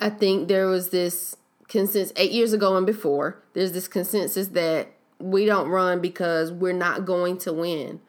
I 0.00 0.10
think 0.10 0.48
there 0.48 0.66
was 0.66 0.90
this 0.90 1.36
consensus 1.68 2.12
eight 2.16 2.32
years 2.32 2.52
ago 2.52 2.76
and 2.76 2.84
before. 2.84 3.38
There's 3.54 3.72
this 3.72 3.88
consensus 3.88 4.48
that 4.48 4.88
we 5.18 5.46
don't 5.46 5.68
run 5.68 6.00
because 6.00 6.50
we're 6.52 6.72
not 6.72 7.04
going 7.06 7.38
to 7.38 7.52
win. 7.52 8.00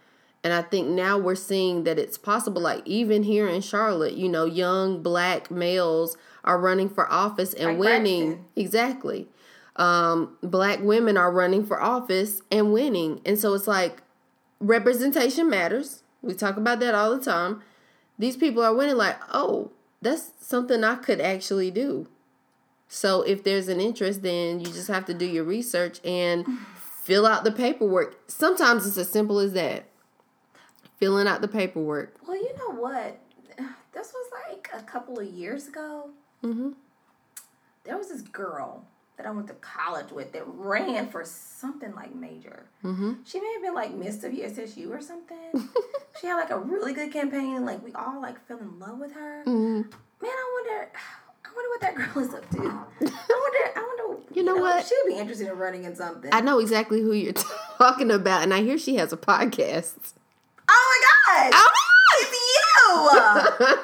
And 0.44 0.54
I 0.54 0.62
think 0.62 0.88
now 0.88 1.18
we're 1.18 1.36
seeing 1.36 1.86
that 1.86 1.98
it's 1.98 2.18
possible. 2.18 2.62
Like 2.62 2.86
even 2.86 3.24
here 3.24 3.48
in 3.48 3.62
Charlotte, 3.62 4.14
you 4.14 4.30
know, 4.30 4.46
young 4.46 5.02
black 5.02 5.50
males 5.50 6.18
are 6.44 6.60
running 6.60 6.90
for 6.90 7.12
office 7.12 7.54
and 7.54 7.70
Like 7.70 7.78
winning. 7.80 8.26
Braxton. 8.26 8.46
Exactly. 8.56 9.28
Um, 9.76 10.38
black 10.42 10.80
women 10.82 11.18
are 11.18 11.32
running 11.32 11.66
for 11.66 11.82
office 11.82 12.42
and 12.52 12.72
winning. 12.72 13.22
And 13.26 13.38
so 13.38 13.54
it's 13.54 13.68
like 13.68 14.02
representation 14.60 15.50
matters. 15.50 16.04
We 16.22 16.34
talk 16.34 16.58
about 16.58 16.80
that 16.80 16.96
all 16.96 17.16
the 17.16 17.24
time. 17.24 17.62
These 18.18 18.38
people 18.38 18.64
are 18.64 18.74
winning, 18.74 18.96
like, 18.96 19.18
oh, 19.34 19.72
that's 20.02 20.32
something 20.39 20.84
I 20.84 20.96
could 20.96 21.20
actually 21.20 21.72
do. 21.72 22.08
So 22.88 23.24
if 23.24 23.43
there's 23.43 23.68
an 23.68 23.82
interest, 23.82 24.22
then 24.22 24.60
you 24.60 24.68
just 24.68 24.88
have 24.88 25.06
to 25.06 25.14
do 25.14 25.26
your 25.26 25.43
research 25.43 26.00
and 26.06 26.46
fill 27.04 27.26
out 27.26 27.43
the 27.43 27.52
paperwork. 27.52 28.20
Sometimes 28.28 28.88
it's 28.88 28.97
as 28.97 29.10
simple 29.10 29.39
as 29.39 29.54
that. 29.54 29.86
Filling 30.97 31.28
out 31.28 31.42
the 31.42 31.47
paperwork. 31.50 32.16
Well, 32.26 32.38
you 32.38 32.56
know 32.58 32.72
what? 32.72 33.20
This 33.92 34.14
was 34.14 34.32
like 34.47 34.70
a 34.74 34.84
couple 34.84 35.20
of 35.20 35.28
years 35.28 35.68
ago. 35.68 36.10
Mm-hmm. 36.43 36.72
There 37.84 37.97
was 37.97 38.10
this 38.10 38.22
girl 38.22 38.86
that 39.17 39.25
I 39.25 39.32
went 39.32 39.47
to 39.47 39.54
college 39.55 40.12
with 40.12 40.32
that 40.33 40.43
ran 40.46 41.08
for 41.09 41.24
something 41.24 41.93
like 41.96 42.13
major. 42.13 42.66
Mm-hmm. 42.83 43.13
She 43.24 43.39
may 43.39 43.54
have 43.54 43.62
been 43.62 43.74
like 43.74 43.93
Miss 43.93 44.24
of 44.24 44.32
SSU 44.33 44.89
or 44.89 45.01
something. 45.01 45.37
she 46.21 46.28
had 46.28 46.36
like 46.36 46.50
a 46.50 46.59
really 46.59 46.93
good 46.93 47.12
campaign, 47.13 47.55
and 47.55 47.66
like 47.66 47.83
we 47.83 47.93
all 47.93 48.21
like 48.21 48.46
fell 48.47 48.58
in 48.59 48.78
love 48.79 49.00
with 49.00 49.13
her. 49.13 49.43
Mm-hmm. 49.46 49.82
Man, 50.21 50.32
I 50.32 50.51
wonder, 50.54 50.92
I 51.46 51.50
wonder 51.55 51.70
what 51.70 51.82
that 51.82 51.96
girl 51.96 52.24
is 52.24 52.33
up 52.33 52.50
to. 52.51 52.58
I 52.59 52.62
wonder, 52.62 53.09
I 53.75 53.82
wonder. 53.82 54.21
You 54.36 54.43
know 54.43 54.58
what? 54.58 54.86
She'd 54.86 54.96
be 55.08 55.13
interested 55.16 55.47
in 55.47 55.58
running 55.58 55.86
in 55.86 55.96
something. 55.96 56.29
I 56.33 56.42
know 56.42 56.59
exactly 56.59 57.00
who 57.01 57.13
you're 57.13 57.32
talking 57.78 58.12
about, 58.12 58.43
and 58.43 58.54
I 58.54 58.63
hear 58.63 58.78
she 58.78 58.97
has 58.97 59.13
a 59.13 59.17
podcast. 59.17 60.13
oh 60.67 61.01
my 61.37 61.50
god! 61.50 61.51
Oh, 61.55 61.71
It's 62.20 63.70
you! 63.71 63.78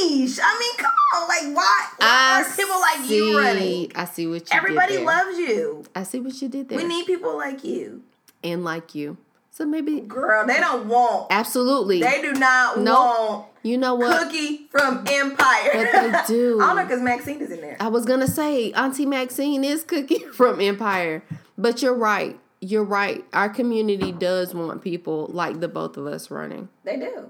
I 0.00 0.58
mean, 0.58 0.76
come 0.76 0.92
on, 1.16 1.28
like 1.28 1.56
why? 1.56 1.88
why 1.98 2.44
are 2.44 2.56
people 2.56 2.80
like 2.80 3.10
you 3.10 3.38
running? 3.38 3.92
I 3.94 4.04
see 4.04 4.26
what 4.26 4.48
you 4.50 4.56
Everybody 4.56 4.92
did 4.94 4.98
there. 5.00 5.06
loves 5.06 5.38
you. 5.38 5.84
I 5.94 6.02
see 6.04 6.20
what 6.20 6.40
you 6.40 6.48
did 6.48 6.68
there. 6.68 6.78
We 6.78 6.84
need 6.84 7.06
people 7.06 7.36
like 7.36 7.64
you, 7.64 8.02
and 8.44 8.64
like 8.64 8.94
you. 8.94 9.16
So 9.50 9.66
maybe 9.66 10.00
girl. 10.00 10.46
They 10.46 10.60
don't 10.60 10.86
want. 10.86 11.26
absolutely. 11.30 12.00
They 12.00 12.22
do 12.22 12.32
not 12.32 12.78
Nope. 12.78 12.96
want 12.96 13.44
you 13.64 13.76
know 13.76 13.96
what? 13.96 14.22
Cookie 14.22 14.68
from 14.70 15.04
Empire. 15.08 15.70
But 15.74 15.92
they 15.92 16.12
do. 16.28 16.60
I 16.62 16.66
don't 16.68 16.76
know 16.76 16.82
because 16.84 17.00
Maxine 17.02 17.40
is 17.40 17.50
in 17.50 17.60
there. 17.60 17.76
I 17.80 17.88
was 17.88 18.04
gonna 18.04 18.28
say 18.28 18.70
Auntie 18.72 19.04
Maxine 19.06 19.64
is 19.64 19.82
Cookie 19.82 20.20
from 20.32 20.60
Empire, 20.60 21.24
but 21.56 21.82
you're 21.82 21.94
right. 21.94 22.38
You're 22.60 22.84
right. 22.84 23.24
Our 23.32 23.48
community 23.48 24.12
does 24.12 24.54
want 24.54 24.82
people 24.82 25.26
like 25.32 25.58
the 25.60 25.68
both 25.68 25.96
of 25.96 26.06
us 26.06 26.30
running. 26.30 26.68
They 26.84 26.96
do. 26.96 27.28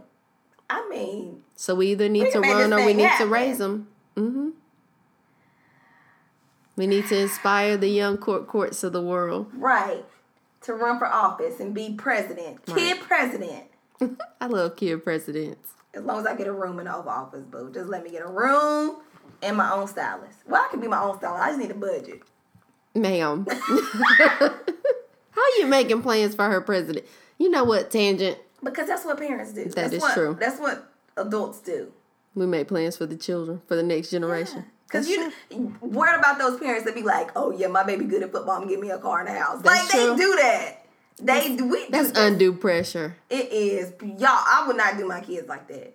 I 0.70 0.86
mean, 0.90 1.42
So 1.60 1.74
we 1.74 1.88
either 1.88 2.08
need 2.08 2.22
We 2.22 2.30
to 2.30 2.40
run 2.40 2.72
or 2.72 2.86
we 2.86 2.94
need 2.94 3.10
to 3.18 3.26
raise 3.26 3.58
them. 3.58 3.88
Mm-hmm. 4.16 4.50
We 6.76 6.86
need 6.86 7.08
to 7.08 7.18
inspire 7.18 7.76
the 7.76 7.88
young 7.88 8.16
court 8.16 8.46
courts 8.46 8.84
of 8.84 8.92
the 8.92 9.02
world. 9.02 9.50
Right. 9.52 10.04
To 10.62 10.74
run 10.74 11.00
for 11.00 11.08
office 11.08 11.58
and 11.58 11.74
be 11.74 11.94
president. 11.94 12.64
Kid 12.64 13.00
president. 13.00 13.64
I 14.40 14.46
love 14.46 14.76
kid 14.76 15.02
presidents. 15.02 15.72
As 15.94 16.04
long 16.04 16.20
as 16.20 16.26
I 16.26 16.36
get 16.36 16.46
a 16.46 16.52
room 16.52 16.78
in 16.78 16.84
the 16.84 16.94
Oval 16.94 17.10
Office, 17.10 17.42
boo. 17.42 17.72
Just 17.74 17.88
let 17.88 18.04
me 18.04 18.10
get 18.10 18.22
a 18.22 18.28
room 18.28 18.98
and 19.42 19.56
my 19.56 19.72
own 19.72 19.88
stylist. 19.88 20.38
Well, 20.46 20.64
I 20.64 20.70
can 20.70 20.80
be 20.80 20.86
my 20.86 21.02
own 21.02 21.18
stylist. 21.18 21.42
I 21.42 21.48
just 21.48 21.58
need 21.58 21.72
a 21.72 21.74
budget. 21.74 22.22
Ma'am. 22.94 23.44
How 24.28 24.46
are 24.46 25.58
you 25.58 25.66
making 25.66 26.02
plans 26.02 26.36
for 26.36 26.48
her 26.48 26.60
president? 26.60 27.04
You 27.36 27.50
know 27.50 27.64
what, 27.64 27.90
tangent? 27.90 28.38
Because 28.62 28.86
that's 28.86 29.04
what 29.04 29.18
parents 29.18 29.52
do. 29.52 29.64
that's 29.64 29.92
is 29.92 30.02
what, 30.02 30.14
true. 30.14 30.36
That's 30.38 30.60
what 30.60 30.87
adults 31.20 31.60
do. 31.60 31.92
We 32.34 32.46
make 32.46 32.68
plans 32.68 32.96
for 32.96 33.06
the 33.06 33.16
children, 33.16 33.62
for 33.66 33.74
the 33.74 33.82
next 33.82 34.10
generation. 34.10 34.64
Because 34.86 35.06
That's 35.08 35.34
you 35.50 35.76
worried 35.80 36.18
about 36.18 36.38
those 36.38 36.58
parents 36.58 36.84
that 36.84 36.94
be 36.94 37.02
like, 37.02 37.30
oh 37.36 37.50
yeah, 37.50 37.66
my 37.66 37.84
baby 37.84 38.06
good 38.06 38.22
at 38.22 38.32
football, 38.32 38.60
and 38.60 38.68
give 38.68 38.80
me 38.80 38.90
a 38.90 38.98
car 38.98 39.20
and 39.20 39.28
a 39.28 39.38
house. 39.38 39.60
That's 39.62 39.82
like 39.82 39.90
true. 39.90 40.16
they 40.16 40.16
do 40.16 40.36
that. 40.36 40.86
They 41.20 41.56
do. 41.56 41.68
We 41.68 41.86
That's 41.90 42.12
that. 42.12 42.32
undue 42.32 42.54
pressure. 42.54 43.16
It 43.28 43.52
is, 43.52 43.92
y'all. 44.02 44.28
I 44.28 44.64
would 44.66 44.76
not 44.76 44.96
do 44.96 45.06
my 45.06 45.20
kids 45.20 45.48
like 45.48 45.68
that. 45.68 45.94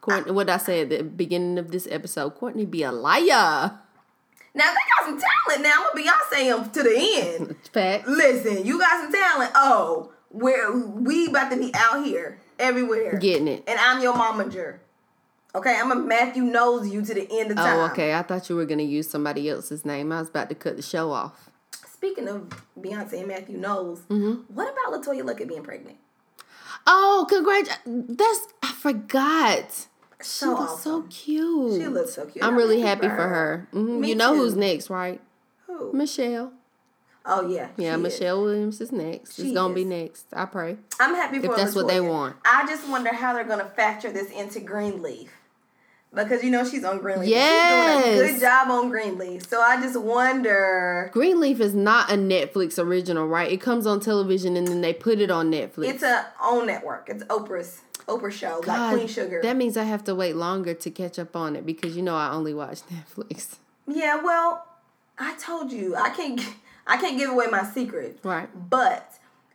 Cortney, 0.00 0.32
what 0.32 0.50
I 0.50 0.56
say 0.56 0.80
at 0.82 0.88
the 0.90 1.02
beginning 1.02 1.58
of 1.58 1.70
this 1.70 1.86
episode, 1.90 2.38
Cortney 2.38 2.68
be 2.68 2.82
a 2.82 2.92
liar. 2.92 3.78
Now 4.56 4.72
they 4.72 5.04
got 5.04 5.04
some 5.04 5.20
talent. 5.20 5.62
Now 5.62 5.86
I'm 5.86 5.96
gonna 5.96 6.10
Beyonce 6.10 6.62
them 6.62 6.70
to 6.70 6.82
the 6.82 6.96
end. 6.96 7.56
Fact. 7.72 8.08
Listen, 8.08 8.64
you 8.64 8.78
got 8.78 9.02
some 9.02 9.12
talent. 9.12 9.52
Oh, 9.54 10.12
where 10.30 10.76
we 10.76 11.26
about 11.28 11.50
to 11.50 11.56
be 11.56 11.70
out 11.74 12.04
here 12.04 12.40
everywhere, 12.58 13.18
Getting 13.18 13.48
it. 13.48 13.64
and 13.66 13.78
I'm 13.78 14.02
your 14.02 14.14
momager. 14.14 14.78
Okay, 15.54 15.76
I'm 15.78 15.92
a 15.92 15.94
Matthew 15.94 16.42
Knowles 16.42 16.88
you 16.88 17.04
to 17.04 17.14
the 17.14 17.28
end 17.38 17.52
of 17.52 17.56
time. 17.58 17.78
Oh, 17.78 17.86
okay. 17.92 18.12
I 18.14 18.22
thought 18.22 18.48
you 18.48 18.56
were 18.56 18.64
gonna 18.66 18.82
use 18.82 19.08
somebody 19.08 19.48
else's 19.48 19.84
name. 19.84 20.10
I 20.10 20.18
was 20.20 20.28
about 20.28 20.48
to 20.48 20.54
cut 20.54 20.76
the 20.76 20.82
show 20.82 21.12
off. 21.12 21.48
Speaking 21.92 22.28
of 22.28 22.48
Beyonce 22.78 23.18
and 23.20 23.28
Matthew 23.28 23.56
Knowles, 23.58 24.00
Mm-hmm. 24.10 24.52
what 24.54 24.72
about 24.72 25.00
LeToya 25.00 25.22
Luckett 25.22 25.48
being 25.48 25.62
pregnant? 25.62 25.96
Oh, 26.86 27.24
congrats! 27.28 27.70
That's 27.86 28.46
I 28.62 28.72
forgot. 28.72 29.70
She 30.20 30.28
So 30.28 30.54
looks 30.54 30.82
so 30.82 31.02
cute. 31.08 31.80
She 31.80 31.86
looks 31.88 32.14
so 32.14 32.26
cute. 32.26 32.44
I'm 32.44 32.50
I'm 32.50 32.56
really 32.56 32.80
happy 32.80 33.08
for 33.08 33.16
for 33.16 33.22
her. 33.22 33.28
her. 33.28 33.68
Mhm. 33.72 34.00
Me 34.00 34.08
You 34.10 34.14
know 34.16 34.32
too. 34.34 34.40
who's 34.40 34.56
next, 34.56 34.90
right? 34.90 35.20
Who? 35.66 35.92
Michelle. 35.92 36.52
Oh 37.26 37.48
yeah, 37.48 37.68
Yeah, 37.78 37.92
she 37.94 37.96
is. 37.96 38.02
Michelle 38.02 38.42
Williams 38.42 38.80
is 38.80 38.92
next. 38.92 39.36
She 39.36 39.42
it's 39.44 39.52
gonna 39.54 39.72
be 39.74 39.84
next. 39.84 40.26
I 40.32 40.44
pray. 40.44 40.76
I'm 41.00 41.14
happy 41.14 41.38
for 41.40 41.46
If 41.52 41.56
that's 41.56 41.74
what 41.74 41.88
they 41.88 42.00
want. 42.00 42.36
I 42.44 42.66
just 42.66 42.86
wonder 42.88 43.14
how 43.14 43.32
they're 43.32 43.44
gonna 43.44 43.64
factor 43.76 44.12
this 44.12 44.30
into 44.30 44.60
Greenleaf. 44.60 45.30
Because 46.14 46.44
you 46.44 46.50
know 46.50 46.64
she's 46.64 46.84
on 46.84 46.98
Greenleaf. 47.00 47.24
She's 47.26 47.34
Yes. 47.34 48.04
doing 48.04 48.28
a 48.28 48.32
good 48.32 48.40
job 48.40 48.70
on 48.70 48.88
Greenleaf. 48.90 49.48
So 49.48 49.60
I 49.60 49.80
just 49.80 49.98
wonder 49.98 51.10
Greenleaf 51.12 51.60
is 51.60 51.74
not 51.74 52.10
a 52.10 52.14
Netflix 52.14 52.78
original, 52.78 53.26
right? 53.26 53.50
It 53.50 53.60
comes 53.60 53.86
on 53.86 54.00
television 54.00 54.56
and 54.56 54.68
then 54.68 54.80
they 54.80 54.92
put 54.92 55.18
it 55.18 55.30
on 55.30 55.50
Netflix. 55.50 55.88
it's 55.88 56.02
a 56.02 56.26
OWN 56.40 56.66
network. 56.66 57.08
It's 57.08 57.24
Oprah's 57.24 57.80
Oprah 58.06 58.30
show, 58.30 58.60
like 58.66 58.92
Queen 58.94 59.08
Sugar. 59.08 59.40
That 59.42 59.56
means 59.56 59.76
I 59.78 59.84
have 59.84 60.04
to 60.04 60.14
wait 60.14 60.36
longer 60.36 60.74
to 60.74 60.90
catch 60.90 61.18
up 61.18 61.34
on 61.34 61.56
it 61.56 61.64
because 61.64 61.96
you 61.96 62.02
know 62.02 62.14
I 62.16 62.30
only 62.32 62.52
watch 62.54 62.82
Netflix. 62.92 63.56
yeah, 63.88 64.20
well, 64.22 64.66
I 65.18 65.34
told 65.36 65.72
you 65.72 65.96
I 65.96 66.10
can't 66.10 66.38
I 66.86 66.96
can't 66.98 67.18
give 67.18 67.30
away 67.30 67.46
my 67.50 67.64
secret. 67.64 68.18
Right. 68.22 68.48
But 68.70 69.10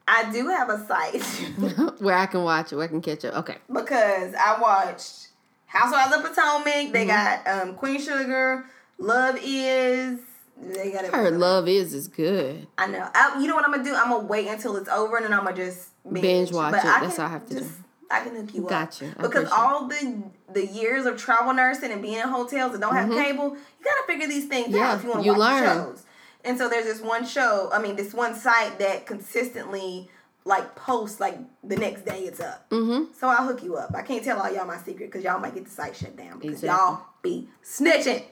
I 0.07 0.31
do 0.31 0.47
have 0.47 0.69
a 0.69 0.85
site 0.87 1.21
Where 2.01 2.15
I 2.17 2.25
can 2.25 2.43
watch 2.43 2.71
it, 2.71 2.75
where 2.75 2.85
I 2.85 2.87
can 2.87 3.01
catch 3.01 3.23
up. 3.25 3.35
Okay. 3.37 3.57
because 3.71 4.33
I 4.35 4.59
watched 4.59 5.27
Housewives 5.67 6.15
of 6.15 6.23
Potomac. 6.23 6.91
They 6.91 7.05
got 7.05 7.47
um, 7.47 7.75
Queen 7.75 7.99
Sugar, 8.01 8.65
Love 8.97 9.37
Is. 9.43 10.19
They 10.61 10.91
got 10.91 11.05
I 11.05 11.17
heard 11.17 11.35
Love 11.37 11.67
Is 11.69 11.93
is 11.93 12.07
good. 12.07 12.67
I 12.77 12.87
know. 12.87 13.07
I, 13.13 13.39
you 13.39 13.47
know 13.47 13.55
what 13.55 13.63
I'm 13.65 13.71
gonna 13.71 13.83
do? 13.83 13.95
I'm 13.95 14.09
gonna 14.09 14.25
wait 14.25 14.47
until 14.47 14.75
it's 14.75 14.89
over 14.89 15.15
and 15.17 15.25
then 15.25 15.33
I'm 15.33 15.45
gonna 15.45 15.55
just 15.55 15.89
binge, 16.11 16.21
Binge 16.21 16.51
watch 16.51 16.71
But 16.71 16.83
it. 16.83 16.87
I 16.89 16.99
That's 17.01 17.19
all 17.19 17.27
I 17.27 17.29
have 17.29 17.47
to 17.49 17.59
do. 17.61 17.69
I 18.11 18.21
can 18.21 18.35
hook 18.35 18.53
you 18.55 18.63
up. 18.63 18.69
Gotcha. 18.69 19.13
Because 19.21 19.49
all 19.51 19.87
the 19.87 20.23
the 20.51 20.65
years 20.65 21.05
of 21.05 21.15
travel 21.17 21.53
nursing 21.53 21.91
and 21.91 22.01
being 22.01 22.15
in 22.15 22.27
hotels 22.27 22.73
and 22.73 22.81
don't 22.81 22.95
have 22.95 23.09
cable, 23.09 23.49
you 23.51 23.85
gotta 23.85 24.03
figure 24.07 24.27
these 24.27 24.47
things 24.47 24.67
Mm-hmm. 24.69 24.75
Yeah, 24.77 24.91
out 24.91 24.97
if 24.97 25.03
you 25.03 25.09
want 25.11 25.23
to 25.23 25.29
watch 25.29 25.39
learn. 25.39 25.63
shows. 25.77 26.03
And 26.45 26.57
so 26.57 26.69
there's 26.69 26.85
this 26.85 27.01
one 27.01 27.25
show. 27.25 27.69
I 27.73 27.81
mean, 27.81 27.95
this 27.95 28.13
one 28.13 28.33
site 28.35 28.79
that 28.79 29.05
consistently 29.05 30.09
like 30.45 30.75
posts 30.75 31.19
like 31.19 31.37
the 31.63 31.75
next 31.75 32.05
day 32.05 32.21
it's 32.21 32.39
up. 32.39 32.69
Mm-hmm. 32.69 33.11
So 33.13 33.27
I'll 33.27 33.45
hook 33.45 33.61
you 33.61 33.75
up. 33.75 33.93
I 33.93 34.01
can't 34.01 34.23
tell 34.23 34.39
all 34.39 34.51
y'all 34.51 34.65
my 34.65 34.77
secret 34.77 35.07
because 35.11 35.23
y'all 35.23 35.39
might 35.39 35.53
get 35.53 35.65
the 35.65 35.69
site 35.69 35.95
shut 35.95 36.15
down 36.15 36.39
because 36.39 36.63
Exactly. 36.63 36.69
y'all 36.69 37.01
be 37.21 37.47
snitching. 37.63 38.23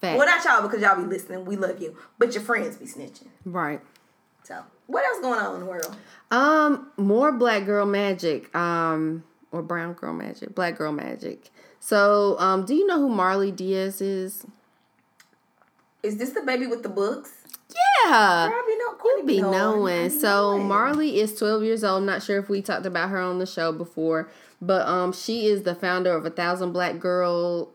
Fact. 0.00 0.18
Well, 0.18 0.26
not 0.26 0.44
y'all 0.44 0.62
because 0.62 0.82
y'all 0.82 0.96
be 1.00 1.08
listening. 1.08 1.44
We 1.44 1.56
love 1.56 1.80
you, 1.80 1.96
but 2.18 2.34
your 2.34 2.42
friends 2.42 2.76
be 2.76 2.86
snitching. 2.86 3.28
right. 3.44 3.80
So, 4.42 4.62
what 4.88 5.02
else 5.06 5.20
going 5.20 5.40
on 5.40 5.54
in 5.54 5.60
the 5.60 5.66
world? 5.66 5.96
Um, 6.30 6.88
more 6.98 7.32
black 7.32 7.64
girl 7.64 7.86
magic. 7.86 8.54
Um, 8.54 9.24
or 9.52 9.62
brown 9.62 9.94
girl 9.94 10.12
magic. 10.12 10.54
Black 10.54 10.76
girl 10.76 10.92
magic. 10.92 11.48
So, 11.80 12.38
um, 12.38 12.66
do 12.66 12.74
you 12.74 12.86
know 12.86 12.98
who 12.98 13.08
Marley 13.08 13.50
Dias 13.52 14.02
is? 14.02 14.44
Is 16.02 16.18
this 16.18 16.30
the 16.30 16.42
baby 16.42 16.66
with 16.66 16.82
the 16.82 16.88
books? 16.90 17.32
Yeah. 17.74 18.48
Probably 18.50 18.76
no. 18.76 18.84
You 18.84 18.98
Cortney 18.98 19.26
be 19.26 19.40
knowing. 19.40 19.52
Knowing. 19.52 20.10
So 20.10 20.52
knowing. 20.52 20.68
Marley 20.68 21.20
is 21.20 21.36
12 21.36 21.62
years 21.64 21.84
old. 21.84 22.04
Not 22.04 22.22
sure 22.22 22.38
if 22.38 22.48
we 22.48 22.62
talked 22.62 22.86
about 22.86 23.10
her 23.10 23.20
on 23.20 23.38
the 23.38 23.46
show 23.46 23.72
before, 23.72 24.30
but 24.60 24.86
um, 24.86 25.12
she 25.12 25.46
is 25.46 25.62
the 25.62 25.74
founder 25.74 26.14
of 26.14 26.24
a 26.24 26.30
thousand 26.30 26.72
black 26.72 26.98
girl, 26.98 27.70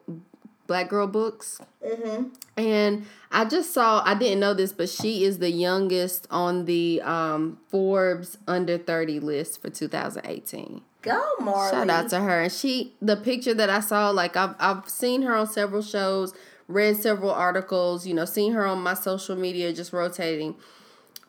black 0.68 0.90
girl 0.90 1.08
books. 1.08 1.60
Mm-hmm. 1.86 2.30
And 2.58 3.06
I 3.32 3.46
just 3.46 3.74
saw, 3.74 4.02
I 4.04 4.16
didn't 4.16 4.40
know 4.40 4.54
this, 4.54 4.74
but 4.74 4.90
she 4.90 5.24
is 5.24 5.40
the 5.40 5.52
youngest 5.52 6.28
on 6.30 6.66
the 6.66 7.02
um, 7.04 7.60
Forbes 7.70 8.38
under 8.48 8.78
30 8.78 9.20
list 9.20 9.62
for 9.62 9.70
2018. 9.70 10.82
Go 11.02 11.24
Marley. 11.40 11.72
Shout 11.72 11.90
out 11.90 12.10
to 12.10 12.20
her. 12.20 12.42
And 12.42 12.52
she, 12.52 12.94
the 13.02 13.16
picture 13.16 13.54
that 13.54 13.70
I 13.70 13.80
saw, 13.80 14.10
like 14.10 14.36
I've, 14.36 14.56
I've 14.60 14.90
seen 14.90 15.22
her 15.22 15.36
on 15.36 15.48
several 15.48 15.82
shows, 15.82 16.34
read 16.70 16.96
several 16.96 17.32
articles, 17.32 18.08
you 18.08 18.14
know, 18.14 18.24
seen 18.24 18.54
her 18.54 18.66
on 18.66 18.82
my 18.82 18.94
social 18.94 19.36
media 19.36 19.74
just 19.74 19.92
rotating. 19.92 20.56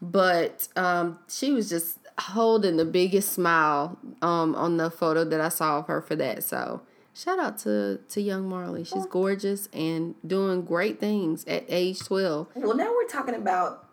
But 0.01 0.69
um, 0.77 1.19
she 1.29 1.51
was 1.51 1.69
just 1.69 1.99
holding 2.19 2.77
the 2.77 2.85
biggest 2.85 3.33
smile 3.33 3.99
um, 4.23 4.55
on 4.55 4.77
the 4.77 4.91
photo 4.91 5.25
that 5.25 5.41
I 5.41 5.49
saw 5.49 5.79
of 5.79 5.87
her 5.87 6.01
for 6.01 6.15
that. 6.17 6.45
So 6.45 6.83
shout 7.15 7.39
out 7.39 7.59
to, 7.59 7.99
to 8.11 8.21
young 8.21 8.49
Marley. 8.49 8.85
She's 8.85 9.07
gorgeous 9.07 9.69
and 9.73 10.15
doing 10.27 10.63
great 10.63 11.01
things 11.01 11.45
at 11.47 11.65
age 11.69 11.99
12. 12.01 12.49
Well, 12.57 12.77
now 12.77 12.93
we're 12.93 13.09
talking 13.09 13.35
about 13.35 13.89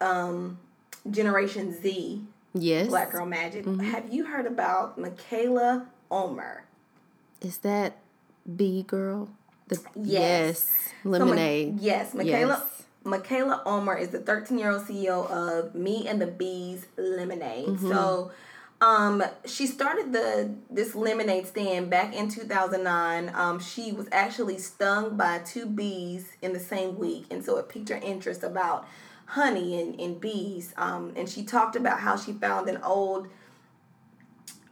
um, 0.00 0.58
Generation 1.10 1.72
Z, 1.80 2.22
Yes. 2.54 2.88
Black 2.88 3.12
Girl 3.12 3.26
Magic. 3.26 3.66
Mm-hmm. 3.66 3.80
Have 3.80 4.12
you 4.12 4.24
heard 4.24 4.46
about 4.46 4.98
Mikaila 4.98 5.86
Ulmer? 6.10 6.64
Is 7.42 7.58
that 7.58 7.98
B 8.56 8.82
girl? 8.82 9.28
The, 9.68 9.80
Yes. 9.96 10.06
yes. 10.06 10.92
So, 11.02 11.08
Lemonade. 11.10 11.80
yes, 11.80 12.12
Mikaila. 12.12 12.60
Yes. 12.60 12.82
Mikaila 13.04 13.64
Ulmer 13.66 13.96
is 13.96 14.08
the 14.08 14.18
13 14.18 14.58
year 14.58 14.70
old 14.72 14.82
CEO 14.82 15.28
of 15.30 15.74
Me 15.74 16.08
and 16.08 16.20
the 16.20 16.26
Bees 16.26 16.86
Lemonade. 16.96 17.66
Mm-hmm. 17.68 17.88
So, 17.88 18.32
um, 18.80 19.22
she 19.46 19.66
started 19.66 20.12
the 20.12 20.54
this 20.70 20.94
lemonade 20.94 21.46
stand 21.46 21.88
back 21.88 22.14
in 22.14 22.28
2009. 22.28 23.30
Um, 23.34 23.58
she 23.58 23.92
was 23.92 24.06
actually 24.12 24.58
stung 24.58 25.16
by 25.16 25.38
two 25.38 25.66
bees 25.66 26.32
in 26.42 26.52
the 26.52 26.60
same 26.60 26.98
week, 26.98 27.24
and 27.30 27.42
so 27.44 27.56
it 27.56 27.68
piqued 27.68 27.88
her 27.88 27.96
interest 27.96 28.42
about 28.42 28.86
honey 29.26 29.80
and, 29.80 29.98
and 29.98 30.20
bees. 30.20 30.74
Um, 30.76 31.12
and 31.16 31.28
she 31.28 31.42
talked 31.44 31.74
about 31.74 32.00
how 32.00 32.16
she 32.16 32.32
found 32.32 32.68
an 32.68 32.78
old 32.82 33.28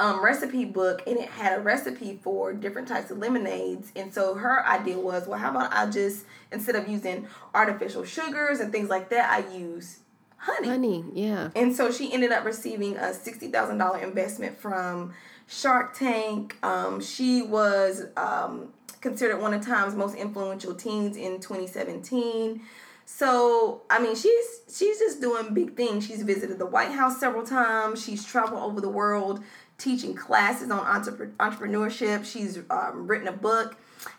um, 0.01 0.23
recipe 0.23 0.65
book 0.65 1.03
and 1.07 1.17
it 1.19 1.29
had 1.29 1.59
a 1.59 1.63
recipe 1.63 2.19
for 2.23 2.53
different 2.53 2.89
types 2.89 3.11
of 3.11 3.19
lemonades. 3.19 3.93
And 3.95 4.13
so 4.13 4.35
her 4.35 4.67
idea 4.67 4.99
was, 4.99 5.27
well, 5.27 5.39
how 5.39 5.51
about 5.51 5.73
I 5.73 5.89
just, 5.91 6.25
instead 6.51 6.77
of 6.77 6.89
using 6.89 7.27
artificial 7.55 8.05
sugars 8.05 8.61
and 8.61 8.73
things 8.73 8.89
like 8.89 9.11
that, 9.11 9.31
I 9.31 9.57
use 9.57 10.01
honey. 10.37 10.69
Honey, 10.69 11.05
yeah. 11.13 11.51
And 11.55 11.75
so 11.75 11.91
she 11.91 12.13
ended 12.13 12.33
up 12.33 12.45
receiving 12.45 12.97
a 12.97 13.13
$60,000 13.13 14.03
investment 14.03 14.59
from 14.59 15.15
Shark 15.47 15.97
Tank. 15.97 16.57
Um, 16.63 17.01
she 17.01 17.43
was 17.43 18.05
um, 18.17 18.73
considered 19.01 19.41
one 19.41 19.55
of 19.55 19.65
Time's 19.65 19.95
most 19.95 20.17
influential 20.17 20.75
teens 20.75 21.17
in 21.17 21.41
2017. 21.41 22.61
So, 23.07 23.83
I 23.91 23.99
mean, 24.01 24.17
she's 24.17 24.63
she's 24.75 24.99
just 24.99 25.21
doing 25.21 25.53
big 25.53 25.77
things. 25.77 26.07
She's 26.07 26.23
visited 26.23 26.59
the 26.59 26.67
White 26.67 26.91
House 26.91 27.21
several 27.21 27.45
times. 27.45 28.03
She's 28.03 28.25
traveled 28.25 28.63
over 28.63 28.81
the 28.81 28.89
world 28.89 29.45
teaching 29.79 30.15
classes 30.15 30.71
on 30.71 30.85
entrepre- 30.85 31.35
entrepreneurship. 31.37 32.25
She's 32.25 32.59
um, 32.71 33.07
written 33.07 33.29
a 33.29 33.33
book. 33.33 33.77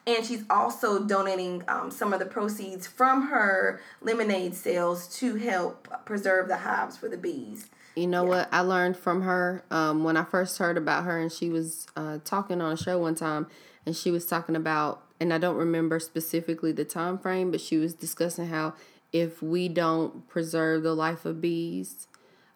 And 0.08 0.26
she's 0.26 0.44
also 0.50 1.04
donating 1.04 1.64
um, 1.68 1.92
some 1.92 2.12
of 2.12 2.20
the 2.20 2.26
proceeds 2.26 2.88
from 2.88 3.28
her 3.28 3.82
lemonade 4.02 4.56
sales 4.56 5.08
to 5.20 5.36
help 5.36 5.88
preserve 6.06 6.48
the 6.48 6.58
hives 6.58 6.98
for 6.98 7.08
the 7.08 7.18
bees. 7.18 7.68
You 7.96 8.08
know 8.08 8.24
what? 8.24 8.50
I 8.52 8.62
learned 8.62 8.98
from 8.98 9.22
her 9.22 9.64
um, 9.72 10.04
when 10.04 10.18
I 10.18 10.24
first 10.24 10.58
heard 10.58 10.78
about 10.78 11.06
her, 11.06 11.20
and 11.20 11.32
she 11.32 11.50
was 11.50 11.88
uh, 11.96 12.18
talking 12.26 12.62
on 12.62 12.74
a 12.74 12.78
show 12.78 13.00
one 13.00 13.16
time, 13.16 13.48
and 13.86 13.96
she 13.96 14.12
was 14.12 14.26
talking 14.26 14.56
about, 14.56 15.04
and 15.20 15.34
I 15.34 15.38
don't 15.38 15.56
remember 15.56 16.00
specifically 16.00 16.72
the 16.72 16.84
time 16.84 17.18
frame, 17.18 17.52
but 17.52 17.62
she 17.62 17.78
was 17.78 17.94
discussing 17.94 18.48
how 18.48 18.74
if 19.14 19.42
we 19.42 19.70
don't 19.70 20.28
preserve 20.28 20.84
the 20.84 20.94
life 20.94 21.26
of 21.26 21.40
bees, 21.40 22.08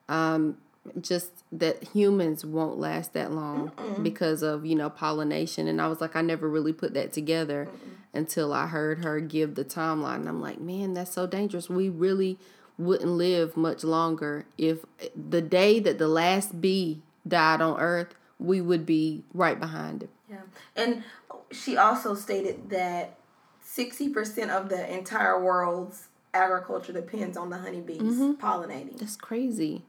um, 0.09 0.57
just 0.99 1.31
that 1.51 1.83
humans 1.89 2.45
won't 2.45 2.77
last 2.77 3.13
that 3.13 3.31
long 3.31 3.71
because 4.03 4.41
of 4.41 4.65
you 4.65 4.75
know 4.75 4.89
pollination. 4.89 5.67
And 5.67 5.81
i 5.81 5.87
was 5.87 6.01
like 6.01 6.15
i 6.15 6.21
never 6.21 6.47
really 6.49 6.73
put 6.73 6.93
that 6.93 7.13
together 7.13 7.67
until 8.13 8.53
i 8.53 8.67
heard 8.67 9.03
her 9.03 9.19
give 9.19 9.55
the 9.55 9.65
timeline. 9.65 10.17
And 10.17 10.29
i'm 10.29 10.41
like 10.41 10.59
man 10.59 10.93
that's 10.93 11.11
so 11.13 11.27
dangerous. 11.27 11.69
We 11.69 11.89
really 11.89 12.37
wouldn't 12.77 13.11
live 13.11 13.57
much 13.57 13.83
longer 13.83 14.45
if 14.57 14.85
the 15.15 15.41
day 15.41 15.79
that 15.79 15.97
the 15.97 16.07
last 16.07 16.61
bee 16.61 17.01
died 17.27 17.61
on 17.61 17.79
earth 17.79 18.15
we 18.39 18.61
would 18.61 18.85
be 18.85 19.23
right 19.33 19.59
behind 19.59 20.03
it. 20.03 20.09
Yeah. 20.29 20.41
And 20.75 21.03
she 21.51 21.75
also 21.75 22.15
stated 22.15 22.69
that 22.69 23.17
60% 23.65 24.49
of 24.49 24.69
the 24.69 24.91
entire 24.91 25.43
world's 25.43 26.07
agriculture 26.33 26.93
depends 26.93 27.37
on 27.37 27.49
the 27.49 27.57
honeybees 27.57 28.01
mm-hmm. 28.01 28.33
pollinating. 28.33 28.97
that's 28.99 29.15
crazy 29.15 29.83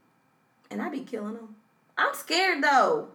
And 0.70 0.80
I 0.80 0.88
be 0.88 1.01
killing 1.01 1.34
them. 1.34 1.56
I'm 1.98 2.14
scared 2.14 2.62
though. 2.62 3.09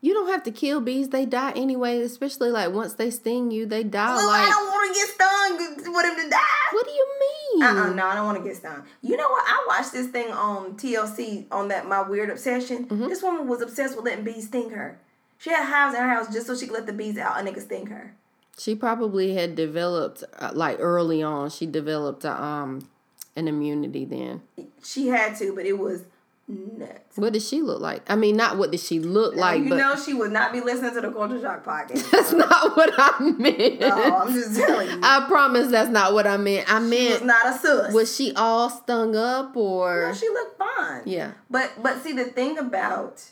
you 0.00 0.14
don't 0.14 0.28
have 0.30 0.42
to 0.44 0.50
kill 0.50 0.80
bees 0.80 1.08
they 1.10 1.24
die 1.26 1.52
anyway 1.56 2.00
especially 2.00 2.50
like 2.50 2.70
once 2.72 2.94
they 2.94 3.10
sting 3.10 3.50
you 3.50 3.64
they 3.66 3.82
die 3.82 4.14
Well, 4.14 4.28
I 4.30 4.48
don't 4.48 4.66
want 4.66 4.94
to 4.94 5.00
get 5.00 5.08
stung 5.08 5.84
for 5.94 6.02
them 6.02 6.16
to 6.24 6.30
die. 6.30 6.66
what 6.72 6.84
do 6.86 6.92
you 6.92 7.06
mean 7.20 7.62
Uh-uh, 7.62 7.90
no, 7.94 8.06
I 8.06 8.14
don't 8.14 8.26
want 8.26 8.38
to 8.38 8.44
get 8.44 8.56
stung. 8.56 8.82
You 9.02 9.16
know 9.16 9.28
what? 9.28 9.44
I 9.46 9.64
watched 9.68 9.92
this 9.92 10.08
thing 10.08 10.30
on 10.32 10.74
TLC 10.76 11.46
on 11.50 11.68
that 11.68 11.86
My 11.88 12.02
Weird 12.02 12.30
Obsession. 12.30 12.86
This 13.08 13.22
woman 13.22 13.46
was 13.48 13.60
obsessed 13.62 13.96
with 13.96 14.04
letting 14.06 14.24
bees 14.24 14.48
sting 14.48 14.70
her. 14.70 14.98
She 15.38 15.50
had 15.50 15.64
hives 15.66 15.94
in 15.94 16.02
her 16.02 16.08
house 16.08 16.32
just 16.32 16.46
so 16.46 16.54
she 16.56 16.66
could 16.66 16.74
let 16.74 16.86
the 16.86 16.92
bees 16.92 17.18
out 17.18 17.38
and 17.38 17.46
they 17.46 17.52
could 17.52 17.62
sting 17.62 17.86
her. 17.86 18.14
She 18.58 18.74
probably 18.74 19.34
had 19.34 19.54
developed 19.56 20.22
uh, 20.38 20.50
like 20.54 20.78
early 20.80 21.22
on. 21.22 21.50
She 21.50 21.66
developed 21.66 22.24
a, 22.24 22.42
um 22.42 22.88
an 23.36 23.48
immunity 23.48 24.04
then. 24.04 24.42
She 24.82 25.08
had 25.08 25.36
to, 25.38 25.54
but 25.54 25.66
it 25.66 25.78
was 25.78 26.04
nuts. 26.48 27.16
What 27.16 27.32
did 27.32 27.42
she 27.42 27.62
look 27.62 27.80
like? 27.80 28.02
I 28.10 28.16
mean, 28.16 28.36
not 28.36 28.58
what 28.58 28.70
did 28.70 28.80
she 28.80 29.00
look 29.00 29.34
like, 29.36 29.62
you 29.62 29.70
know 29.70 29.96
she 29.96 30.12
would 30.14 30.30
not 30.32 30.52
be 30.52 30.60
listening 30.60 30.92
to 30.94 31.00
the 31.00 31.10
Culture 31.10 31.40
Shock 31.40 31.64
podcast. 31.64 32.10
that's 32.12 32.32
not 32.32 32.76
what 32.76 32.92
I 32.96 33.20
meant. 33.38 33.78
oh, 33.82 34.14
I'm 34.26 34.32
just 34.34 34.56
telling 34.56 34.88
you. 34.90 35.00
I 35.02 35.24
promise 35.26 35.68
that's 35.70 35.90
not 35.90 36.12
what 36.12 36.26
I 36.26 36.36
meant. 36.36 36.70
I 36.72 36.80
She 36.88 37.12
was 37.12 37.22
not 37.22 37.46
a 37.46 37.58
sus. 37.58 37.94
was 37.94 38.14
she 38.14 38.32
all 38.34 38.68
stung 38.68 39.16
up 39.16 39.56
or 39.56 40.08
no, 40.08 40.14
she 40.14 40.28
looked 40.28 40.58
fine. 40.58 41.02
yeah? 41.06 41.32
But 41.50 41.72
but 41.82 42.02
see 42.02 42.12
the 42.12 42.24
thing 42.24 42.58
about 42.58 43.24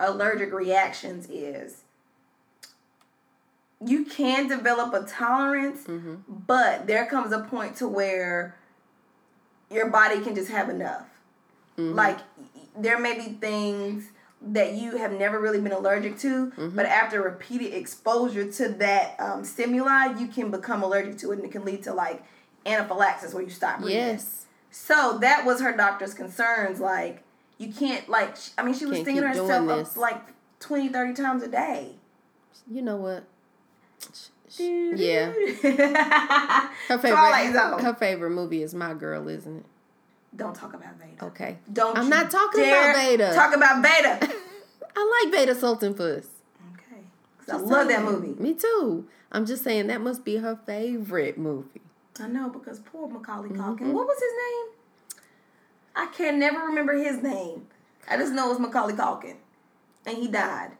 allergic 0.00 0.52
reactions 0.52 1.28
is 1.30 1.82
you 3.84 4.04
can 4.04 4.48
develop 4.48 4.92
a 4.94 5.06
tolerance, 5.06 5.84
Mm-hmm. 5.84 6.14
but 6.46 6.86
there 6.86 7.06
comes 7.06 7.32
a 7.32 7.40
point 7.40 7.76
to 7.76 7.88
where 7.88 8.56
your 9.70 9.88
body 9.90 10.20
can 10.20 10.34
just 10.34 10.50
have 10.50 10.68
enough. 10.68 11.06
Mm-hmm. 11.78 11.94
Like 11.94 12.18
there 12.76 12.98
may 12.98 13.14
be 13.16 13.32
things 13.34 14.04
that 14.46 14.74
you 14.74 14.96
have 14.98 15.12
never 15.12 15.40
really 15.40 15.60
been 15.60 15.72
allergic 15.72 16.18
to, 16.18 16.46
Mm-hmm. 16.50 16.76
but 16.76 16.84
after 16.86 17.22
repeated 17.22 17.72
exposure 17.72 18.50
to 18.52 18.68
that 18.68 19.16
um, 19.18 19.42
stimuli, 19.44 20.18
you 20.18 20.26
can 20.26 20.50
become 20.50 20.82
allergic 20.82 21.16
to 21.18 21.32
it, 21.32 21.36
and 21.36 21.44
it 21.46 21.52
can 21.52 21.64
lead 21.64 21.82
to 21.84 21.94
like 21.94 22.22
anaphylaxis 22.66 23.32
where 23.32 23.42
you 23.42 23.50
stop 23.50 23.80
breathing. 23.80 23.96
Yes. 24.00 24.46
So 24.70 25.18
that 25.20 25.46
was 25.46 25.60
her 25.60 25.74
doctor's 25.76 26.14
concerns. 26.14 26.80
Like, 26.80 27.22
you 27.58 27.72
can't, 27.72 28.08
like, 28.08 28.36
sh- 28.36 28.50
I 28.58 28.64
mean, 28.64 28.74
she 28.74 28.84
was 28.86 28.96
Can't 28.96 29.06
stinging 29.06 29.22
herself 29.22 29.68
up 29.68 29.96
like 29.96 30.20
20, 30.60 30.88
30 30.88 31.14
times 31.14 31.42
a 31.42 31.48
day. 31.48 31.92
You 32.70 32.82
know 32.82 32.96
what? 32.96 33.24
Yeah. 34.58 35.32
Her 36.88 36.98
favorite 36.98 37.82
her 37.82 37.94
favorite 37.98 38.30
movie 38.30 38.62
is 38.62 38.74
My 38.74 38.94
Girl, 38.94 39.28
isn't 39.28 39.58
it? 39.58 39.64
Don't 40.36 40.54
talk 40.54 40.74
about 40.74 40.94
Vada. 40.98 41.24
Okay. 41.26 41.58
Don't 41.72 41.96
I'm 41.96 42.08
not 42.08 42.30
talking 42.30 42.62
about 42.64 42.96
Vada. 42.96 43.34
Talk 43.34 43.54
about 43.54 43.82
Vada. 43.82 44.32
I 44.96 45.22
like 45.24 45.34
Vada 45.34 45.54
Sultenfuss. 45.54 46.26
okay. 46.74 47.02
I 47.52 47.56
love 47.56 47.88
that 47.88 48.02
movie. 48.04 48.34
Me 48.42 48.54
too. 48.54 49.06
I'm 49.30 49.46
just 49.46 49.62
saying 49.64 49.86
that 49.88 50.00
must 50.00 50.24
be 50.24 50.36
her 50.36 50.58
favorite 50.66 51.38
movie. 51.38 51.80
I 52.20 52.28
know 52.28 52.48
because 52.48 52.78
poor 52.80 53.08
Macaulay 53.08 53.48
Mm-hmm. 53.50 53.60
Culkin. 53.60 53.92
What 53.92 54.06
was 54.06 54.18
his 54.18 54.32
name? 54.32 55.22
I 55.96 56.06
can 56.06 56.38
never 56.38 56.58
remember 56.66 56.94
his 56.94 57.22
name. 57.22 57.66
I 58.08 58.16
just 58.16 58.32
know 58.32 58.46
it 58.46 58.50
was 58.50 58.58
Macaulay 58.60 58.94
Culkin, 58.94 59.36
and 60.06 60.16
he 60.18 60.28
died. 60.28 60.72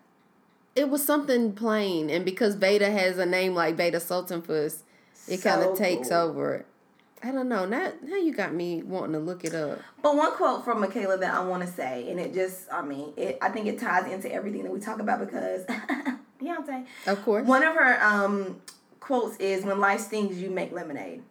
It 0.77 0.89
was 0.91 1.05
something 1.05 1.53
plain, 1.53 2.11
and 2.11 2.25
because 2.25 2.55
Vada 2.57 2.91
has 2.91 3.17
a 3.19 3.27
name 3.27 3.55
like 3.55 3.77
Vada 3.77 3.99
Sultenfuss, 3.99 4.83
it 5.29 5.41
kind 5.43 5.63
of 5.63 5.77
takes 5.79 6.09
cool. 6.09 6.19
over 6.19 6.55
it. 6.57 6.67
I 7.25 7.33
don't 7.33 7.49
know. 7.49 7.65
Now, 7.65 7.91
now 8.03 8.17
you 8.17 8.35
got 8.35 8.53
me 8.53 8.83
wanting 8.83 9.15
to 9.15 9.19
look 9.19 9.45
it 9.45 9.55
up. 9.55 9.79
But 10.03 10.15
one 10.15 10.33
quote 10.33 10.63
from 10.65 10.85
Mikaila 10.85 11.19
that 11.21 11.33
I 11.35 11.43
want 11.43 11.63
to 11.63 11.69
say, 11.69 12.11
and 12.11 12.21
it 12.21 12.35
just, 12.35 12.71
I 12.71 12.83
mean, 12.83 13.15
it, 13.17 13.39
I 13.41 13.49
think 13.49 13.67
it 13.67 13.79
ties 13.81 14.13
into 14.13 14.31
everything 14.31 14.63
that 14.65 14.71
we 14.73 14.79
talk 14.79 14.99
about 15.01 15.21
because 15.21 15.65
Beyonce. 16.43 16.85
Of 17.07 17.25
course, 17.25 17.47
One 17.47 17.63
of 17.63 17.75
her 17.75 17.99
um, 18.05 18.61
quotes 19.01 19.37
is, 19.39 19.65
"When 19.65 19.81
life 19.81 20.01
stings, 20.01 20.39
you 20.41 20.51
make 20.51 20.71
lemonade." 20.73 21.23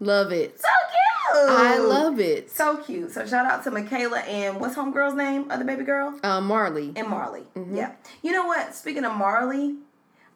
love 0.00 0.32
it. 0.32 0.58
So 0.60 0.68
cute. 0.90 1.50
I 1.50 1.78
love 1.78 2.20
it. 2.20 2.50
So 2.50 2.76
cute. 2.78 3.10
So 3.10 3.26
shout 3.26 3.44
out 3.46 3.64
to 3.64 3.70
Mikaila 3.70 4.26
and 4.26 4.60
what's 4.60 4.74
homegirl's 4.76 5.14
name? 5.16 5.50
Other 5.50 5.64
baby 5.64 5.84
girl 5.84 6.18
Uh, 6.22 6.40
Marley. 6.40 6.92
and 6.96 7.08
Marley. 7.08 7.42
Mm-hmm. 7.56 7.74
Yeah. 7.76 7.92
You 8.22 8.32
know 8.32 8.46
what? 8.46 8.74
Speaking 8.74 9.04
of 9.04 9.14
Marley, 9.16 9.74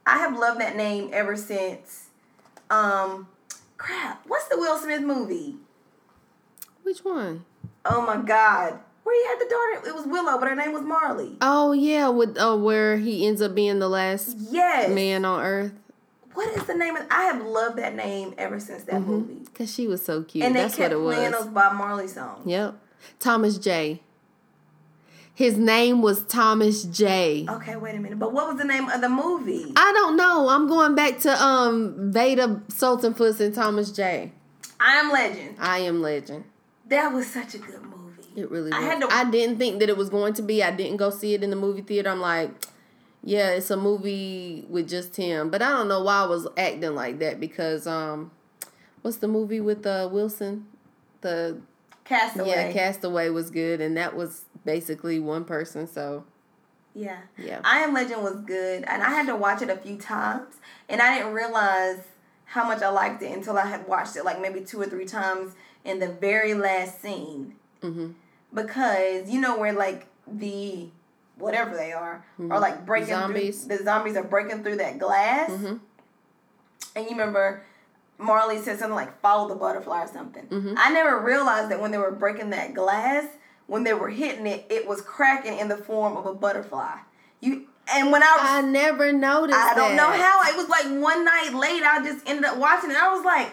I 0.05 0.19
have 0.19 0.37
loved 0.39 0.61
that 0.61 0.77
name 0.77 1.11
ever 1.12 1.37
since. 1.37 2.09
Um, 2.70 3.29
crap. 3.82 4.22
What's 4.26 4.48
the 4.48 4.56
Will 4.59 4.78
Smith 4.78 5.02
movie? 5.02 5.56
Which 6.82 7.04
one? 7.04 7.44
Oh 7.84 8.04
my 8.06 8.16
God. 8.16 8.78
Where 9.02 9.20
he 9.20 9.28
had 9.28 9.40
the 9.40 9.50
daughter. 9.50 9.88
It 9.88 9.94
was 9.96 10.06
Willow, 10.06 10.38
but 10.38 10.48
her 10.48 10.54
name 10.54 10.72
was 10.72 10.82
Marley. 10.82 11.36
Oh 11.40 11.72
yeah, 11.72 12.09
with 12.09 12.36
uh, 12.38 12.56
where 12.56 12.96
he 12.98 13.26
ends 13.26 13.42
up 13.42 13.54
being 13.54 13.78
the 13.80 13.88
last 13.88 14.36
Yes. 14.50 14.90
man 14.90 15.24
on 15.24 15.42
earth. 15.42 15.72
What 16.34 16.56
is 16.56 16.64
the 16.64 16.74
name 16.74 16.96
of? 16.96 17.04
I 17.10 17.24
have 17.24 17.44
loved 17.44 17.76
that 17.78 17.94
name 17.94 18.34
ever 18.38 18.59
since 18.60 18.84
that 18.84 19.02
movie. 19.02 19.44
Cause 19.54 19.72
she 19.74 19.86
was 19.86 20.02
so 20.04 20.22
cute. 20.22 20.44
And 20.44 20.54
they 20.56 20.60
That's 20.62 20.76
kept 20.76 20.94
what 20.94 21.00
it 21.00 21.04
playing 21.16 21.32
was. 21.32 21.44
those 21.44 21.52
Bob 21.52 21.74
Marley 21.74 22.09
songs. 22.09 22.46
Yep. 22.46 22.74
Thomas 23.18 23.59
J. 23.59 24.00
His 25.34 25.56
name 25.56 26.02
was 26.02 26.24
Thomas 26.24 26.84
J. 26.84 27.46
Okay, 27.48 27.76
wait 27.76 27.94
a 27.94 27.98
minute. 27.98 28.18
But 28.18 28.32
what 28.32 28.48
was 28.48 28.59
the 28.59 28.64
name 28.64 28.88
of 28.90 29.00
the 29.00 29.09
movie? 29.09 29.72
I 29.76 29.92
don't 29.92 30.16
know. 30.16 30.48
I'm 30.50 30.68
going 30.68 30.94
back 30.94 31.18
to 31.20 31.42
um 31.42 32.12
Vada 32.12 32.60
Sultenfuss 32.68 33.40
and 33.40 33.54
Thomas 33.54 33.90
J. 33.90 34.32
I 34.78 34.96
Am 34.96 35.10
Legend. 35.12 35.56
I 35.59 35.78
am 35.78 36.02
legend. 36.02 36.44
That 36.88 37.12
was 37.12 37.26
such 37.30 37.54
a 37.54 37.59
good 37.59 37.82
movie. 37.82 38.28
It 38.36 38.50
really 38.50 38.70
was. 38.70 38.72
I 38.74 38.78
I, 38.78 38.82
had 38.82 39.00
to- 39.00 39.12
I 39.12 39.30
didn't 39.30 39.59
think 39.59 39.78
that 39.80 39.88
it 39.88 39.96
was 39.96 40.10
going 40.10 40.34
to 40.34 40.42
be. 40.42 40.62
I 40.62 40.70
didn't 40.70 40.96
go 40.96 41.09
see 41.10 41.34
it 41.34 41.42
in 41.42 41.50
the 41.50 41.56
movie 41.56 41.82
theater. 41.82 42.10
I'm 42.10 42.20
like, 42.20 42.50
yeah, 43.22 43.50
it's 43.50 43.70
a 43.70 43.76
movie 43.76 44.66
with 44.68 44.88
just 44.88 45.14
him. 45.16 45.50
But 45.50 45.62
I 45.62 45.70
don't 45.70 45.88
know 45.88 46.02
why 46.02 46.22
I 46.24 46.26
was 46.26 46.46
acting 46.59 46.94
like 46.94 47.20
that 47.20 47.38
because 47.40 47.86
um 47.86 48.32
what's 49.02 49.18
the 49.18 49.28
movie 49.28 49.60
with 49.60 49.86
uh 49.86 50.09
Wilson? 50.12 50.66
The 51.20 51.59
Castaway. 52.18 52.48
yeah, 52.48 52.72
Castaway 52.72 53.28
was 53.30 53.51
good 53.51 53.80
and 53.80 53.97
that 53.97 54.14
was 54.16 54.44
basically 54.64 55.18
one 55.20 55.44
person, 55.44 55.86
so 55.86 56.24
Yeah. 56.94 57.18
Yeah. 57.39 57.60
I 57.64 57.78
Am 57.80 57.93
Legend 57.94 58.22
was 58.22 58.36
good, 58.36 58.84
and 58.84 59.02
I 59.02 59.09
had 59.10 59.26
to 59.26 59.36
watch 59.36 59.62
it 59.62 59.70
a 59.70 59.76
few 59.76 59.97
times, 59.97 60.56
and 60.89 61.01
I 61.01 61.16
didn't 61.18 61.32
realize 61.32 62.01
how 62.44 62.66
much 62.66 62.82
I 62.82 62.89
liked 62.90 63.22
it 63.22 63.32
until 63.32 63.56
I 63.56 63.66
had 63.66 63.86
watched 63.89 64.14
it 64.16 64.24
like 64.24 64.40
maybe 64.40 64.60
two 64.60 64.80
or 64.80 64.86
three 64.86 65.06
times 65.06 65.55
in 65.84 65.98
the 66.01 66.09
very 66.09 66.52
last 66.55 67.01
scene. 67.01 67.55
Mm-hmm. 67.82 68.09
Because 68.55 69.30
you 69.30 69.40
know 69.40 69.59
where 69.59 69.72
like 69.72 70.06
the 70.30 70.89
whatever 71.39 71.74
they 71.74 71.93
are 71.93 72.24
are 72.51 72.60
like 72.60 72.84
breaking 72.84 73.09
Mm-hmm. 73.14 73.22
Zombies. 73.32 73.64
through 73.64 73.78
the 73.78 73.84
zombies 73.84 74.16
are 74.16 74.22
breaking 74.24 74.62
through 74.62 74.76
that 74.76 74.98
glass, 74.98 75.51
Mm-hmm. 75.51 75.76
and 76.97 77.05
you 77.05 77.10
remember. 77.10 77.64
Marley 78.23 78.59
said 78.59 78.78
something 78.78 78.94
like 78.94 79.20
"follow 79.20 79.49
the 79.49 79.55
butterfly" 79.55 80.05
or 80.05 80.09
something. 80.09 80.47
Mm-hmm. 80.47 80.74
I 80.77 80.90
never 80.90 81.20
realized 81.20 81.70
that 81.70 81.81
when 81.81 81.90
they 81.90 81.99
were 81.99 82.11
breaking 82.11 82.51
that 82.51 82.74
glass, 82.74 83.27
when 83.66 83.85
they 83.85 83.94
were 83.94 84.11
hitting 84.11 84.47
it, 84.47 84.66
it 84.70 84.86
was 84.86 85.01
cracking 85.01 85.59
in 85.59 85.69
the 85.69 85.77
form 85.77 86.16
of 86.16 86.27
a 86.27 86.35
butterfly. 86.35 86.99
You 87.40 87.66
and 87.93 88.12
when 88.12 88.23
I 88.23 88.36
was 88.40 88.51
I 88.51 88.61
never 88.62 89.12
noticed 89.12 89.59
I 89.59 89.74
don't 89.74 89.97
know 89.97 90.11
how. 90.11 90.43
It 90.44 90.57
was 90.57 90.69
like 90.69 90.85
one 91.03 91.24
night 91.24 91.53
late. 91.55 91.82
I 91.82 92.03
just 92.05 92.28
ended 92.28 92.44
up 92.44 92.59
watching 92.59 92.90
it. 92.90 92.97
I 92.97 93.12
was 93.12 93.24
like, 93.24 93.53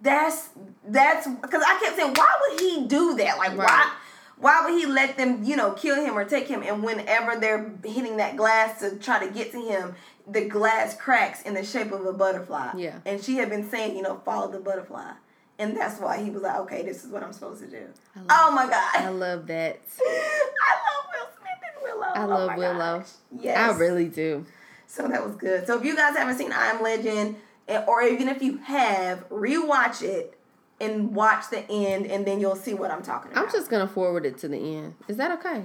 "That's 0.00 0.50
that's," 0.86 1.26
because 1.26 1.62
I 1.66 1.78
kept 1.82 1.96
saying, 1.96 2.14
"Why 2.14 2.28
would 2.42 2.60
he 2.60 2.86
do 2.86 3.14
that? 3.16 3.38
Like, 3.38 3.56
why?" 3.56 3.92
Why 4.36 4.62
would 4.64 4.78
he 4.78 4.84
let 4.84 5.16
them, 5.16 5.44
you 5.44 5.54
know, 5.56 5.72
kill 5.72 5.94
him 6.04 6.18
or 6.18 6.24
take 6.24 6.48
him? 6.48 6.62
And 6.62 6.82
whenever 6.82 7.38
they're 7.38 7.72
hitting 7.84 8.16
that 8.16 8.36
glass 8.36 8.80
to 8.80 8.96
try 8.96 9.24
to 9.24 9.32
get 9.32 9.52
to 9.52 9.60
him, 9.60 9.94
the 10.26 10.46
glass 10.48 10.96
cracks 10.96 11.42
in 11.42 11.54
the 11.54 11.64
shape 11.64 11.92
of 11.92 12.04
a 12.06 12.12
butterfly. 12.12 12.70
Yeah. 12.76 12.98
And 13.04 13.22
she 13.22 13.36
had 13.36 13.50
been 13.50 13.68
saying, 13.68 13.96
you 13.96 14.02
know, 14.02 14.20
follow 14.24 14.50
the 14.50 14.58
butterfly. 14.58 15.12
and 15.58 15.76
that's 15.76 16.00
why 16.00 16.20
he 16.22 16.30
was 16.30 16.42
like, 16.42 16.56
okay, 16.60 16.82
this 16.82 17.04
is 17.04 17.10
what 17.12 17.22
I'm 17.22 17.32
supposed 17.32 17.60
to 17.62 17.68
do. 17.68 17.86
Oh 18.30 18.50
my 18.54 18.66
god, 18.68 18.96
I 18.96 19.08
love 19.10 19.46
that. 19.48 19.80
I 20.00 20.74
love 20.74 21.06
Will 21.12 21.28
Smith 21.38 21.62
and 21.62 21.82
Willow. 21.82 22.12
I 22.14 22.24
Oh 22.24 22.28
love 22.28 22.48
my 22.48 22.56
Willow. 22.56 22.98
gosh. 23.00 23.08
Yes, 23.38 23.58
I 23.58 23.76
really 23.78 24.08
do. 24.08 24.44
So 24.86 25.06
that 25.08 25.24
was 25.24 25.36
good. 25.36 25.66
So 25.66 25.78
if 25.78 25.84
you 25.84 25.94
guys 25.96 26.16
haven't 26.16 26.36
seen 26.38 26.52
I 26.52 26.66
Am 26.70 26.82
Legend, 26.82 27.36
eh, 27.68 27.82
or 27.86 28.02
even 28.02 28.28
if 28.28 28.42
you 28.42 28.58
have, 28.58 29.28
rewatch 29.28 30.02
it 30.02 30.38
and 30.80 31.14
watch 31.14 31.50
the 31.50 31.68
end, 31.70 32.06
and 32.06 32.26
then 32.26 32.40
you'll 32.40 32.56
see 32.56 32.74
what 32.74 32.90
I'm 32.90 33.02
talking 33.02 33.30
about. 33.32 33.44
I'm 33.46 33.52
just 33.52 33.70
gonna 33.70 33.86
forward 33.88 34.24
it 34.26 34.38
to 34.38 34.48
the 34.48 34.56
end. 34.58 34.94
Is 35.08 35.16
that 35.18 35.30
okay? 35.38 35.64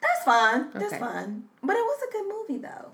That's 0.00 0.24
fine. 0.24 0.70
That's 0.72 0.86
Okay. 0.86 0.98
fine. 0.98 1.44
But 1.62 1.76
it 1.76 1.80
was 1.80 1.98
a 2.08 2.12
good 2.12 2.26
movie 2.28 2.62
though. 2.62 2.90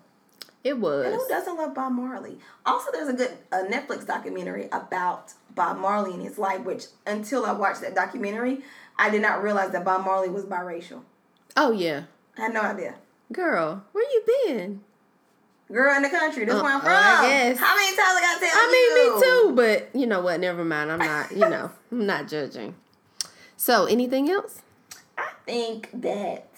It 0.65 0.79
was. 0.79 1.07
And 1.07 1.15
who 1.17 1.29
doesn't 1.29 1.57
love 1.57 1.75
Bob 1.75 1.93
Marley? 1.93 2.39
Also, 2.65 2.91
there's 2.93 3.09
a 3.09 3.13
good 3.13 3.33
a 3.51 3.65
Netflix 3.65 4.07
documentary 4.07 4.69
about 4.73 5.33
Bob 5.55 5.79
Marley 5.79 6.13
and 6.15 6.23
his 6.23 6.39
life, 6.39 6.61
which 6.61 6.85
until 7.07 7.45
I 7.45 7.53
watched 7.53 7.81
that 7.81 7.95
documentary, 7.95 8.61
I 8.97 9.11
did 9.11 9.23
not 9.23 9.43
realize 9.43 9.73
that 9.73 9.85
Bob 9.85 10.05
Marley 10.05 10.29
was 10.29 10.45
biracial. 10.45 11.01
Oh 11.57 11.73
yeah, 11.73 12.05
I 12.39 12.43
had 12.43 12.55
no 12.55 12.61
idea. 12.63 12.95
girl, 13.33 13.83
where 13.93 14.05
you 14.05 14.23
been? 14.47 14.81
Girl 15.71 15.97
in 15.97 16.03
the 16.03 16.11
country, 16.11 16.45
that's 16.45 16.59
Uh, 16.59 16.63
where 16.63 16.75
I'm 16.75 16.81
from. 16.81 16.91
I 16.93 17.27
guess. 17.29 17.59
How 17.59 17.75
many 17.75 17.97
times 17.97 18.19
I 18.19 18.21
gotta 18.21 18.41
tell 18.41 18.51
I 18.55 18.71
mean, 18.71 19.07
you? 19.07 19.15
me 19.15 19.23
too. 19.23 19.57
But 19.93 20.01
you 20.01 20.07
know 20.07 20.21
what? 20.21 20.39
Never 20.39 20.65
mind. 20.65 20.93
I'm 20.93 20.99
not. 20.99 21.33
You 21.33 21.49
know, 21.49 21.71
I'm 21.91 22.07
not 22.07 22.29
judging. 22.29 22.75
So, 23.57 23.87
anything 23.87 24.31
else? 24.31 24.61
I 25.17 25.31
think 25.47 25.89
that 25.95 26.49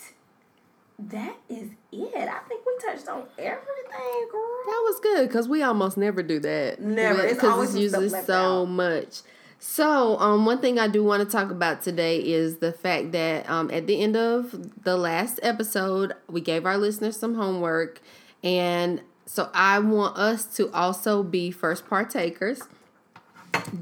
that 0.98 1.36
is 1.48 1.70
it. 1.92 2.14
I 2.28 2.38
think 2.48 2.63
we 2.74 2.92
touched 2.92 3.08
on 3.08 3.24
everything, 3.38 4.28
girl. 4.30 4.64
That 4.66 4.82
was 4.84 5.00
good 5.00 5.28
because 5.28 5.48
we 5.48 5.62
almost 5.62 5.96
never 5.96 6.22
do 6.22 6.38
that. 6.40 6.80
Never. 6.80 7.22
It's 7.22 7.34
because 7.34 7.50
always 7.50 7.74
it's 7.74 7.92
some 7.92 8.02
usually 8.02 8.22
so 8.22 8.62
out. 8.62 8.64
much. 8.66 9.20
So, 9.58 10.18
um, 10.18 10.44
one 10.44 10.58
thing 10.60 10.78
I 10.78 10.88
do 10.88 11.02
want 11.02 11.22
to 11.22 11.36
talk 11.36 11.50
about 11.50 11.80
today 11.82 12.18
is 12.18 12.58
the 12.58 12.72
fact 12.72 13.12
that 13.12 13.48
um, 13.48 13.70
at 13.70 13.86
the 13.86 14.00
end 14.02 14.14
of 14.14 14.84
the 14.84 14.96
last 14.96 15.40
episode, 15.42 16.12
we 16.28 16.42
gave 16.42 16.66
our 16.66 16.76
listeners 16.76 17.16
some 17.16 17.34
homework, 17.34 18.02
and 18.42 19.00
so 19.24 19.50
I 19.54 19.78
want 19.78 20.18
us 20.18 20.44
to 20.56 20.70
also 20.72 21.22
be 21.22 21.50
first 21.50 21.88
partakers. 21.88 22.60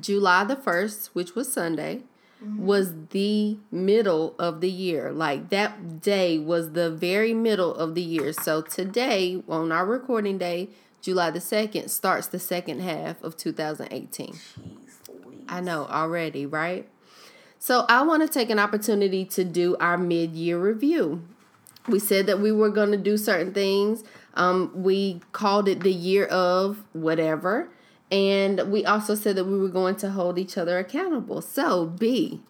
July 0.01 0.44
the 0.44 0.55
first, 0.55 1.14
which 1.14 1.35
was 1.35 1.52
Sunday, 1.52 2.02
was 2.56 2.93
the 3.10 3.59
middle 3.70 4.35
of 4.39 4.60
the 4.60 4.70
year. 4.70 5.12
Like 5.12 5.51
that 5.51 6.01
day 6.01 6.39
was 6.39 6.73
the 6.73 6.90
very 6.90 7.35
middle 7.35 7.74
of 7.74 7.94
the 7.94 8.02
year. 8.02 8.32
So 8.32 8.62
today, 8.62 9.43
on 9.48 9.73
our 9.73 9.86
recording 9.86 10.39
day, 10.39 10.69
July 11.01 11.31
the 11.31 11.40
2nd, 11.40 11.90
starts 11.90 12.28
the 12.28 12.39
second 12.39 12.81
half 12.81 13.23
of 13.23 13.36
2018. 13.36 14.32
Jeez 14.32 14.73
I 15.48 15.60
know 15.60 15.86
already, 15.86 16.47
right? 16.47 16.89
So 17.59 17.85
I 17.89 18.02
want 18.02 18.23
to 18.23 18.28
take 18.28 18.51
an 18.51 18.59
opportunity 18.59 19.24
to 19.27 19.44
do 19.44 19.77
our 19.78 19.98
mid-year 19.98 20.59
review. 20.59 21.23
We 21.89 21.98
said 21.98 22.27
that 22.27 22.40
we 22.40 22.52
were 22.52 22.70
going 22.70 22.90
to 22.93 22.97
do 22.97 23.16
certain 23.16 23.52
things. 23.52 24.02
Um, 24.35 24.70
we 24.74 25.20
called 25.32 25.69
it 25.69 25.81
the 25.81 25.93
year 25.93 26.24
of 26.27 26.82
whatever, 26.93 27.69
and 28.12 28.70
we 28.70 28.84
also 28.84 29.14
said 29.14 29.36
that 29.36 29.44
we 29.47 29.59
were 29.59 29.68
going 29.70 29.97
to 29.97 30.10
hold 30.10 30.39
each 30.39 30.59
other 30.59 30.78
accountable. 30.78 31.40
So 31.40 31.86
B, 31.86 32.40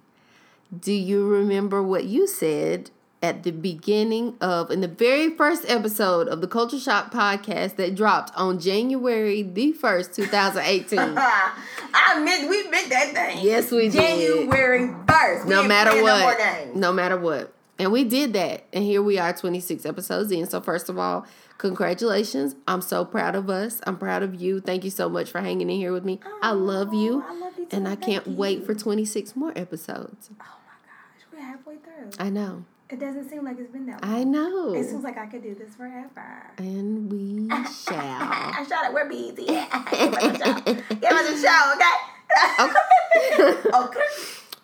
do 0.77 0.93
you 0.93 1.27
remember 1.27 1.81
what 1.83 2.05
you 2.05 2.27
said 2.27 2.91
at 3.23 3.45
the 3.45 3.53
beginning 3.53 4.37
of 4.41 4.73
in 4.73 4.81
the 4.81 4.89
very 4.89 5.31
first 5.37 5.65
episode 5.69 6.27
of 6.27 6.41
the 6.41 6.49
Culture 6.49 6.81
Shock 6.81 7.13
podcast 7.13 7.77
that 7.77 7.95
dropped 7.95 8.37
on 8.37 8.59
January 8.59 9.43
the 9.43 9.73
first, 9.73 10.13
two 10.13 10.27
thousand 10.27 10.65
eighteen? 10.65 10.99
I 11.17 12.21
meant 12.25 12.51
we 12.51 12.69
meant 12.69 12.89
that 12.91 13.13
thing. 13.15 13.39
Yes, 13.45 13.71
we 13.71 13.89
did. 13.89 13.93
January 13.93 14.93
first. 15.09 15.47
no 15.47 15.63
matter 15.63 16.03
what 16.03 16.75
no 16.75 16.93
matter 16.93 17.17
what 17.17 17.53
and 17.79 17.93
we 17.93 18.05
did 18.05 18.33
that 18.33 18.65
and 18.73 18.85
here 18.85 19.03
we 19.03 19.19
are 19.19 19.33
26 19.33 19.87
episodes 19.87 20.31
in 20.31 20.47
so 20.49 20.61
first 20.61 20.89
of 20.89 20.99
all 20.99 21.27
congratulations 21.63 22.57
i'm 22.67 22.81
so 22.83 23.05
proud 23.05 23.37
of 23.37 23.49
us 23.49 23.81
i'm 23.87 23.97
proud 23.97 24.21
of 24.25 24.35
you 24.35 24.61
thank 24.61 24.83
you 24.83 24.91
so 24.91 25.09
much 25.09 25.31
for 25.31 25.41
hanging 25.41 25.71
in 25.71 25.77
here 25.77 25.93
with 25.93 26.05
me 26.05 26.19
i 26.43 26.51
love 26.51 26.93
you 26.93 27.23
I 27.25 27.35
love 27.39 27.53
you 27.57 27.67
too. 27.67 27.77
and 27.77 27.87
i 27.87 27.95
can't 27.95 28.25
Thank 28.25 28.37
wait 28.37 28.59
you. 28.59 28.65
for 28.65 28.75
26 28.75 29.37
more 29.37 29.53
episodes 29.55 30.29
Oh 30.33 30.35
my 30.41 30.75
gosh, 30.85 31.25
we're 31.33 31.39
halfway 31.41 31.77
through. 31.77 32.11
i 32.19 32.29
know 32.29 32.65
It 32.91 32.99
doesn't 32.99 33.31
seem 33.31 33.45
like 33.45 33.61
it's 33.61 33.71
been 33.71 33.87
that 33.87 34.03
long. 34.03 34.13
i 34.13 34.25
know 34.25 34.75
It 34.75 34.89
seems 34.89 35.05
like 35.05 35.17
I 35.17 35.27
could 35.27 35.45
do 35.45 35.55
this 35.55 35.73
forever. 35.77 36.51
and 36.59 37.11
we 37.13 37.49
shall 37.85 37.97
I 37.97 38.67
shot 38.69 38.87
it. 38.87 38.93
We're 38.93 39.09
busy. 39.09 39.47
Give 39.47 39.63
us 39.63 40.25
a 40.25 40.39
show. 40.39 40.55
Give 41.01 41.13
us 41.13 41.29
a 41.31 41.47
show, 41.47 41.75
okay? 41.77 43.69
okay. 43.85 44.01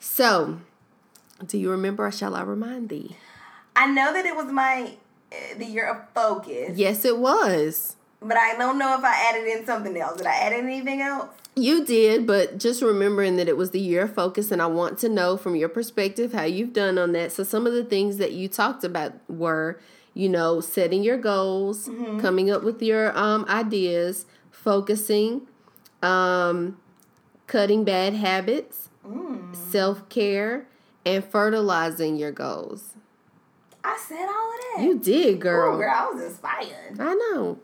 so 0.00 0.58
do 1.46 1.56
you 1.58 1.70
remember 1.70 2.04
or 2.06 2.10
shall 2.10 2.34
i 2.34 2.42
remind 2.42 2.88
thee 2.88 3.16
I 3.76 3.86
know 3.86 4.12
that 4.12 4.26
it 4.26 4.34
was 4.34 4.46
my 4.50 4.96
the 5.56 5.64
year 5.64 5.86
of 5.86 6.08
focus, 6.14 6.78
yes 6.78 7.04
it 7.04 7.18
was 7.18 7.96
but 8.20 8.36
I 8.36 8.56
don't 8.56 8.78
know 8.78 8.96
if 8.98 9.04
I 9.04 9.30
added 9.30 9.46
in 9.46 9.64
something 9.64 9.96
else. 9.96 10.18
Did 10.18 10.26
I 10.26 10.34
add 10.34 10.52
anything 10.52 11.00
else? 11.00 11.28
You 11.54 11.84
did, 11.84 12.26
but 12.26 12.58
just 12.58 12.82
remembering 12.82 13.36
that 13.36 13.48
it 13.48 13.56
was 13.56 13.70
the 13.70 13.80
year 13.80 14.02
of 14.02 14.14
focus, 14.14 14.52
and 14.52 14.62
I 14.62 14.66
want 14.66 14.98
to 14.98 15.08
know 15.08 15.36
from 15.36 15.56
your 15.56 15.68
perspective 15.68 16.32
how 16.32 16.44
you've 16.44 16.72
done 16.72 16.98
on 16.98 17.12
that. 17.12 17.32
So, 17.32 17.42
some 17.42 17.66
of 17.66 17.72
the 17.72 17.84
things 17.84 18.18
that 18.18 18.32
you 18.32 18.48
talked 18.48 18.84
about 18.84 19.14
were, 19.28 19.80
you 20.14 20.28
know, 20.28 20.60
setting 20.60 21.02
your 21.02 21.18
goals, 21.18 21.88
coming 22.20 22.50
up 22.50 22.62
with 22.62 22.80
your 22.80 23.16
um, 23.16 23.44
ideas, 23.48 24.26
focusing, 24.50 25.42
um, 26.02 26.78
cutting 27.48 27.82
bad 27.82 28.14
habits, 28.14 28.88
self 29.52 30.08
care, 30.08 30.66
and 31.04 31.24
fertilizing 31.24 32.16
your 32.16 32.32
goals. 32.32 32.94
I 33.90 33.98
said 34.06 34.26
all 34.26 34.52
of 34.52 34.58
that. 34.76 34.82
You 34.84 34.98
did, 34.98 35.36
Ooh, 35.36 35.38
girl. 35.38 35.78
girl, 35.78 35.94
I 35.94 36.10
was 36.12 36.22
inspired. 36.22 37.00
I 37.00 37.14
know. 37.14 37.58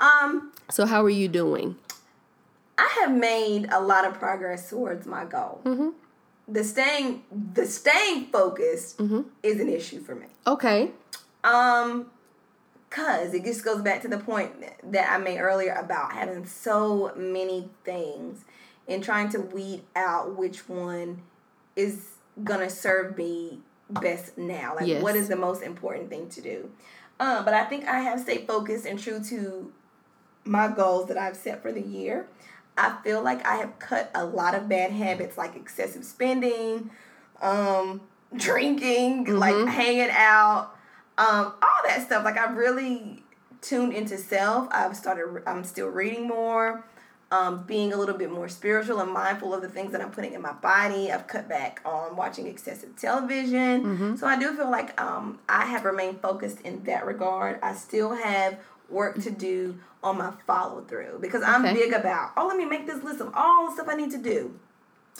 Um, 0.00 0.52
So, 0.70 0.86
how 0.86 1.04
are 1.04 1.10
you 1.10 1.28
doing? 1.28 1.76
I 2.78 2.88
have 3.00 3.12
made 3.14 3.68
a 3.70 3.80
lot 3.80 4.04
of 4.06 4.14
progress 4.14 4.68
towards 4.68 5.06
my 5.06 5.24
goal. 5.24 5.60
Mm-hmm. 5.64 5.90
The 6.48 6.62
staying 6.64 7.22
the 7.54 7.66
staying 7.66 8.26
focused 8.26 8.98
Mm-hmm. 8.98 9.22
is 9.42 9.60
an 9.60 9.68
issue 9.68 10.00
for 10.02 10.14
me. 10.14 10.26
Okay. 10.46 10.90
Um, 11.44 12.06
cause 12.90 13.34
it 13.34 13.44
just 13.44 13.64
goes 13.64 13.82
back 13.82 14.02
to 14.02 14.08
the 14.08 14.18
point 14.18 14.52
that 14.92 15.10
I 15.10 15.18
made 15.18 15.38
earlier 15.38 15.72
about 15.74 16.12
having 16.12 16.44
so 16.46 17.12
many 17.16 17.68
things 17.84 18.44
and 18.88 19.02
trying 19.02 19.28
to 19.30 19.40
weed 19.40 19.82
out 19.94 20.36
which 20.36 20.68
one 20.68 21.22
is 21.76 22.10
gonna 22.44 22.70
serve 22.70 23.16
me 23.16 23.60
best 23.90 24.36
now. 24.36 24.74
Like 24.76 24.86
Yes. 24.86 25.02
what 25.02 25.16
is 25.16 25.28
the 25.28 25.36
most 25.36 25.62
important 25.62 26.10
thing 26.10 26.28
to 26.30 26.40
do. 26.40 26.70
Um, 27.18 27.44
but 27.44 27.54
I 27.54 27.64
think 27.64 27.86
I 27.86 28.00
have 28.00 28.20
stayed 28.20 28.46
focused 28.46 28.84
and 28.86 28.98
true 28.98 29.22
to 29.24 29.72
my 30.44 30.68
goals 30.68 31.08
that 31.08 31.16
I've 31.16 31.36
set 31.36 31.62
for 31.62 31.72
the 31.72 31.80
year. 31.80 32.26
I 32.76 32.96
feel 33.02 33.22
like 33.22 33.46
I 33.46 33.56
have 33.56 33.78
cut 33.78 34.10
a 34.14 34.24
lot 34.24 34.54
of 34.54 34.68
bad 34.68 34.90
habits 34.90 35.38
like 35.38 35.56
excessive 35.56 36.04
spending, 36.04 36.90
um, 37.40 38.02
drinking, 38.36 39.24
like 39.34 39.54
hanging 39.68 40.10
out, 40.10 40.72
um, 41.16 41.54
all 41.62 41.82
that 41.86 42.02
stuff. 42.04 42.24
Like 42.24 42.36
I've 42.36 42.56
really 42.56 43.22
tuned 43.62 43.94
into 43.94 44.18
self. 44.18 44.68
I've 44.70 44.94
started. 44.96 45.42
I'm 45.46 45.64
still 45.64 45.88
reading 45.88 46.28
more, 46.28 46.84
um, 47.32 47.64
being 47.64 47.92
a 47.92 47.96
little 47.96 48.16
bit 48.16 48.30
more 48.30 48.48
spiritual 48.48 49.00
and 49.00 49.10
mindful 49.10 49.52
of 49.52 49.60
the 49.62 49.68
things 49.68 49.90
that 49.92 50.00
I'm 50.00 50.10
putting 50.10 50.32
in 50.34 50.40
my 50.42 50.52
body. 50.52 51.10
I've 51.10 51.26
cut 51.26 51.48
back 51.48 51.80
on 51.84 52.14
watching 52.16 52.46
excessive 52.46 52.94
television. 52.96 54.16
So 54.16 54.26
I 54.26 54.38
do 54.38 54.54
feel 54.56 54.70
like 54.70 54.98
um, 55.00 55.38
I 55.48 55.66
have 55.66 55.84
remained 55.84 56.20
focused 56.20 56.60
in 56.62 56.84
that 56.84 57.04
regard. 57.04 57.58
I 57.62 57.74
still 57.74 58.14
have 58.14 58.58
work 58.88 59.20
to 59.22 59.30
do 59.32 59.76
on 60.04 60.18
my 60.18 60.32
follow 60.46 60.82
through 60.82 61.18
because 61.20 61.42
I'm 61.42 61.64
Okay. 61.64 61.74
big 61.74 61.92
about. 61.92 62.30
Oh, 62.36 62.46
let 62.46 62.56
me 62.56 62.64
make 62.64 62.86
this 62.86 63.02
list 63.02 63.20
of 63.20 63.32
all 63.34 63.66
the 63.66 63.72
stuff 63.74 63.88
I 63.88 63.96
need 63.96 64.12
to 64.12 64.18
do. 64.18 64.58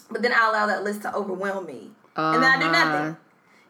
But 0.08 0.22
then 0.22 0.32
I 0.32 0.48
allow 0.48 0.66
that 0.66 0.84
list 0.84 1.02
to 1.02 1.12
overwhelm 1.14 1.66
me. 1.66 1.90
And 2.16 2.42
then 2.42 2.50
I 2.50 2.58
do 2.60 2.66
Uh-huh. 2.66 2.84
nothing. 2.94 3.16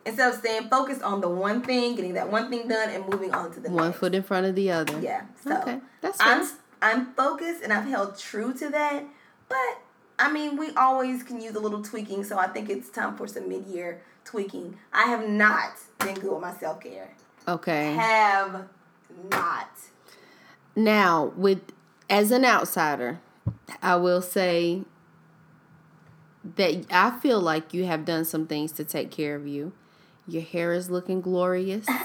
Instead 0.05 0.33
of 0.35 0.39
staying 0.39 0.69
focused 0.69 1.03
on 1.03 1.21
the 1.23 1.29
one 1.29 1.63
thing, 1.63 1.97
getting 1.97 2.13
that 2.15 2.31
one 2.31 2.49
thing 2.51 2.69
done, 2.69 2.91
and 2.91 3.09
moving 3.09 3.33
on 3.35 3.51
to 3.55 3.59
the 3.61 3.71
One 3.71 3.87
next. 3.89 3.99
foot 3.99 4.15
in 4.15 4.23
front 4.23 4.47
of 4.47 4.55
the 4.55 4.71
other. 4.71 5.01
Yeah. 5.01 5.23
So 5.43 5.57
Okay, 5.57 5.81
that's 6.03 6.23
fair. 6.23 6.35
I'm 6.35 6.49
focused 7.17 7.63
and 7.63 7.73
I've 7.73 7.87
held 7.87 8.19
true 8.19 8.53
to 8.55 8.69
that. 8.71 9.05
But 9.49 9.83
I 10.19 10.33
mean, 10.33 10.57
we 10.57 10.71
always 10.71 11.23
can 11.23 11.41
use 11.41 11.55
a 11.55 11.61
little 11.61 11.83
tweaking, 11.83 12.25
so 12.25 12.39
I 12.39 12.47
think 12.49 12.71
it's 12.71 12.89
time 12.89 13.17
for 13.17 13.27
some 13.27 13.49
mid 13.49 13.67
year 13.67 14.03
tweaking. 14.25 14.79
I 14.93 15.05
have 15.05 15.29
not 15.29 15.73
been 15.99 16.15
good 16.15 16.33
with 16.33 16.41
my 16.41 16.55
self 16.55 16.81
care. 16.81 17.11
Okay. 17.47 17.95
Have 17.95 18.69
not. 19.31 19.71
Now, 20.75 21.33
with 21.37 21.61
as 22.11 22.31
an 22.31 22.45
outsider, 22.45 23.21
I 23.83 23.97
will 23.97 24.23
say 24.23 24.83
that 26.57 26.87
I 26.91 27.19
feel 27.21 27.41
like 27.41 27.75
you 27.75 27.85
have 27.87 28.05
done 28.05 28.25
some 28.25 28.47
things 28.47 28.73
to 28.73 28.85
take 28.85 29.11
care 29.11 29.35
of 29.35 29.47
you. 29.47 29.73
Your 30.29 30.43
hair 30.43 30.73
is 30.73 30.91
looking 30.91 31.21
glorious. 31.21 31.87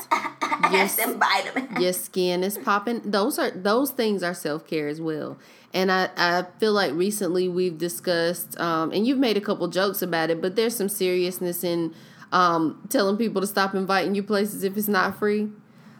Vitamins. 0.61 1.79
your 1.79 1.93
skin 1.93 2.43
is 2.43 2.57
popping. 2.57 3.01
Those 3.03 3.39
are 3.39 3.51
those 3.51 3.91
things 3.91 4.23
are 4.23 4.33
self 4.33 4.67
care 4.67 4.87
as 4.87 5.01
well. 5.01 5.37
And 5.73 5.91
I, 5.91 6.09
I 6.17 6.45
feel 6.59 6.73
like 6.73 6.93
recently 6.93 7.47
we've 7.47 7.77
discussed, 7.77 8.59
um, 8.59 8.91
and 8.91 9.07
you've 9.07 9.17
made 9.17 9.37
a 9.37 9.41
couple 9.41 9.67
jokes 9.69 10.01
about 10.01 10.29
it, 10.29 10.41
but 10.41 10.55
there's 10.55 10.75
some 10.75 10.89
seriousness 10.89 11.63
in 11.63 11.93
um, 12.31 12.85
telling 12.89 13.17
people 13.17 13.41
to 13.41 13.47
stop 13.47 13.73
inviting 13.73 14.15
you 14.15 14.23
places 14.23 14.63
if 14.63 14.77
it's 14.77 14.87
not 14.87 15.17
free. 15.17 15.49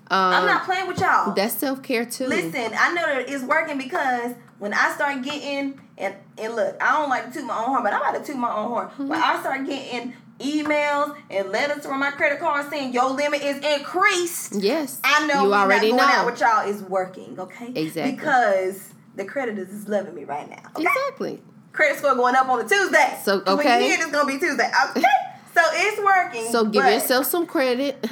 I'm 0.10 0.46
not 0.46 0.66
playing 0.66 0.88
with 0.88 1.00
y'all. 1.00 1.34
That's 1.34 1.54
self 1.54 1.82
care 1.82 2.06
too. 2.06 2.28
Listen, 2.28 2.72
I 2.78 2.94
know 2.94 3.06
that 3.08 3.30
it's 3.30 3.44
working 3.44 3.78
because 3.78 4.34
when 4.60 4.74
I 4.74 4.92
start 4.92 5.24
getting 5.24 5.80
and 5.98 6.16
and 6.38 6.56
look, 6.56 6.76
I 6.82 6.92
don't 6.92 7.10
like 7.10 7.28
to 7.28 7.40
toot 7.40 7.48
my 7.48 7.58
own 7.58 7.66
horn, 7.68 7.84
but 7.84 7.94
I'm 7.94 8.02
about 8.02 8.20
to 8.20 8.32
toot 8.32 8.40
my 8.40 8.54
own 8.54 8.70
horn. 8.70 8.88
Mm-hmm. 8.90 9.08
When 9.08 9.20
I 9.22 9.40
start 9.40 9.66
getting 9.66 10.14
emails 10.42 11.16
and 11.30 11.50
letters 11.52 11.86
from 11.86 12.00
my 12.00 12.12
credit 12.12 12.40
card 12.40 12.70
saying 12.70 12.94
your 12.94 13.10
limit 13.12 13.42
is 13.42 13.58
increased, 13.58 14.56
Yes, 14.62 15.00
I 15.04 15.26
know 15.28 15.44
you 15.46 15.54
already 15.54 15.92
not 15.92 15.98
going 16.00 16.10
know. 16.10 16.16
out 16.20 16.26
with 16.26 16.40
y'all 16.42 16.68
is 16.70 16.82
working, 16.84 17.40
okay? 17.40 17.72
Exactly. 17.76 18.12
Because 18.14 18.90
the 19.16 19.26
creditors 19.26 19.70
is 19.70 19.88
loving 19.88 20.16
me 20.16 20.24
right 20.24 20.50
now. 20.50 20.62
Okay? 20.76 20.84
Exactly. 20.84 21.42
Credit 21.74 21.98
score 22.00 22.16
going 22.16 22.36
up 22.36 22.50
on 22.50 22.60
a 22.60 22.68
Tuesday. 22.68 23.18
So, 23.24 23.40
'Cause 23.42 23.58
When 23.58 23.66
okay. 23.66 23.80
you 23.86 23.92
hear 23.96 24.02
it's 24.02 24.12
gonna 24.12 24.26
be 24.28 24.38
Tuesday. 24.40 24.70
Okay. 24.90 25.02
so 25.56 25.62
it's 25.72 26.02
working. 26.04 26.52
So 26.52 26.66
give 26.66 26.84
but- 26.84 26.94
yourself 26.94 27.26
some 27.28 27.46
credit. 27.46 28.02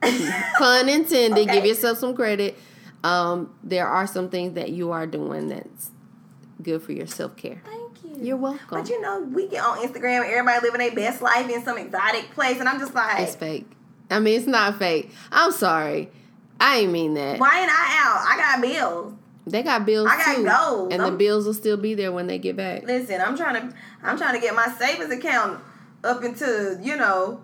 Pun 0.58 0.88
intended. 0.88 1.48
Give 1.48 1.64
yourself 1.64 1.98
some 1.98 2.14
credit. 2.14 2.56
Um, 3.04 3.52
there 3.62 3.86
are 3.86 4.06
some 4.06 4.28
things 4.30 4.54
that 4.54 4.70
you 4.70 4.90
are 4.92 5.06
doing 5.06 5.48
that's 5.48 5.90
good 6.62 6.82
for 6.82 6.92
your 6.92 7.06
self 7.06 7.36
care. 7.36 7.62
You. 8.16 8.24
You're 8.24 8.36
welcome. 8.36 8.66
But 8.70 8.88
you 8.88 9.00
know, 9.00 9.20
we 9.20 9.48
get 9.48 9.62
on 9.64 9.78
Instagram 9.78 10.22
and 10.22 10.30
everybody 10.32 10.60
living 10.66 10.78
their 10.80 10.94
best 10.94 11.22
life 11.22 11.48
in 11.48 11.62
some 11.64 11.78
exotic 11.78 12.30
place, 12.32 12.58
and 12.60 12.68
I'm 12.68 12.78
just 12.78 12.94
like, 12.94 13.20
It's 13.20 13.36
fake. 13.36 13.70
I 14.10 14.18
mean, 14.20 14.38
it's 14.38 14.46
not 14.46 14.78
fake. 14.78 15.10
I'm 15.30 15.52
sorry. 15.52 16.10
I 16.60 16.78
ain't 16.78 16.92
mean 16.92 17.14
that. 17.14 17.38
why 17.38 17.60
ain't 17.60 17.70
I 17.70 18.02
out? 18.02 18.26
I 18.26 18.36
got 18.36 18.60
bills. 18.62 19.14
They 19.46 19.62
got 19.62 19.86
bills 19.86 20.08
I 20.10 20.16
got 20.18 20.36
too, 20.36 20.44
goals. 20.44 20.92
and 20.92 21.00
the 21.00 21.06
I'm- 21.06 21.16
bills 21.16 21.46
will 21.46 21.54
still 21.54 21.76
be 21.76 21.94
there 21.94 22.12
when 22.12 22.26
they 22.26 22.38
get 22.38 22.56
back. 22.56 22.82
Listen, 22.84 23.20
I'm 23.20 23.36
trying 23.36 23.54
to, 23.70 23.74
I'm 24.02 24.18
trying 24.18 24.34
to 24.34 24.40
get 24.40 24.54
my 24.54 24.66
savings 24.78 25.10
account 25.12 25.60
up 26.04 26.22
into, 26.24 26.78
you 26.82 26.96
know, 26.96 27.40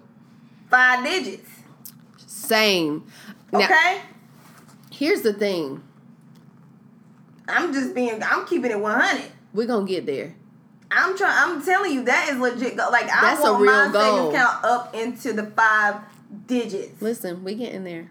five 0.70 1.04
digits. 1.04 1.48
Same. 2.26 3.06
Now, 3.52 3.60
Okay. 3.60 4.02
here's 4.90 5.22
the 5.22 5.32
thing. 5.32 5.82
I'm 7.48 7.72
just 7.72 7.94
being, 7.94 8.22
I'm 8.22 8.44
keeping 8.46 8.70
it 8.70 8.80
100. 8.80 9.22
We're 9.52 9.66
gonna 9.66 9.86
get 9.86 10.06
there. 10.06 10.34
I'm 10.94 11.16
trying. 11.16 11.34
I'm 11.36 11.64
telling 11.64 11.92
you, 11.92 12.04
that 12.04 12.28
is 12.30 12.38
legit. 12.38 12.76
Like 12.76 13.04
I 13.10 13.20
That's 13.20 13.40
a 13.44 13.52
want 13.52 13.62
real 13.62 13.72
my 13.86 13.92
goal. 13.92 14.02
savings 14.16 14.34
account 14.34 14.64
up 14.64 14.94
into 14.94 15.32
the 15.32 15.44
five 15.46 15.96
digits. 16.46 17.00
Listen, 17.02 17.44
we 17.44 17.54
getting 17.54 17.84
there. 17.84 18.10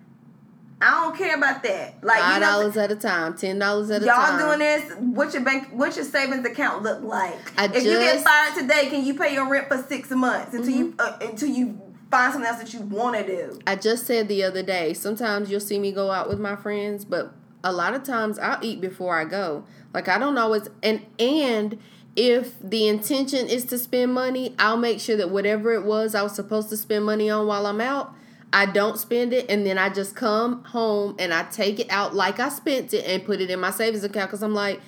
I 0.82 0.90
don't 1.06 1.16
care 1.18 1.38
about 1.38 1.64
that. 1.64 2.04
Like 2.04 2.20
Five 2.20 2.34
you 2.36 2.40
dollars 2.42 2.76
at 2.78 2.92
a 2.92 2.96
time, 2.98 3.38
ten 3.38 3.58
dollars 3.58 3.90
at 3.90 4.04
a 4.04 4.06
time. 4.06 4.40
Y'all 4.40 4.48
doing 4.50 4.60
this? 4.60 4.92
What's 5.00 5.34
your 5.34 5.44
bank? 5.44 5.70
What's 5.72 5.96
your 5.96 6.06
savings 6.06 6.46
account 6.46 6.84
look 6.84 7.02
like? 7.04 7.38
I 7.58 7.66
if 7.66 7.84
you 7.86 7.92
get 8.00 8.22
fired 8.22 8.56
today, 8.60 8.90
can 8.90 9.06
you 9.06 9.14
pay 9.18 9.34
your 9.34 9.50
rent 9.50 9.70
for 9.70 9.78
six 9.78 10.10
months 10.10 10.54
until 10.54 10.70
you 10.74 10.92
Mm-hmm. 10.92 11.00
uh, 11.00 11.30
until 11.30 11.48
you 11.50 11.80
find 12.12 12.34
something 12.34 12.50
else 12.50 12.60
that 12.60 12.74
you 12.74 12.82
want 12.82 13.16
to 13.16 13.26
do? 13.26 13.60
I 13.66 13.78
just 13.78 14.06
said 14.06 14.28
the 14.28 14.44
other 14.44 14.62
day, 14.62 14.94
sometimes 14.94 15.50
you'll 15.50 15.62
see 15.62 15.80
me 15.80 15.94
go 15.94 16.12
out 16.12 16.28
with 16.28 16.40
my 16.40 16.58
friends, 16.58 17.06
but 17.06 17.34
a 17.64 17.72
lot 17.72 17.94
of 17.94 18.04
times 18.04 18.38
I'll 18.38 18.60
eat 18.62 18.82
before 18.82 19.18
I 19.18 19.24
go. 19.24 19.64
Like 19.94 20.10
I 20.10 20.18
don't 20.18 20.38
always 20.38 20.68
and 20.82 21.06
and 21.18 21.78
if 22.16 22.60
the 22.60 22.88
intention 22.88 23.48
is 23.48 23.66
to 23.66 23.78
spend 23.78 24.14
money, 24.14 24.56
I'll 24.60 24.78
make 24.78 25.00
sure 25.00 25.18
that 25.18 25.30
whatever 25.30 25.74
it 25.74 25.84
was 25.84 26.16
I 26.16 26.22
was 26.22 26.36
supposed 26.36 26.70
to 26.70 26.78
spend 26.78 27.06
money 27.06 27.30
on 27.30 27.48
while 27.48 27.66
I'm 27.66 27.82
out, 27.82 28.14
I 28.52 28.68
don't 28.68 29.00
spend 29.00 29.34
it 29.34 29.50
and 29.50 29.66
then 29.66 29.80
I 29.80 29.90
just 29.90 30.16
come 30.16 30.64
home 30.66 31.16
and 31.18 31.34
I 31.34 31.44
take 31.44 31.80
it 31.80 31.88
out 31.90 32.14
like 32.14 32.40
I 32.40 32.50
spent 32.50 32.94
it 32.94 33.04
and 33.06 33.26
put 33.26 33.42
it 33.42 33.50
in 33.50 33.60
my 33.60 33.72
savings 33.72 34.04
account 34.04 34.30
cuz 34.30 34.44
I'm 34.44 34.54
like 34.54 34.80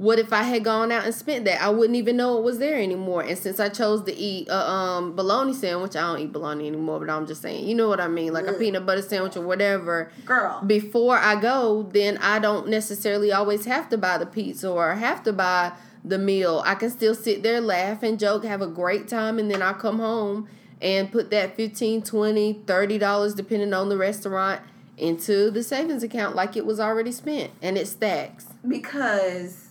what 0.00 0.18
if 0.18 0.32
I 0.32 0.44
had 0.44 0.64
gone 0.64 0.90
out 0.90 1.04
and 1.04 1.14
spent 1.14 1.44
that? 1.44 1.60
I 1.60 1.68
wouldn't 1.68 1.94
even 1.94 2.16
know 2.16 2.38
it 2.38 2.42
was 2.42 2.58
there 2.58 2.78
anymore. 2.80 3.20
And 3.20 3.36
since 3.36 3.60
I 3.60 3.68
chose 3.68 4.02
to 4.04 4.16
eat 4.16 4.48
a 4.48 4.70
um, 4.70 5.14
bologna 5.14 5.52
sandwich, 5.52 5.94
I 5.94 6.00
don't 6.00 6.20
eat 6.20 6.32
bologna 6.32 6.68
anymore, 6.68 7.00
but 7.00 7.10
I'm 7.10 7.26
just 7.26 7.42
saying, 7.42 7.68
you 7.68 7.74
know 7.74 7.86
what 7.86 8.00
I 8.00 8.08
mean? 8.08 8.32
Like 8.32 8.46
a 8.46 8.54
peanut 8.54 8.86
butter 8.86 9.02
sandwich 9.02 9.36
or 9.36 9.42
whatever. 9.42 10.10
Girl, 10.24 10.62
Before 10.66 11.18
I 11.18 11.38
go, 11.38 11.82
then 11.92 12.16
I 12.16 12.38
don't 12.38 12.68
necessarily 12.68 13.30
always 13.30 13.66
have 13.66 13.90
to 13.90 13.98
buy 13.98 14.16
the 14.16 14.24
pizza 14.24 14.70
or 14.70 14.94
have 14.94 15.22
to 15.24 15.34
buy 15.34 15.72
the 16.04 16.18
meal. 16.18 16.62
I 16.64 16.74
can 16.74 16.90
still 16.90 17.14
sit 17.14 17.42
there, 17.42 17.60
laugh 17.60 18.02
and 18.02 18.18
joke, 18.18 18.44
have 18.44 18.62
a 18.62 18.66
great 18.66 19.08
time, 19.08 19.38
and 19.38 19.50
then 19.50 19.62
I 19.62 19.72
come 19.72 19.98
home 19.98 20.48
and 20.80 21.12
put 21.12 21.30
that 21.30 21.56
15 21.56 22.02
20 22.02 22.54
$30, 22.64 23.36
depending 23.36 23.74
on 23.74 23.88
the 23.88 23.96
restaurant, 23.96 24.62
into 24.96 25.50
the 25.50 25.62
savings 25.62 26.02
account 26.02 26.34
like 26.36 26.56
it 26.56 26.66
was 26.66 26.78
already 26.80 27.12
spent. 27.12 27.50
And 27.62 27.76
it 27.78 27.86
stacks. 27.86 28.46
because 28.66 29.68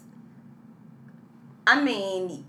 I 1.67 1.81
mean, 1.83 2.45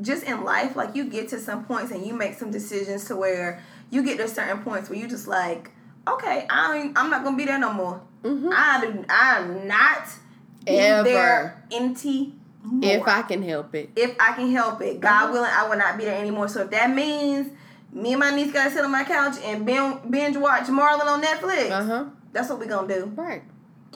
just 0.00 0.24
in 0.24 0.42
life, 0.42 0.74
like 0.74 0.96
you 0.96 1.08
get 1.08 1.28
to 1.28 1.38
some 1.38 1.64
points 1.64 1.92
and 1.92 2.04
you 2.04 2.14
make 2.14 2.34
some 2.34 2.50
decisions 2.50 3.04
to 3.06 3.16
where 3.16 3.62
you 3.90 4.02
get 4.02 4.18
to 4.18 4.26
certain 4.26 4.62
points 4.64 4.90
where 4.90 4.98
you 4.98 5.06
just 5.06 5.28
like, 5.28 5.70
okay, 6.08 6.46
I 6.50 6.78
ain't, 6.78 6.98
I'm 6.98 7.10
not 7.10 7.22
gonna 7.22 7.36
be 7.36 7.44
there 7.44 7.58
no 7.58 7.72
more. 7.72 8.02
Mm-hmm. 8.24 8.50
I 8.52 8.80
do, 8.80 9.04
I'm 9.08 9.68
not 9.68 10.08
Ever. 10.66 11.08
there 11.08 11.64
anti 11.72 12.34
more. 12.64 12.90
If 12.90 13.06
I 13.06 13.22
can 13.22 13.42
help 13.42 13.74
it. 13.74 13.90
if 13.96 14.16
I 14.20 14.32
can 14.32 14.50
help 14.50 14.80
it. 14.80 15.00
God 15.00 15.32
willing, 15.32 15.50
I 15.52 15.68
will 15.68 15.76
not 15.76 15.96
be 15.98 16.04
there 16.04 16.18
anymore. 16.18 16.48
So 16.48 16.62
if 16.62 16.70
that 16.70 16.90
means 16.94 17.52
me 17.92 18.12
and 18.12 18.20
my 18.20 18.30
niece 18.34 18.52
gotta 18.52 18.70
sit 18.70 18.84
on 18.84 18.90
my 18.90 19.04
couch 19.04 19.36
and 19.44 19.64
binge, 19.64 19.98
binge 20.10 20.36
watch 20.36 20.64
Marlon 20.64 21.06
on 21.06 21.22
Netflix, 21.22 21.70
Uh 21.70 21.84
huh. 21.84 22.04
that's 22.32 22.48
what 22.50 22.58
we 22.58 22.66
gonna 22.66 22.88
do. 22.92 23.12
Right. 23.14 23.42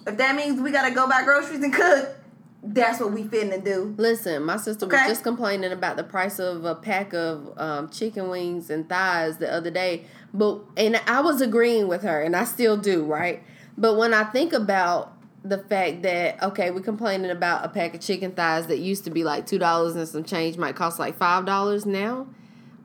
If 0.07 0.17
that 0.17 0.37
means 0.37 0.61
we 0.61 0.71
gotta 0.71 0.95
go 0.95 1.09
buy 1.09 1.25
groceries 1.25 1.63
and 1.63 1.73
cook, 1.73 2.15
that's 2.63 3.01
what 3.01 3.13
we 3.13 3.23
finna 3.25 3.63
do. 3.65 3.95
Listen, 3.99 4.43
my 4.45 4.57
sister 4.57 4.87
was 4.87 4.95
just 5.07 5.23
complaining 5.23 5.73
about 5.73 5.97
the 5.97 6.05
price 6.05 6.39
of 6.39 6.65
a 6.65 6.75
pack 6.75 7.13
of 7.15 7.53
um, 7.59 7.89
chicken 7.89 8.29
wings 8.29 8.69
and 8.71 8.89
thighs 8.89 9.39
the 9.39 9.53
other 9.53 9.71
day. 9.71 10.05
But 10.35 10.61
and 10.77 11.01
I 11.07 11.21
was 11.21 11.41
agreeing 11.41 11.89
with 11.89 12.03
her, 12.03 12.21
and 12.23 12.35
I 12.37 12.45
still 12.45 12.77
do, 12.77 13.05
right? 13.05 13.43
But 13.77 13.97
when 13.97 14.13
I 14.13 14.25
think 14.25 14.53
about 14.53 15.13
the 15.45 15.59
fact 15.59 16.03
that 16.03 16.43
okay, 16.43 16.71
we're 16.71 16.81
complaining 16.81 17.31
about 17.31 17.65
a 17.65 17.69
pack 17.69 17.95
of 17.95 18.01
chicken 18.01 18.33
thighs 18.33 18.67
that 18.67 18.79
used 18.79 19.05
to 19.05 19.11
be 19.11 19.25
like 19.25 19.47
two 19.47 19.59
dollars 19.59 19.97
and 19.97 20.09
some 20.09 20.25
change 20.25 20.57
might 20.57 20.77
cost 20.77 20.99
like 20.99 21.17
five 21.17 21.47
dollars 21.47 21.87
now. 21.87 22.27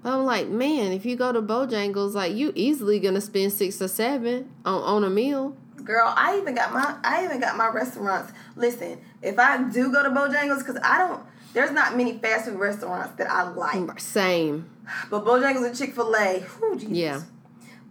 But 0.01 0.13
I'm 0.13 0.25
like, 0.25 0.49
man, 0.49 0.91
if 0.91 1.05
you 1.05 1.15
go 1.15 1.31
to 1.31 1.41
Bojangles, 1.41 2.13
like 2.13 2.33
you 2.33 2.51
easily 2.55 2.99
gonna 2.99 3.21
spend 3.21 3.53
six 3.53 3.81
or 3.81 3.87
seven 3.87 4.51
on 4.65 4.81
on 4.81 5.03
a 5.03 5.09
meal. 5.09 5.55
Girl, 5.83 6.13
I 6.15 6.37
even 6.37 6.55
got 6.55 6.73
my 6.73 6.97
I 7.03 7.25
even 7.25 7.39
got 7.39 7.57
my 7.57 7.67
restaurants. 7.67 8.31
Listen, 8.55 9.01
if 9.21 9.39
I 9.39 9.63
do 9.69 9.91
go 9.91 10.03
to 10.03 10.09
Bojangles, 10.09 10.59
because 10.59 10.77
I 10.83 10.97
don't 10.97 11.21
there's 11.53 11.71
not 11.71 11.95
many 11.95 12.17
fast 12.17 12.45
food 12.45 12.59
restaurants 12.59 13.15
that 13.17 13.29
I 13.29 13.43
like. 13.43 13.99
Same, 13.99 14.69
But 15.09 15.23
Bojangles 15.23 15.67
and 15.67 15.77
Chick 15.77 15.93
fil 15.93 16.13
A, 16.15 16.43
yeah. 16.79 17.21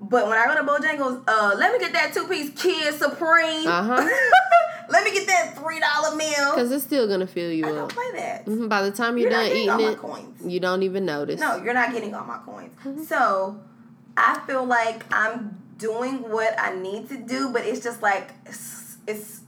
But 0.03 0.27
when 0.27 0.37
I 0.37 0.47
go 0.47 0.57
to 0.57 0.67
Bojangles, 0.67 1.23
uh, 1.29 1.55
let 1.57 1.73
me 1.73 1.79
get 1.79 1.93
that 1.93 2.13
two 2.13 2.27
piece 2.27 2.51
Kid 2.61 2.93
Supreme. 2.95 3.67
Uh-huh. 3.69 4.09
let 4.89 5.05
me 5.05 5.13
get 5.13 5.27
that 5.29 5.57
three 5.57 5.79
dollar 5.81 6.17
meal. 6.17 6.51
Because 6.51 6.73
it's 6.73 6.85
still 6.85 7.07
gonna 7.07 7.27
fill 7.27 7.53
you 7.53 7.65
I 7.67 7.69
up. 7.71 7.75
don't 7.77 7.95
play 7.95 8.21
that. 8.21 8.47
Mm-hmm. 8.47 8.69
By 8.69 8.83
the 8.83 8.91
time 8.91 9.17
you're, 9.17 9.31
You're 9.31 9.39
done 9.39 9.51
all 9.51 9.57
eating 9.57 9.87
my 9.87 9.93
it, 9.93 9.99
coins. 9.99 10.43
you 10.53 10.61
don't 10.61 10.83
even 10.83 11.05
notice. 11.07 11.39
No, 11.41 11.63
you're 11.63 11.73
not 11.75 11.93
getting 11.93 12.15
all 12.15 12.25
my 12.25 12.39
coins. 12.45 12.73
Mm-hmm. 12.85 13.03
So 13.05 13.61
I 14.17 14.41
feel 14.47 14.65
like 14.65 15.05
I'm 15.15 15.63
doing 15.79 16.29
what 16.29 16.55
I 16.59 16.75
need 16.75 17.09
to 17.11 17.17
do, 17.17 17.51
but 17.53 17.65
it's 17.65 17.83
just 17.83 18.03
like 18.03 18.31
it's, 18.47 18.97
it's 19.07 19.41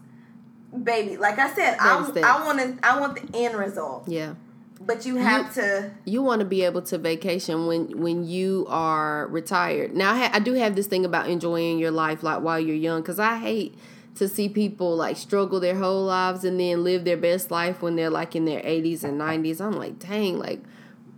baby. 0.82 1.16
Like 1.16 1.39
I 1.39 1.52
said, 1.52 1.76
I. 1.81 1.97
I 1.98 2.44
want 2.44 2.59
to 2.60 2.86
I 2.86 3.01
want 3.01 3.32
the 3.32 3.39
end 3.39 3.56
result, 3.56 4.09
Yeah. 4.09 4.35
But 4.80 5.06
you 5.06 5.16
have 5.16 5.55
to. 5.55 5.90
You 6.05 6.22
want 6.22 6.40
to 6.40 6.44
be 6.44 6.62
able 6.62 6.82
to 6.82 6.98
vacation 6.98 7.66
when 7.66 8.01
when 8.01 8.24
you 8.24 8.66
are 8.68 9.26
retired. 9.28 9.94
Now 9.94 10.12
I, 10.12 10.18
ha- 10.18 10.30
I 10.34 10.38
do 10.40 10.55
have 10.55 10.74
this 10.76 10.86
thing 10.86 11.05
about 11.05 11.28
enjoying 11.28 11.78
your 11.78 11.90
life 11.90 12.22
like 12.22 12.42
while 12.42 12.60
you're 12.60 12.76
young 12.76 13.02
cuz 13.02 13.18
I 13.18 13.38
hate 13.38 13.76
to 14.16 14.28
see 14.28 14.48
people 14.48 14.96
like 14.96 15.16
struggle 15.16 15.60
their 15.60 15.76
whole 15.76 16.05
lives 16.05 16.44
and 16.44 16.59
then 16.59 16.84
live 16.84 17.05
their 17.05 17.16
best 17.16 17.51
life 17.51 17.82
when 17.82 17.96
they're 17.96 18.10
like 18.10 18.36
in 18.36 18.44
their 18.44 18.60
80s 18.60 19.02
and 19.02 19.20
90s. 19.20 19.60
I'm 19.60 19.72
like, 19.72 19.98
"Dang, 19.98 20.38
like 20.38 20.62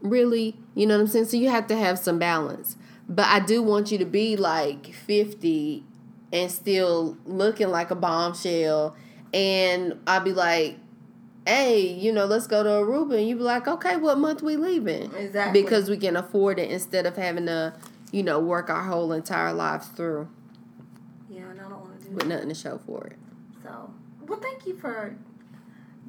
really?" 0.00 0.56
You 0.74 0.86
know 0.86 0.96
what 0.96 1.02
I'm 1.02 1.06
saying? 1.08 1.26
So 1.26 1.36
you 1.36 1.50
have 1.50 1.66
to 1.68 1.76
have 1.76 1.98
some 1.98 2.18
balance. 2.18 2.76
But 3.08 3.26
I 3.26 3.40
do 3.40 3.62
want 3.62 3.92
you 3.92 3.98
to 3.98 4.04
be 4.04 4.36
like 4.36 4.92
50 4.92 5.84
and 6.32 6.50
still 6.50 7.16
looking 7.24 7.68
like 7.68 7.90
a 7.90 7.94
bombshell 7.94 8.96
and 9.32 9.94
I'll 10.06 10.20
be 10.20 10.32
like 10.32 10.76
hey, 11.46 11.80
you 11.80 12.12
know, 12.12 12.24
let's 12.26 12.46
go 12.46 12.62
to 12.62 12.68
Aruba. 12.68 13.18
And 13.18 13.28
you'd 13.28 13.38
be 13.38 13.44
like, 13.44 13.68
okay, 13.68 13.96
what 13.96 14.18
month 14.18 14.42
we 14.42 14.56
leaving? 14.56 15.14
Exactly. 15.14 15.62
Because 15.62 15.88
we 15.88 15.96
can 15.96 16.16
afford 16.16 16.58
it 16.58 16.70
instead 16.70 17.06
of 17.06 17.16
having 17.16 17.46
to, 17.46 17.72
you 18.12 18.22
know, 18.22 18.40
work 18.40 18.68
our 18.68 18.82
whole 18.82 19.12
entire 19.12 19.52
lives 19.52 19.86
through 19.88 20.28
Yeah, 21.30 21.42
and 21.50 21.60
I 21.60 21.68
don't 21.68 21.80
want 21.80 21.98
to 22.00 22.04
do 22.04 22.08
that. 22.10 22.14
with 22.16 22.26
nothing 22.26 22.48
to 22.48 22.54
show 22.54 22.78
for 22.84 23.06
it. 23.06 23.16
So, 23.62 23.90
well, 24.26 24.40
thank 24.40 24.66
you 24.66 24.74
for 24.76 25.14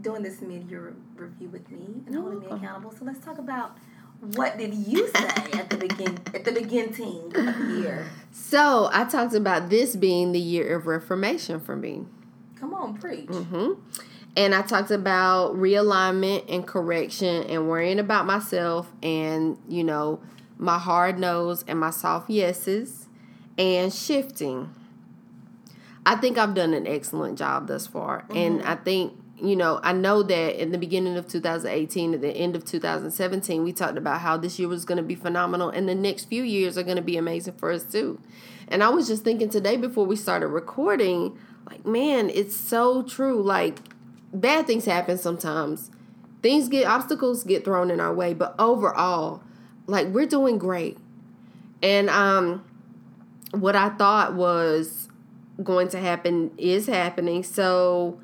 doing 0.02 0.24
this 0.24 0.42
mid-year 0.42 0.96
review 1.16 1.50
with 1.50 1.70
me 1.72 2.02
and 2.06 2.16
holding 2.16 2.40
me 2.40 2.46
welcome. 2.48 2.64
accountable. 2.66 2.92
So 2.98 3.06
let's 3.06 3.20
talk 3.24 3.38
about 3.40 3.78
what 4.36 4.58
did 4.58 4.74
you 4.74 5.08
say 5.10 5.28
at 5.60 5.70
the 5.70 5.78
begin 5.78 6.18
at 6.34 6.44
the 6.44 6.52
beginning 6.52 7.32
of 7.36 7.58
the 7.68 7.76
year? 7.82 8.08
So 8.32 8.90
I 8.92 9.06
talked 9.06 9.34
about 9.36 9.70
this 9.70 9.96
being 9.96 10.32
the 10.32 10.40
year 10.40 10.76
of 10.76 10.88
reformation 10.88 11.60
for 11.60 11.76
me. 11.76 12.06
Come 12.60 12.74
on, 12.74 12.98
preach. 12.98 13.28
hmm 13.30 13.74
And 14.38 14.54
I 14.54 14.62
talked 14.62 14.92
about 14.92 15.56
realignment 15.56 16.46
and 16.48 16.66
correction 16.66 17.44
and 17.46 17.68
worrying 17.68 17.98
about 17.98 18.28
myself 18.28 18.88
and, 19.02 19.58
you 19.68 19.84
know, 19.84 20.20
my 20.60 20.78
hard 20.78 21.18
nose 21.18 21.66
and 21.68 21.80
my 21.80 21.90
soft 21.90 22.30
yeses 22.30 23.08
and 23.58 23.92
shifting. 23.92 24.74
I 26.06 26.18
think 26.18 26.38
I've 26.38 26.54
done 26.54 26.76
an 26.76 26.86
excellent 26.86 27.40
job 27.40 27.68
thus 27.68 27.88
far. 27.88 28.22
Mm-hmm. 28.22 28.38
And 28.38 28.62
I 28.62 28.76
think, 28.76 29.14
you 29.42 29.56
know, 29.56 29.80
I 29.82 29.92
know 29.94 30.22
that 30.22 30.62
in 30.62 30.72
the 30.72 30.78
beginning 30.78 31.18
of 31.18 31.28
2018, 31.28 32.14
at 32.14 32.22
the 32.22 32.30
end 32.30 32.56
of 32.56 32.64
2017, 32.64 33.64
we 33.64 33.74
talked 33.74 33.98
about 33.98 34.22
how 34.22 34.38
this 34.38 34.60
year 34.60 34.68
was 34.68 34.86
going 34.86 34.98
to 34.98 35.04
be 35.04 35.16
phenomenal 35.16 35.72
and 35.72 35.90
the 35.90 35.96
next 35.96 36.26
few 36.26 36.44
years 36.44 36.78
are 36.78 36.84
going 36.84 36.98
to 36.98 37.02
be 37.02 37.18
amazing 37.18 37.56
for 37.56 37.72
us 37.72 37.84
too. 37.84 38.22
And 38.68 38.84
I 38.84 38.90
was 38.90 39.08
just 39.08 39.24
thinking 39.24 39.50
today 39.50 39.78
before 39.78 40.06
we 40.06 40.16
started 40.16 40.50
recording, 40.50 41.40
like, 41.66 41.88
man, 41.88 42.30
it's 42.30 42.56
so 42.56 43.02
true. 43.02 43.42
Like, 43.42 43.80
bad 44.34 44.68
things 44.68 44.86
happen 44.86 45.18
sometimes. 45.18 45.92
Things 46.42 46.70
get 46.70 46.88
obstacles 46.88 47.44
get 47.44 47.66
thrown 47.66 47.90
in 47.92 48.00
our 48.00 48.14
way, 48.14 48.34
but 48.34 48.56
overall, 48.60 49.42
like 49.88 50.08
we're 50.08 50.26
doing 50.28 50.58
great. 50.58 50.98
And 51.82 52.10
um 52.10 52.64
what 53.52 53.76
I 53.76 53.90
thought 53.90 54.34
was 54.34 55.10
going 55.64 55.88
to 55.90 56.00
happen 56.00 56.52
is 56.58 56.88
happening. 56.88 57.44
So 57.44 58.20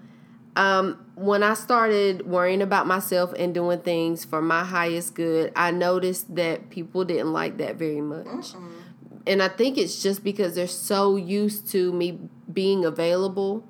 um 0.55 0.99
when 1.15 1.43
I 1.43 1.53
started 1.53 2.25
worrying 2.27 2.61
about 2.61 2.88
myself 2.88 3.34
and 3.38 3.53
doing 3.53 3.80
things 3.80 4.25
for 4.25 4.41
my 4.41 4.63
highest 4.63 5.15
good, 5.15 5.51
I 5.55 5.71
noticed 5.71 6.35
that 6.35 6.69
people 6.69 7.05
didn't 7.05 7.34
like 7.34 7.57
that 7.57 7.75
very 7.75 8.01
much. 8.01 8.53
And 9.25 9.41
I 9.41 9.47
think 9.47 9.77
it's 9.77 10.03
just 10.03 10.23
because 10.23 10.55
they're 10.55 10.67
so 10.67 11.15
used 11.15 11.69
to 11.71 11.93
me 11.93 12.19
being 12.51 12.84
available 12.84 13.63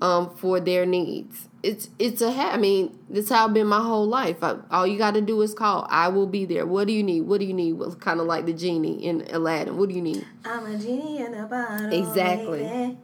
um, 0.00 0.34
for 0.36 0.60
their 0.60 0.84
needs. 0.86 1.48
It's 1.62 1.90
it's 1.98 2.20
a 2.22 2.30
ha- 2.30 2.50
I 2.52 2.58
mean, 2.58 2.96
this 3.10 3.28
how 3.30 3.46
I've 3.46 3.54
been 3.54 3.66
my 3.66 3.80
whole 3.80 4.06
life. 4.06 4.42
I, 4.42 4.56
all 4.70 4.86
you 4.86 4.98
got 4.98 5.14
to 5.14 5.20
do 5.20 5.40
is 5.42 5.52
call. 5.54 5.86
I 5.90 6.08
will 6.08 6.26
be 6.28 6.44
there. 6.44 6.64
What 6.66 6.86
do 6.86 6.92
you 6.92 7.02
need? 7.02 7.22
What 7.22 7.40
do 7.40 7.46
you 7.46 7.54
need? 7.54 7.72
Well, 7.74 7.94
kind 7.96 8.20
of 8.20 8.26
like 8.26 8.46
the 8.46 8.52
genie 8.52 9.04
in 9.04 9.26
Aladdin. 9.32 9.76
What 9.76 9.88
do 9.88 9.94
you 9.94 10.02
need? 10.02 10.24
I'm 10.44 10.64
a 10.66 10.78
genie 10.78 11.18
in 11.24 11.34
a 11.34 11.46
bottle. 11.46 11.92
Exactly. 11.92 12.60
baby. 12.62 12.98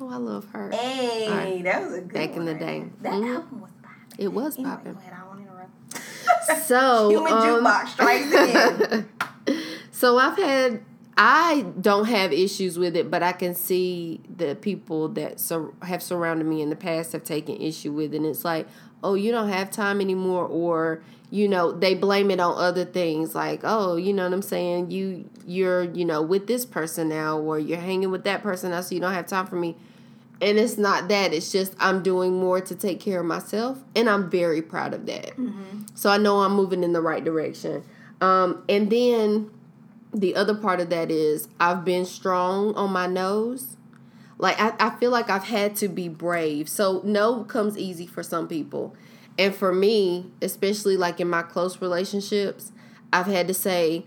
Oh, 0.00 0.08
I 0.10 0.16
love 0.16 0.46
her. 0.52 0.70
Hey, 0.72 1.28
right. 1.30 1.64
that 1.64 1.82
was 1.84 1.94
a 1.94 2.00
good 2.00 2.12
Back 2.12 2.36
in 2.36 2.44
the 2.44 2.54
day. 2.54 2.84
That 3.02 3.12
Mhm. 3.14 3.34
album 3.36 3.60
was 3.60 3.70
popping. 3.82 4.24
It 4.24 4.32
was 4.32 4.56
Anyway, 4.58 4.70
popping. 4.70 4.92
Go 4.94 4.98
ahead, 4.98 5.12
I 5.22 5.26
won't 5.28 5.40
interrupt. 5.40 5.70
So 6.66 7.08
Human 7.08 7.32
um, 7.32 7.42
jukebox 7.64 7.88
strikes 7.88 8.26
again. 8.32 9.08
so 9.92 10.18
I've 10.18 10.36
had 10.36 10.82
I 11.16 11.66
don't 11.80 12.06
have 12.06 12.32
issues 12.32 12.78
with 12.78 12.96
it, 12.96 13.10
but 13.10 13.22
I 13.22 13.32
can 13.32 13.54
see 13.54 14.20
the 14.34 14.54
people 14.54 15.08
that 15.08 15.40
sur- 15.40 15.72
have 15.82 16.02
surrounded 16.02 16.46
me 16.46 16.62
in 16.62 16.70
the 16.70 16.76
past 16.76 17.12
have 17.12 17.22
taken 17.24 17.60
issue 17.60 17.92
with 17.92 18.14
it. 18.14 18.18
And 18.18 18.26
it's 18.26 18.44
like, 18.44 18.66
oh, 19.04 19.14
you 19.14 19.30
don't 19.30 19.48
have 19.48 19.70
time 19.70 20.00
anymore, 20.00 20.46
or 20.46 21.02
you 21.30 21.48
know, 21.48 21.72
they 21.72 21.94
blame 21.94 22.30
it 22.30 22.40
on 22.40 22.58
other 22.58 22.84
things, 22.84 23.34
like, 23.34 23.60
oh, 23.64 23.96
you 23.96 24.12
know 24.12 24.24
what 24.24 24.34
I'm 24.34 24.42
saying? 24.42 24.90
You 24.90 25.28
you're 25.46 25.84
you 25.84 26.04
know 26.04 26.22
with 26.22 26.46
this 26.46 26.64
person 26.64 27.08
now, 27.08 27.38
or 27.38 27.58
you're 27.58 27.78
hanging 27.78 28.10
with 28.10 28.24
that 28.24 28.42
person 28.42 28.70
now, 28.70 28.80
so 28.80 28.94
you 28.94 29.00
don't 29.00 29.12
have 29.14 29.26
time 29.26 29.46
for 29.46 29.56
me. 29.56 29.76
And 30.40 30.58
it's 30.58 30.76
not 30.78 31.08
that; 31.08 31.32
it's 31.32 31.52
just 31.52 31.74
I'm 31.78 32.02
doing 32.02 32.38
more 32.38 32.60
to 32.60 32.74
take 32.74 33.00
care 33.00 33.20
of 33.20 33.26
myself, 33.26 33.82
and 33.94 34.08
I'm 34.08 34.30
very 34.30 34.62
proud 34.62 34.94
of 34.94 35.06
that. 35.06 35.32
So 35.94 36.10
I 36.10 36.16
know 36.18 36.40
I'm 36.40 36.54
moving 36.54 36.82
in 36.82 36.92
the 36.92 37.00
right 37.02 37.22
direction. 37.22 37.82
Um, 38.20 38.62
and 38.68 38.88
then 38.90 39.50
the 40.12 40.34
other 40.34 40.54
part 40.54 40.80
of 40.80 40.90
that 40.90 41.10
is 41.10 41.48
I've 41.58 41.84
been 41.84 42.04
strong 42.04 42.74
on 42.74 42.92
my 42.92 43.06
nose. 43.06 43.76
Like 44.38 44.60
I, 44.60 44.74
I 44.78 44.90
feel 44.96 45.10
like 45.10 45.30
I've 45.30 45.44
had 45.44 45.76
to 45.76 45.88
be 45.88 46.08
brave. 46.08 46.68
So 46.68 47.00
no 47.04 47.44
comes 47.44 47.78
easy 47.78 48.06
for 48.06 48.22
some 48.22 48.48
people. 48.48 48.94
And 49.38 49.54
for 49.54 49.72
me, 49.72 50.30
especially 50.42 50.96
like 50.96 51.20
in 51.20 51.28
my 51.28 51.42
close 51.42 51.80
relationships, 51.80 52.72
I've 53.12 53.26
had 53.26 53.48
to 53.48 53.54
say, 53.54 54.06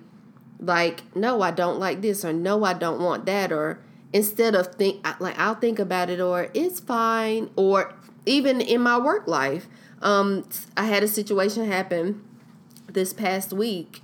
like, 0.59 1.03
no, 1.15 1.41
I 1.41 1.51
don't 1.51 1.79
like 1.79 2.01
this, 2.01 2.23
or 2.23 2.31
no, 2.31 2.63
I 2.63 2.73
don't 2.73 3.01
want 3.01 3.25
that, 3.25 3.51
or 3.51 3.79
instead 4.13 4.55
of 4.55 4.75
think 4.75 5.05
like 5.19 5.37
I'll 5.37 5.55
think 5.55 5.79
about 5.79 6.09
it, 6.09 6.19
or 6.19 6.49
it's 6.53 6.79
fine, 6.79 7.49
or 7.55 7.93
even 8.25 8.61
in 8.61 8.81
my 8.81 8.97
work 8.97 9.27
life, 9.27 9.67
um, 10.01 10.47
I 10.77 10.85
had 10.85 11.03
a 11.03 11.07
situation 11.07 11.65
happen 11.65 12.23
this 12.87 13.13
past 13.13 13.51
week 13.51 14.01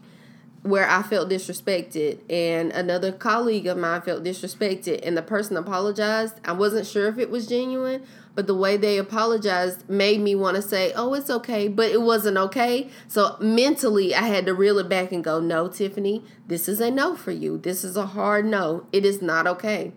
where 0.63 0.87
I 0.87 1.01
felt 1.01 1.29
disrespected 1.29 2.19
and 2.29 2.71
another 2.71 3.11
colleague 3.11 3.65
of 3.65 3.77
mine 3.77 4.01
felt 4.01 4.23
disrespected 4.23 4.99
and 5.03 5.17
the 5.17 5.23
person 5.23 5.57
apologized. 5.57 6.35
I 6.45 6.51
wasn't 6.51 6.85
sure 6.85 7.07
if 7.07 7.17
it 7.17 7.31
was 7.31 7.47
genuine, 7.47 8.03
but 8.35 8.45
the 8.45 8.53
way 8.53 8.77
they 8.77 8.99
apologized 8.99 9.89
made 9.89 10.21
me 10.21 10.35
want 10.35 10.55
to 10.57 10.61
say, 10.61 10.93
"Oh, 10.95 11.13
it's 11.15 11.31
okay," 11.31 11.67
but 11.67 11.89
it 11.89 12.01
wasn't 12.01 12.37
okay. 12.37 12.89
So 13.07 13.37
mentally, 13.39 14.13
I 14.13 14.27
had 14.27 14.45
to 14.45 14.53
reel 14.53 14.77
it 14.77 14.87
back 14.87 15.11
and 15.11 15.23
go, 15.23 15.39
"No, 15.39 15.67
Tiffany, 15.67 16.23
this 16.47 16.69
is 16.69 16.79
a 16.79 16.91
no 16.91 17.15
for 17.15 17.31
you. 17.31 17.57
This 17.57 17.83
is 17.83 17.97
a 17.97 18.05
hard 18.05 18.45
no. 18.45 18.85
It 18.91 19.03
is 19.03 19.21
not 19.21 19.47
okay." 19.47 19.93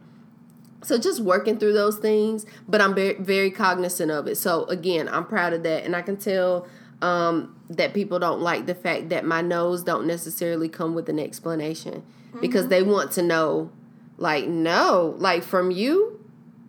So 0.82 0.98
just 0.98 1.20
working 1.20 1.58
through 1.58 1.72
those 1.74 1.96
things, 1.96 2.44
but 2.68 2.80
I'm 2.80 2.94
very, 2.94 3.14
very 3.14 3.50
cognizant 3.50 4.10
of 4.10 4.26
it. 4.26 4.36
So 4.36 4.64
again, 4.64 5.08
I'm 5.08 5.26
proud 5.26 5.52
of 5.52 5.62
that, 5.62 5.84
and 5.84 5.94
I 5.94 6.02
can 6.02 6.16
tell 6.16 6.66
um, 7.02 7.54
that 7.76 7.94
people 7.94 8.18
don't 8.18 8.40
like 8.40 8.66
the 8.66 8.74
fact 8.74 9.08
that 9.10 9.24
my 9.24 9.40
no's 9.40 9.82
don't 9.82 10.06
necessarily 10.06 10.68
come 10.68 10.94
with 10.94 11.08
an 11.08 11.18
explanation 11.18 12.02
mm-hmm. 12.28 12.40
because 12.40 12.68
they 12.68 12.82
want 12.82 13.12
to 13.12 13.22
know, 13.22 13.70
like, 14.18 14.46
no, 14.46 15.14
like 15.18 15.42
from 15.42 15.70
you, 15.70 16.14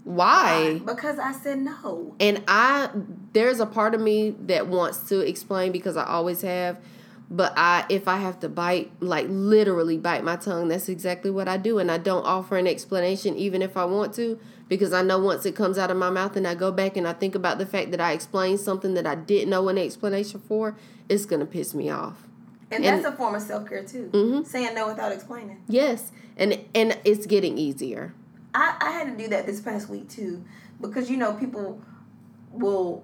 why? 0.06 0.82
Because 0.86 1.18
I 1.18 1.32
said 1.32 1.60
no. 1.60 2.16
And 2.20 2.44
I, 2.48 2.90
there's 3.34 3.60
a 3.60 3.66
part 3.66 3.96
of 3.96 4.02
me 4.02 4.36
that 4.42 4.68
wants 4.68 5.10
to 5.10 5.20
explain 5.20 5.72
because 5.72 5.98
I 5.98 6.06
always 6.06 6.42
have. 6.42 6.78
But 7.28 7.54
I, 7.58 7.86
if 7.90 8.08
I 8.08 8.18
have 8.18 8.40
to 8.42 8.50
bite, 8.50 8.92
like 9.00 9.26
literally 9.30 9.98
bite 9.98 10.24
my 10.24 10.36
tongue, 10.36 10.68
that's 10.68 10.90
exactly 10.90 11.32
what 11.32 11.48
I 11.48 11.58
do. 11.58 11.80
And 11.80 11.92
I 11.92 11.98
don't 11.98 12.24
offer 12.24 12.56
an 12.56 12.68
explanation, 12.68 13.36
even 13.36 13.64
if 13.64 13.76
I 13.76 13.86
want 13.86 14.14
to, 14.16 14.40
because 14.68 14.94
I 14.94 15.02
know 15.02 15.20
once 15.20 15.46
it 15.46 15.56
comes 15.56 15.78
out 15.78 15.92
of 15.92 15.98
my 15.98 16.10
mouth 16.10 16.36
and 16.36 16.48
I 16.48 16.56
go 16.56 16.72
back 16.72 16.98
and 16.98 17.08
I 17.08 17.14
think 17.14 17.36
about 17.36 17.58
the 17.58 17.66
fact 17.66 17.92
that 17.92 18.02
I 18.02 18.12
explained 18.14 18.60
something 18.60 18.94
that 18.96 19.06
I 19.06 19.16
didn't 19.16 19.50
know 19.50 19.68
an 19.70 19.78
explanation 19.78 20.40
for, 20.48 20.76
it's 21.10 21.26
going 21.26 21.40
to 21.42 21.46
piss 21.46 21.74
me 21.76 21.90
off. 21.90 22.24
And, 22.72 22.84
And- 22.84 23.04
that's 23.04 23.14
a 23.14 23.16
form 23.18 23.36
of 23.36 23.42
self 23.44 23.68
care 23.70 23.84
too. 23.84 24.10
Mhm. 24.12 24.46
Saying 24.46 24.74
no 24.76 24.88
without 24.88 25.12
explaining. 25.12 25.62
Yes. 25.68 26.12
And, 26.36 26.60
and 26.74 26.98
it's 27.06 27.26
getting 27.28 27.58
easier. 27.58 28.14
I, 28.54 28.76
I 28.82 28.92
had 28.92 29.16
to 29.18 29.24
do 29.24 29.30
that 29.30 29.46
this 29.46 29.62
past 29.62 29.88
week 29.90 30.10
too. 30.10 30.44
Because 30.82 31.10
you 31.10 31.18
know, 31.18 31.34
people 31.34 31.82
will 32.52 33.04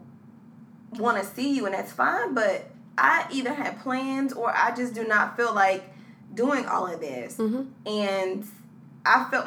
want 0.98 1.18
to 1.22 1.26
see 1.26 1.56
you 1.56 1.66
and 1.66 1.74
that's 1.76 1.92
fine, 1.92 2.34
but 2.34 2.70
I 2.98 3.26
either 3.32 3.54
had 3.54 3.80
plans 3.82 4.34
or 4.34 4.52
I 4.56 4.74
just 4.76 4.94
do 4.94 5.06
not 5.08 5.38
feel 5.38 5.54
like 5.54 5.94
doing 6.34 6.66
all 6.66 6.88
of 6.88 7.00
this. 7.00 7.38
Mhm. 7.38 7.68
And 7.86 8.46
I 9.06 9.28
felt 9.30 9.46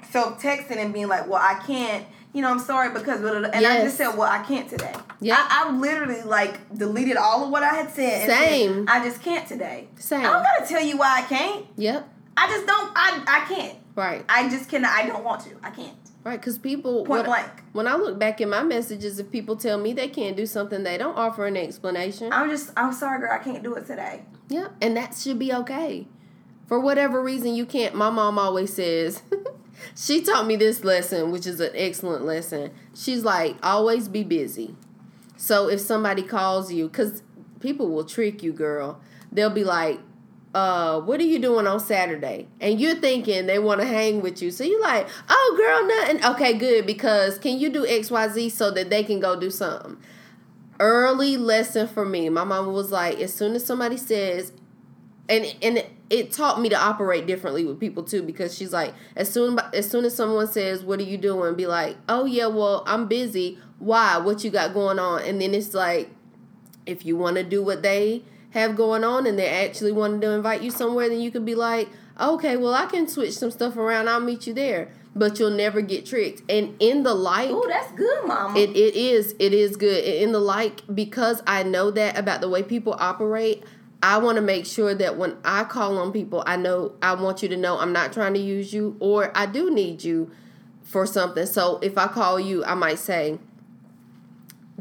myself 0.00 0.42
texting 0.42 0.76
and 0.78 0.92
being 0.92 1.08
like, 1.08 1.28
Well, 1.28 1.40
I 1.42 1.62
can't 1.66 2.06
you 2.32 2.42
know, 2.42 2.50
I'm 2.50 2.58
sorry 2.58 2.92
because 2.92 3.20
and 3.22 3.66
I 3.66 3.82
just 3.82 3.96
said, 3.96 4.10
Well, 4.10 4.28
I 4.30 4.42
can't 4.42 4.68
today. 4.68 4.92
Yeah. 5.20 5.36
I, 5.38 5.64
I 5.66 5.76
literally 5.76 6.22
like 6.22 6.76
deleted 6.76 7.16
all 7.16 7.44
of 7.44 7.50
what 7.50 7.62
I 7.62 7.74
had 7.74 7.90
said 7.90 8.22
and 8.22 8.30
said, 8.30 8.48
Same. 8.48 8.84
I 8.88 9.02
just 9.02 9.22
can't 9.22 9.48
today. 9.48 9.88
Same. 9.96 10.20
I 10.20 10.24
don't 10.24 10.42
gotta 10.42 10.66
tell 10.66 10.84
you 10.84 10.98
why 10.98 11.18
I 11.18 11.22
can't. 11.22 11.66
Yep. 11.76 12.08
I 12.36 12.48
just 12.48 12.66
don't 12.66 12.92
I 12.94 13.24
I 13.26 13.54
can't. 13.54 13.78
Right. 13.94 14.24
I 14.28 14.48
just 14.48 14.68
cannot 14.68 14.92
I 14.92 15.06
don't 15.06 15.24
want 15.24 15.42
to. 15.44 15.56
I 15.62 15.70
can't. 15.70 15.96
Right. 16.22 16.38
Because 16.38 16.58
people. 16.58 17.04
Point 17.04 17.08
what- 17.08 17.26
blank. 17.26 17.50
When 17.72 17.86
I 17.86 17.96
look 17.96 18.18
back 18.18 18.40
in 18.40 18.50
my 18.50 18.62
messages, 18.62 19.18
if 19.18 19.30
people 19.30 19.56
tell 19.56 19.78
me 19.78 19.92
they 19.92 20.08
can't 20.08 20.36
do 20.36 20.46
something, 20.46 20.82
they 20.82 20.98
don't 20.98 21.16
offer 21.16 21.46
an 21.46 21.56
explanation. 21.56 22.32
I'm 22.32 22.50
just 22.50 22.72
I'm 22.76 22.92
sorry 22.92 23.20
girl, 23.20 23.32
I 23.32 23.38
can't 23.38 23.62
do 23.62 23.74
it 23.74 23.86
today. 23.86 24.22
Yeah, 24.48 24.68
and 24.80 24.96
that 24.96 25.16
should 25.16 25.38
be 25.38 25.52
okay. 25.52 26.06
For 26.68 26.78
whatever 26.78 27.22
reason 27.22 27.54
you 27.54 27.64
can't, 27.64 27.94
my 27.94 28.10
mom 28.10 28.38
always 28.38 28.74
says, 28.74 29.22
she 29.96 30.22
taught 30.22 30.46
me 30.46 30.56
this 30.56 30.84
lesson, 30.84 31.30
which 31.30 31.46
is 31.46 31.60
an 31.60 31.70
excellent 31.74 32.24
lesson. 32.24 32.72
She's 32.94 33.24
like, 33.24 33.56
always 33.62 34.08
be 34.08 34.24
busy. 34.24 34.76
So 35.36 35.68
if 35.68 35.80
somebody 35.80 36.22
calls 36.22 36.72
you, 36.72 36.88
because 36.88 37.22
people 37.60 37.90
will 37.90 38.04
trick 38.04 38.42
you, 38.42 38.52
girl, 38.52 39.00
they'll 39.30 39.50
be 39.50 39.64
like, 39.64 40.00
uh, 40.54 41.00
what 41.00 41.20
are 41.20 41.24
you 41.24 41.38
doing 41.38 41.66
on 41.66 41.78
Saturday? 41.78 42.48
And 42.60 42.80
you're 42.80 42.94
thinking 42.94 43.46
they 43.46 43.58
want 43.58 43.80
to 43.80 43.86
hang 43.86 44.22
with 44.22 44.42
you. 44.42 44.50
So 44.50 44.64
you're 44.64 44.80
like, 44.80 45.06
oh, 45.28 45.54
girl, 45.56 45.86
nothing. 45.86 46.24
Okay, 46.34 46.58
good, 46.58 46.86
because 46.86 47.38
can 47.38 47.58
you 47.58 47.70
do 47.70 47.86
XYZ 47.86 48.50
so 48.50 48.70
that 48.70 48.90
they 48.90 49.04
can 49.04 49.20
go 49.20 49.38
do 49.38 49.50
something? 49.50 49.98
Early 50.80 51.36
lesson 51.36 51.86
for 51.86 52.04
me. 52.04 52.28
My 52.28 52.44
mama 52.44 52.70
was 52.70 52.90
like, 52.90 53.20
as 53.20 53.32
soon 53.34 53.54
as 53.54 53.64
somebody 53.64 53.96
says, 53.96 54.52
and 55.28 55.54
and 55.60 55.84
it, 56.10 56.32
taught 56.32 56.60
me 56.60 56.68
to 56.68 56.76
operate 56.76 57.26
differently 57.26 57.64
with 57.64 57.78
people 57.78 58.02
too 58.02 58.22
because 58.22 58.56
she's 58.56 58.72
like 58.72 58.94
as 59.16 59.30
soon 59.30 59.58
as 59.74 59.90
soon 59.90 60.04
as 60.04 60.14
someone 60.14 60.46
says 60.46 60.82
what 60.82 60.98
are 61.00 61.04
you 61.04 61.18
doing 61.18 61.54
be 61.54 61.66
like 61.66 61.96
oh 62.08 62.24
yeah 62.24 62.46
well 62.46 62.82
i'm 62.86 63.06
busy 63.06 63.58
why 63.78 64.16
what 64.16 64.42
you 64.42 64.50
got 64.50 64.72
going 64.72 64.98
on 64.98 65.22
and 65.22 65.40
then 65.40 65.54
it's 65.54 65.74
like 65.74 66.10
if 66.86 67.04
you 67.04 67.16
want 67.16 67.36
to 67.36 67.42
do 67.44 67.62
what 67.62 67.82
they 67.82 68.22
have 68.50 68.76
going 68.76 69.04
on 69.04 69.26
and 69.26 69.38
they're 69.38 69.66
actually 69.66 69.92
wanted 69.92 70.22
to 70.22 70.30
invite 70.30 70.62
you 70.62 70.70
somewhere, 70.70 71.08
then 71.08 71.20
you 71.20 71.30
could 71.30 71.44
be 71.44 71.54
like, 71.54 71.88
okay, 72.18 72.56
well, 72.56 72.74
I 72.74 72.86
can 72.86 73.06
switch 73.06 73.34
some 73.34 73.50
stuff 73.50 73.76
around. 73.76 74.08
I'll 74.08 74.20
meet 74.20 74.46
you 74.46 74.54
there. 74.54 74.90
But 75.14 75.38
you'll 75.38 75.50
never 75.50 75.80
get 75.80 76.06
tricked. 76.06 76.42
And 76.50 76.76
in 76.80 77.02
the 77.02 77.14
like, 77.14 77.50
oh 77.50 77.66
that's 77.68 77.90
good, 77.92 78.26
mama. 78.26 78.56
it, 78.58 78.70
it 78.70 78.94
is 78.94 79.34
it 79.40 79.52
is 79.52 79.76
good 79.76 80.04
in 80.04 80.32
the 80.32 80.38
like 80.38 80.82
because 80.94 81.42
I 81.46 81.64
know 81.64 81.90
that 81.90 82.16
about 82.16 82.40
the 82.40 82.48
way 82.48 82.62
people 82.62 82.94
operate. 82.98 83.64
I 84.02 84.18
want 84.18 84.36
to 84.36 84.42
make 84.42 84.64
sure 84.64 84.94
that 84.94 85.16
when 85.16 85.36
I 85.44 85.64
call 85.64 85.98
on 85.98 86.12
people, 86.12 86.44
I 86.46 86.56
know 86.56 86.92
I 87.02 87.14
want 87.14 87.42
you 87.42 87.48
to 87.48 87.56
know 87.56 87.78
I'm 87.78 87.92
not 87.92 88.12
trying 88.12 88.34
to 88.34 88.40
use 88.40 88.72
you 88.72 88.96
or 89.00 89.32
I 89.36 89.46
do 89.46 89.70
need 89.70 90.04
you 90.04 90.30
for 90.82 91.04
something. 91.04 91.46
So 91.46 91.78
if 91.82 91.98
I 91.98 92.06
call 92.06 92.38
you, 92.38 92.64
I 92.64 92.74
might 92.74 92.98
say, 92.98 93.38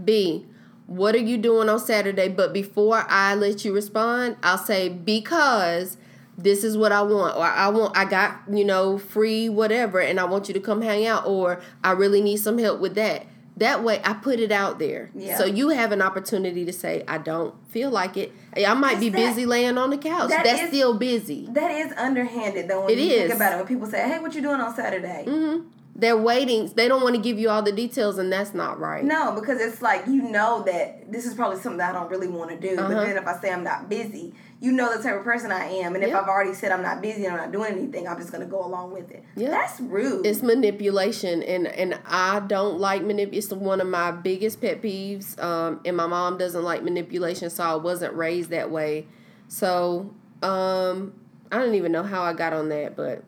B, 0.03 0.45
what 0.85 1.15
are 1.15 1.19
you 1.19 1.37
doing 1.37 1.67
on 1.67 1.79
Saturday? 1.79 2.29
But 2.29 2.53
before 2.53 3.05
I 3.09 3.33
let 3.35 3.65
you 3.65 3.73
respond, 3.73 4.37
I'll 4.43 4.57
say, 4.57 4.87
because 4.87 5.97
this 6.37 6.63
is 6.63 6.77
what 6.77 6.91
I 6.91 7.01
want, 7.01 7.35
or 7.35 7.43
I 7.43 7.67
want, 7.69 7.97
I 7.97 8.05
got, 8.05 8.39
you 8.51 8.63
know, 8.63 8.99
free 8.99 9.49
whatever, 9.49 9.99
and 9.99 10.19
I 10.19 10.25
want 10.25 10.47
you 10.47 10.53
to 10.53 10.59
come 10.59 10.83
hang 10.83 11.07
out, 11.07 11.25
or 11.25 11.59
I 11.83 11.91
really 11.91 12.21
need 12.21 12.37
some 12.37 12.59
help 12.59 12.79
with 12.79 12.93
that. 12.95 13.25
That 13.57 13.83
way, 13.83 13.99
I 14.03 14.13
put 14.13 14.39
it 14.39 14.51
out 14.51 14.77
there. 14.77 15.09
Yeah. 15.15 15.35
So 15.37 15.45
you 15.45 15.69
have 15.69 15.91
an 15.91 16.01
opportunity 16.01 16.63
to 16.65 16.71
say, 16.71 17.03
I 17.07 17.17
don't 17.17 17.55
feel 17.69 17.89
like 17.89 18.15
it. 18.15 18.31
Hey, 18.55 18.65
I 18.65 18.73
might 18.75 18.99
be 18.99 19.09
that- 19.09 19.17
busy 19.17 19.45
laying 19.47 19.77
on 19.77 19.89
the 19.89 19.97
couch. 19.97 20.29
that 20.29 20.43
That's 20.43 20.61
is- 20.63 20.67
still 20.69 20.93
busy. 20.93 21.47
that 21.51 21.71
is 21.71 21.91
underhanded 21.97 22.67
though 22.67 22.81
when 22.81 22.91
It 22.91 22.99
you 22.99 23.11
is. 23.11 23.21
think 23.23 23.33
about 23.33 23.53
it. 23.53 23.57
When 23.57 23.65
people 23.65 23.87
say, 23.87 24.07
"Hey, 24.07 24.19
what 24.19 24.35
you 24.35 24.41
doing 24.41 24.61
on 24.61 24.75
Saturday?" 24.75 25.25
hmm 25.27 25.57
They're 25.99 26.15
waiting. 26.15 26.67
They 26.75 26.87
don't 26.87 27.01
want 27.01 27.15
to 27.15 27.21
give 27.21 27.39
you 27.39 27.49
all 27.49 27.63
the 27.63 27.71
details, 27.71 28.19
and 28.19 28.31
that's 28.31 28.53
not 28.53 28.79
right. 28.79 29.03
No, 29.03 29.31
because 29.33 29.59
it's 29.59 29.81
like 29.81 30.05
you 30.05 30.21
know 30.21 30.61
that 30.63 31.11
this 31.11 31.25
is 31.25 31.33
probably 31.33 31.59
something 31.59 31.79
that 31.79 31.89
I 31.95 31.99
don't 31.99 32.11
really 32.11 32.27
want 32.27 32.51
to 32.51 32.57
do. 32.57 32.75
But 32.75 32.85
Uh-huh. 32.85 33.03
then 33.03 33.17
if 33.17 33.25
I 33.25 33.39
say 33.41 33.51
I'm 33.51 33.63
not 33.63 33.89
busy, 33.89 34.31
you 34.59 34.71
know 34.71 34.95
the 34.95 35.01
type 35.01 35.15
of 35.15 35.23
person 35.23 35.51
I 35.51 35.65
am. 35.65 35.95
And 35.95 36.03
if. 36.03 36.13
I've 36.13 36.27
already 36.27 36.53
said 36.53 36.71
I'm 36.71 36.83
not 36.83 37.01
busy 37.01 37.25
and 37.25 37.33
I'm 37.33 37.39
not 37.39 37.51
doing 37.51 37.73
anything, 37.73 38.07
I'm 38.07 38.17
just 38.19 38.31
gonna 38.31 38.45
go 38.45 38.63
along 38.63 38.91
with 38.91 39.09
it. 39.09 39.23
Yeah. 39.35 39.49
That's 39.49 39.79
rude. 39.79 40.23
It's 40.23 40.43
manipulation, 40.43 41.41
and 41.41 41.65
and 41.67 41.99
I 42.05 42.41
don't 42.41 42.79
like 42.79 43.01
manipulation. 43.01 43.37
It's 43.37 43.51
one 43.51 43.81
of 43.81 43.87
my 43.87 44.11
biggest 44.11 44.61
pet 44.61 44.83
peeves. 44.83 45.41
Um, 45.43 45.81
and 45.83 45.97
my 45.97 46.05
mom 46.05 46.37
doesn't 46.37 46.63
like 46.63 46.83
manipulation, 46.83 47.49
so 47.49 47.63
I 47.63 47.73
wasn't 47.75 48.13
raised 48.13 48.51
that 48.51 48.69
way. 48.69 49.07
So 49.47 50.13
um, 50.43 51.13
I 51.51 51.57
don't 51.57 51.73
even 51.73 51.91
know 51.91 52.03
how 52.03 52.21
I 52.21 52.33
got 52.33 52.53
on 52.53 52.69
that, 52.69 52.95
but 52.95 53.23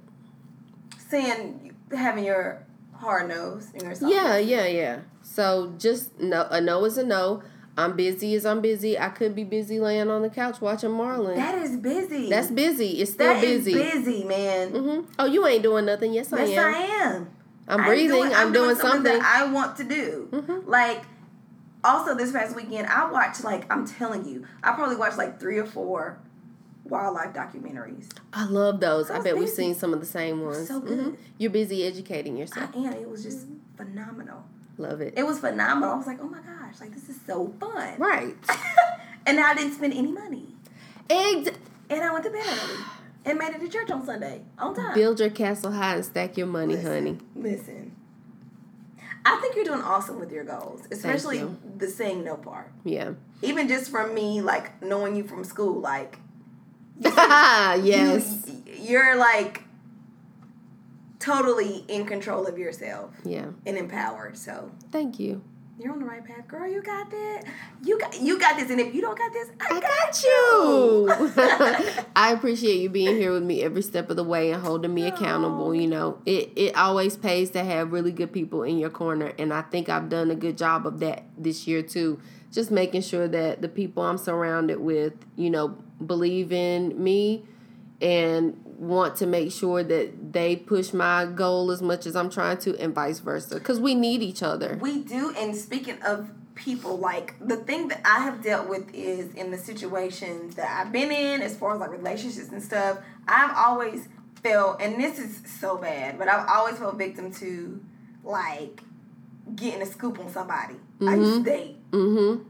saying 1.10 1.69
having 1.96 2.24
your 2.26 2.66
hard 2.94 3.30
nose 3.30 3.70
in 3.74 3.84
yourself. 3.86 4.12
yeah, 4.12 4.38
yeah, 4.38 4.66
yeah. 4.66 5.00
So 5.24 5.74
just 5.78 6.20
no, 6.20 6.48
a 6.50 6.60
no 6.62 6.84
is 6.86 6.98
a 6.98 7.04
no. 7.06 7.42
I'm 7.78 7.96
busy 7.96 8.36
as 8.36 8.46
I'm 8.46 8.60
busy. 8.60 9.00
I 9.00 9.08
could 9.08 9.34
be 9.36 9.46
busy 9.46 9.80
laying 9.80 10.10
on 10.10 10.22
the 10.22 10.30
couch 10.30 10.60
watching 10.60 10.90
Marlon. 10.90 11.36
That 11.38 11.58
is 11.60 11.78
busy. 11.78 12.30
That's 12.30 12.52
busy. 12.52 13.00
It's 13.02 13.12
still 13.14 13.34
That 13.34 13.42
busy. 13.42 13.74
busy, 13.74 14.24
man. 14.26 14.70
hmm 14.72 15.00
Oh, 15.18 15.26
you 15.26 15.48
ain't 15.48 15.64
doing 15.64 15.86
nothing. 15.86 16.12
Yes, 16.14 16.34
I 16.34 16.44
Yes, 16.44 16.58
am. 16.60 16.74
I 16.76 16.78
am. 17.06 17.30
I'm 17.70 17.80
I'm 17.82 17.86
breathing. 17.86 18.34
I'm, 18.34 18.52
doing, 18.52 18.76
something. 18.76 19.04
that 19.04 19.22
I 19.22 19.46
want 19.52 19.78
to 19.78 19.84
do. 19.86 20.28
Mhm. 20.32 20.68
Like, 20.68 21.04
also 21.84 22.16
this 22.16 22.32
past 22.34 22.54
weekend, 22.56 22.88
I 22.88 23.10
watched 23.10 23.44
like 23.46 23.72
I'm 23.72 23.88
telling 23.88 24.28
you, 24.28 24.46
I 24.62 24.74
probably 24.74 24.98
watched 24.98 25.18
like 25.18 25.40
three 25.40 25.58
or 25.60 25.66
four 25.66 26.20
wildlife 26.90 27.34
documentaries. 27.34 28.10
I 28.34 28.46
love 28.46 28.80
those. 28.80 29.10
I 29.10 29.20
bet 29.22 29.38
we've 29.38 29.50
seen 29.50 29.76
some 29.76 29.94
of 29.94 30.00
the 30.00 30.06
same 30.06 30.42
ones. 30.44 30.68
So 30.68 30.80
good. 30.80 31.00
Mhm. 31.00 31.18
You're 31.38 31.52
busy 31.52 31.86
educating 31.86 32.38
yourself. 32.38 32.70
I 32.76 32.80
am. 32.80 32.94
It 32.94 33.10
was 33.10 33.24
just 33.24 33.46
phenomenal. 33.78 34.44
Love 34.78 35.02
it. 35.02 35.14
It 35.18 35.24
was 35.26 35.40
phenomenal. 35.40 35.94
I 35.94 35.98
was 35.98 36.08
like, 36.08 36.20
oh 36.22 36.28
my 36.30 36.40
gosh, 36.40 36.80
like 36.80 36.94
this 36.94 37.10
is 37.10 37.18
so 37.28 37.54
fun. 37.60 37.96
Right. 37.98 38.36
and 39.26 39.40
I 39.40 39.54
didn't 39.54 39.74
spend 39.74 39.94
any 39.94 40.12
money. 40.12 40.48
Eggs. 41.10 41.50
And 41.90 42.02
I 42.02 42.12
went 42.12 42.24
to 42.26 42.32
bed 42.32 42.46
early 42.46 42.84
and 43.26 43.38
made 43.38 43.50
it 43.54 43.60
to 43.60 43.68
church 43.68 43.90
on 43.92 44.06
Sunday 44.06 44.44
on 44.58 44.76
time. 44.76 44.94
Build 44.94 45.20
your 45.20 45.30
castle 45.30 45.72
high 45.72 45.96
and 45.96 46.06
stack 46.06 46.38
your 46.38 46.48
money, 46.48 46.76
Listen, 46.76 46.92
honey. 46.92 47.18
Listen. 47.36 47.96
I 49.26 49.36
think 49.42 49.56
you're 49.56 49.66
doing 49.66 49.82
awesome 49.82 50.20
with 50.20 50.32
your 50.32 50.46
goals, 50.46 50.84
especially 50.92 51.40
you. 51.40 51.58
the 51.78 51.88
saying 51.88 52.24
no 52.24 52.36
part. 52.36 52.72
Yeah. 52.86 53.12
Even 53.42 53.68
just 53.68 53.92
from 53.92 54.14
me, 54.14 54.42
like 54.42 54.82
knowing 54.82 55.16
you 55.16 55.24
from 55.24 55.44
school, 55.44 55.80
like 55.80 56.20
yes. 57.86 58.46
you, 58.48 58.74
you're 58.82 59.16
like 59.16 59.64
totally 61.20 61.84
in 61.88 62.06
control 62.06 62.48
of 62.48 62.58
yourself 62.58 63.12
Yeah. 63.24 63.48
and 63.66 63.78
empowered. 63.78 64.38
So 64.38 64.72
Thank 64.92 65.20
you. 65.20 65.42
you're 65.78 65.92
on 65.94 66.00
the 66.00 66.06
right 66.06 66.24
path, 66.24 66.48
girl. 66.48 66.68
You 66.70 66.82
got 66.82 67.10
that. 67.12 67.44
You 67.84 68.00
got 68.00 68.20
you 68.22 68.40
got 68.40 68.58
this. 68.58 68.70
And 68.70 68.80
if 68.80 68.94
you 68.94 69.02
don't 69.02 69.18
got 69.18 69.32
this, 69.34 69.50
I, 69.60 69.66
I 69.76 69.80
got, 69.80 69.90
got 69.90 70.24
you. 70.24 72.04
I 72.16 72.32
appreciate 72.34 72.80
you 72.80 72.90
being 72.90 73.18
here 73.18 73.32
with 73.34 73.44
me 73.44 73.62
every 73.64 73.82
step 73.82 74.10
of 74.10 74.16
the 74.16 74.24
way 74.24 74.52
and 74.52 74.62
holding 74.64 74.94
me 74.94 75.08
accountable. 75.08 75.74
You 75.76 75.88
know, 75.88 76.22
it, 76.26 76.52
it 76.56 76.76
always 76.76 77.18
pays 77.18 77.50
to 77.52 77.64
have 77.64 77.92
really 77.92 78.12
good 78.12 78.32
people 78.32 78.64
in 78.64 78.78
your 78.78 78.90
corner. 78.90 79.34
And 79.38 79.54
I 79.54 79.62
think 79.64 79.90
I've 79.90 80.10
done 80.10 80.32
a 80.32 80.36
good 80.36 80.58
job 80.58 80.86
of 80.88 81.00
that 81.00 81.24
this 81.38 81.68
year, 81.68 81.82
too. 81.82 82.20
Just 82.52 82.72
making 82.72 83.02
sure 83.02 83.28
that 83.28 83.62
the 83.62 83.70
people 83.70 84.02
I'm 84.04 84.18
surrounded 84.18 84.80
with, 84.80 85.14
you 85.36 85.50
know, 85.52 85.78
believe 86.06 86.52
in 86.52 87.02
me 87.02 87.44
and 88.02 88.64
want 88.78 89.18
to 89.18 89.26
make 89.26 89.52
sure 89.52 89.84
that 89.84 90.32
they 90.32 90.56
push 90.56 90.94
my 90.94 91.26
goal 91.26 91.70
as 91.70 91.82
much 91.82 92.06
as 92.06 92.16
I'm 92.16 92.30
trying 92.30 92.58
to, 92.60 92.78
and 92.78 92.96
vice 92.96 93.20
versa. 93.20 93.56
Because 93.56 93.80
we 93.80 93.94
need 93.94 94.22
each 94.22 94.42
other. 94.42 94.78
We 94.80 95.04
do. 95.04 95.34
And 95.38 95.56
speaking 95.56 96.02
of 96.02 96.32
people, 96.56 96.98
like 96.98 97.36
the 97.46 97.58
thing 97.58 97.90
that 97.90 98.02
I 98.06 98.20
have 98.20 98.42
dealt 98.42 98.70
with 98.70 98.94
is 98.94 99.34
in 99.34 99.52
the 99.52 99.58
situations 99.58 100.56
that 100.56 100.70
I've 100.80 100.92
been 100.92 101.12
in, 101.12 101.42
as 101.42 101.58
far 101.58 101.74
as 101.74 101.80
like 101.80 101.92
relationships 101.92 102.50
and 102.50 102.64
stuff, 102.64 103.00
I've 103.28 103.56
always 103.56 104.08
felt, 104.42 104.82
and 104.82 105.02
this 105.02 105.20
is 105.20 105.42
so 105.60 105.78
bad, 105.78 106.18
but 106.18 106.30
I've 106.30 106.48
always 106.48 106.78
felt 106.78 106.98
victim 106.98 107.34
to 107.34 107.84
like 108.24 108.82
getting 109.56 109.82
a 109.82 109.86
scoop 109.86 110.20
on 110.20 110.30
somebody. 110.30 110.76
I 111.02 111.16
used 111.16 111.44
to 111.46 111.50
date. 111.50 111.92
Mm-hmm. 111.92 112.44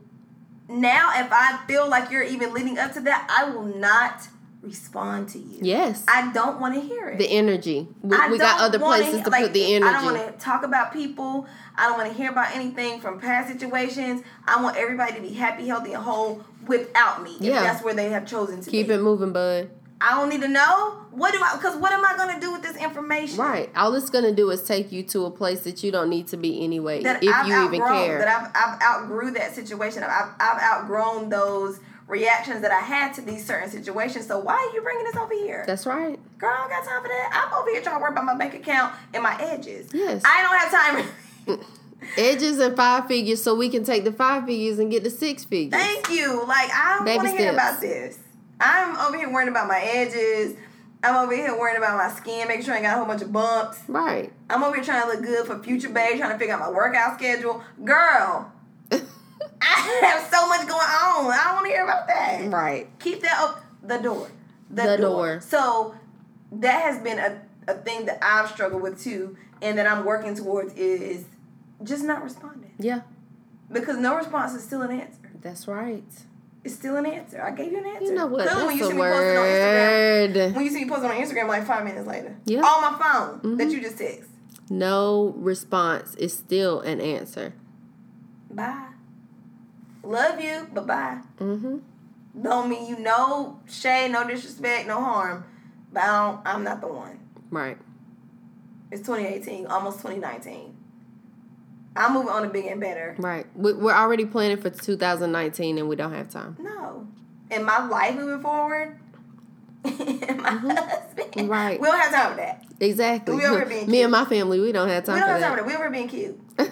Now, 0.70 1.10
if 1.16 1.28
I 1.32 1.60
feel 1.68 1.90
like 1.90 2.12
you're 2.12 2.24
even 2.24 2.54
leading 2.54 2.78
up 2.78 2.94
to 2.94 3.02
that, 3.02 3.28
I 3.36 3.50
will 3.50 3.64
not 3.66 4.28
respond 4.62 5.30
to 5.30 5.40
you. 5.40 5.60
Yes. 5.62 6.04
I 6.08 6.32
don't 6.32 6.60
want 6.60 6.76
to 6.76 6.82
hear 6.82 7.08
it. 7.10 7.18
the 7.18 7.30
energy. 7.30 7.88
We, 8.02 8.18
we 8.30 8.38
got 8.38 8.60
other 8.62 8.78
wanna- 8.78 9.04
to 9.24 9.30
like, 9.30 9.44
put 9.46 9.54
the 9.54 9.76
I 9.78 9.80
don't 9.80 10.06
want 10.14 10.18
to 10.28 10.34
talk 10.44 10.64
about 10.64 10.92
people. 10.94 11.48
I 11.78 11.88
don't 11.88 11.98
want 11.98 12.12
to 12.12 12.18
hear 12.18 12.30
about 12.30 12.54
anything 12.56 13.00
from 13.00 13.20
past 13.20 13.50
situations. 13.50 14.22
I 14.46 14.62
want 14.62 14.76
everybody 14.78 15.14
to 15.14 15.22
be 15.22 15.30
happy, 15.34 15.66
healthy, 15.66 15.94
and 15.94 16.04
whole 16.04 16.44
without 16.68 17.24
me. 17.24 17.36
If 17.38 17.42
Yeah. 17.42 17.62
that's 17.64 17.84
where 17.84 17.94
they 17.94 18.10
have 18.10 18.28
chosen 18.28 18.62
to 18.62 18.70
Keep 18.70 18.88
be. 18.90 18.94
it 18.96 19.02
moving, 19.02 19.32
bud. 19.32 19.72
I 20.02 20.16
don't 20.16 20.30
need 20.30 20.42
to 20.42 20.48
know. 20.48 20.92
What 21.12 21.34
do 21.34 21.42
I? 21.42 21.56
Because 21.56 21.76
what 21.76 21.92
am 21.92 22.06
I 22.06 22.16
going 22.16 22.34
to 22.34 22.40
do 22.40 22.54
with 22.54 22.62
this 22.62 22.78
information? 22.78 23.38
Right. 23.38 23.70
All 23.76 23.94
it's 23.96 24.10
gonna 24.10 24.34
do 24.34 24.50
is 24.52 24.64
take 24.64 24.92
you 24.92 25.04
to 25.04 25.26
a 25.26 25.32
place 25.32 25.62
that 25.62 25.84
you 25.84 25.92
don't 25.92 26.10
need 26.10 26.28
to 26.28 26.38
be 26.38 26.64
anyway, 26.64 27.04
That 27.04 27.22
if 27.24 27.34
I've 27.34 27.48
you 27.48 27.54
outgrown. 27.54 27.74
even 27.74 27.88
care. 27.88 28.20
That 28.20 28.28
I've, 28.28 28.52
I've 28.56 28.82
outgrew 28.82 29.32
that 29.32 29.54
situation. 29.56 30.04
I've, 30.04 30.32
I've 30.40 30.62
outgrown 30.62 31.30
those 31.30 31.80
reactions 32.08 32.62
that 32.62 32.72
I 32.72 32.80
had 32.80 33.14
to 33.16 33.22
these 33.22 33.46
certain 33.46 33.70
situations. 33.70 34.26
So 34.28 34.40
why 34.40 34.54
are 34.56 34.74
you 34.76 34.82
bringing 34.82 35.04
this 35.04 35.16
over 35.18 35.34
here? 35.34 35.64
That's 35.68 35.86
right. 35.86 36.18
Girl, 36.38 36.50
I 36.50 36.58
don't 36.62 36.70
got 36.70 36.86
time 36.86 37.02
for 37.02 37.08
that. 37.10 37.30
I'm 37.52 37.60
over 37.60 37.70
here 37.70 37.82
trying 37.82 37.98
to 37.98 38.02
work 38.02 38.12
about 38.12 38.26
my 38.26 38.36
bank 38.36 38.54
account 38.54 38.94
and 39.14 39.22
my 39.22 39.36
edges. 39.40 39.90
Yes. 39.94 40.22
I 40.26 40.42
don't 40.42 40.58
have 40.58 41.58
time. 41.58 41.60
Edges 42.18 42.60
and 42.60 42.78
five 42.78 43.08
figures, 43.08 43.44
so 43.44 43.54
we 43.56 43.68
can 43.68 43.84
take 43.84 44.06
the 44.06 44.12
five 44.14 44.46
figures 44.46 44.80
and 44.80 44.90
get 44.90 45.04
the 45.04 45.10
six 45.10 45.44
figures. 45.44 45.80
Thank 45.80 46.10
you. 46.10 46.46
Like 46.48 46.70
I 46.74 46.96
don't 46.98 47.18
want 47.18 47.30
to 47.30 47.38
hear 47.38 47.52
about 47.52 47.82
this. 47.82 48.18
I'm 48.60 48.98
over 48.98 49.18
here 49.18 49.32
worrying 49.32 49.50
about 49.50 49.68
my 49.68 49.80
edges. 49.80 50.56
I'm 51.02 51.16
over 51.16 51.34
here 51.34 51.58
worrying 51.58 51.78
about 51.78 51.98
my 51.98 52.14
skin, 52.14 52.48
making 52.48 52.66
sure 52.66 52.74
I 52.74 52.78
ain't 52.78 52.86
got 52.86 52.96
a 52.96 52.98
whole 52.98 53.06
bunch 53.06 53.22
of 53.22 53.32
bumps. 53.32 53.80
Right. 53.88 54.34
I'm 54.50 54.64
over 54.64 54.76
here 54.76 54.84
trying 54.84 55.04
to 55.04 55.08
look 55.08 55.24
good 55.24 55.48
for 55.48 55.64
future 55.64 55.90
babe, 55.90 56.18
trying 56.18 56.34
to 56.34 56.38
figure 56.38 56.54
out 56.54 56.60
my 56.60 56.70
workout 56.70 57.18
schedule. 57.18 57.64
Girl, 57.86 58.52
I 58.92 60.00
have 60.02 60.28
so 60.30 60.48
much 60.50 60.68
going 60.68 60.74
on. 60.74 61.32
I 61.32 61.42
don't 61.46 61.56
want 61.56 61.66
to 61.68 61.72
hear 61.72 61.84
about 61.86 62.08
that. 62.08 62.52
right. 62.52 62.88
Keep 63.00 63.22
that 63.22 63.38
up 63.40 63.64
the 63.82 63.98
door. 63.98 64.30
The 64.70 64.98
door. 64.98 65.40
So 65.42 65.96
that 66.52 66.84
has 66.84 67.02
been 67.02 67.18
a, 67.18 67.42
a 67.70 67.76
thing 67.76 68.06
that 68.06 68.20
I've 68.22 68.50
struggled 68.50 68.82
with 68.82 69.02
too, 69.02 69.38
and 69.62 69.78
that 69.78 69.88
I'm 69.88 70.04
working 70.04 70.36
towards 70.36 70.74
is 70.74 71.26
just 71.84 72.04
not 72.04 72.24
responding. 72.24 72.74
Yeah. 72.78 73.02
Because 73.72 73.98
no 73.98 74.16
response 74.16 74.54
is 74.54 74.64
still 74.64 74.82
an 74.82 74.92
answer. 74.92 75.32
That's 75.42 75.66
right. 75.68 76.04
It's 76.64 76.76
still 76.76 76.98
an 76.98 77.06
answer. 77.06 77.42
I 77.42 77.52
gave 77.52 77.72
you 77.72 77.78
an 77.78 77.86
answer. 77.86 78.06
You 78.06 78.14
know 78.14 78.28
what? 78.28 78.48
Clearly, 78.48 78.66
when 78.68 78.78
That's 78.78 78.80
you 78.80 78.88
see 78.90 78.94
me 78.94 79.02
posting 79.02 79.38
on 79.38 79.46
Instagram, 79.46 80.44
word. 80.46 80.56
when 80.56 80.66
you 80.66 80.72
see 80.72 80.84
me 80.84 80.90
posting 80.90 81.10
on 81.12 81.16
Instagram 81.18 81.48
like 81.48 81.66
five 81.66 81.84
minutes 81.86 82.08
later, 82.08 82.36
Yeah. 82.46 82.62
on 82.62 82.82
my 82.82 83.00
phone 83.42 83.58
that 83.58 83.68
Mhm. 83.68 83.72
you 83.72 83.82
just 83.82 83.98
text, 83.98 84.30
No 84.70 85.34
response 85.38 86.16
is 86.16 86.34
still 86.38 86.82
an 86.82 87.00
answer. 87.02 87.54
bye. 88.52 88.88
Love 90.04 90.42
you, 90.42 90.68
but 90.74 90.86
bye. 90.88 91.20
Mm-hmm. 91.40 91.78
Don't 92.42 92.70
mean 92.70 92.86
you 92.88 93.00
no 93.00 93.60
shade, 93.68 94.12
no 94.12 94.28
disrespect, 94.28 94.88
no 94.88 95.00
harm, 95.02 95.44
but 95.94 96.04
I 96.04 96.08
don't, 96.08 96.42
I'm 96.46 96.64
not 96.64 96.82
the 96.82 96.88
one. 96.88 97.20
Right. 97.50 97.78
It's 98.92 99.02
2018, 99.02 99.66
almost 99.68 100.00
2019. 100.00 100.76
I'm 101.96 102.14
moving 102.14 102.30
on 102.30 102.44
to 102.44 102.50
bigger 102.50 102.70
and 102.70 102.80
better. 102.80 103.16
Right. 103.18 103.46
We- 103.56 103.74
We're 103.74 103.94
already 103.96 104.26
planning 104.26 104.58
for 104.58 104.70
2019 104.70 105.78
and 105.78 105.90
we 105.90 105.96
don't 105.96 106.14
have 106.14 106.30
time. 106.30 106.56
No, 106.60 107.08
in 107.52 107.64
my 107.66 107.86
life 107.88 108.16
moving 108.16 108.42
forward, 108.42 109.00
my 109.84 109.90
Mm-hmm. 109.92 111.48
Right. 111.48 111.80
we 111.80 111.88
don't 111.88 112.00
have 112.00 112.12
time 112.14 112.32
for 112.32 112.38
that. 112.38 112.66
Exactly. 112.80 113.36
We 113.36 113.46
over 113.46 113.66
being 113.68 113.86
Me 113.88 113.94
cute. 113.94 114.04
and 114.04 114.12
my 114.12 114.26
family, 114.26 114.60
we 114.60 114.72
don't 114.72 114.90
have 114.90 115.04
time 115.06 115.20
for 115.20 115.26
that. 115.28 115.34
We 115.36 115.40
don't 115.40 115.42
have 115.42 115.50
time 115.50 115.58
for 115.58 115.64
that. 115.64 115.68
We 115.68 115.76
over 115.84 115.90
being 115.90 116.08
cute. 116.08 116.40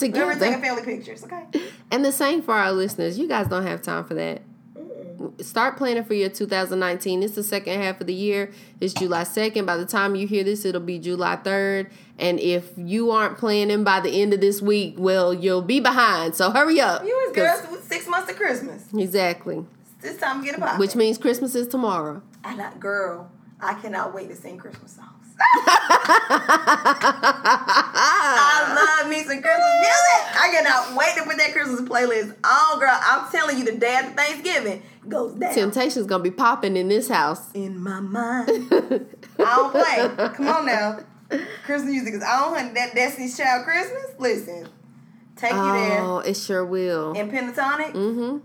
We 0.00 0.12
over 0.20 0.34
taking 0.34 0.60
family 0.60 0.82
pictures, 0.82 1.22
okay? 1.24 1.44
And 1.90 2.04
the 2.04 2.10
same 2.12 2.42
for 2.42 2.52
our 2.54 2.72
listeners. 2.72 3.16
You 3.18 3.28
guys 3.28 3.46
don't 3.46 3.64
have 3.64 3.80
time 3.80 4.04
for 4.04 4.14
that. 4.14 4.42
Start 5.40 5.76
planning 5.76 6.04
for 6.04 6.14
your 6.14 6.28
2019. 6.28 7.22
It's 7.22 7.34
the 7.34 7.42
second 7.42 7.80
half 7.80 8.00
of 8.00 8.06
the 8.06 8.14
year. 8.14 8.50
It's 8.80 8.94
July 8.94 9.22
2nd. 9.22 9.66
By 9.66 9.76
the 9.76 9.86
time 9.86 10.14
you 10.14 10.26
hear 10.26 10.44
this, 10.44 10.64
it'll 10.64 10.80
be 10.80 10.98
July 10.98 11.36
3rd. 11.36 11.90
And 12.18 12.38
if 12.40 12.70
you 12.76 13.10
aren't 13.10 13.36
planning 13.38 13.84
by 13.84 14.00
the 14.00 14.10
end 14.10 14.32
of 14.32 14.40
this 14.40 14.62
week, 14.62 14.94
well, 14.98 15.34
you'll 15.34 15.62
be 15.62 15.80
behind. 15.80 16.34
So 16.34 16.50
hurry 16.50 16.80
up. 16.80 17.04
You 17.04 17.32
'Cause- 17.34 17.60
girls 17.62 17.70
with 17.72 17.84
six 17.88 18.06
months 18.08 18.28
to 18.28 18.34
Christmas. 18.34 18.82
Exactly. 18.96 19.64
It's 20.02 20.18
time 20.20 20.40
to 20.40 20.46
get 20.46 20.56
a 20.56 20.60
pop. 20.60 20.78
Which 20.78 20.94
means 20.94 21.18
Christmas 21.18 21.54
is 21.54 21.66
tomorrow. 21.66 22.22
I 22.44 22.54
not 22.54 22.78
girl. 22.78 23.30
I 23.60 23.74
cannot 23.74 24.14
wait 24.14 24.28
to 24.28 24.36
sing 24.36 24.56
Christmas 24.58 24.92
songs. 24.92 25.07
I 28.20 29.00
love 29.00 29.10
me 29.10 29.22
some 29.22 29.40
Christmas 29.42 29.72
music. 29.80 30.22
I 30.34 30.48
cannot 30.52 30.96
wait 30.96 31.16
to 31.16 31.22
put 31.24 31.36
that 31.38 31.52
Christmas 31.52 31.80
playlist 31.82 32.34
on, 32.44 32.78
girl. 32.80 32.98
I'm 33.00 33.30
telling 33.30 33.58
you, 33.58 33.64
the 33.64 33.76
day 33.76 33.94
after 33.94 34.14
Thanksgiving 34.14 34.82
goes 35.08 35.34
down. 35.34 35.54
Temptation's 35.54 36.06
to 36.06 36.18
be 36.18 36.30
popping 36.30 36.76
in 36.76 36.88
this 36.88 37.08
house. 37.08 37.52
In 37.52 37.78
my 37.80 38.00
mind. 38.00 38.48
I 39.38 39.56
don't 39.56 39.70
play. 39.72 40.10
Come 40.34 40.48
on 40.48 40.66
now. 40.66 40.98
Christmas 41.64 41.90
music 41.90 42.14
is 42.14 42.22
on, 42.22 42.54
honey. 42.54 42.72
That 42.74 42.94
Destiny's 42.94 43.36
Child 43.36 43.64
Christmas. 43.64 44.06
Listen, 44.18 44.68
take 45.36 45.52
you 45.52 45.72
there. 45.72 46.00
Oh, 46.00 46.18
it 46.18 46.36
sure 46.36 46.64
will. 46.64 47.12
In 47.12 47.30
Pentatonix. 47.30 47.92
Mm-hmm. 47.92 48.36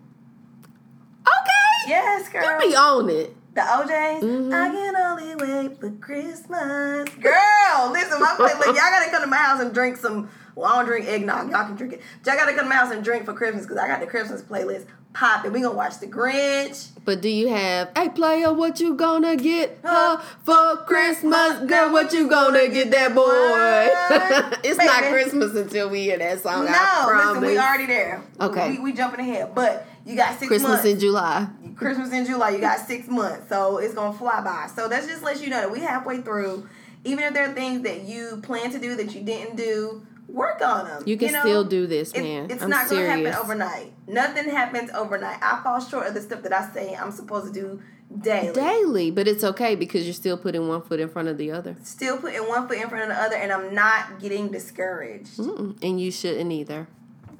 Okay. 1.22 1.88
Yes, 1.88 2.30
girl. 2.30 2.62
You 2.62 2.70
be 2.70 2.76
on 2.76 3.10
it. 3.10 3.36
The 3.56 3.62
O'Jays. 3.62 4.24
Mhm. 4.24 4.54
I 4.54 4.70
can 4.70 4.96
only 4.96 5.36
wait 5.36 5.80
for 5.80 5.92
Christmas. 5.92 7.08
Girl, 7.22 7.92
listen, 7.92 8.20
my 8.20 8.36
playlist. 8.38 8.66
Y'all 8.66 8.76
gotta 8.76 9.12
come 9.12 9.22
to 9.22 9.28
my 9.28 9.38
house 9.38 9.62
and 9.62 9.74
drink 9.74 9.98
some. 9.98 10.30
Well, 10.56 10.72
I 10.72 10.76
don't 10.78 10.86
drink 10.86 11.08
eggnog. 11.08 11.52
Y'all 11.52 11.66
can 11.66 11.76
drink 11.76 11.94
it. 11.94 12.02
Y'all 12.26 12.36
gotta 12.36 12.54
come 12.54 12.66
to 12.66 12.70
my 12.70 12.76
house 12.76 12.92
and 12.92 13.04
drink 13.04 13.26
for 13.26 13.34
Christmas 13.34 13.64
because 13.66 13.78
I 13.78 13.88
got 13.88 14.00
the 14.00 14.08
Christmas 14.08 14.42
playlist 14.42 14.86
popping. 15.14 15.52
We 15.52 15.62
gonna 15.62 15.76
watch 15.76 16.00
The 16.00 16.08
Grinch. 16.08 16.90
But 17.06 17.22
do 17.22 17.30
you 17.30 17.50
have, 17.50 17.90
hey 17.96 18.10
player, 18.10 18.52
what 18.54 18.80
you 18.80 18.96
gonna 18.96 19.36
get 19.36 19.78
her 19.84 20.18
for 20.44 20.78
Christmas? 20.86 21.60
Girl, 21.70 21.92
what 21.92 22.12
you 22.14 22.28
gonna 22.28 22.68
get 22.70 22.90
that 22.92 23.14
boy? 23.14 23.28
it's 24.64 24.78
not 24.78 25.04
Christmas 25.12 25.56
until 25.56 25.90
we 25.90 26.04
hear 26.04 26.18
that 26.18 26.42
song. 26.42 26.66
No, 26.66 27.12
listen, 27.16 27.42
we 27.42 27.58
already 27.58 27.86
there. 27.86 28.24
Okay. 28.42 28.72
We, 28.72 28.80
we 28.80 28.94
jumping 28.94 29.20
ahead, 29.20 29.54
but 29.54 29.86
you 30.06 30.16
got 30.16 30.40
six 30.40 30.48
Christmas 30.48 30.72
months. 30.72 30.86
in 30.86 31.00
July. 31.00 31.48
Christmas 31.84 32.12
in 32.12 32.26
July, 32.26 32.50
you 32.52 32.60
got 32.60 32.80
six 32.80 33.08
months, 33.08 33.50
so 33.50 33.78
it's 33.78 33.94
gonna 33.94 34.18
fly 34.18 34.42
by. 34.42 34.68
So 34.76 34.88
that's 34.88 35.08
just 35.08 35.24
let 35.24 35.42
you 35.42 35.50
know 35.50 35.62
that 35.62 35.72
we 35.72 35.80
halfway 35.80 36.22
through. 36.22 36.68
Even 37.06 37.26
if 37.26 37.34
there 37.34 37.50
are 37.50 37.54
things 37.54 37.82
that 37.84 38.04
you 38.04 38.40
plan 38.44 38.72
to 38.72 38.80
do 38.80 38.96
that 38.96 39.14
you 39.14 39.22
didn't 39.22 39.58
do, 39.58 40.06
work 40.28 40.62
on 40.62 40.86
them. 40.86 41.04
You 41.06 41.18
can 41.18 41.34
know? 41.34 41.42
still 41.42 41.64
do 41.66 41.86
this, 41.86 42.12
It- 42.14 42.22
man. 42.22 42.50
it's 42.50 42.64
I'm 42.64 42.70
not 42.70 42.88
serious. 42.88 43.10
gonna 43.10 43.30
happen 43.30 43.42
overnight. 43.44 43.94
Nothing 44.08 44.50
happens 44.50 44.90
overnight. 44.96 45.38
I 45.42 45.62
fall 45.64 45.80
short 45.82 46.08
of 46.08 46.14
the 46.14 46.22
stuff 46.22 46.42
that 46.44 46.54
I 46.54 46.70
say 46.74 46.96
I'm 46.96 47.12
supposed 47.12 47.54
to 47.54 47.60
do 47.60 47.82
daily. 48.22 48.54
Daily, 48.54 49.12
but 49.12 49.28
it's 49.28 49.44
okay 49.44 49.76
because 49.76 50.06
you're 50.06 50.14
still 50.14 50.38
putting 50.38 50.68
one 50.68 50.82
foot 50.82 51.00
in 51.00 51.10
front 51.10 51.28
of 51.28 51.38
the 51.38 51.52
other. 51.52 51.76
Still 51.84 52.18
putting 52.18 52.48
one 52.48 52.68
foot 52.68 52.78
in 52.78 52.88
front 52.90 53.04
of 53.04 53.16
the 53.18 53.22
other, 53.22 53.36
and 53.36 53.52
I'm 53.52 53.74
not 53.76 54.20
getting 54.22 54.50
discouraged. 54.50 55.38
Mm-mm. 55.38 55.78
And 55.84 56.00
you 56.00 56.12
shouldn't 56.12 56.52
either. 56.52 56.88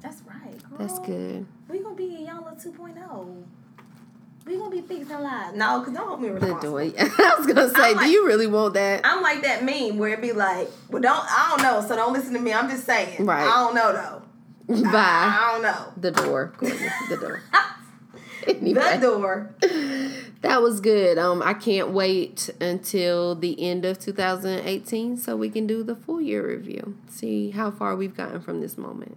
That's 0.02 0.20
right. 0.28 0.58
Girl. 0.68 0.78
That's 0.78 0.98
good. 1.00 1.46
We 1.70 1.78
gonna 1.78 1.94
be 1.94 2.16
in 2.16 2.26
y'all 2.26 2.42
2.0. 2.54 3.44
We 4.46 4.58
gonna 4.58 4.70
be 4.70 4.82
fixing 4.82 5.20
lives. 5.20 5.56
No, 5.56 5.82
cause 5.82 5.94
don't 5.94 6.06
hold 6.06 6.20
me 6.20 6.28
The 6.28 6.34
responsible. 6.34 6.78
I 6.98 7.34
was 7.38 7.46
gonna 7.46 7.70
say, 7.70 7.92
I'm 7.92 7.98
do 7.98 8.10
you 8.10 8.26
really 8.26 8.46
want 8.46 8.74
that? 8.74 9.00
I'm 9.04 9.22
like 9.22 9.42
that 9.42 9.64
meme 9.64 9.96
where 9.98 10.10
it 10.10 10.20
be 10.20 10.32
like, 10.32 10.68
well, 10.90 11.00
don't 11.00 11.24
I 11.26 11.48
don't 11.50 11.62
know, 11.62 11.86
so 11.86 11.96
don't 11.96 12.12
listen 12.12 12.34
to 12.34 12.40
me. 12.40 12.52
I'm 12.52 12.68
just 12.68 12.84
saying. 12.84 13.24
Right. 13.24 13.42
I 13.44 13.56
don't 13.64 13.74
know 13.74 13.92
though. 13.92 14.22
Bye. 14.82 14.90
I 14.92 15.50
don't 15.52 15.62
know. 15.62 15.92
The 15.96 16.10
door. 16.10 16.52
The 16.60 17.16
door. 17.20 17.42
The 18.46 18.98
door. 19.00 19.54
That 20.42 20.60
was 20.60 20.80
good. 20.80 21.16
Um, 21.16 21.42
I 21.42 21.54
can't 21.54 21.92
wait 21.92 22.50
until 22.60 23.34
the 23.34 23.58
end 23.62 23.86
of 23.86 23.98
2018 23.98 25.16
so 25.16 25.34
we 25.34 25.48
can 25.48 25.66
do 25.66 25.82
the 25.82 25.96
full 25.96 26.20
year 26.20 26.46
review. 26.46 26.98
See 27.08 27.52
how 27.52 27.70
far 27.70 27.96
we've 27.96 28.14
gotten 28.14 28.42
from 28.42 28.60
this 28.60 28.76
moment. 28.76 29.16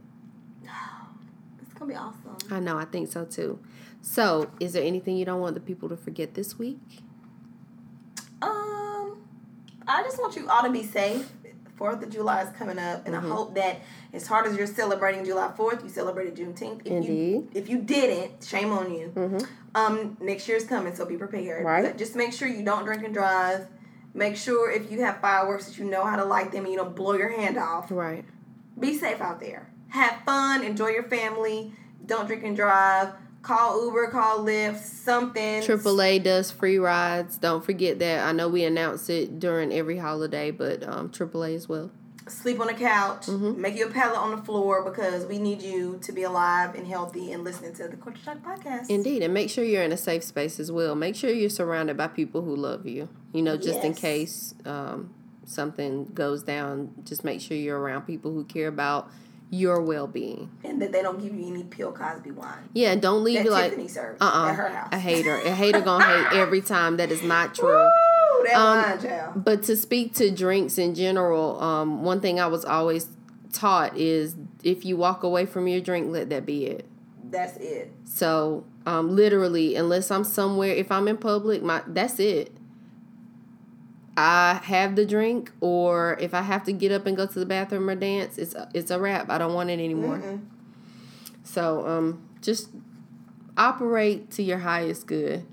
It's 1.62 1.74
gonna 1.74 1.91
be 1.91 1.98
awesome. 1.98 2.38
I 2.49 2.62
know, 2.62 2.78
I 2.78 2.86
think 2.86 3.12
so 3.12 3.26
too. 3.26 3.60
So, 4.02 4.49
is 4.60 4.74
there 4.74 4.84
anything 4.84 5.18
you 5.18 5.26
don't 5.26 5.41
want 5.41 5.56
the 5.56 5.61
people 5.61 5.90
to 5.90 5.98
forget 5.98 6.34
this 6.34 6.57
week? 6.57 6.80
Um, 8.41 9.18
I 9.88 10.03
just 10.03 10.19
want 10.19 10.36
you 10.36 10.48
all 10.49 10.64
to 10.64 10.69
be 10.72 10.84
safe. 10.84 11.32
Fourth 11.76 12.02
of 12.02 12.10
July 12.10 12.41
is 12.41 12.49
coming 12.57 12.80
up, 12.80 13.06
and 13.06 13.14
Mm-hmm. 13.14 13.32
I 13.32 13.36
hope 13.36 13.53
that 13.56 13.82
as 14.11 14.26
hard 14.26 14.48
as 14.48 14.57
you're 14.57 14.65
celebrating 14.65 15.24
July 15.26 15.52
Fourth, 15.56 15.84
you 15.84 15.90
celebrated 15.90 16.36
Juneteenth. 16.36 16.82
If 16.82 16.88
Indeed. 16.91 17.07
You, 17.07 17.49
if 17.53 17.69
you 17.69 17.78
didn't, 17.80 18.44
shame 18.44 18.72
on 18.72 18.91
you. 18.91 19.14
Um, 19.76 20.18
next 20.19 20.48
year's 20.48 20.64
coming, 20.64 20.95
so 20.95 21.06
be 21.06 21.18
prepared. 21.18 21.64
Right. 21.64 21.84
But 21.84 21.98
just 21.98 22.15
make 22.15 22.34
sure 22.34 22.48
you 22.48 22.64
don't 22.64 22.84
drink 22.84 23.03
and 23.03 23.14
drive. 23.14 23.68
Make 24.15 24.38
sure 24.38 24.72
if 24.72 24.91
you 24.91 25.02
have 25.03 25.22
fireworks 25.22 25.65
that 25.68 25.78
you 25.78 25.86
know 25.86 26.03
how 26.03 26.15
to 26.15 26.26
light 26.26 26.52
them 26.52 26.64
and 26.64 26.74
you 26.74 26.80
don't 26.80 26.95
blow 26.95 27.14
your 27.14 27.30
hand 27.30 27.57
off. 27.57 27.91
Right. 27.91 28.26
Be 28.80 28.98
safe 28.98 29.22
out 29.22 29.40
there. 29.40 29.69
Have 29.90 30.22
fun. 30.26 30.64
Enjoy 30.64 30.88
your 30.88 31.03
family. 31.03 31.74
Don't 32.03 32.26
drink 32.26 32.44
and 32.44 32.56
drive. 32.56 33.10
Call 33.41 33.85
Uber. 33.85 34.07
Call 34.11 34.39
Lyft. 34.45 34.77
Something. 34.84 35.61
AAA 35.61 36.23
does 36.23 36.51
free 36.51 36.77
rides. 36.77 37.38
Don't 37.38 37.64
forget 37.64 37.99
that. 37.99 38.27
I 38.27 38.31
know 38.31 38.49
we 38.49 38.64
announce 38.65 39.09
it 39.09 39.39
during 39.39 39.72
every 39.72 39.97
holiday, 39.97 40.51
but 40.51 40.84
um, 40.88 41.09
AAA 41.09 41.55
as 41.55 41.69
well. 41.69 41.89
sleep 42.27 42.59
on 42.59 42.68
the 42.68 42.73
couch, 42.73 43.27
Mm-hmm. 43.27 43.61
make 43.61 43.77
you 43.77 43.88
a 43.88 43.89
pallet 43.89 44.18
on 44.18 44.31
the 44.31 44.41
floor 44.43 44.84
because 44.84 45.26
we 45.26 45.38
need 45.39 45.61
you 45.61 45.97
to 46.03 46.11
be 46.11 46.23
alive 46.23 46.76
and 46.76 46.85
healthy 46.85 47.31
and 47.31 47.45
listening 47.45 47.73
to 47.76 47.88
the 47.88 47.95
Culture 47.95 48.19
Shock 48.22 48.39
podcast. 48.39 48.89
Indeed, 48.89 49.23
and 49.23 49.34
make 49.34 49.49
sure 49.49 49.64
you're 49.64 49.84
in 49.84 49.93
a 49.93 49.97
safe 49.97 50.26
space 50.26 50.59
as 50.59 50.69
well. 50.69 50.93
Make 50.93 51.15
sure 51.15 51.30
you're 51.31 51.49
surrounded 51.49 51.95
by 51.95 52.07
people 52.07 52.41
who 52.41 52.53
love 52.55 52.85
you. 52.85 53.07
You 53.31 53.43
know, 53.43 53.55
just 53.55 53.81
in 53.85 53.93
case 53.93 54.53
um, 54.65 55.14
something 55.45 56.05
goes 56.14 56.43
down, 56.43 56.93
just 57.05 57.23
make 57.23 57.39
sure 57.39 57.55
you're 57.55 57.80
around 57.80 58.01
people 58.01 58.34
who 58.34 58.43
care 58.43 58.68
about 58.68 59.09
your 59.49 59.82
well 59.82 60.07
being. 60.07 60.52
And 60.64 60.82
that 60.82 60.91
they 60.91 61.02
don't 61.02 61.19
give 61.22 61.34
you 61.34 61.48
any 61.48 61.64
Bill 61.64 61.91
Cosby 61.91 62.32
wine. 62.32 62.69
Yeah, 62.74 62.91
and 62.91 63.02
don't 63.02 63.24
leave 63.24 63.38
That 63.38 63.45
you 63.45 63.52
like 63.52 63.69
Tiffany 63.72 63.88
serves 63.88 64.22
uh 64.22 64.48
at 64.49 64.56
her 64.56 64.69
house. 64.69 64.90
a 64.91 64.99
hater. 64.99 65.36
A 65.38 65.52
hater 65.52 65.82
gonna 65.82 66.03
hate 66.06 66.38
every 66.40 66.61
time. 66.61 66.98
That 66.98 67.11
is 67.11 67.24
not 67.24 67.56
true. 67.56 67.69
Woo, 67.69 68.44
that 68.45 68.56
Um, 68.56 69.02
child. 69.02 69.44
But 69.45 69.64
to 69.64 69.78
speak 69.78 70.14
to 70.15 70.30
drinks 70.32 70.78
in 70.78 70.95
general, 70.95 71.61
um, 71.61 72.03
one 72.03 72.19
thing 72.19 72.40
I 72.40 72.48
was 72.48 72.65
always 72.65 73.07
taught 73.53 73.95
is 73.98 74.36
if 74.64 74.84
you 74.86 74.98
walk 74.98 75.24
away 75.24 75.45
from 75.45 75.68
your 75.68 75.80
drink, 75.82 76.07
let 76.11 76.30
that 76.30 76.45
be 76.45 76.65
it. 76.65 76.86
That's 77.30 77.57
it. 77.57 77.91
So, 78.06 78.65
um, 78.86 79.15
literally, 79.15 79.76
unless 79.76 80.11
I'm 80.11 80.24
somewhere, 80.24 80.74
if 80.74 80.91
I'm 80.91 81.07
in 81.07 81.18
public, 81.18 81.61
my 81.64 81.82
that's 81.88 82.19
it. 82.19 82.52
I 84.18 84.60
have 84.64 84.95
the 84.95 85.06
drink, 85.06 85.52
or 85.61 86.18
if 86.19 86.34
I 86.34 86.41
have 86.41 86.64
to 86.64 86.73
get 86.73 86.91
up 86.91 87.06
and 87.06 87.15
go 87.15 87.27
to 87.27 87.39
the 87.39 87.45
bathroom 87.45 87.88
or 87.88 87.95
dance, 87.95 88.39
it's 88.39 88.56
it's 88.73 88.89
a 88.89 88.99
wrap. 88.99 89.30
I 89.30 89.38
don't 89.38 89.53
want 89.53 89.69
it 89.69 89.73
anymore. 89.73 90.39
So, 91.44 91.88
um, 91.88 92.27
just 92.41 92.69
operate 93.56 94.31
to 94.31 94.44
your 94.44 94.57
highest 94.57 95.06
good. 95.06 95.45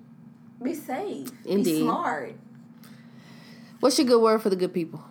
Be 0.62 0.74
safe. 0.74 1.28
Indeed. 1.44 1.64
Be 1.64 1.80
smart. 1.82 2.34
What's 3.80 3.98
your 3.98 4.06
good 4.06 4.22
word 4.22 4.40
for 4.40 4.48
the 4.48 4.56
good 4.56 4.72
people? 4.72 5.04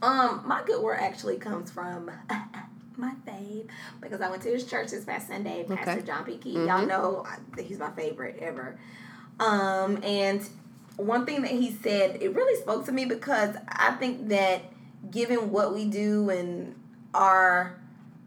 Um, 0.00 0.42
my 0.46 0.62
good 0.64 0.80
word 0.82 0.98
actually 1.00 1.38
comes 1.38 1.70
from 1.70 2.10
my 2.96 3.12
fave 3.26 3.66
because 4.00 4.20
I 4.20 4.30
went 4.30 4.42
to 4.42 4.50
his 4.50 4.64
church 4.64 4.92
this 4.92 5.04
past 5.04 5.26
Sunday. 5.26 5.64
Pastor 5.68 5.92
Okay. 5.92 6.06
John 6.06 6.24
P. 6.24 6.38
Kee. 6.38 6.52
Y'all 6.52 6.86
know 6.86 7.26
he's 7.58 7.80
my 7.80 7.90
favorite 7.90 8.38
ever. 8.40 8.78
Um, 9.40 9.98
and 10.04 10.48
one 10.96 11.26
thing 11.26 11.42
that 11.42 11.50
he 11.50 11.70
said 11.70 12.22
it 12.22 12.34
really 12.34 12.60
spoke 12.60 12.86
to 12.86 12.92
me 12.92 13.04
because 13.04 13.54
I 13.68 13.92
think 13.92 14.28
that 14.28 14.62
given 15.10 15.50
what 15.50 15.74
we 15.74 15.84
do 15.86 16.30
and 16.30 16.74
our 17.14 17.78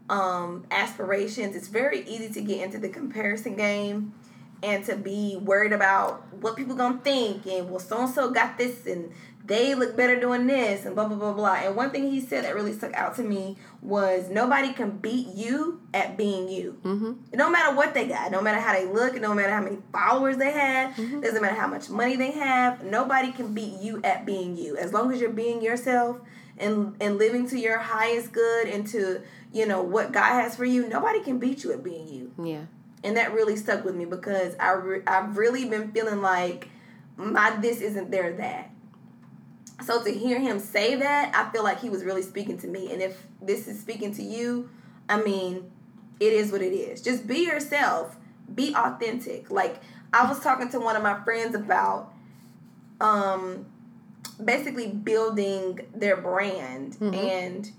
um 0.08 0.66
aspirations, 0.70 1.54
it's 1.56 1.68
very 1.68 2.06
easy 2.08 2.32
to 2.34 2.40
get 2.40 2.64
into 2.64 2.78
the 2.78 2.88
comparison 2.88 3.56
game 3.56 4.14
and 4.62 4.84
to 4.84 4.96
be 4.96 5.36
worried 5.36 5.72
about 5.72 6.32
what 6.34 6.56
people 6.56 6.74
gonna 6.74 6.98
think 6.98 7.46
and 7.46 7.70
well 7.70 7.80
so 7.80 8.02
and 8.02 8.10
so 8.10 8.30
got 8.30 8.58
this 8.58 8.86
and 8.86 9.12
they 9.44 9.74
look 9.74 9.96
better 9.96 10.18
doing 10.20 10.46
this 10.46 10.84
and 10.84 10.94
blah 10.94 11.08
blah 11.08 11.16
blah 11.16 11.32
blah. 11.32 11.54
And 11.54 11.74
one 11.74 11.90
thing 11.90 12.10
he 12.10 12.20
said 12.20 12.44
that 12.44 12.54
really 12.54 12.72
stuck 12.72 12.92
out 12.94 13.16
to 13.16 13.22
me 13.22 13.56
was 13.82 14.28
nobody 14.28 14.72
can 14.72 14.98
beat 14.98 15.28
you 15.34 15.80
at 15.94 16.16
being 16.16 16.48
you. 16.48 16.78
Mm-hmm. 16.84 17.12
No 17.34 17.50
matter 17.50 17.74
what 17.74 17.94
they 17.94 18.06
got, 18.06 18.30
no 18.30 18.40
matter 18.42 18.60
how 18.60 18.72
they 18.72 18.86
look, 18.86 19.18
no 19.20 19.34
matter 19.34 19.50
how 19.50 19.62
many 19.62 19.78
followers 19.92 20.36
they 20.36 20.52
have, 20.52 20.94
Mm-hmm. 20.94 21.20
doesn't 21.20 21.40
matter 21.42 21.54
how 21.54 21.66
much 21.66 21.88
money 21.90 22.16
they 22.16 22.30
have, 22.32 22.84
nobody 22.84 23.32
can 23.32 23.52
beat 23.54 23.80
you 23.80 24.00
at 24.04 24.24
being 24.26 24.56
you. 24.56 24.76
As 24.76 24.92
long 24.92 25.12
as 25.12 25.20
you're 25.20 25.30
being 25.30 25.62
yourself 25.62 26.18
and 26.58 26.94
and 27.00 27.16
living 27.18 27.48
to 27.48 27.58
your 27.58 27.78
highest 27.78 28.32
good 28.32 28.68
and 28.68 28.86
to, 28.88 29.22
you 29.52 29.66
know, 29.66 29.82
what 29.82 30.12
God 30.12 30.34
has 30.42 30.54
for 30.54 30.64
you, 30.66 30.86
nobody 30.88 31.20
can 31.20 31.38
beat 31.38 31.64
you 31.64 31.72
at 31.72 31.82
being 31.82 32.06
you. 32.08 32.32
Yeah. 32.42 32.64
and 33.02 33.16
that 33.16 33.32
really 33.32 33.56
stuck 33.56 33.84
with 33.84 33.94
me 33.94 34.04
because 34.04 34.54
I 34.60 34.72
re- 34.72 35.02
I've 35.06 35.36
really 35.38 35.64
been 35.64 35.90
feeling 35.92 36.20
like 36.20 36.68
my 37.16 37.56
this 37.60 37.80
isn't 37.80 38.10
their 38.10 38.34
that. 38.34 38.69
So 39.84 40.02
to 40.02 40.10
hear 40.12 40.38
him 40.38 40.58
say 40.58 40.94
that, 40.96 41.34
I 41.34 41.50
feel 41.52 41.64
like 41.64 41.80
he 41.80 41.88
was 41.90 42.04
really 42.04 42.22
speaking 42.22 42.58
to 42.58 42.66
me. 42.66 42.92
And 42.92 43.00
if 43.00 43.26
this 43.40 43.66
is 43.66 43.80
speaking 43.80 44.12
to 44.14 44.22
you, 44.22 44.68
I 45.08 45.22
mean, 45.22 45.70
it 46.20 46.32
is 46.32 46.52
what 46.52 46.60
it 46.62 46.72
is. 46.72 47.00
Just 47.02 47.26
be 47.26 47.40
yourself. 47.46 48.16
Be 48.54 48.74
authentic. 48.74 49.50
Like 49.50 49.80
I 50.12 50.28
was 50.28 50.40
talking 50.40 50.68
to 50.70 50.80
one 50.80 50.96
of 50.96 51.02
my 51.02 51.22
friends 51.24 51.54
about 51.54 52.12
um 53.00 53.66
basically 54.44 54.88
building 54.88 55.80
their 55.94 56.16
brand 56.16 56.96
and 57.00 57.70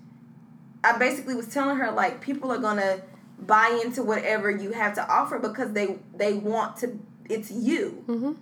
I 0.84 0.98
basically 0.98 1.36
was 1.36 1.48
telling 1.48 1.78
her 1.78 1.92
like 1.92 2.22
people 2.22 2.52
are 2.52 2.58
gonna 2.58 3.02
buy 3.40 3.80
into 3.84 4.02
whatever 4.04 4.50
you 4.50 4.72
have 4.72 4.96
to 4.96 5.08
offer 5.08 5.38
because 5.40 5.74
they 5.74 5.98
they 6.16 6.34
want 6.34 6.78
to 6.78 7.00
it's 7.30 7.52
you. 7.52 8.04
Mhm. 8.08 8.38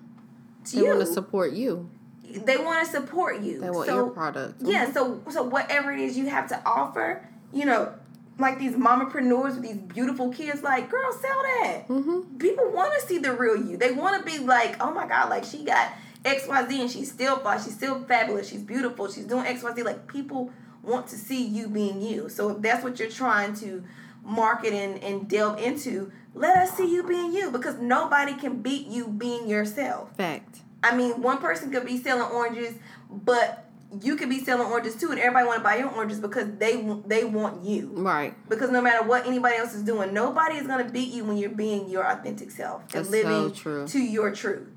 It's 0.62 0.72
They 0.72 0.82
you. 0.82 0.88
want 0.88 1.00
to 1.02 1.06
support 1.06 1.54
you. 1.54 1.90
They 2.34 2.58
want 2.58 2.86
to 2.86 2.92
support 2.92 3.42
you. 3.42 3.60
They 3.60 3.70
want 3.70 3.88
so, 3.88 3.96
your 3.96 4.10
product. 4.10 4.62
Yeah, 4.62 4.92
so 4.92 5.22
so 5.30 5.44
whatever 5.44 5.92
it 5.92 6.00
is 6.00 6.18
you 6.18 6.28
have 6.28 6.48
to 6.50 6.62
offer, 6.66 7.28
you 7.52 7.66
know, 7.66 7.94
like 8.38 8.60
these 8.60 8.74
mamapreneurs 8.74 9.56
with 9.56 9.64
these 9.64 9.78
beautiful 9.78 10.30
kids, 10.30 10.64
like 10.64 10.90
girl, 10.90 11.12
sell 11.12 11.42
that. 11.42 11.88
Mm-hmm. 11.88 12.38
People 12.38 12.72
want 12.72 12.94
to 13.00 13.06
see 13.08 13.18
the 13.18 13.34
real 13.34 13.58
you. 13.58 13.78
They 13.78 13.92
want 13.92 14.18
to 14.18 14.32
be 14.32 14.40
like, 14.44 14.82
oh 14.82 14.92
my 14.92 15.08
god, 15.08 15.30
like 15.30 15.44
she 15.44 15.64
got 15.64 15.92
X 16.26 16.48
Y 16.48 16.68
Z 16.68 16.82
and 16.82 16.92
she's 16.92 17.12
still 17.12 17.38
fine. 17.38 17.62
She's 17.62 17.76
still 17.76 18.04
fabulous. 18.04 18.50
She's 18.50 18.62
beautiful. 18.62 19.12
She's 19.12 19.26
doing 19.26 19.46
X 19.46 19.64
Y 19.64 19.74
Z. 19.76 19.84
Like 19.84 20.08
people 20.08 20.52
want 20.84 21.08
to 21.08 21.16
see 21.16 21.46
you 21.46 21.68
being 21.68 22.02
you. 22.02 22.30
So 22.30 22.50
if 22.50 22.62
that's 22.62 22.84
what 22.84 23.00
you're 23.00 23.10
trying 23.10 23.54
to 23.56 23.84
market 24.24 24.74
and, 24.74 25.02
and 25.04 25.28
delve 25.28 25.60
into, 25.60 26.12
let 26.34 26.58
us 26.58 26.72
see 26.72 26.94
you 26.94 27.04
being 27.04 27.34
you 27.34 27.52
because 27.52 27.78
nobody 27.80 28.34
can 28.34 28.62
beat 28.62 28.88
you 28.88 29.08
being 29.08 29.48
yourself. 29.48 30.16
Fact. 30.16 30.60
I 30.84 30.96
mean, 30.96 31.22
one 31.22 31.40
person 31.40 31.72
could 31.72 31.86
be 31.86 31.98
selling 31.98 32.32
oranges, 32.32 32.76
but 33.10 33.70
you 34.02 34.16
could 34.16 34.30
be 34.30 34.44
selling 34.44 34.68
oranges 34.68 34.96
too, 34.96 35.12
and 35.12 35.20
everybody 35.20 35.48
want 35.48 35.60
to 35.60 35.64
buy 35.64 35.78
your 35.78 35.90
oranges 35.90 36.20
because 36.20 36.48
they 36.58 36.82
they 37.06 37.26
want 37.26 37.64
you. 37.64 37.92
Right. 37.94 38.34
Because 38.48 38.70
no 38.70 38.82
matter 38.82 39.06
what 39.06 39.26
anybody 39.26 39.56
else 39.58 39.74
is 39.74 39.84
doing, 39.84 40.14
nobody 40.14 40.56
is 40.56 40.68
gonna 40.68 40.90
beat 40.90 41.12
you 41.12 41.26
when 41.26 41.38
you're 41.38 41.50
being 41.50 41.90
your 41.90 42.06
authentic 42.06 42.52
self 42.52 42.82
and 42.84 42.92
That's 42.92 43.10
living 43.10 43.54
so 43.56 43.88
to 43.88 44.00
your 44.00 44.32
truth. 44.32 44.68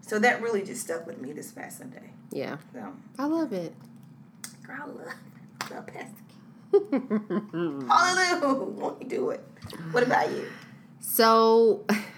So 0.00 0.18
that 0.18 0.42
really 0.42 0.64
just 0.64 0.82
stuck 0.82 1.06
with 1.06 1.20
me 1.20 1.32
this 1.32 1.52
past 1.52 1.78
Sunday. 1.78 2.12
Yeah. 2.30 2.56
So, 2.72 2.92
I 3.18 3.26
love 3.26 3.52
it. 3.52 3.74
girl, 4.66 4.78
I 4.82 4.86
love, 4.86 5.14
love 5.70 5.86
Pastor 5.86 6.22
Hallelujah! 7.88 8.64
Won't 8.64 9.02
you 9.02 9.08
do 9.08 9.30
it? 9.30 9.44
What 9.92 10.02
about 10.02 10.30
you? 10.30 10.46
So 11.00 11.84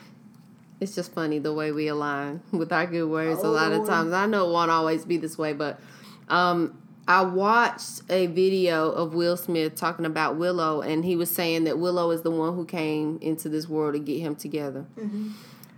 it's 0.85 0.95
just 0.95 1.13
funny 1.13 1.39
the 1.41 1.53
way 1.53 1.73
we 1.73 1.89
align 1.89 2.41
with 2.53 2.73
our 2.73 2.87
good 2.87 3.09
words 3.11 3.43
a 3.43 3.49
lot 3.49 3.73
of 3.73 3.81
Oh. 3.83 3.87
times. 3.87 4.13
I 4.13 4.27
know 4.27 4.49
it 4.49 4.53
won't 4.53 4.71
always 4.71 5.05
be 5.05 5.17
this 5.17 5.37
way, 5.37 5.53
but 5.53 5.81
um 6.29 6.79
I 7.07 7.21
watched 7.23 8.01
a 8.09 8.29
video 8.29 8.91
of 8.91 9.13
Will 9.13 9.37
Smith 9.37 9.75
talking 9.75 10.07
about 10.07 10.37
Willow, 10.39 10.81
and 10.81 11.05
he 11.05 11.17
was 11.17 11.31
saying 11.31 11.65
that 11.65 11.79
Willow 11.79 12.11
is 12.13 12.23
the 12.23 12.31
one 12.31 12.55
who 12.55 12.65
came 12.65 13.19
into 13.21 13.51
this 13.51 13.69
world 13.69 13.93
to 13.93 13.99
get 14.01 14.21
him 14.21 14.35
together. 14.35 14.87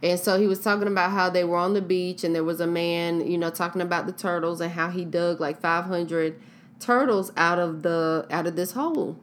And 0.02 0.20
so 0.20 0.38
he 0.38 0.46
was 0.46 0.60
talking 0.60 0.86
about 0.86 1.10
how 1.10 1.28
they 1.30 1.42
were 1.42 1.56
on 1.56 1.74
the 1.74 1.80
beach, 1.82 2.22
and 2.22 2.32
there 2.32 2.44
was 2.44 2.60
a 2.60 2.66
man, 2.68 3.26
you 3.28 3.38
know, 3.38 3.50
talking 3.50 3.80
about 3.82 4.06
the 4.06 4.12
turtles 4.12 4.60
and 4.60 4.70
how 4.70 4.88
he 4.88 5.04
dug 5.04 5.40
like 5.40 5.60
500 5.60 6.38
turtles 6.78 7.32
out 7.36 7.58
of 7.58 7.82
the 7.82 8.24
out 8.30 8.46
of 8.46 8.54
this 8.54 8.72
hole 8.72 9.18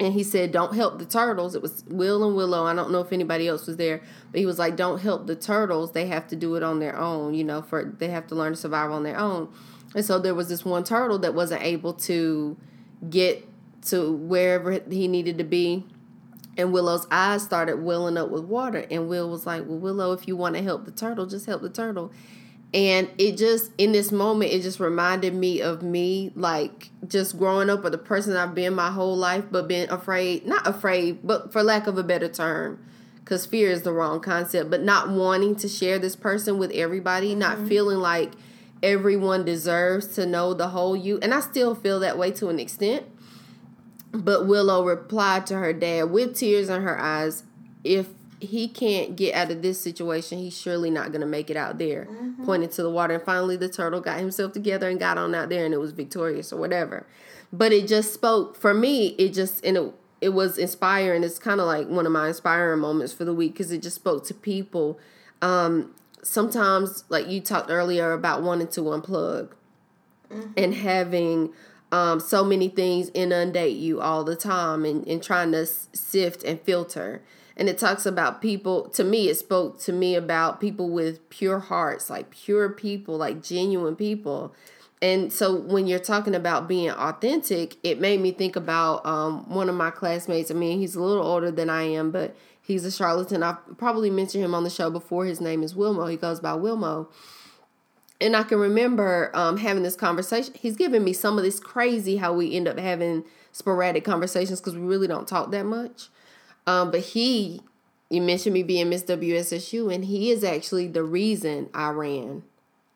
and 0.00 0.12
he 0.12 0.22
said 0.22 0.52
don't 0.52 0.74
help 0.74 0.98
the 0.98 1.04
turtles. 1.04 1.54
It 1.54 1.62
was 1.62 1.84
will 1.88 2.26
and 2.26 2.36
willow. 2.36 2.64
I 2.64 2.74
don't 2.74 2.90
know 2.90 3.00
if 3.00 3.12
anybody 3.12 3.46
else 3.48 3.66
was 3.66 3.76
there 3.76 4.00
but 4.30 4.40
he 4.40 4.46
was 4.46 4.58
like 4.58 4.76
don't 4.76 5.00
help 5.00 5.26
the 5.26 5.36
turtles. 5.36 5.92
They 5.92 6.06
have 6.06 6.26
to 6.28 6.36
do 6.36 6.54
it 6.56 6.62
on 6.62 6.80
their 6.80 6.96
own 6.96 7.34
you 7.34 7.44
know 7.44 7.62
for 7.62 7.84
they 7.84 8.08
have 8.08 8.26
to 8.28 8.34
learn 8.34 8.52
to 8.52 8.56
survive 8.56 8.90
on 8.90 9.02
their 9.02 9.18
own. 9.18 9.52
And 9.94 10.04
so 10.04 10.18
there 10.18 10.34
was 10.34 10.48
this 10.48 10.64
one 10.64 10.84
turtle 10.84 11.18
that 11.20 11.34
wasn't 11.34 11.62
able 11.62 11.94
to 11.94 12.56
get 13.08 13.46
to 13.86 14.12
wherever 14.12 14.72
he 14.72 15.08
needed 15.08 15.38
to 15.38 15.44
be. 15.44 15.84
And 16.56 16.72
willow's 16.72 17.06
eyes 17.10 17.42
started 17.42 17.82
welling 17.82 18.16
up 18.16 18.30
with 18.30 18.44
water. 18.44 18.86
And 18.90 19.08
will 19.08 19.28
was 19.30 19.46
like 19.46 19.64
well 19.66 19.78
willow 19.78 20.12
if 20.12 20.26
you 20.26 20.36
want 20.36 20.56
to 20.56 20.62
help 20.62 20.84
the 20.84 20.90
turtle 20.90 21.26
just 21.26 21.46
help 21.46 21.62
the 21.62 21.70
turtle 21.70 22.12
and 22.74 23.08
it 23.18 23.36
just 23.38 23.70
in 23.78 23.92
this 23.92 24.12
moment 24.12 24.52
it 24.52 24.60
just 24.60 24.80
reminded 24.80 25.32
me 25.32 25.62
of 25.62 25.82
me 25.82 26.32
like 26.34 26.90
just 27.06 27.38
growing 27.38 27.70
up 27.70 27.82
with 27.82 27.92
the 27.92 27.98
person 27.98 28.36
i've 28.36 28.54
been 28.54 28.74
my 28.74 28.90
whole 28.90 29.16
life 29.16 29.44
but 29.50 29.66
being 29.66 29.88
afraid 29.88 30.44
not 30.44 30.66
afraid 30.66 31.18
but 31.22 31.52
for 31.52 31.62
lack 31.62 31.86
of 31.86 31.96
a 31.96 32.02
better 32.02 32.28
term 32.28 32.84
because 33.20 33.46
fear 33.46 33.70
is 33.70 33.82
the 33.82 33.92
wrong 33.92 34.20
concept 34.20 34.68
but 34.68 34.82
not 34.82 35.08
wanting 35.08 35.54
to 35.54 35.68
share 35.68 35.98
this 35.98 36.16
person 36.16 36.58
with 36.58 36.70
everybody 36.72 37.34
not 37.34 37.56
mm-hmm. 37.56 37.68
feeling 37.68 37.98
like 37.98 38.32
everyone 38.82 39.44
deserves 39.44 40.08
to 40.08 40.26
know 40.26 40.52
the 40.52 40.68
whole 40.68 40.94
you 40.94 41.18
and 41.22 41.32
i 41.32 41.40
still 41.40 41.74
feel 41.74 42.00
that 42.00 42.18
way 42.18 42.30
to 42.30 42.48
an 42.48 42.60
extent. 42.60 43.06
But 44.12 44.46
willow 44.46 44.84
replied 44.84 45.46
to 45.46 45.56
her 45.56 45.72
dad 45.72 46.04
with 46.10 46.36
tears 46.36 46.68
in 46.68 46.82
her 46.82 47.00
eyes 47.00 47.42
if 47.82 48.08
he 48.44 48.68
can't 48.68 49.16
get 49.16 49.34
out 49.34 49.50
of 49.50 49.62
this 49.62 49.80
situation, 49.80 50.38
he's 50.38 50.56
surely 50.56 50.90
not 50.90 51.08
going 51.12 51.20
to 51.20 51.26
make 51.26 51.50
it 51.50 51.56
out 51.56 51.78
there. 51.78 52.06
Pointing 52.44 52.68
to 52.70 52.82
the 52.82 52.90
water. 52.90 53.14
And 53.14 53.22
finally, 53.22 53.56
the 53.56 53.68
turtle 53.68 54.00
got 54.00 54.18
himself 54.18 54.52
together 54.52 54.88
and 54.88 54.98
got 55.00 55.18
on 55.18 55.34
out 55.34 55.48
there, 55.48 55.64
and 55.64 55.74
it 55.74 55.78
was 55.78 55.92
victorious 55.92 56.52
or 56.52 56.56
whatever. 56.60 57.06
But 57.52 57.72
it 57.72 57.86
just 57.86 58.12
spoke, 58.14 58.56
for 58.56 58.74
me, 58.74 59.08
it 59.18 59.32
just, 59.32 59.64
and 59.64 59.76
it, 59.76 59.94
it 60.20 60.28
was 60.30 60.58
inspiring. 60.58 61.22
It's 61.22 61.38
kind 61.38 61.60
of 61.60 61.66
like 61.66 61.88
one 61.88 62.06
of 62.06 62.12
my 62.12 62.28
inspiring 62.28 62.80
moments 62.80 63.12
for 63.12 63.24
the 63.24 63.34
week 63.34 63.52
because 63.52 63.70
it 63.72 63.82
just 63.82 63.96
spoke 63.96 64.24
to 64.26 64.34
people. 64.34 64.98
Um, 65.42 65.94
sometimes, 66.22 67.04
like 67.08 67.28
you 67.28 67.40
talked 67.40 67.70
earlier 67.70 68.12
about 68.12 68.42
wanting 68.42 68.68
to 68.68 68.80
unplug 68.82 69.50
and 70.56 70.74
having 70.74 71.52
um, 71.92 72.18
so 72.18 72.42
many 72.44 72.68
things 72.68 73.10
inundate 73.14 73.76
you 73.76 74.00
all 74.00 74.24
the 74.24 74.34
time 74.34 74.84
and, 74.84 75.06
and 75.06 75.22
trying 75.22 75.52
to 75.52 75.58
s- 75.62 75.88
sift 75.92 76.42
and 76.42 76.60
filter. 76.62 77.22
And 77.56 77.68
it 77.68 77.78
talks 77.78 78.04
about 78.04 78.42
people, 78.42 78.88
to 78.90 79.04
me, 79.04 79.28
it 79.28 79.36
spoke 79.36 79.78
to 79.80 79.92
me 79.92 80.16
about 80.16 80.60
people 80.60 80.90
with 80.90 81.28
pure 81.30 81.60
hearts, 81.60 82.10
like 82.10 82.30
pure 82.30 82.68
people, 82.68 83.16
like 83.16 83.42
genuine 83.42 83.94
people. 83.94 84.52
And 85.00 85.32
so 85.32 85.54
when 85.54 85.86
you're 85.86 85.98
talking 85.98 86.34
about 86.34 86.66
being 86.66 86.90
authentic, 86.90 87.76
it 87.82 88.00
made 88.00 88.20
me 88.20 88.32
think 88.32 88.56
about 88.56 89.04
um, 89.06 89.48
one 89.48 89.68
of 89.68 89.74
my 89.74 89.90
classmates. 89.90 90.50
I 90.50 90.54
mean, 90.54 90.78
he's 90.78 90.96
a 90.96 91.02
little 91.02 91.24
older 91.24 91.50
than 91.50 91.70
I 91.70 91.82
am, 91.82 92.10
but 92.10 92.34
he's 92.60 92.84
a 92.84 92.90
charlatan. 92.90 93.42
I've 93.42 93.58
probably 93.76 94.10
mentioned 94.10 94.42
him 94.42 94.54
on 94.54 94.64
the 94.64 94.70
show 94.70 94.90
before. 94.90 95.26
His 95.26 95.40
name 95.40 95.62
is 95.62 95.74
Wilmo. 95.74 96.10
He 96.10 96.16
goes 96.16 96.40
by 96.40 96.52
Wilmo 96.52 97.08
and 98.20 98.36
I 98.36 98.42
can 98.42 98.58
remember 98.58 99.30
um, 99.34 99.56
having 99.58 99.82
this 99.82 99.96
conversation. 99.96 100.54
He's 100.56 100.76
giving 100.76 101.04
me 101.04 101.12
some 101.12 101.36
of 101.36 101.44
this 101.44 101.60
crazy 101.60 102.16
how 102.16 102.32
we 102.32 102.54
end 102.54 102.68
up 102.68 102.78
having 102.78 103.24
sporadic 103.52 104.04
conversations 104.04 104.60
because 104.60 104.74
we 104.74 104.82
really 104.82 105.06
don't 105.06 105.28
talk 105.28 105.50
that 105.50 105.66
much. 105.66 106.08
Um, 106.66 106.90
but 106.90 107.00
he, 107.00 107.60
you 108.10 108.22
mentioned 108.22 108.54
me 108.54 108.62
being 108.62 108.88
Miss 108.88 109.02
WSSU, 109.04 109.92
and 109.94 110.04
he 110.04 110.30
is 110.30 110.44
actually 110.44 110.88
the 110.88 111.02
reason 111.02 111.68
I 111.74 111.90
ran. 111.90 112.42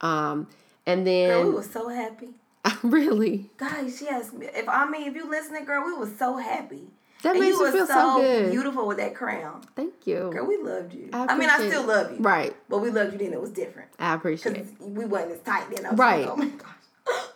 Um, 0.01 0.49
and 0.87 1.07
then 1.07 1.29
Girl, 1.31 1.45
we 1.45 1.51
was 1.55 1.71
so 1.71 1.89
happy. 1.89 2.29
really, 2.83 3.51
Guys, 3.57 4.01
yes. 4.03 4.31
If 4.41 4.69
I 4.69 4.89
mean, 4.89 5.09
if 5.09 5.15
you 5.15 5.29
listening, 5.29 5.65
girl, 5.65 5.85
we 5.85 5.93
was 5.95 6.11
so 6.19 6.37
happy. 6.37 6.83
that 7.23 7.31
and 7.31 7.41
makes 7.41 7.59
you 7.59 7.73
feel 7.73 7.87
so, 7.87 7.95
so 7.95 8.21
good. 8.21 8.51
beautiful 8.51 8.87
with 8.87 8.99
that 8.99 9.15
crown. 9.15 9.63
Thank 9.77 10.07
you. 10.07 10.31
Girl, 10.33 10.47
we 10.47 10.57
loved 10.59 10.93
you. 10.95 11.09
I 11.13 11.27
I, 11.27 11.39
mean, 11.39 11.49
I 11.51 11.67
still 11.69 11.85
love 11.85 12.13
you. 12.13 12.19
Right, 12.19 12.55
But 12.69 12.79
we 12.79 12.91
loved 12.91 13.13
you 13.13 13.19
then. 13.19 13.33
It 13.33 13.41
was 13.41 13.51
different. 13.51 13.89
I 13.99 14.15
appreciate 14.15 14.57
it. 14.57 14.67
we 14.81 15.05
wasn't 15.05 15.33
as 15.33 15.41
tight 15.41 15.71
then. 15.75 15.87
I 15.87 15.91
was 15.91 15.99
Right. 15.99 16.21
Like, 16.27 16.31
oh 16.31 16.37
my 16.37 16.47
gosh. 16.49 16.69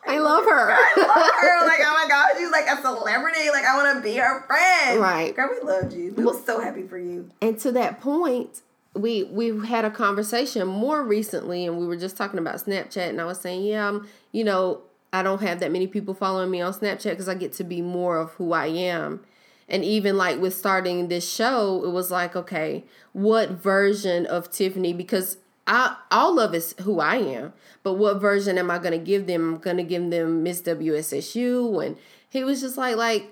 I 0.07 0.19
love 0.19 0.44
her. 0.44 0.70
I 0.73 0.93
love 0.97 1.31
her. 1.40 1.66
Like, 1.73 1.81
oh 1.81 1.93
my 2.03 2.09
god, 2.09 2.31
she's 2.36 2.51
like 2.51 2.66
a 2.66 2.82
celebrity. 2.82 3.49
Like, 3.51 3.65
I 3.65 3.77
want 3.77 3.97
to 3.97 4.03
be 4.03 4.16
her 4.16 4.43
friend. 4.47 5.01
Right. 5.01 5.35
Girl, 5.35 5.49
we 5.51 5.66
loved 5.66 5.93
you. 5.94 6.12
We 6.15 6.24
were 6.24 6.35
so 6.35 6.61
happy 6.61 6.82
for 6.82 6.99
you. 6.99 7.31
and 7.40 7.59
to 7.61 7.73
that 7.73 8.01
point 8.01 8.61
we 8.94 9.23
we 9.24 9.66
had 9.66 9.86
a 9.86 9.90
conversation 9.90 10.66
more 10.69 11.03
recently 11.03 11.65
and 11.65 11.78
we 11.78 11.86
were 11.86 11.97
just 11.97 12.15
talking 12.15 12.39
about 12.39 12.57
snapchat 12.57 13.09
and 13.09 13.23
i 13.23 13.24
was 13.24 13.40
saying 13.40 13.65
yeah 13.65 13.89
i'm 13.89 14.07
you 14.32 14.44
know 14.44 14.82
i 15.15 15.23
don't 15.23 15.40
have 15.40 15.61
that 15.61 15.73
many 15.73 15.86
people 15.86 16.12
following 16.12 16.51
me 16.51 16.61
on 16.61 16.74
snapchat 16.74 17.09
because 17.12 17.27
i 17.27 17.32
get 17.32 17.55
to 17.55 17.65
be 17.65 17.81
more 17.81 18.19
of 18.19 18.32
who 18.32 18.53
i 18.53 18.66
am 18.66 19.19
and 19.66 19.82
even 19.82 20.19
like 20.19 20.39
with 20.39 20.55
starting 20.55 21.09
this 21.09 21.27
show 21.27 21.82
it 21.86 21.89
was 21.90 22.11
like 22.11 22.36
okay 22.36 22.85
what 23.15 23.49
version 23.53 24.27
of 24.27 24.51
tiffany 24.51 24.93
because 24.93 25.39
I 25.66 25.97
all 26.10 26.40
of 26.40 26.55
it's 26.55 26.74
who 26.80 27.01
I 27.01 27.16
am, 27.16 27.52
but 27.82 27.94
what 27.94 28.20
version 28.20 28.59
am 28.59 28.70
I 28.70 28.78
gonna 28.78 28.98
give 28.98 29.26
them? 29.26 29.55
I'm 29.55 29.60
gonna 29.60 29.84
give 29.84 30.10
them 30.10 30.43
Miss 30.43 30.60
WSSU, 30.62 31.84
and 31.84 31.97
he 32.28 32.44
was 32.44 32.60
just 32.60 32.76
like, 32.76 32.97
like, 32.97 33.30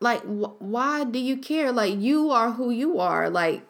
like, 0.00 0.22
wh- 0.22 0.60
why 0.60 1.04
do 1.04 1.18
you 1.18 1.36
care? 1.36 1.72
Like, 1.72 1.98
you 1.98 2.30
are 2.30 2.52
who 2.52 2.70
you 2.70 2.98
are. 2.98 3.30
Like, 3.30 3.62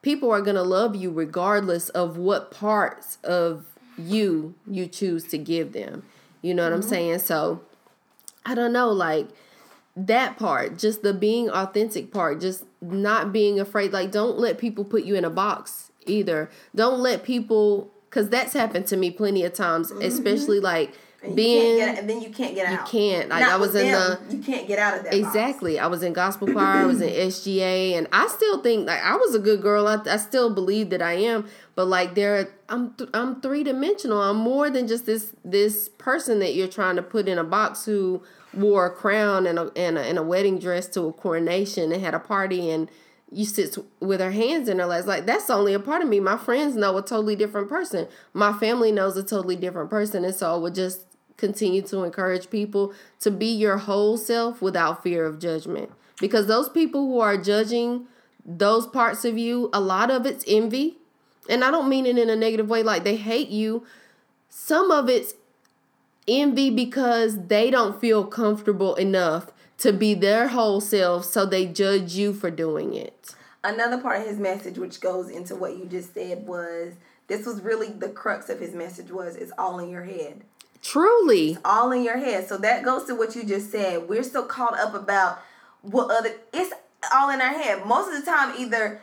people 0.00 0.30
are 0.30 0.40
gonna 0.40 0.62
love 0.62 0.96
you 0.96 1.10
regardless 1.10 1.90
of 1.90 2.16
what 2.16 2.50
parts 2.50 3.18
of 3.22 3.66
you 3.98 4.54
you 4.66 4.86
choose 4.86 5.24
to 5.24 5.38
give 5.38 5.72
them. 5.72 6.04
You 6.40 6.54
know 6.54 6.64
what 6.64 6.72
I'm 6.72 6.80
mm-hmm. 6.80 6.88
saying? 6.88 7.18
So, 7.18 7.62
I 8.46 8.54
don't 8.54 8.72
know, 8.72 8.90
like 8.90 9.28
that 9.94 10.38
part, 10.38 10.78
just 10.78 11.02
the 11.02 11.12
being 11.12 11.50
authentic 11.50 12.12
part, 12.12 12.40
just 12.40 12.64
not 12.80 13.32
being 13.32 13.58
afraid. 13.60 13.92
Like, 13.92 14.12
don't 14.12 14.38
let 14.38 14.56
people 14.56 14.84
put 14.84 15.04
you 15.04 15.16
in 15.16 15.24
a 15.24 15.30
box 15.30 15.87
either. 16.08 16.50
Don't 16.74 17.00
let 17.00 17.22
people, 17.22 17.90
because 18.08 18.28
that's 18.28 18.52
happened 18.52 18.86
to 18.88 18.96
me 18.96 19.10
plenty 19.10 19.44
of 19.44 19.52
times, 19.52 19.90
mm-hmm. 19.90 20.02
especially 20.02 20.60
like 20.60 20.94
being. 21.34 21.80
and 21.80 22.08
then 22.08 22.20
you 22.20 22.30
can't 22.30 22.54
get 22.54 22.66
out. 22.66 22.72
you 22.72 23.00
can't. 23.00 23.28
Like, 23.28 23.40
Not 23.40 23.52
I 23.52 23.56
was 23.56 23.74
in 23.74 23.90
them, 23.90 24.18
You 24.30 24.38
can't 24.38 24.68
get 24.68 24.78
out 24.78 24.98
of 24.98 25.04
that. 25.04 25.12
box. 25.12 25.16
Exactly. 25.16 25.78
I 25.78 25.86
was 25.88 26.02
in 26.02 26.12
gospel 26.12 26.46
choir. 26.52 26.82
I 26.82 26.86
was 26.86 27.00
in 27.00 27.08
SGA, 27.28 27.94
and 27.94 28.06
I 28.12 28.28
still 28.28 28.62
think 28.62 28.86
like 28.86 29.02
I 29.02 29.16
was 29.16 29.34
a 29.34 29.38
good 29.38 29.60
girl. 29.60 29.88
I, 29.88 29.98
I 30.06 30.16
still 30.16 30.54
believe 30.54 30.90
that 30.90 31.02
I 31.02 31.14
am, 31.14 31.48
but 31.74 31.86
like 31.86 32.14
there, 32.14 32.48
I'm 32.68 32.92
th- 32.94 33.10
I'm 33.14 33.40
three 33.40 33.64
dimensional. 33.64 34.22
I'm 34.22 34.36
more 34.36 34.70
than 34.70 34.86
just 34.86 35.06
this 35.06 35.32
this 35.44 35.88
person 35.88 36.38
that 36.38 36.54
you're 36.54 36.68
trying 36.68 36.96
to 36.96 37.02
put 37.02 37.26
in 37.28 37.38
a 37.38 37.44
box 37.44 37.84
who 37.84 38.22
wore 38.54 38.86
a 38.86 38.90
crown 38.90 39.46
and 39.46 39.58
a 39.58 39.72
and 39.76 39.98
a, 39.98 40.02
and 40.02 40.18
a 40.18 40.22
wedding 40.22 40.58
dress 40.58 40.86
to 40.88 41.02
a 41.02 41.12
coronation 41.12 41.90
and 41.92 42.00
had 42.02 42.14
a 42.14 42.20
party 42.20 42.70
and 42.70 42.88
you 43.30 43.44
sit 43.44 43.76
with 44.00 44.20
her 44.20 44.30
hands 44.30 44.68
in 44.68 44.78
her 44.78 44.86
legs. 44.86 45.06
Like 45.06 45.26
that's 45.26 45.50
only 45.50 45.74
a 45.74 45.80
part 45.80 46.02
of 46.02 46.08
me. 46.08 46.20
My 46.20 46.36
friends 46.36 46.76
know 46.76 46.96
a 46.96 47.02
totally 47.02 47.36
different 47.36 47.68
person. 47.68 48.08
My 48.32 48.52
family 48.52 48.92
knows 48.92 49.16
a 49.16 49.22
totally 49.22 49.56
different 49.56 49.90
person, 49.90 50.24
and 50.24 50.34
so 50.34 50.54
I 50.54 50.56
would 50.56 50.74
just 50.74 51.04
continue 51.36 51.82
to 51.82 52.02
encourage 52.02 52.50
people 52.50 52.92
to 53.20 53.30
be 53.30 53.46
your 53.46 53.78
whole 53.78 54.16
self 54.16 54.60
without 54.60 55.02
fear 55.02 55.24
of 55.24 55.38
judgment. 55.38 55.90
Because 56.20 56.46
those 56.46 56.68
people 56.68 57.06
who 57.06 57.20
are 57.20 57.36
judging 57.36 58.06
those 58.44 58.86
parts 58.86 59.24
of 59.24 59.38
you, 59.38 59.70
a 59.72 59.80
lot 59.80 60.10
of 60.10 60.26
it's 60.26 60.44
envy. 60.48 60.96
And 61.48 61.62
I 61.62 61.70
don't 61.70 61.88
mean 61.88 62.06
it 62.06 62.18
in 62.18 62.28
a 62.28 62.36
negative 62.36 62.68
way, 62.68 62.82
like 62.82 63.04
they 63.04 63.16
hate 63.16 63.48
you. 63.48 63.86
Some 64.48 64.90
of 64.90 65.08
it's 65.08 65.34
envy 66.26 66.70
because 66.70 67.46
they 67.46 67.70
don't 67.70 68.00
feel 68.00 68.26
comfortable 68.26 68.94
enough 68.96 69.52
to 69.78 69.92
be 69.92 70.14
their 70.14 70.48
whole 70.48 70.80
self, 70.80 71.24
so 71.24 71.46
they 71.46 71.66
judge 71.66 72.14
you 72.14 72.32
for 72.32 72.50
doing 72.50 72.94
it. 72.94 73.34
Another 73.64 73.98
part 74.00 74.20
of 74.20 74.26
his 74.26 74.38
message, 74.38 74.78
which 74.78 75.00
goes 75.00 75.28
into 75.28 75.54
what 75.54 75.76
you 75.76 75.86
just 75.86 76.14
said, 76.14 76.46
was 76.46 76.94
this 77.28 77.46
was 77.46 77.60
really 77.60 77.88
the 77.88 78.08
crux 78.08 78.48
of 78.48 78.60
his 78.60 78.74
message 78.74 79.10
was 79.10 79.36
it's 79.36 79.52
all 79.58 79.78
in 79.78 79.90
your 79.90 80.04
head. 80.04 80.42
Truly. 80.80 81.58
all 81.64 81.90
in 81.92 82.04
your 82.04 82.18
head. 82.18 82.48
So 82.48 82.56
that 82.58 82.84
goes 82.84 83.04
to 83.06 83.14
what 83.14 83.34
you 83.34 83.44
just 83.44 83.70
said. 83.70 84.08
We're 84.08 84.22
so 84.22 84.44
caught 84.44 84.78
up 84.78 84.94
about 84.94 85.40
what 85.82 86.10
other 86.10 86.34
it's 86.52 86.72
all 87.12 87.30
in 87.30 87.40
our 87.40 87.52
head. 87.52 87.84
Most 87.84 88.12
of 88.12 88.24
the 88.24 88.30
time, 88.30 88.54
either 88.58 89.00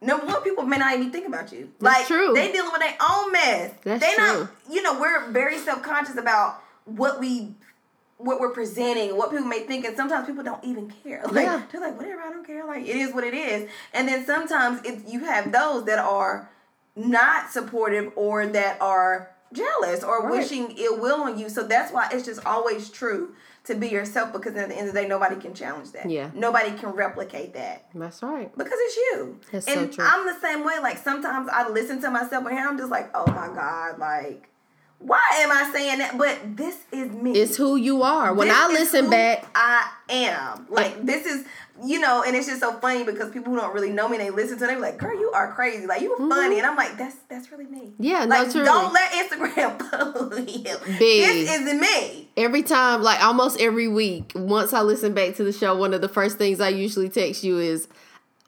number 0.00 0.26
one, 0.26 0.42
people 0.42 0.64
may 0.64 0.76
not 0.76 0.94
even 0.94 1.10
think 1.10 1.26
about 1.26 1.52
you. 1.52 1.70
That's 1.80 1.98
like 1.98 2.06
true. 2.06 2.32
they 2.34 2.52
dealing 2.52 2.70
with 2.70 2.80
their 2.80 2.96
own 3.00 3.32
mess. 3.32 3.72
That's 3.82 4.04
they 4.04 4.14
true. 4.14 4.24
not 4.24 4.50
you 4.70 4.82
know, 4.82 5.00
we're 5.00 5.30
very 5.30 5.58
self 5.58 5.82
conscious 5.82 6.16
about 6.16 6.62
what 6.84 7.18
we 7.18 7.54
what 8.18 8.40
we're 8.40 8.50
presenting, 8.52 9.16
what 9.16 9.30
people 9.30 9.44
may 9.46 9.60
think, 9.60 9.84
and 9.84 9.96
sometimes 9.96 10.26
people 10.26 10.42
don't 10.42 10.64
even 10.64 10.90
care. 11.02 11.22
Like 11.30 11.44
Yeah. 11.44 11.62
they're 11.70 11.80
like, 11.80 11.96
whatever, 11.98 12.20
I 12.22 12.30
don't 12.30 12.46
care. 12.46 12.64
Like 12.66 12.86
it 12.86 12.96
is 12.96 13.12
what 13.14 13.24
it 13.24 13.34
is. 13.34 13.68
And 13.92 14.08
then 14.08 14.24
sometimes 14.24 14.80
if 14.84 15.02
you 15.10 15.20
have 15.24 15.52
those 15.52 15.84
that 15.84 15.98
are 15.98 16.50
not 16.94 17.50
supportive 17.50 18.12
or 18.16 18.46
that 18.46 18.80
are 18.80 19.30
jealous 19.52 20.02
or 20.02 20.22
Right. 20.26 20.38
wishing 20.38 20.74
ill 20.78 20.98
will 20.98 21.22
on 21.22 21.38
you. 21.38 21.48
So 21.48 21.62
that's 21.62 21.92
why 21.92 22.08
it's 22.12 22.24
just 22.24 22.44
always 22.46 22.88
true 22.90 23.34
to 23.64 23.74
be 23.74 23.88
yourself 23.88 24.32
because 24.32 24.54
at 24.56 24.68
the 24.68 24.74
end 24.76 24.88
of 24.88 24.94
the 24.94 25.02
day, 25.02 25.08
nobody 25.08 25.36
can 25.36 25.52
challenge 25.52 25.92
that. 25.92 26.08
Yeah. 26.08 26.30
Nobody 26.34 26.70
can 26.72 26.90
replicate 26.90 27.52
that 27.54 27.84
That's 27.94 28.22
right. 28.22 28.50
because 28.56 28.78
it's 28.80 28.96
you. 28.96 29.40
That's 29.52 29.66
so 29.66 29.72
and 29.72 29.92
true. 29.92 30.04
I'm 30.08 30.24
the 30.26 30.38
same 30.40 30.64
way. 30.64 30.78
Like 30.80 30.98
sometimes 30.98 31.48
I 31.52 31.68
listen 31.68 32.00
to 32.02 32.10
myself 32.10 32.46
and 32.46 32.58
I'm 32.58 32.78
just 32.78 32.90
like, 32.90 33.10
oh 33.14 33.26
my 33.30 33.48
God, 33.48 33.98
like, 33.98 34.48
why 34.98 35.20
am 35.38 35.52
I 35.52 35.70
saying 35.72 35.98
that? 35.98 36.16
But 36.18 36.56
this 36.56 36.78
is 36.92 37.10
me. 37.12 37.32
It's 37.32 37.56
who 37.56 37.76
you 37.76 38.02
are. 38.02 38.32
When 38.34 38.48
This 38.48 38.56
I 38.56 38.66
is 38.68 38.72
listen 38.80 39.10
back, 39.10 39.46
I 39.54 39.88
am. 40.08 40.66
Like 40.70 41.04
this 41.04 41.26
is 41.26 41.44
you 41.84 42.00
know, 42.00 42.22
and 42.26 42.34
it's 42.34 42.46
just 42.46 42.60
so 42.60 42.72
funny 42.78 43.04
because 43.04 43.30
people 43.32 43.52
who 43.52 43.58
don't 43.60 43.74
really 43.74 43.90
know 43.90 44.08
me, 44.08 44.16
they 44.16 44.30
listen 44.30 44.58
to 44.58 44.64
it, 44.64 44.68
they 44.68 44.74
be 44.76 44.80
like, 44.80 44.96
"Girl, 44.96 45.14
you 45.18 45.30
are 45.32 45.52
crazy. 45.52 45.86
Like 45.86 46.00
you 46.00 46.16
funny," 46.16 46.56
and 46.58 46.66
I'm 46.66 46.76
like, 46.76 46.96
"That's 46.96 47.16
that's 47.28 47.52
really 47.52 47.66
me." 47.66 47.80
Mm-hmm. 47.80 48.02
Yeah, 48.02 48.24
no, 48.24 48.36
like 48.36 48.50
truly. 48.50 48.64
don't 48.64 48.92
let 48.94 49.12
Instagram 49.12 49.90
fool 50.30 50.38
you. 50.38 50.76
Big. 50.98 51.46
This 51.46 51.50
is 51.60 51.74
me. 51.80 52.30
every 52.36 52.62
time, 52.62 53.02
like 53.02 53.22
almost 53.22 53.60
every 53.60 53.88
week, 53.88 54.32
once 54.34 54.72
I 54.72 54.80
listen 54.80 55.12
back 55.12 55.34
to 55.36 55.44
the 55.44 55.52
show, 55.52 55.76
one 55.76 55.92
of 55.92 56.00
the 56.00 56.08
first 56.08 56.38
things 56.38 56.60
I 56.60 56.70
usually 56.70 57.10
text 57.10 57.44
you 57.44 57.58
is, 57.58 57.88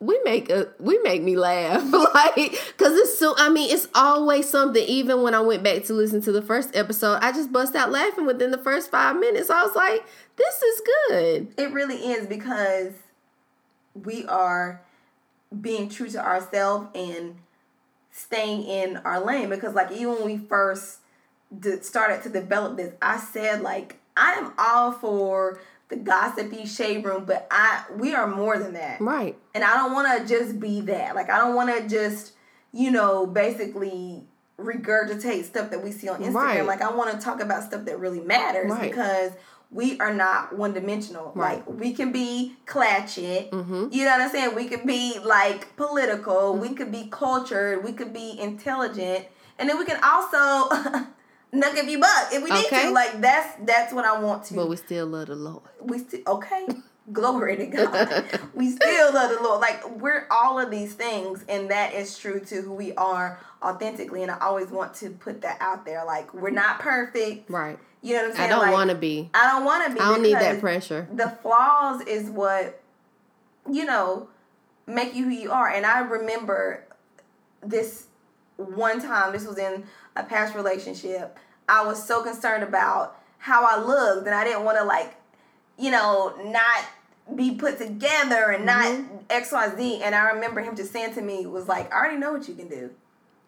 "We 0.00 0.20
make 0.24 0.50
a 0.50 0.68
we 0.78 0.98
make 0.98 1.22
me 1.22 1.36
laugh." 1.36 1.82
like, 2.14 2.74
cause 2.76 2.94
it's 2.94 3.18
so. 3.18 3.34
I 3.36 3.48
mean, 3.48 3.70
it's 3.70 3.88
always 3.94 4.48
something. 4.48 4.82
Even 4.84 5.22
when 5.22 5.34
I 5.34 5.40
went 5.40 5.62
back 5.62 5.84
to 5.84 5.92
listen 5.92 6.20
to 6.22 6.32
the 6.32 6.42
first 6.42 6.74
episode, 6.76 7.18
I 7.22 7.32
just 7.32 7.52
bust 7.52 7.74
out 7.74 7.90
laughing 7.90 8.26
within 8.26 8.50
the 8.50 8.58
first 8.58 8.90
five 8.90 9.16
minutes. 9.16 9.50
I 9.50 9.62
was 9.62 9.74
like, 9.74 10.04
"This 10.36 10.62
is 10.62 10.82
good." 11.08 11.54
It 11.56 11.72
really 11.72 11.96
is 11.96 12.26
because 12.26 12.92
we 13.94 14.24
are 14.26 14.82
being 15.60 15.88
true 15.88 16.08
to 16.10 16.24
ourselves 16.24 16.88
and 16.94 17.36
staying 18.10 18.64
in 18.64 18.98
our 18.98 19.24
lane. 19.24 19.48
Because 19.48 19.74
like 19.74 19.92
even 19.92 20.14
when 20.14 20.24
we 20.24 20.38
first 20.38 20.98
started 21.80 22.22
to 22.22 22.28
develop 22.28 22.76
this, 22.76 22.94
I 23.00 23.18
said 23.18 23.62
like 23.62 23.96
I 24.16 24.32
am 24.32 24.52
all 24.58 24.92
for 24.92 25.60
the 25.89 25.97
gossipy 25.97 26.66
shade 26.66 27.05
room, 27.05 27.24
but 27.24 27.47
I 27.51 27.85
we 27.97 28.15
are 28.15 28.27
more 28.27 28.59
than 28.59 28.74
that. 28.74 29.01
Right. 29.01 29.36
And 29.55 29.65
I 29.65 29.74
don't 29.77 29.93
want 29.93 30.19
to 30.20 30.27
just 30.28 30.60
be 30.60 30.81
that. 30.82 31.15
Like 31.15 31.31
I 31.31 31.39
don't 31.39 31.55
want 31.55 31.74
to 31.77 31.89
just, 31.89 32.32
you 32.73 32.90
know, 32.90 33.27
basically 33.27 34.24
regurgitate 34.59 35.44
stuff 35.44 35.70
that 35.70 35.82
we 35.82 35.93
see 35.93 36.09
on 36.09 36.20
Instagram. 36.20 36.35
Right. 36.35 36.66
Like 36.66 36.82
I 36.82 36.90
want 36.90 37.12
to 37.12 37.19
talk 37.24 37.40
about 37.40 37.62
stuff 37.65 37.85
that 37.86 37.98
really 37.98 38.20
matters 38.20 38.70
Right. 38.70 38.90
because 38.90 39.32
we 39.70 39.98
are 40.01 40.12
not 40.12 40.56
one 40.56 40.73
dimensional. 40.73 41.32
Right. 41.35 41.59
Like 41.66 41.69
we 41.81 41.93
can 41.93 42.10
be 42.12 42.56
clatchet. 42.66 43.51
Mhm. 43.51 43.93
You 43.93 44.05
know 44.05 44.10
what 44.12 44.20
I'm 44.23 44.31
saying? 44.31 44.55
We 44.55 44.66
could 44.66 44.85
be 44.86 45.19
like 45.24 45.74
political. 45.77 46.52
Mm-hmm. 46.55 46.60
We 46.62 46.74
could 46.74 46.90
be 46.93 47.09
cultured. 47.10 47.85
We 47.85 47.93
could 47.93 48.12
be 48.12 48.39
intelligent, 48.39 49.27
and 49.59 49.69
then 49.69 49.78
we 49.78 49.85
can 49.85 50.01
also 50.02 51.06
nuck 51.52 51.76
if 51.76 51.88
you 51.88 51.98
buck 51.98 52.28
if 52.32 52.42
we 52.42 52.50
need 52.50 52.66
Okay. 52.66 52.86
to. 52.86 52.90
Like 52.90 53.20
that's 53.20 53.56
that's 53.64 53.92
what 53.92 54.04
I 54.04 54.20
want 54.20 54.44
to 54.46 54.54
But 54.54 54.68
we 54.68 54.76
still 54.76 55.06
love 55.06 55.28
the 55.28 55.36
Lord. 55.36 55.62
we 55.80 55.98
still 55.98 56.20
okay 56.26 56.66
glory 57.10 57.56
to 57.56 57.64
god 57.64 58.22
we 58.54 58.70
still 58.70 59.14
love 59.14 59.30
the 59.34 59.42
lord 59.42 59.62
like 59.62 59.82
we're 59.98 60.26
all 60.30 60.58
of 60.60 60.70
these 60.70 60.92
things 60.92 61.42
and 61.48 61.70
that 61.70 61.94
is 61.94 62.18
true 62.18 62.38
to 62.38 62.56
who 62.60 62.70
we 62.74 62.92
are 62.96 63.40
authentically 63.62 64.22
and 64.22 64.30
i 64.30 64.36
always 64.40 64.68
want 64.68 64.92
to 64.92 65.08
put 65.08 65.40
that 65.40 65.56
out 65.58 65.86
there 65.86 66.04
like 66.04 66.34
we're 66.34 66.50
not 66.50 66.80
perfect 66.80 67.48
Right. 67.48 67.78
you 68.02 68.12
know 68.14 68.24
what 68.24 68.30
i'm 68.32 68.36
saying? 68.36 68.46
I 68.52 68.54
don't 68.54 68.58
Like, 68.60 68.72
want 68.74 68.90
to 68.90 68.96
be. 68.96 69.30
i 69.32 69.46
don't 69.50 69.64
want 69.64 69.86
to 69.88 69.94
be 69.94 70.00
I 70.00 70.08
don't 70.10 70.22
need 70.22 70.34
that 70.34 70.60
pressure. 70.60 71.08
the 71.10 71.30
flaws 71.40 72.02
is 72.02 72.28
what 72.28 72.78
you 73.72 73.86
know 73.86 74.28
make 74.86 75.14
you 75.14 75.24
who 75.24 75.30
you 75.30 75.50
are 75.50 75.70
and 75.70 75.86
i 75.86 76.00
remember 76.00 76.84
this 77.62 78.08
one 78.56 79.00
time 79.00 79.32
this 79.32 79.46
was 79.46 79.56
in 79.56 79.84
a 80.19 80.24
past 80.24 80.55
relationship 80.55 81.39
i 81.69 81.85
was 81.85 82.03
so 82.03 82.23
concerned 82.23 82.62
about 82.62 83.19
how 83.39 83.65
i 83.65 83.82
looked 83.82 84.27
and 84.27 84.35
i 84.35 84.45
didn't 84.45 84.65
want 84.65 84.77
to 84.77 84.85
like 84.85 85.15
you 85.78 85.90
know 85.90 86.35
not 86.45 86.85
be 87.36 87.55
put 87.55 87.78
together 87.78 88.51
and 88.51 88.66
not 88.66 88.86
mm-hmm. 88.86 89.16
xyz 89.28 90.01
and 90.03 90.15
i 90.15 90.31
remember 90.31 90.61
him 90.61 90.77
just 90.77 90.93
saying 90.93 91.15
to 91.15 91.23
me 91.23 91.47
was 91.47 91.69
like 91.69 91.93
i 91.93 91.97
already 91.97 92.19
know 92.19 92.32
what 92.32 92.49
you 92.49 92.55
can 92.55 92.69
do 92.69 92.90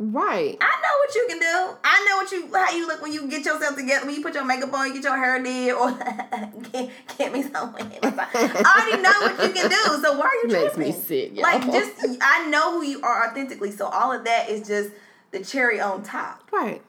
Right. 0.03 0.57
I 0.59 0.81
know 0.83 0.95
what 0.99 1.15
you 1.15 1.27
can 1.29 1.39
do. 1.39 1.77
I 1.85 2.07
know 2.09 2.17
what 2.17 2.33
you 2.33 2.59
how 2.59 2.75
you 2.75 2.87
look 2.87 3.03
when 3.03 3.13
you 3.13 3.29
get 3.29 3.45
yourself 3.45 3.77
together, 3.77 4.07
when 4.07 4.15
you 4.15 4.23
put 4.23 4.33
your 4.33 4.47
makeup 4.47 4.73
on, 4.73 4.87
you 4.87 4.95
get 4.95 5.03
your 5.05 5.17
hair 5.19 5.43
did, 5.43 5.75
or 5.75 5.91
get, 6.73 6.91
get 7.19 7.33
me 7.35 7.43
some. 7.43 7.77
I 8.03 8.87
already 8.89 9.03
know 9.03 9.13
what 9.21 9.47
you 9.47 9.53
can 9.53 9.69
do. 9.69 10.03
So 10.03 10.17
why 10.19 10.25
are 10.25 10.35
you 10.37 10.49
Makes 10.55 10.75
tripping? 10.75 10.81
me 10.81 10.93
sick, 10.93 11.35
y'all. 11.35 11.43
Like 11.43 11.65
just 11.67 12.19
I 12.23 12.49
know 12.49 12.79
who 12.79 12.87
you 12.87 13.03
are 13.03 13.29
authentically. 13.29 13.73
So 13.73 13.89
all 13.89 14.11
of 14.11 14.25
that 14.25 14.49
is 14.49 14.67
just 14.67 14.91
the 15.31 15.45
cherry 15.45 15.81
on 15.81 16.03
top. 16.03 16.51
Right. 16.53 16.83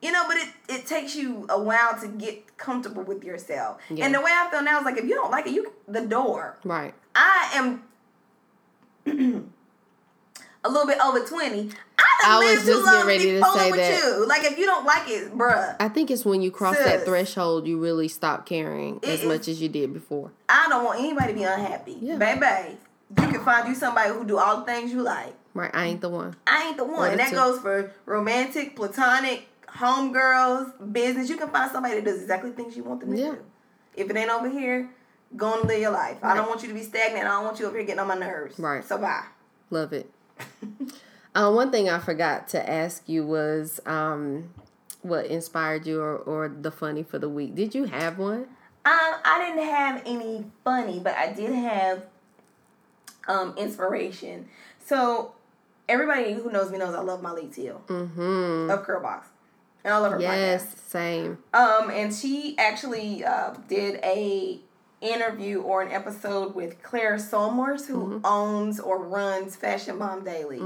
You 0.00 0.12
know, 0.12 0.24
but 0.28 0.36
it, 0.36 0.48
it 0.68 0.86
takes 0.86 1.16
you 1.16 1.46
a 1.48 1.60
while 1.60 1.98
to 2.00 2.08
get 2.08 2.56
comfortable 2.58 3.02
with 3.02 3.24
yourself. 3.24 3.80
Yeah. 3.88 4.04
And 4.04 4.14
the 4.14 4.20
way 4.20 4.30
I 4.30 4.50
feel 4.50 4.62
now 4.62 4.78
is 4.78 4.84
like 4.84 4.98
if 4.98 5.04
you 5.04 5.14
don't 5.14 5.30
like 5.30 5.46
it, 5.46 5.54
you 5.54 5.72
the 5.88 6.02
door. 6.02 6.58
Right. 6.62 6.94
I 7.14 7.50
am 7.54 7.82
a 10.64 10.68
little 10.68 10.86
bit 10.86 10.98
over 11.00 11.20
20. 11.20 11.70
I 11.98 12.04
I 12.26 12.38
was 12.38 12.46
lived 12.46 12.60
too 12.66 12.72
just 12.72 12.84
long 12.84 12.94
getting 12.94 13.00
to 13.00 13.06
ready 13.06 13.38
to 13.38 13.44
fooling 13.44 13.72
say 13.72 13.76
that. 13.76 14.04
you. 14.04 14.26
Like, 14.26 14.44
if 14.44 14.58
you 14.58 14.66
don't 14.66 14.84
like 14.84 15.08
it, 15.08 15.36
bruh, 15.36 15.76
I 15.80 15.88
think 15.88 16.10
it's 16.10 16.24
when 16.24 16.42
you 16.42 16.50
cross 16.50 16.76
that 16.76 17.04
threshold, 17.04 17.66
you 17.66 17.78
really 17.78 18.08
stop 18.08 18.46
caring 18.46 18.96
It 19.02 19.08
as 19.08 19.24
much 19.24 19.48
as 19.48 19.60
you 19.60 19.68
did 19.68 19.92
before. 19.92 20.32
I 20.48 20.66
don't 20.68 20.84
want 20.84 21.00
anybody 21.00 21.32
to 21.32 21.38
be 21.38 21.44
unhappy. 21.44 21.96
Yeah. 22.00 22.16
Baby, 22.16 22.76
you 23.20 23.28
can 23.28 23.44
find 23.44 23.68
you 23.68 23.74
somebody 23.74 24.10
who 24.10 24.24
do 24.24 24.38
all 24.38 24.58
the 24.58 24.64
things 24.64 24.92
you 24.92 25.02
like. 25.02 25.34
Right. 25.54 25.70
I 25.72 25.86
ain't 25.86 26.00
the 26.00 26.08
one. 26.08 26.34
I 26.46 26.68
ain't 26.68 26.76
the 26.76 26.84
one. 26.84 27.12
And 27.12 27.20
that 27.20 27.30
two. 27.30 27.36
goes 27.36 27.60
for 27.60 27.92
romantic, 28.06 28.74
platonic, 28.76 29.46
homegirls, 29.68 30.92
business. 30.92 31.28
You 31.30 31.36
can 31.36 31.48
find 31.48 31.70
somebody 31.70 31.94
that 31.94 32.04
does 32.04 32.20
exactly 32.20 32.50
the 32.50 32.56
things 32.56 32.76
you 32.76 32.82
want 32.84 33.00
them 33.00 33.12
to 33.12 33.18
Yeah. 33.18 33.30
do. 33.32 33.38
If 33.94 34.10
it 34.10 34.16
ain't 34.16 34.30
over 34.30 34.48
here, 34.48 34.90
go 35.36 35.58
and 35.60 35.68
live 35.68 35.80
your 35.80 35.92
life. 35.92 36.18
I 36.22 36.34
don't 36.34 36.48
want 36.48 36.62
you 36.62 36.68
to 36.68 36.74
be 36.74 36.82
stagnant. 36.82 37.26
I 37.26 37.30
don't 37.30 37.44
want 37.44 37.60
you 37.60 37.66
over 37.66 37.76
here 37.76 37.86
getting 37.86 38.00
on 38.00 38.08
my 38.08 38.16
nerves. 38.16 38.58
Right. 38.58 38.84
So 38.84 38.98
bye. 38.98 39.24
Love 39.70 39.92
it. 39.92 40.10
uh, 41.34 41.52
one 41.52 41.70
thing 41.70 41.88
I 41.88 42.00
forgot 42.00 42.48
to 42.48 42.68
ask 42.70 43.08
you 43.08 43.24
was 43.24 43.80
um, 43.86 44.52
what 45.02 45.26
inspired 45.26 45.86
you 45.86 46.00
or, 46.00 46.16
or 46.16 46.48
the 46.48 46.72
funny 46.72 47.04
for 47.04 47.18
the 47.20 47.28
week. 47.28 47.54
Did 47.54 47.74
you 47.74 47.84
have 47.84 48.18
one? 48.18 48.46
Um, 48.86 49.14
I 49.24 49.44
didn't 49.46 49.68
have 49.68 50.02
any 50.04 50.44
funny, 50.64 50.98
but 50.98 51.14
I 51.14 51.32
did 51.32 51.52
have 51.52 52.06
um 53.26 53.54
inspiration. 53.56 54.48
So 54.84 55.33
everybody 55.88 56.32
who 56.34 56.50
knows 56.50 56.70
me 56.70 56.78
knows 56.78 56.94
I 56.94 57.00
love 57.00 57.20
Myleik 57.22 57.54
Teele 57.54 57.80
Mm-hmm. 57.86 58.70
of 58.70 58.86
Curlbox. 58.86 59.24
And 59.84 59.92
I 59.92 59.98
love 59.98 60.12
her 60.12 60.20
Yes, 60.20 60.64
podcast. 60.64 60.78
same. 60.88 61.38
Um, 61.52 61.90
and 61.90 62.12
she 62.14 62.56
actually 62.58 63.22
uh, 63.24 63.54
did 63.68 64.00
a 64.02 64.58
interview 65.02 65.60
or 65.60 65.82
an 65.82 65.92
episode 65.92 66.54
with 66.54 66.82
Claire 66.82 67.16
Sulmers, 67.16 67.86
who 67.86 68.20
owns 68.24 68.80
or 68.80 68.98
runs 69.04 69.54
Fashion 69.56 69.98
Bomb 69.98 70.24
Daily. 70.24 70.62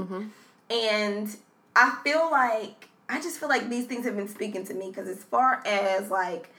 And 0.69 1.35
I 1.75 1.97
feel 2.03 2.29
like 2.31 2.87
I 3.09 3.19
just 3.19 3.39
feel 3.39 3.49
like 3.49 3.69
these 3.69 3.85
things 3.87 4.05
have 4.05 4.15
been 4.15 4.29
speaking 4.29 4.65
to 4.67 4.73
me 4.73 4.89
because 4.89 5.07
as 5.09 5.23
far 5.23 5.61
as 5.65 6.09
like 6.09 6.53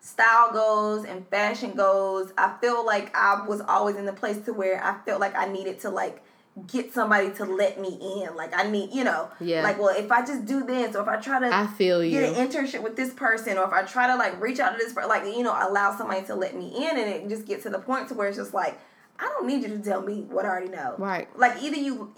style 0.00 0.50
goes 0.52 1.04
and 1.04 1.26
fashion 1.28 1.72
goes, 1.72 2.32
I 2.38 2.56
feel 2.60 2.84
like 2.84 3.14
I 3.16 3.44
was 3.46 3.60
always 3.60 3.96
in 3.96 4.06
the 4.06 4.12
place 4.12 4.38
to 4.46 4.52
where 4.52 4.82
I 4.82 4.96
felt 5.04 5.20
like 5.20 5.36
I 5.36 5.46
needed 5.46 5.78
to 5.80 5.90
like 5.90 6.22
get 6.66 6.92
somebody 6.92 7.30
to 7.30 7.44
let 7.44 7.80
me 7.80 7.98
in. 8.22 8.34
Like 8.36 8.52
I 8.56 8.68
need, 8.68 8.92
you 8.92 9.04
know, 9.04 9.30
Yeah. 9.40 9.62
like 9.62 9.78
well, 9.78 9.94
if 9.96 10.10
I 10.10 10.24
just 10.24 10.44
do 10.44 10.64
this 10.64 10.96
or 10.96 11.02
if 11.02 11.08
I 11.08 11.16
try 11.16 11.38
to 11.40 11.54
I 11.54 11.66
feel 11.66 12.04
you. 12.04 12.10
get 12.10 12.36
an 12.36 12.48
internship 12.48 12.82
with 12.82 12.96
this 12.96 13.12
person 13.14 13.56
or 13.56 13.64
if 13.64 13.72
I 13.72 13.82
try 13.82 14.06
to 14.08 14.16
like 14.16 14.40
reach 14.40 14.58
out 14.58 14.72
to 14.72 14.78
this 14.78 14.94
like 14.96 15.24
you 15.24 15.42
know 15.42 15.52
allow 15.52 15.96
somebody 15.96 16.26
to 16.26 16.34
let 16.34 16.56
me 16.56 16.68
in 16.76 16.98
and 16.98 17.08
it 17.08 17.28
just 17.28 17.46
gets 17.46 17.62
to 17.62 17.70
the 17.70 17.78
point 17.78 18.08
to 18.08 18.14
where 18.14 18.28
it's 18.28 18.36
just 18.36 18.52
like 18.52 18.78
I 19.18 19.24
don't 19.24 19.46
need 19.46 19.62
you 19.62 19.68
to 19.68 19.78
tell 19.78 20.02
me 20.02 20.22
what 20.28 20.44
I 20.44 20.48
already 20.48 20.68
know. 20.68 20.94
Right. 20.98 21.28
Like 21.38 21.62
either 21.62 21.76
you 21.76 22.12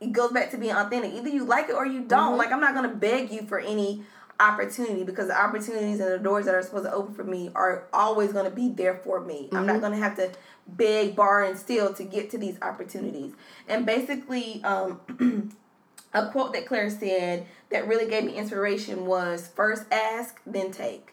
it 0.00 0.12
goes 0.12 0.32
back 0.32 0.50
to 0.52 0.58
being 0.58 0.74
authentic. 0.74 1.12
Either 1.12 1.28
you 1.28 1.44
like 1.44 1.68
it 1.68 1.74
or 1.74 1.86
you 1.86 2.02
don't. 2.02 2.30
Mm-hmm. 2.30 2.38
Like 2.38 2.52
I'm 2.52 2.60
not 2.60 2.74
gonna 2.74 2.94
beg 2.94 3.30
you 3.30 3.42
for 3.42 3.58
any 3.58 4.02
opportunity 4.40 5.04
because 5.04 5.28
the 5.28 5.38
opportunities 5.40 6.00
and 6.00 6.10
the 6.12 6.18
doors 6.18 6.44
that 6.46 6.54
are 6.54 6.62
supposed 6.62 6.84
to 6.84 6.92
open 6.92 7.14
for 7.14 7.24
me 7.24 7.50
are 7.54 7.86
always 7.92 8.32
gonna 8.32 8.50
be 8.50 8.68
there 8.70 8.94
for 9.04 9.20
me. 9.20 9.48
I'm 9.52 9.58
Mm-hmm. 9.58 9.66
not 9.66 9.80
gonna 9.80 9.96
have 9.96 10.16
to 10.16 10.30
beg, 10.66 11.16
bar, 11.16 11.44
and 11.44 11.58
steal 11.58 11.92
to 11.94 12.04
get 12.04 12.30
to 12.30 12.38
these 12.38 12.56
opportunities. 12.62 13.32
And 13.68 13.84
basically, 13.86 14.62
um, 14.64 15.00
a 16.14 16.30
quote 16.30 16.52
that 16.52 16.66
Claire 16.66 16.90
said 16.90 17.46
that 17.70 17.86
really 17.88 18.08
gave 18.08 18.24
me 18.24 18.34
inspiration 18.36 19.06
was 19.06 19.48
first 19.48 19.84
ask, 19.92 20.40
then 20.46 20.70
take. 20.72 21.12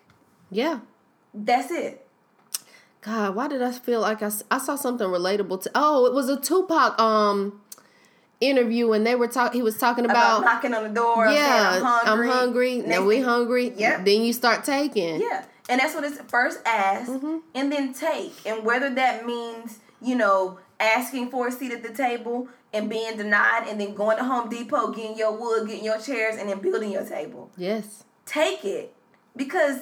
yeah. 0.52 0.80
That's 1.34 1.70
it. 1.72 2.08
God, 3.02 3.36
why 3.36 3.48
did 3.50 3.62
I 3.62 3.72
feel 3.72 4.00
like 4.02 4.24
I, 4.24 4.32
I 4.50 4.58
saw 4.58 4.76
something 4.76 5.06
relatable 5.08 5.62
to? 5.64 5.72
Oh, 5.76 6.06
it 6.06 6.14
was 6.14 6.28
a 6.30 6.40
Tupac 6.40 6.98
um 7.00 7.62
interview, 8.42 8.92
and 8.94 9.06
they 9.06 9.16
were 9.16 9.28
talking. 9.28 9.60
He 9.60 9.64
was 9.64 9.78
talking 9.78 10.06
About, 10.06 10.40
about, 10.40 10.54
knocking 10.54 10.74
on 10.74 10.84
the 10.84 10.90
door. 10.90 11.28
yeah, 11.28 11.74
saying, 11.74 11.86
I'm 11.86 12.28
hungry. 12.28 12.78
Now 12.80 12.88
Next 12.88 13.02
we 13.04 13.22
hungry. 13.22 13.74
yeah 13.78 14.02
Then 14.04 14.22
you 14.22 14.34
start 14.34 14.64
taking. 14.64 15.22
Yeah. 15.22 15.46
And 15.68 15.80
that's 15.80 15.96
what 15.96 16.04
it's 16.04 16.20
first 16.30 16.60
ask 16.66 17.10
Mm-hmm. 17.12 17.38
and 17.56 17.72
then 17.72 17.94
take. 17.94 18.34
And 18.46 18.64
whether 18.64 18.94
that 18.94 19.26
means, 19.26 19.80
you 20.02 20.16
know, 20.16 20.60
asking 20.80 21.32
for 21.32 21.48
a 21.48 21.52
seat 21.52 21.72
at 21.72 21.82
the 21.82 21.90
table 21.94 22.48
and 22.72 22.88
being 22.90 23.18
denied 23.18 23.66
and 23.68 23.80
then 23.82 23.96
going 23.96 24.18
to 24.18 24.24
Home 24.24 24.48
Depot, 24.50 24.92
getting 24.92 25.18
your 25.18 25.32
wood, 25.36 25.68
getting 25.68 25.84
your 25.86 25.98
chairs, 25.98 26.36
and 26.38 26.50
then 26.50 26.60
building 26.60 26.92
your 26.92 27.04
table. 27.06 27.50
Yes. 27.58 28.04
Take 28.28 28.64
it. 28.64 28.94
Because 29.36 29.80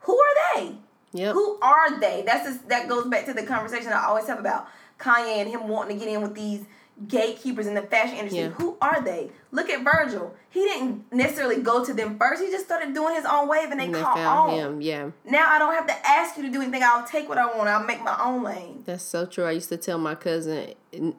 who 0.00 0.16
are 0.16 0.54
they? 0.60 0.74
Yep. 1.12 1.32
Who 1.34 1.58
are 1.60 1.98
they? 1.98 2.22
That's 2.24 2.46
just, 2.48 2.68
that 2.68 2.88
goes 2.88 3.06
back 3.08 3.24
to 3.26 3.32
the 3.32 3.42
conversation 3.42 3.92
I 3.92 4.04
always 4.04 4.26
have 4.28 4.38
about 4.38 4.68
Kanye 5.00 5.38
and 5.40 5.50
him 5.50 5.66
wanting 5.66 5.98
to 5.98 6.04
get 6.04 6.14
in 6.14 6.22
with 6.22 6.34
these 6.36 6.64
gatekeepers 7.08 7.66
in 7.66 7.74
the 7.74 7.82
fashion 7.82 8.16
industry. 8.16 8.40
Yeah. 8.40 8.48
Who 8.50 8.76
are 8.80 9.02
they? 9.02 9.30
Look 9.52 9.68
at 9.70 9.82
Virgil. 9.82 10.34
He 10.50 10.60
didn't 10.60 11.10
necessarily 11.12 11.62
go 11.62 11.84
to 11.84 11.92
them 11.94 12.18
first. 12.18 12.42
He 12.42 12.50
just 12.50 12.64
started 12.66 12.92
doing 12.94 13.14
his 13.14 13.24
own 13.24 13.48
wave 13.48 13.70
and 13.70 13.80
they, 13.80 13.86
And 13.86 13.94
they 13.94 14.00
caught 14.02 14.18
on. 14.18 14.50
him. 14.54 14.80
Yeah. 14.80 15.10
Now 15.24 15.46
I 15.48 15.58
don't 15.58 15.74
have 15.74 15.86
to 15.86 16.06
ask 16.08 16.36
you 16.36 16.42
to 16.44 16.50
do 16.50 16.60
anything. 16.62 16.82
I'll 16.84 17.06
take 17.06 17.28
what 17.28 17.38
I 17.38 17.46
want. 17.56 17.68
I'll 17.68 17.84
make 17.84 18.02
my 18.02 18.16
own 18.22 18.42
lane. 18.42 18.82
That's 18.84 19.02
so 19.04 19.26
true. 19.26 19.44
I 19.44 19.52
used 19.52 19.68
to 19.70 19.76
tell 19.76 19.98
my 19.98 20.14
cousin 20.14 20.74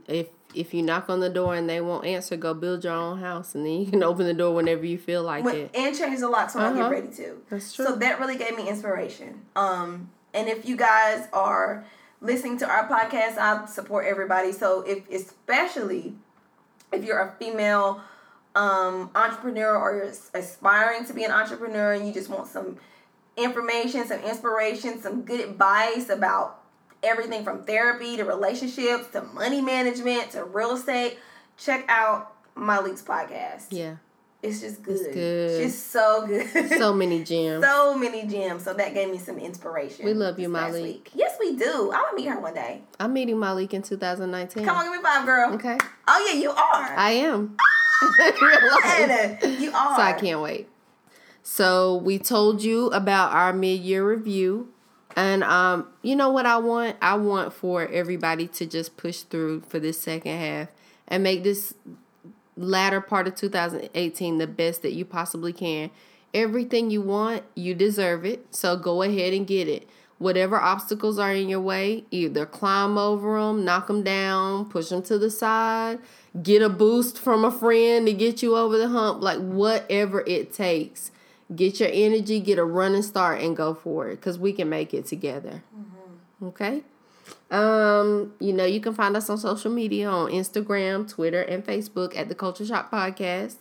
if 0.08 0.28
if 0.54 0.74
you 0.74 0.84
knock 0.84 1.10
on 1.10 1.22
the 1.22 1.30
door 1.30 1.56
and 1.56 1.70
they 1.70 1.80
won't 1.80 2.06
answer, 2.06 2.36
go 2.36 2.54
build 2.54 2.84
your 2.84 2.92
own 2.92 3.20
house, 3.20 3.56
and 3.56 3.66
then 3.66 3.72
you 3.80 3.86
can 3.90 4.04
open 4.10 4.26
the 4.26 4.34
door 4.34 4.54
whenever 4.54 4.86
you 4.86 4.98
feel 4.98 5.24
like 5.24 5.46
When, 5.46 5.56
it. 5.56 5.72
and 5.74 5.98
change 5.98 6.20
the 6.20 6.28
locks 6.28 6.56
when 6.56 6.66
I 6.66 6.68
Uh-huh. 6.72 6.82
get 6.82 6.90
ready 6.92 7.08
to. 7.16 7.38
That's 7.50 7.72
true. 7.74 7.86
So 7.86 7.96
that 7.96 8.20
really 8.20 8.38
gave 8.38 8.58
me 8.58 8.68
inspiration. 8.68 9.42
Um, 9.56 10.10
and 10.34 10.50
if 10.50 10.66
you 10.68 10.76
guys 10.76 11.26
are 11.32 11.86
listening 12.22 12.58
to 12.60 12.70
our 12.70 12.88
podcast, 12.88 13.38
I 13.38 13.66
support 13.66 14.06
everybody. 14.06 14.52
So 14.52 14.82
if 14.82 15.10
especially 15.12 16.14
if 16.94 17.04
you're 17.04 17.20
a 17.20 17.36
female 17.40 18.02
um, 18.56 19.10
entrepreneur 19.16 19.76
or 19.76 19.96
you're 19.96 20.14
aspiring 20.34 21.06
to 21.06 21.14
be 21.14 21.24
an 21.24 21.32
entrepreneur 21.32 21.94
and 21.94 22.08
you 22.08 22.14
just 22.14 22.30
want 22.30 22.48
some 22.48 22.78
information, 23.38 24.06
some 24.06 24.20
inspiration, 24.22 25.02
some 25.02 25.24
good 25.24 25.40
advice 25.40 26.10
about 26.10 26.62
everything 27.04 27.44
from 27.44 27.64
therapy 27.64 28.18
to 28.18 28.24
relationships 28.24 29.08
to 29.14 29.22
money 29.34 29.62
management 29.62 30.32
to 30.32 30.44
real 30.44 30.76
estate, 30.76 31.18
check 31.58 31.86
out 31.88 32.34
Myleik's 32.56 33.02
podcast. 33.02 33.68
Yeah. 33.72 33.96
It's 34.44 34.60
just 34.62 34.82
good. 34.82 34.96
It's 35.00 35.14
good. 35.14 35.62
Just 35.64 35.92
so 35.92 36.26
good. 36.26 36.70
So 36.70 36.94
many 36.96 37.24
gems. 37.24 37.64
so 37.64 37.96
many 37.96 38.26
gems. 38.26 38.64
So 38.64 38.74
that 38.74 38.94
gave 38.94 39.12
me 39.12 39.20
some 39.20 39.38
inspiration. 39.38 40.06
We 40.06 40.14
love 40.16 40.40
you, 40.40 40.50
Myleik. 40.50 41.10
Yes, 41.14 41.38
we 41.40 41.56
do. 41.56 41.92
I 41.92 41.98
want 41.98 42.10
to 42.12 42.16
meet 42.16 42.30
her 42.30 42.40
one 42.40 42.56
day. 42.56 42.82
I'm 43.00 43.14
meeting 43.14 43.36
Myleik 43.36 43.74
in 43.74 43.84
2019. 43.84 44.66
Come 44.66 44.78
on, 44.78 44.86
give 44.86 44.94
me 44.94 45.04
five, 45.04 45.26
girl. 45.26 45.54
Okay. 45.54 45.78
Oh 46.08 46.28
yeah, 46.28 46.40
you 46.40 46.50
are. 46.50 46.96
I 46.98 47.12
am. 47.12 47.56
Anna, 48.20 49.38
you 49.60 49.72
are. 49.72 49.96
So 49.96 50.02
I 50.02 50.14
can't 50.20 50.42
wait. 50.42 50.68
So 51.44 51.98
we 51.98 52.18
told 52.18 52.64
you 52.64 52.88
about 52.88 53.32
our 53.34 53.54
mid-year 53.54 54.08
review. 54.08 54.70
And 55.16 55.44
um, 55.44 55.88
you 56.02 56.16
know 56.16 56.30
what 56.30 56.46
I 56.46 56.58
want? 56.58 56.96
I 57.02 57.16
want 57.16 57.54
for 57.54 57.88
everybody 57.88 58.48
to 58.48 58.66
just 58.66 58.96
push 58.98 59.22
through 59.22 59.62
for 59.68 59.78
this 59.80 60.00
second 60.00 60.40
half 60.40 60.70
and 61.08 61.22
make 61.22 61.44
this 61.44 61.74
latter 62.62 63.02
part 63.02 63.28
of 63.28 63.36
2018 63.36 64.38
the 64.38 64.48
best 64.48 64.82
that 64.82 64.94
you 64.94 65.06
possibly 65.06 65.54
can. 65.54 65.92
Everything 66.34 66.90
you 66.90 67.02
want, 67.02 67.44
you 67.56 67.76
deserve 67.76 68.26
it. 68.26 68.56
So 68.56 68.78
go 68.78 69.02
ahead 69.02 69.34
and 69.34 69.46
get 69.46 69.68
it. 69.68 69.90
Whatever 70.18 70.58
obstacles 70.58 71.18
are 71.18 71.34
in 71.34 71.50
your 71.50 71.60
way, 71.60 72.06
either 72.12 72.46
climb 72.46 72.98
over 72.98 73.40
them, 73.40 73.66
knock 73.66 73.88
them 73.88 74.04
down, 74.04 74.66
push 74.70 74.90
them 74.90 75.02
to 75.04 75.18
the 75.18 75.32
side, 75.32 75.98
get 76.44 76.62
a 76.62 76.70
boost 76.70 77.18
from 77.18 77.44
a 77.44 77.52
friend 77.52 78.06
to 78.06 78.14
get 78.14 78.44
you 78.44 78.56
over 78.56 78.78
the 78.78 78.88
hump, 78.90 79.24
like 79.24 79.40
whatever 79.40 80.24
it 80.28 80.54
takes. 80.54 81.12
Get 81.56 81.80
your 81.80 81.90
energy, 81.92 82.40
get 82.40 82.60
a 82.60 82.64
running 82.64 83.02
start, 83.02 83.42
and 83.42 83.58
go 83.58 83.74
for 83.74 84.10
it 84.10 84.18
because 84.18 84.38
we 84.38 84.54
can 84.54 84.70
make 84.70 84.94
it 84.94 85.08
together. 85.08 85.64
Mm-hmm. 85.76 86.46
Okay? 86.46 86.84
Um, 87.52 88.34
you 88.40 88.54
know, 88.54 88.66
you 88.66 88.80
can 88.80 88.94
find 88.94 89.16
us 89.18 89.30
on 89.30 89.38
social 89.38 89.72
media 89.72 90.10
on 90.10 90.32
Instagram, 90.32 91.08
Twitter, 91.08 91.42
and 91.42 91.64
Facebook 91.64 92.18
at 92.18 92.30
the 92.30 92.36
Culture 92.36 92.66
Shock 92.66 92.90
Podcast. 92.90 93.58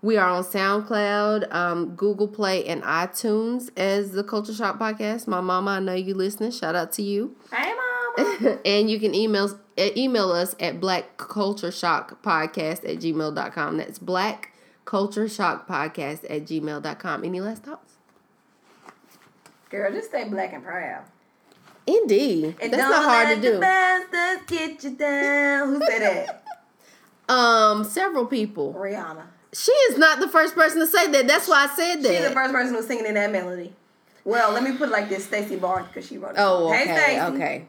We 0.00 0.16
are 0.16 0.28
on 0.28 0.42
SoundCloud, 0.42 1.52
um, 1.54 1.94
Google 1.96 2.28
Play, 2.28 2.64
and 2.66 2.82
iTunes 2.82 3.70
as 3.76 4.12
the 4.12 4.24
Culture 4.24 4.54
Shock 4.54 4.78
Podcast. 4.78 5.26
My 5.26 5.40
mama, 5.40 5.72
I 5.72 5.80
know 5.80 5.94
you 5.94 6.14
listening. 6.14 6.50
Shout 6.50 6.74
out 6.74 6.92
to 6.92 7.02
you. 7.02 7.36
Hey, 7.52 7.72
mama. 8.16 8.58
and 8.64 8.90
you 8.90 8.98
can 8.98 9.14
email 9.14 9.60
uh, 9.78 9.90
email 9.94 10.32
us 10.32 10.54
at 10.58 10.80
black 10.80 11.18
culture 11.18 11.70
shock 11.70 12.22
podcast 12.22 12.88
at 12.88 13.00
gmail.com. 13.00 13.76
That's 13.76 13.98
black 13.98 14.52
culture 14.86 15.28
shock 15.28 15.68
podcast 15.68 16.24
at 16.30 16.44
gmail.com. 16.46 17.24
Any 17.24 17.40
last 17.40 17.64
thoughts? 17.64 17.94
Girl, 19.68 19.92
just 19.92 20.08
stay 20.08 20.24
black 20.24 20.54
and 20.54 20.64
proud. 20.64 21.04
Indeed. 21.86 22.56
And 22.60 22.72
That's 22.72 22.82
not 22.82 23.04
hard 23.04 23.36
to 23.36 23.40
do. 23.40 23.60
bastards 23.60 24.42
get 24.50 24.84
you 24.84 24.90
down. 24.96 25.68
Who 25.68 25.80
said 25.86 26.02
that? 26.02 26.42
Um, 27.28 27.82
several 27.82 28.24
people. 28.26 28.72
Rihanna. 28.72 29.24
She 29.52 29.72
is 29.72 29.98
not 29.98 30.20
the 30.20 30.28
first 30.28 30.54
person 30.54 30.78
to 30.78 30.86
say 30.86 31.08
that. 31.10 31.26
That's 31.26 31.48
why 31.48 31.64
I 31.68 31.74
said 31.74 31.96
that. 32.02 32.08
She's 32.14 32.22
the 32.22 32.30
first 32.30 32.52
person 32.52 32.70
who 32.70 32.76
was 32.76 32.86
singing 32.86 33.04
in 33.04 33.14
that 33.14 33.32
melody. 33.32 33.72
Well, 34.24 34.52
let 34.52 34.62
me 34.62 34.76
put 34.76 34.90
it 34.90 34.92
like 34.92 35.08
this: 35.08 35.24
Stacey 35.24 35.56
Barnes, 35.56 35.88
because 35.88 36.06
she 36.06 36.18
wrote 36.18 36.32
it. 36.32 36.38
Oh, 36.38 36.70
Hey, 36.70 36.82
okay, 36.84 36.94
Stacey. 36.94 37.20
okay. 37.34 37.68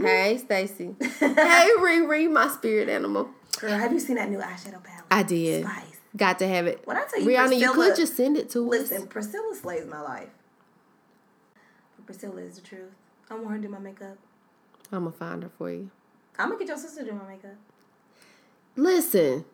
Hey, 0.00 0.38
Stacy. 0.38 0.94
hey, 1.18 1.68
Riri, 1.80 2.30
my 2.30 2.46
spirit 2.46 2.88
animal. 2.88 3.28
Girl, 3.60 3.72
have 3.76 3.92
you 3.92 3.98
seen 3.98 4.14
that 4.14 4.30
new 4.30 4.38
eyeshadow 4.38 4.82
palette? 4.84 5.04
I 5.10 5.24
did. 5.24 5.64
Spice. 5.64 5.96
Got 6.16 6.38
to 6.38 6.46
have 6.46 6.68
it. 6.68 6.80
When 6.84 6.96
I 6.96 7.04
tell 7.10 7.20
you, 7.20 7.28
Rihanna, 7.28 7.58
you 7.58 7.72
could 7.72 7.96
just 7.96 8.16
send 8.16 8.36
it 8.36 8.48
to 8.50 8.60
Listen, 8.60 9.02
us. 9.02 9.08
Priscilla 9.08 9.56
slays 9.56 9.86
my 9.86 10.00
life. 10.00 10.28
But 11.96 12.06
Priscilla 12.06 12.42
is 12.42 12.54
the 12.56 12.60
truth. 12.60 12.92
I 13.30 13.34
want 13.34 13.48
her 13.50 13.56
to 13.56 13.62
do 13.62 13.68
my 13.68 13.78
makeup. 13.78 14.16
I'm 14.92 15.04
gonna 15.04 15.12
find 15.12 15.42
her 15.42 15.50
for 15.58 15.70
you. 15.70 15.90
I'm 16.38 16.48
gonna 16.48 16.58
get 16.58 16.68
your 16.68 16.76
sister 16.78 17.04
to 17.04 17.10
do 17.10 17.16
my 17.16 17.28
makeup. 17.28 17.56
Listen, 18.76 19.44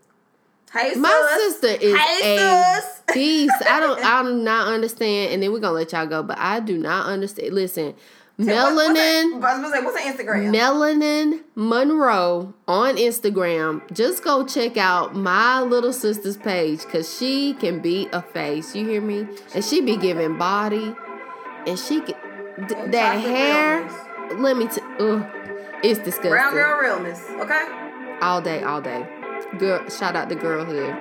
Hey, 0.72 0.94
my 0.96 1.36
sis. 1.38 1.60
sister 1.60 1.84
is 1.84 1.96
Hey, 1.96 2.38
a 2.38 2.80
sis. 2.80 3.00
beast. 3.14 3.54
I 3.68 3.80
don't. 3.80 4.04
I 4.04 4.22
do 4.22 4.34
not 4.34 4.68
understand. 4.68 5.32
And 5.32 5.42
then 5.42 5.52
we're 5.52 5.60
gonna 5.60 5.74
let 5.74 5.92
y'all 5.92 6.06
go. 6.06 6.22
But 6.22 6.38
I 6.38 6.60
do 6.60 6.76
not 6.78 7.06
understand. 7.06 7.52
Listen, 7.54 7.94
what's 8.36 8.50
melanin. 8.50 9.40
Gonna 9.40 9.82
what's 9.84 10.00
her 10.00 10.12
Instagram? 10.12 10.52
Melanin 10.54 11.42
Monroe 11.54 12.52
on 12.66 12.96
Instagram. 12.96 13.82
Just 13.92 14.24
go 14.24 14.44
check 14.44 14.76
out 14.76 15.14
my 15.14 15.60
little 15.62 15.92
sister's 15.92 16.36
page 16.36 16.80
because 16.80 17.16
she 17.16 17.54
can 17.54 17.80
be 17.80 18.08
a 18.12 18.20
face. 18.20 18.74
You 18.74 18.86
hear 18.88 19.00
me? 19.00 19.28
And 19.54 19.64
she 19.64 19.80
be 19.80 19.96
giving 19.96 20.36
body, 20.38 20.94
and 21.66 21.78
she 21.78 22.00
can. 22.00 22.14
D- 22.68 22.74
that 22.92 23.20
hair. 23.20 23.80
realness. 23.80 24.40
Let 24.40 24.56
me. 24.56 24.68
T- 24.68 24.80
ugh, 25.00 25.24
it's 25.82 25.98
disgusting. 26.00 26.30
Brown 26.30 26.52
girl 26.52 26.80
realness. 26.80 27.20
Okay. 27.40 27.66
all 28.22 28.40
day, 28.40 28.62
all 28.62 28.80
day. 28.80 29.06
Girl, 29.58 29.86
shout 29.88 30.16
out 30.16 30.28
to 30.30 30.34
girlhood. 30.34 30.94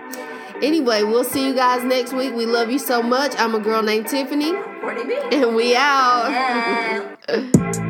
Anyway, 0.61 1.03
we'll 1.03 1.23
see 1.23 1.45
you 1.45 1.53
guys 1.55 1.83
next 1.83 2.13
week. 2.13 2.33
We 2.33 2.45
love 2.45 2.69
you 2.69 2.79
so 2.79 3.01
much. 3.01 3.33
I'm 3.37 3.55
a 3.55 3.59
girl 3.59 3.81
named 3.83 4.07
Tiffany, 4.07 4.51
Cortney 4.53 5.07
B. 5.07 5.37
and 5.37 5.55
we 5.55 5.75
out. 5.75 6.29
Yeah. 6.29 7.89